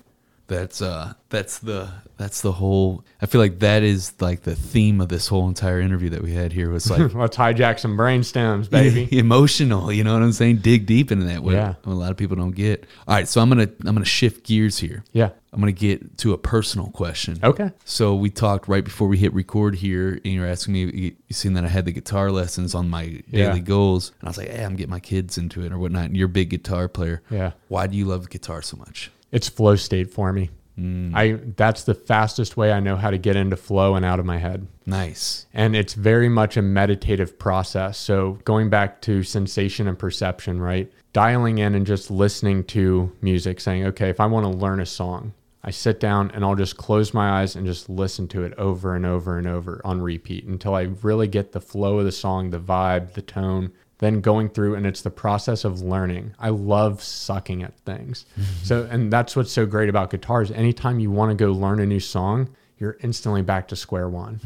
That's 0.48 0.80
uh 0.82 1.12
that's 1.28 1.58
the 1.58 1.88
that's 2.16 2.40
the 2.40 2.52
whole 2.52 3.04
I 3.22 3.26
feel 3.26 3.40
like 3.40 3.58
that 3.60 3.82
is 3.82 4.14
like 4.18 4.42
the 4.42 4.56
theme 4.56 5.00
of 5.02 5.08
this 5.10 5.28
whole 5.28 5.46
entire 5.46 5.78
interview 5.80 6.08
that 6.10 6.22
we 6.22 6.32
had 6.32 6.52
here 6.52 6.70
was 6.70 6.90
like 6.90 7.14
Let's 7.14 7.36
hijack 7.36 7.78
some 7.78 7.96
brain 7.98 8.24
stems, 8.24 8.66
baby. 8.80 9.08
emotional, 9.18 9.92
you 9.92 10.04
know 10.04 10.14
what 10.14 10.22
I'm 10.22 10.32
saying? 10.32 10.56
Dig 10.58 10.86
deep 10.86 11.12
into 11.12 11.26
that 11.26 11.42
what, 11.42 11.52
Yeah. 11.54 11.74
a 11.84 11.90
lot 11.90 12.10
of 12.10 12.16
people 12.16 12.34
don't 12.36 12.52
get. 12.56 12.86
All 13.06 13.14
right, 13.14 13.28
so 13.28 13.40
I'm 13.42 13.50
going 13.50 13.68
to 13.68 13.74
I'm 13.86 13.96
to 13.96 14.04
shift 14.04 14.44
gears 14.46 14.78
here. 14.78 15.04
yeah. 15.12 15.30
I'm 15.50 15.60
going 15.62 15.74
to 15.74 15.80
get 15.80 16.18
to 16.18 16.34
a 16.34 16.38
personal 16.38 16.88
question. 16.90 17.38
Okay. 17.42 17.70
So 17.86 18.14
we 18.14 18.28
talked 18.28 18.68
right 18.68 18.84
before 18.84 19.08
we 19.08 19.16
hit 19.16 19.32
record 19.32 19.74
here, 19.76 20.12
and 20.22 20.26
you're 20.34 20.46
asking 20.46 20.74
me, 20.74 20.80
you, 20.92 21.16
seen 21.30 21.54
that 21.54 21.64
I 21.64 21.68
had 21.68 21.86
the 21.86 21.90
guitar 21.92 22.30
lessons 22.30 22.74
on 22.74 22.90
my 22.90 23.22
Yeah. 23.30 23.46
daily 23.48 23.60
goals, 23.62 24.12
and 24.20 24.28
I 24.28 24.30
was 24.30 24.36
like, 24.36 24.50
"Hey, 24.50 24.62
I'm 24.62 24.76
getting 24.76 24.90
my 24.90 25.00
kids 25.00 25.38
into 25.38 25.62
it 25.62 25.72
or 25.72 25.78
whatnot." 25.78 26.04
And 26.04 26.16
you're 26.18 26.26
a 26.26 26.28
big 26.28 26.50
guitar 26.50 26.86
player. 26.86 27.22
Yeah. 27.30 27.52
Why 27.68 27.86
do 27.86 27.96
you 27.96 28.04
love 28.04 28.24
the 28.24 28.28
guitar 28.28 28.60
so 28.60 28.76
much? 28.76 29.10
It's 29.30 29.48
flow 29.48 29.76
state 29.76 30.12
for 30.12 30.32
me. 30.32 30.50
Mm. 30.78 31.12
I 31.14 31.40
that's 31.56 31.82
the 31.82 31.94
fastest 31.94 32.56
way 32.56 32.72
I 32.72 32.78
know 32.78 32.96
how 32.96 33.10
to 33.10 33.18
get 33.18 33.34
into 33.34 33.56
flow 33.56 33.96
and 33.96 34.04
out 34.04 34.20
of 34.20 34.26
my 34.26 34.38
head. 34.38 34.66
Nice. 34.86 35.46
and 35.52 35.76
it's 35.76 35.92
very 35.92 36.30
much 36.30 36.56
a 36.56 36.62
meditative 36.62 37.38
process. 37.38 37.98
So 37.98 38.38
going 38.44 38.70
back 38.70 39.02
to 39.02 39.22
sensation 39.22 39.86
and 39.86 39.98
perception, 39.98 40.60
right? 40.60 40.90
Dialing 41.12 41.58
in 41.58 41.74
and 41.74 41.86
just 41.86 42.10
listening 42.10 42.64
to 42.64 43.12
music, 43.20 43.60
saying, 43.60 43.84
okay, 43.86 44.08
if 44.08 44.20
I 44.20 44.26
want 44.26 44.44
to 44.44 44.50
learn 44.50 44.80
a 44.80 44.86
song, 44.86 45.34
I 45.62 45.70
sit 45.72 46.00
down 46.00 46.30
and 46.30 46.44
I'll 46.44 46.54
just 46.54 46.76
close 46.78 47.12
my 47.12 47.42
eyes 47.42 47.56
and 47.56 47.66
just 47.66 47.90
listen 47.90 48.28
to 48.28 48.44
it 48.44 48.54
over 48.54 48.94
and 48.94 49.04
over 49.04 49.36
and 49.36 49.46
over 49.46 49.82
on 49.84 50.00
repeat 50.00 50.44
until 50.44 50.74
I 50.74 50.82
really 50.82 51.28
get 51.28 51.52
the 51.52 51.60
flow 51.60 51.98
of 51.98 52.04
the 52.04 52.12
song, 52.12 52.50
the 52.50 52.60
vibe, 52.60 53.12
the 53.12 53.22
tone. 53.22 53.72
Then 53.98 54.20
going 54.20 54.48
through, 54.48 54.76
and 54.76 54.86
it's 54.86 55.02
the 55.02 55.10
process 55.10 55.64
of 55.64 55.82
learning. 55.82 56.34
I 56.38 56.50
love 56.50 57.02
sucking 57.02 57.64
at 57.64 57.76
things. 57.80 58.26
So, 58.62 58.86
and 58.88 59.12
that's 59.12 59.34
what's 59.34 59.50
so 59.50 59.66
great 59.66 59.88
about 59.88 60.10
guitars. 60.10 60.52
Anytime 60.52 61.00
you 61.00 61.10
want 61.10 61.30
to 61.30 61.34
go 61.34 61.50
learn 61.50 61.80
a 61.80 61.86
new 61.86 61.98
song, 61.98 62.48
you're 62.78 62.96
instantly 63.02 63.42
back 63.42 63.66
to 63.68 63.76
square 63.76 64.08
one. 64.08 64.40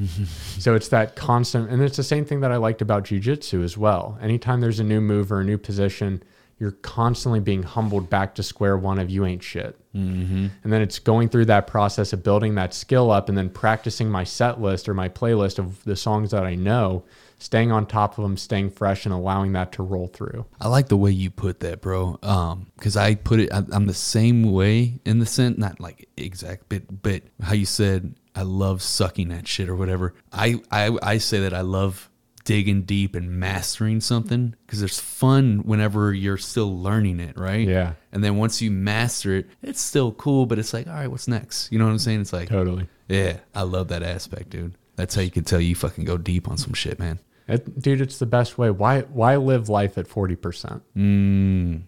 so 0.59 0.75
it's 0.75 0.89
that 0.89 1.17
constant, 1.17 1.71
and 1.71 1.83
it's 1.83 1.99
the 1.99 2.03
same 2.03 2.25
thing 2.25 2.41
that 2.41 2.51
I 2.51 2.57
liked 2.57 2.81
about 2.81 3.05
jujitsu 3.05 3.63
as 3.63 3.77
well. 3.77 4.19
Anytime 4.23 4.63
there's 4.63 4.81
a 4.81 4.85
new 4.85 5.01
move 5.01 5.31
or 5.31 5.41
a 5.41 5.45
new 5.45 5.59
position, 5.59 6.23
you're 6.59 6.71
constantly 6.71 7.41
being 7.41 7.63
humbled 7.63 8.09
back 8.09 8.37
to 8.37 8.43
square 8.43 8.79
one 8.79 8.99
of 8.99 9.11
you 9.11 9.27
ain't 9.27 9.43
shit. 9.43 9.77
Mm-hmm. 9.95 10.47
And 10.63 10.73
then 10.73 10.81
it's 10.81 10.99
going 10.99 11.29
through 11.29 11.47
that 11.47 11.67
process 11.67 12.13
of 12.13 12.23
building 12.23 12.55
that 12.55 12.73
skill 12.73 13.11
up 13.11 13.29
and 13.29 13.37
then 13.37 13.51
practicing 13.51 14.09
my 14.09 14.25
set 14.25 14.61
list 14.61 14.89
or 14.89 14.95
my 14.95 15.09
playlist 15.09 15.59
of 15.59 15.83
the 15.85 15.97
songs 15.97 16.31
that 16.31 16.45
I 16.45 16.55
know, 16.55 17.05
staying 17.43 17.73
on 17.73 17.87
top 17.87 18.17
of 18.19 18.23
them, 18.23 18.37
staying 18.37 18.71
fresh, 18.71 19.05
and 19.05 19.13
allowing 19.13 19.53
that 19.53 19.73
to 19.73 19.83
roll 19.83 20.07
through. 20.07 20.47
I 20.61 20.69
like 20.69 20.89
the 20.89 20.97
way 20.97 21.11
you 21.11 21.31
put 21.31 21.61
that, 21.61 21.81
bro. 21.81 22.19
Um, 22.23 22.69
because 22.77 22.97
I 22.97 23.17
put 23.17 23.41
it, 23.41 23.53
I, 23.53 23.63
I'm 23.73 23.87
the 23.87 23.95
same 23.95 24.53
way 24.53 25.01
in 25.05 25.19
the 25.19 25.27
sense, 25.27 25.59
not 25.59 25.81
like 25.81 26.09
exact, 26.17 26.65
but 26.69 27.03
but 27.03 27.23
how 27.43 27.55
you 27.55 27.67
said 27.67 28.15
I 28.35 28.43
love 28.43 28.81
sucking 28.83 29.29
that 29.29 29.49
shit 29.49 29.69
or 29.69 29.77
whatever. 29.77 30.15
I 30.33 30.61
I, 30.71 30.97
I 31.03 31.19
say 31.19 31.41
that 31.41 31.53
I 31.53 31.63
love 31.63 32.09
digging 32.45 32.83
deep 32.83 33.15
and 33.15 33.31
mastering 33.39 34.01
something 34.01 34.55
because 34.67 34.81
there's 34.81 34.99
fun 34.99 35.59
whenever 35.65 36.13
you're 36.13 36.37
still 36.37 36.77
learning 36.81 37.21
it, 37.21 37.39
right? 37.39 37.67
Yeah. 37.69 37.95
And 38.11 38.23
then 38.23 38.37
once 38.37 38.61
you 38.61 38.71
master 38.71 39.37
it, 39.37 39.51
it's 39.63 39.81
still 39.81 40.13
cool, 40.13 40.47
but 40.47 40.59
it's 40.59 40.73
like, 40.73 40.89
all 40.89 40.95
right, 40.95 41.07
what's 41.07 41.29
next? 41.29 41.71
You 41.71 41.79
know 41.79 41.85
what 41.85 41.93
I'm 41.93 41.99
saying? 41.99 42.21
It's 42.23 42.33
like, 42.33 42.49
Totally. 42.49 42.89
yeah, 43.09 43.39
I 43.55 43.63
love 43.63 43.89
that 43.89 44.03
aspect, 44.03 44.51
dude. 44.51 44.75
That's 44.97 45.15
how 45.15 45.23
you 45.23 45.31
can 45.31 45.45
tell 45.45 45.61
you 45.61 45.75
fucking 45.75 46.05
go 46.05 46.17
deep 46.17 46.49
on 46.49 46.59
some 46.59 46.75
shit, 46.75 46.99
man. 46.99 47.19
It, 47.49 47.81
dude, 47.81 48.01
it's 48.01 48.19
the 48.19 48.27
best 48.27 48.59
way. 48.59 48.71
Why 48.71 49.01
why 49.03 49.37
live 49.37 49.69
life 49.69 49.99
at 49.99 50.09
40%? 50.09 50.81
Mm. 50.97 51.83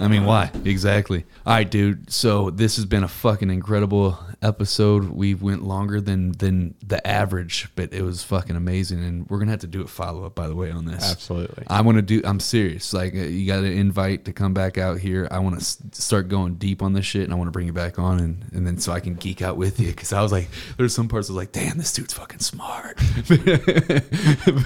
I 0.00 0.08
mean, 0.08 0.24
why? 0.24 0.50
Exactly. 0.64 1.24
All 1.46 1.54
right, 1.54 1.68
dude. 1.68 2.10
So 2.12 2.50
this 2.50 2.76
has 2.76 2.84
been 2.84 3.04
a 3.04 3.08
fucking 3.08 3.50
incredible 3.50 4.18
episode. 4.42 5.04
We 5.10 5.34
went 5.34 5.64
longer 5.64 6.00
than 6.00 6.32
than 6.32 6.74
the 6.86 7.04
average, 7.06 7.68
but 7.74 7.92
it 7.92 8.02
was 8.02 8.22
fucking 8.22 8.56
amazing. 8.56 9.02
And 9.04 9.28
we're 9.28 9.38
gonna 9.38 9.50
have 9.50 9.60
to 9.60 9.66
do 9.66 9.82
a 9.82 9.86
follow 9.88 10.24
up, 10.24 10.34
by 10.34 10.46
the 10.48 10.54
way, 10.54 10.70
on 10.70 10.84
this. 10.84 11.10
Absolutely. 11.10 11.64
I 11.68 11.80
want 11.80 11.96
to 11.96 12.02
do. 12.02 12.22
I'm 12.24 12.40
serious. 12.40 12.92
Like 12.92 13.14
uh, 13.14 13.18
you 13.18 13.46
got 13.46 13.58
an 13.60 13.72
invite 13.72 14.24
to 14.26 14.32
come 14.32 14.54
back 14.54 14.78
out 14.78 14.98
here. 14.98 15.26
I 15.30 15.40
want 15.40 15.56
to 15.56 15.60
s- 15.60 15.78
start 15.92 16.28
going 16.28 16.54
deep 16.54 16.82
on 16.82 16.92
this 16.92 17.04
shit, 17.06 17.24
and 17.24 17.32
I 17.32 17.36
want 17.36 17.48
to 17.48 17.52
bring 17.52 17.66
you 17.66 17.72
back 17.72 17.98
on, 17.98 18.20
and 18.20 18.44
and 18.52 18.66
then 18.66 18.78
so 18.78 18.92
I 18.92 19.00
can 19.00 19.14
geek 19.14 19.42
out 19.42 19.56
with 19.56 19.80
you. 19.80 19.88
Because 19.88 20.12
I 20.12 20.22
was 20.22 20.32
like, 20.32 20.48
there's 20.76 20.94
some 20.94 21.08
parts 21.08 21.28
I 21.28 21.32
was 21.32 21.36
like, 21.38 21.52
damn, 21.52 21.76
this 21.78 21.92
dude's 21.92 22.14
fucking 22.14 22.40
smart. 22.40 22.98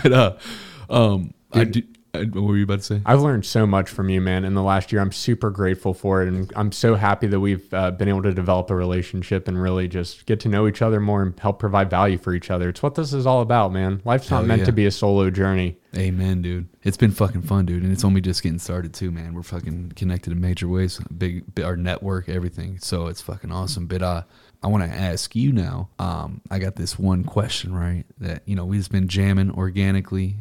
but 0.03 0.13
uh, 0.13 0.37
um, 0.91 1.35
I 1.53 1.65
do. 1.65 1.83
I, 2.15 2.25
what 2.25 2.43
were 2.43 2.57
you 2.57 2.65
about 2.65 2.81
to 2.81 2.85
say? 2.85 3.03
I've 3.07 3.23
learned 3.23 3.47
so 3.47 3.67
much 3.67 3.89
from 3.89 4.11
you, 4.11 4.21
man, 4.21 4.45
in 4.45 4.55
the 4.55 4.63
last 4.63 4.93
year. 4.93 5.01
I'm 5.01 5.13
super 5.13 5.51
grateful 5.51 5.95
for 5.95 6.23
it. 6.23 6.29
And 6.29 6.53
I'm 6.55 6.71
so 6.71 6.95
happy 6.95 7.27
that 7.29 7.41
we've 7.41 7.73
uh, 7.73 7.91
been 7.91 8.09
able 8.09 8.23
to 8.23 8.35
develop 8.35 8.71
a 8.71 8.75
relationship 8.75 9.49
and 9.49 9.61
really 9.61 9.89
just 9.89 10.27
get 10.27 10.41
to 10.41 10.49
know 10.49 10.69
each 10.69 10.83
other 10.83 11.01
more 11.01 11.23
and 11.23 11.39
help 11.41 11.59
provide 11.59 11.89
value 11.89 12.19
for 12.19 12.35
each 12.35 12.51
other. 12.51 12.69
It's 12.69 12.83
what 12.83 12.97
this 12.97 13.15
is 13.15 13.27
all 13.27 13.41
about, 13.41 13.73
man. 13.73 14.03
Life's 14.05 14.31
not 14.31 14.45
meant 14.45 14.61
yeah. 14.61 14.67
to 14.67 14.73
be 14.73 14.85
a 14.85 14.91
solo 14.91 15.31
journey. 15.31 15.79
Amen, 15.97 16.43
dude. 16.43 16.69
It's 16.83 16.97
been 16.97 17.13
fucking 17.13 17.43
fun, 17.43 17.67
dude, 17.67 17.83
and 17.83 17.93
it's 17.93 18.05
only 18.05 18.21
just 18.21 18.43
getting 18.43 18.59
started 18.59 18.93
too, 18.93 19.11
man. 19.11 19.35
We're 19.35 19.43
fucking 19.43 19.93
connected 19.97 20.33
in 20.33 20.41
major 20.41 20.69
ways, 20.69 21.01
big, 21.17 21.45
our 21.61 21.77
network, 21.77 22.29
everything. 22.29 22.79
So 22.79 23.07
it's 23.07 23.21
fucking 23.21 23.53
awesome. 23.53 23.87
But 23.87 24.03
uh, 24.03 24.23
I 24.63 24.69
want 24.69 24.85
to 24.85 24.91
ask 24.91 25.35
you 25.35 25.53
now. 25.53 25.91
Um, 25.99 26.41
I 26.51 26.59
got 26.59 26.77
this 26.77 26.99
one 26.99 27.25
question, 27.25 27.75
right? 27.75 28.05
That 28.19 28.43
you 28.47 28.55
know 28.55 28.65
we've 28.65 28.89
been 28.91 29.09
jamming 29.09 29.51
organically, 29.51 30.37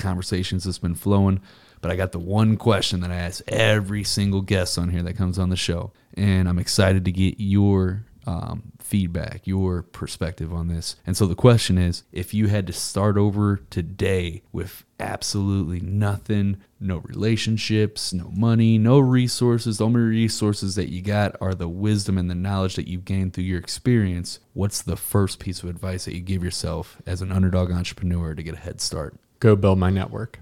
conversations 0.00 0.64
that's 0.64 0.78
been 0.78 0.94
flowing. 0.94 1.40
But 1.80 1.90
I 1.90 1.96
got 1.96 2.12
the 2.12 2.18
one 2.18 2.56
question 2.56 3.00
that 3.00 3.10
I 3.10 3.16
ask 3.16 3.42
every 3.48 4.04
single 4.04 4.42
guest 4.42 4.78
on 4.78 4.90
here 4.90 5.02
that 5.02 5.16
comes 5.16 5.38
on 5.38 5.48
the 5.48 5.56
show, 5.56 5.92
and 6.14 6.48
I'm 6.48 6.58
excited 6.58 7.04
to 7.06 7.12
get 7.12 7.36
your 7.38 8.04
um, 8.26 8.72
feedback, 8.78 9.46
your 9.46 9.82
perspective 9.82 10.52
on 10.52 10.68
this. 10.68 10.96
And 11.06 11.16
so 11.16 11.26
the 11.26 11.34
question 11.34 11.78
is 11.78 12.04
if 12.12 12.34
you 12.34 12.48
had 12.48 12.66
to 12.66 12.72
start 12.72 13.16
over 13.16 13.60
today 13.70 14.42
with 14.52 14.84
absolutely 14.98 15.80
nothing, 15.80 16.58
no 16.78 16.98
relationships, 16.98 18.12
no 18.12 18.30
money, 18.30 18.78
no 18.78 18.98
resources, 18.98 19.78
the 19.78 19.86
only 19.86 20.00
resources 20.00 20.74
that 20.74 20.90
you 20.90 21.02
got 21.02 21.34
are 21.40 21.54
the 21.54 21.68
wisdom 21.68 22.18
and 22.18 22.30
the 22.30 22.34
knowledge 22.34 22.76
that 22.76 22.88
you've 22.88 23.04
gained 23.04 23.32
through 23.32 23.44
your 23.44 23.58
experience, 23.58 24.38
what's 24.52 24.82
the 24.82 24.96
first 24.96 25.38
piece 25.38 25.62
of 25.62 25.68
advice 25.68 26.04
that 26.04 26.14
you 26.14 26.20
give 26.20 26.44
yourself 26.44 26.98
as 27.06 27.22
an 27.22 27.32
underdog 27.32 27.70
entrepreneur 27.70 28.34
to 28.34 28.42
get 28.42 28.54
a 28.54 28.58
head 28.58 28.80
start? 28.80 29.16
Go 29.40 29.56
build 29.56 29.78
my 29.78 29.90
network. 29.90 30.38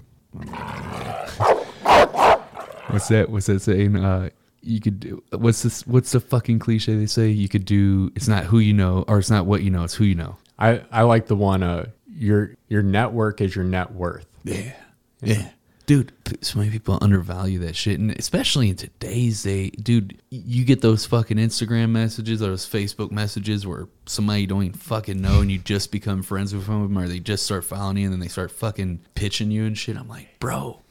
What's 2.89 3.09
that? 3.09 3.27
What's 3.29 3.47
that 3.47 3.61
saying? 3.61 3.97
Uh, 3.97 4.31
you 4.61 4.81
could 4.81 5.01
do. 5.01 5.23
What's 5.31 5.63
this? 5.63 5.87
What's 5.87 6.13
the 6.13 6.21
fucking 6.21 6.59
cliche 6.59 6.95
they 6.97 7.07
say? 7.07 7.29
You 7.29 7.49
could 7.49 7.65
do. 7.65 8.13
It's 8.15 8.29
not 8.29 8.45
who 8.45 8.59
you 8.59 8.75
know, 8.75 9.05
or 9.09 9.19
it's 9.19 9.31
not 9.31 9.47
what 9.47 9.63
you 9.63 9.71
know. 9.71 9.85
It's 9.85 9.95
who 9.95 10.05
you 10.05 10.15
know. 10.15 10.37
I, 10.59 10.83
I 10.91 11.03
like 11.03 11.27
the 11.27 11.37
one, 11.37 11.63
uh, 11.63 11.87
your, 12.13 12.57
your 12.69 12.83
network 12.83 13.41
is 13.41 13.55
your 13.55 13.65
net 13.65 13.93
worth. 13.93 14.27
Yeah. 14.43 14.75
Yeah. 15.23 15.51
Dude, 15.89 16.13
so 16.43 16.59
many 16.59 16.71
people 16.71 16.99
undervalue 17.01 17.61
that 17.61 17.75
shit. 17.75 17.99
And 17.99 18.11
especially 18.11 18.69
in 18.69 18.77
today's 18.77 19.43
day, 19.43 19.71
dude, 19.71 20.21
you 20.29 20.67
get 20.67 20.83
those 20.83 21.07
fucking 21.07 21.39
Instagram 21.39 21.89
messages 21.89 22.43
or 22.43 22.49
those 22.49 22.69
Facebook 22.69 23.11
messages 23.11 23.67
where 23.67 23.89
somebody 24.05 24.43
you 24.43 24.47
don't 24.47 24.65
even 24.65 24.79
fucking 24.79 25.19
know 25.19 25.41
and 25.41 25.51
you 25.51 25.57
just 25.57 25.91
become 25.91 26.23
friends 26.23 26.55
with 26.55 26.67
them 26.67 26.99
or 26.99 27.09
they 27.09 27.21
just 27.21 27.47
start 27.47 27.65
following 27.65 27.97
you 27.97 28.05
and 28.05 28.13
then 28.13 28.21
they 28.21 28.29
start 28.29 28.51
fucking 28.51 29.01
pitching 29.15 29.51
you 29.51 29.65
and 29.65 29.79
shit. 29.79 29.97
I'm 29.97 30.09
like, 30.09 30.39
bro, 30.41 30.83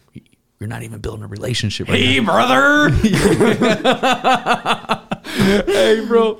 you're 0.60 0.68
not 0.68 0.82
even 0.82 1.00
building 1.00 1.24
a 1.24 1.28
relationship 1.28 1.88
right 1.90 2.02
now. 2.02 2.08
Hey 2.08 2.20
brother. 2.20 2.90
hey, 5.68 6.04
bro. 6.08 6.40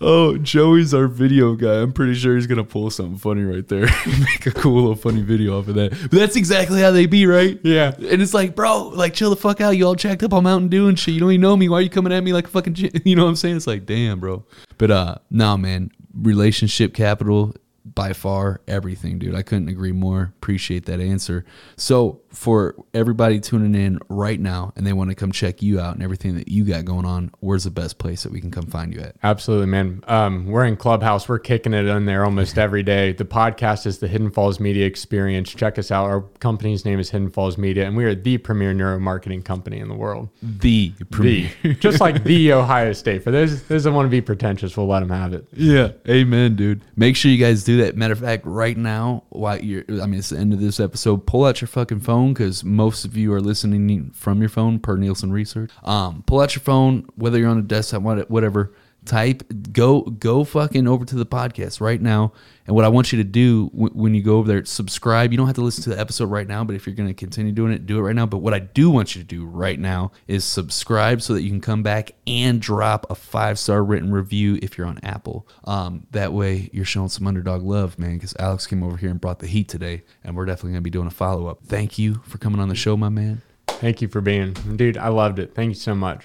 Oh, 0.00 0.36
Joey's 0.36 0.92
our 0.92 1.06
video 1.06 1.54
guy. 1.54 1.80
I'm 1.80 1.92
pretty 1.92 2.14
sure 2.14 2.34
he's 2.34 2.46
gonna 2.46 2.64
pull 2.64 2.90
something 2.90 3.16
funny 3.18 3.42
right 3.42 3.66
there. 3.66 3.86
Make 4.06 4.46
a 4.46 4.50
cool 4.50 4.74
little 4.74 4.94
funny 4.94 5.22
video 5.22 5.58
off 5.58 5.68
of 5.68 5.74
that. 5.76 5.90
But 5.90 6.10
that's 6.10 6.36
exactly 6.36 6.80
how 6.80 6.90
they 6.90 7.06
be, 7.06 7.26
right? 7.26 7.58
Yeah. 7.62 7.94
And 7.94 8.20
it's 8.20 8.34
like, 8.34 8.54
bro, 8.54 8.88
like 8.88 9.14
chill 9.14 9.30
the 9.30 9.36
fuck 9.36 9.60
out. 9.60 9.70
You 9.70 9.86
all 9.86 9.94
jacked 9.94 10.22
up 10.22 10.32
on 10.32 10.44
Mountain 10.44 10.68
Dew 10.68 10.88
and 10.88 10.98
shit. 10.98 11.14
You 11.14 11.20
don't 11.20 11.30
even 11.32 11.40
know 11.40 11.56
me. 11.56 11.68
Why 11.68 11.78
are 11.78 11.82
you 11.82 11.90
coming 11.90 12.12
at 12.12 12.22
me 12.22 12.32
like 12.32 12.46
a 12.46 12.50
fucking? 12.50 12.76
You 13.06 13.14
know 13.14 13.24
what 13.24 13.30
I'm 13.30 13.36
saying? 13.36 13.56
It's 13.56 13.66
like, 13.66 13.86
damn, 13.86 14.20
bro. 14.20 14.44
But 14.78 14.90
uh, 14.90 15.16
nah, 15.30 15.56
man. 15.56 15.90
Relationship 16.14 16.94
capital 16.94 17.54
by 17.94 18.12
far 18.12 18.60
everything, 18.66 19.18
dude. 19.18 19.34
I 19.34 19.42
couldn't 19.42 19.68
agree 19.68 19.92
more. 19.92 20.32
Appreciate 20.36 20.86
that 20.86 21.00
answer. 21.00 21.44
So, 21.76 22.20
for 22.36 22.74
everybody 22.92 23.40
tuning 23.40 23.74
in 23.74 23.98
right 24.10 24.38
now 24.38 24.70
and 24.76 24.86
they 24.86 24.92
want 24.92 25.08
to 25.08 25.16
come 25.16 25.32
check 25.32 25.62
you 25.62 25.80
out 25.80 25.94
and 25.94 26.02
everything 26.02 26.36
that 26.36 26.48
you 26.48 26.64
got 26.64 26.84
going 26.84 27.06
on, 27.06 27.30
where's 27.40 27.64
the 27.64 27.70
best 27.70 27.96
place 27.96 28.24
that 28.24 28.30
we 28.30 28.42
can 28.42 28.50
come 28.50 28.66
find 28.66 28.92
you 28.92 29.00
at? 29.00 29.16
Absolutely, 29.22 29.66
man. 29.66 30.04
Um, 30.06 30.44
we're 30.44 30.66
in 30.66 30.76
Clubhouse. 30.76 31.30
We're 31.30 31.38
kicking 31.38 31.72
it 31.72 31.86
in 31.86 32.04
there 32.04 32.26
almost 32.26 32.58
every 32.66 32.82
day. 32.82 33.12
The 33.12 33.24
podcast 33.24 33.86
is 33.86 34.00
the 34.00 34.06
Hidden 34.06 34.32
Falls 34.32 34.60
Media 34.60 34.84
Experience. 34.84 35.48
Check 35.48 35.78
us 35.78 35.90
out. 35.90 36.04
Our 36.04 36.20
company's 36.38 36.84
name 36.84 37.00
is 37.00 37.08
Hidden 37.08 37.30
Falls 37.30 37.56
Media, 37.56 37.86
and 37.86 37.96
we 37.96 38.04
are 38.04 38.14
the 38.14 38.36
premier 38.36 38.74
neuromarketing 38.74 39.42
company 39.42 39.78
in 39.78 39.88
the 39.88 39.94
world. 39.94 40.28
The 40.42 40.92
premier. 41.10 41.50
The, 41.62 41.74
just 41.74 42.02
like 42.02 42.22
the 42.22 42.52
Ohio 42.52 42.92
State. 42.92 43.24
For 43.24 43.30
those 43.30 43.62
those 43.62 43.84
that 43.84 43.92
want 43.92 44.04
to 44.04 44.10
be 44.10 44.20
pretentious, 44.20 44.76
we'll 44.76 44.88
let 44.88 45.00
them 45.00 45.08
have 45.08 45.32
it. 45.32 45.48
Yeah, 45.54 45.92
amen, 46.06 46.56
dude. 46.56 46.82
Make 46.96 47.16
sure 47.16 47.30
you 47.30 47.42
guys 47.42 47.64
do 47.64 47.78
that. 47.78 47.96
Matter 47.96 48.12
of 48.12 48.20
fact, 48.20 48.44
right 48.44 48.76
now, 48.76 49.24
while 49.30 49.58
you're, 49.58 49.84
I 49.88 50.04
mean, 50.04 50.18
it's 50.18 50.28
the 50.28 50.38
end 50.38 50.52
of 50.52 50.60
this 50.60 50.78
episode. 50.78 51.26
Pull 51.26 51.46
out 51.46 51.62
your 51.62 51.68
fucking 51.68 52.00
phone 52.00 52.25
because 52.32 52.64
most 52.64 53.04
of 53.04 53.16
you 53.16 53.32
are 53.32 53.40
listening 53.40 54.10
from 54.10 54.40
your 54.40 54.48
phone, 54.48 54.78
per 54.78 54.96
Nielsen 54.96 55.32
research. 55.32 55.70
Um, 55.84 56.22
pull 56.26 56.40
out 56.40 56.54
your 56.54 56.62
phone, 56.62 57.08
whether 57.16 57.38
you're 57.38 57.48
on 57.48 57.58
a 57.58 57.62
desktop, 57.62 58.02
whatever. 58.02 58.72
Type 59.06 59.44
go 59.72 60.02
go 60.02 60.44
fucking 60.44 60.86
over 60.86 61.04
to 61.04 61.16
the 61.16 61.26
podcast 61.26 61.80
right 61.80 62.00
now. 62.00 62.32
And 62.66 62.74
what 62.74 62.84
I 62.84 62.88
want 62.88 63.12
you 63.12 63.18
to 63.18 63.24
do 63.24 63.70
w- 63.70 63.92
when 63.94 64.14
you 64.14 64.22
go 64.22 64.38
over 64.38 64.48
there, 64.48 64.64
subscribe. 64.64 65.32
You 65.32 65.38
don't 65.38 65.46
have 65.46 65.56
to 65.56 65.62
listen 65.62 65.84
to 65.84 65.90
the 65.90 66.00
episode 66.00 66.26
right 66.26 66.46
now, 66.46 66.64
but 66.64 66.74
if 66.74 66.86
you're 66.86 66.96
going 66.96 67.08
to 67.08 67.14
continue 67.14 67.52
doing 67.52 67.72
it, 67.72 67.86
do 67.86 67.98
it 67.98 68.02
right 68.02 68.14
now. 68.14 68.26
But 68.26 68.38
what 68.38 68.54
I 68.54 68.58
do 68.58 68.90
want 68.90 69.14
you 69.14 69.22
to 69.22 69.26
do 69.26 69.46
right 69.46 69.78
now 69.78 70.10
is 70.26 70.44
subscribe 70.44 71.22
so 71.22 71.34
that 71.34 71.42
you 71.42 71.50
can 71.50 71.60
come 71.60 71.82
back 71.82 72.12
and 72.26 72.60
drop 72.60 73.06
a 73.10 73.14
five 73.14 73.58
star 73.58 73.84
written 73.84 74.10
review 74.10 74.58
if 74.62 74.76
you're 74.76 74.86
on 74.86 74.98
Apple. 75.02 75.46
Um, 75.64 76.06
that 76.10 76.32
way 76.32 76.68
you're 76.72 76.84
showing 76.84 77.08
some 77.08 77.26
underdog 77.26 77.62
love, 77.62 77.98
man, 77.98 78.14
because 78.14 78.34
Alex 78.38 78.66
came 78.66 78.82
over 78.82 78.96
here 78.96 79.10
and 79.10 79.20
brought 79.20 79.38
the 79.38 79.46
heat 79.46 79.68
today, 79.68 80.02
and 80.24 80.36
we're 80.36 80.46
definitely 80.46 80.72
going 80.72 80.82
to 80.82 80.84
be 80.84 80.90
doing 80.90 81.06
a 81.06 81.10
follow 81.10 81.46
up. 81.46 81.60
Thank 81.64 81.98
you 81.98 82.16
for 82.24 82.38
coming 82.38 82.60
on 82.60 82.68
the 82.68 82.74
show, 82.74 82.96
my 82.96 83.08
man. 83.08 83.42
Thank 83.68 84.00
you 84.00 84.08
for 84.08 84.20
being, 84.20 84.54
dude. 84.76 84.96
I 84.96 85.08
loved 85.08 85.38
it. 85.38 85.54
Thank 85.54 85.68
you 85.68 85.74
so 85.74 85.94
much. 85.94 86.24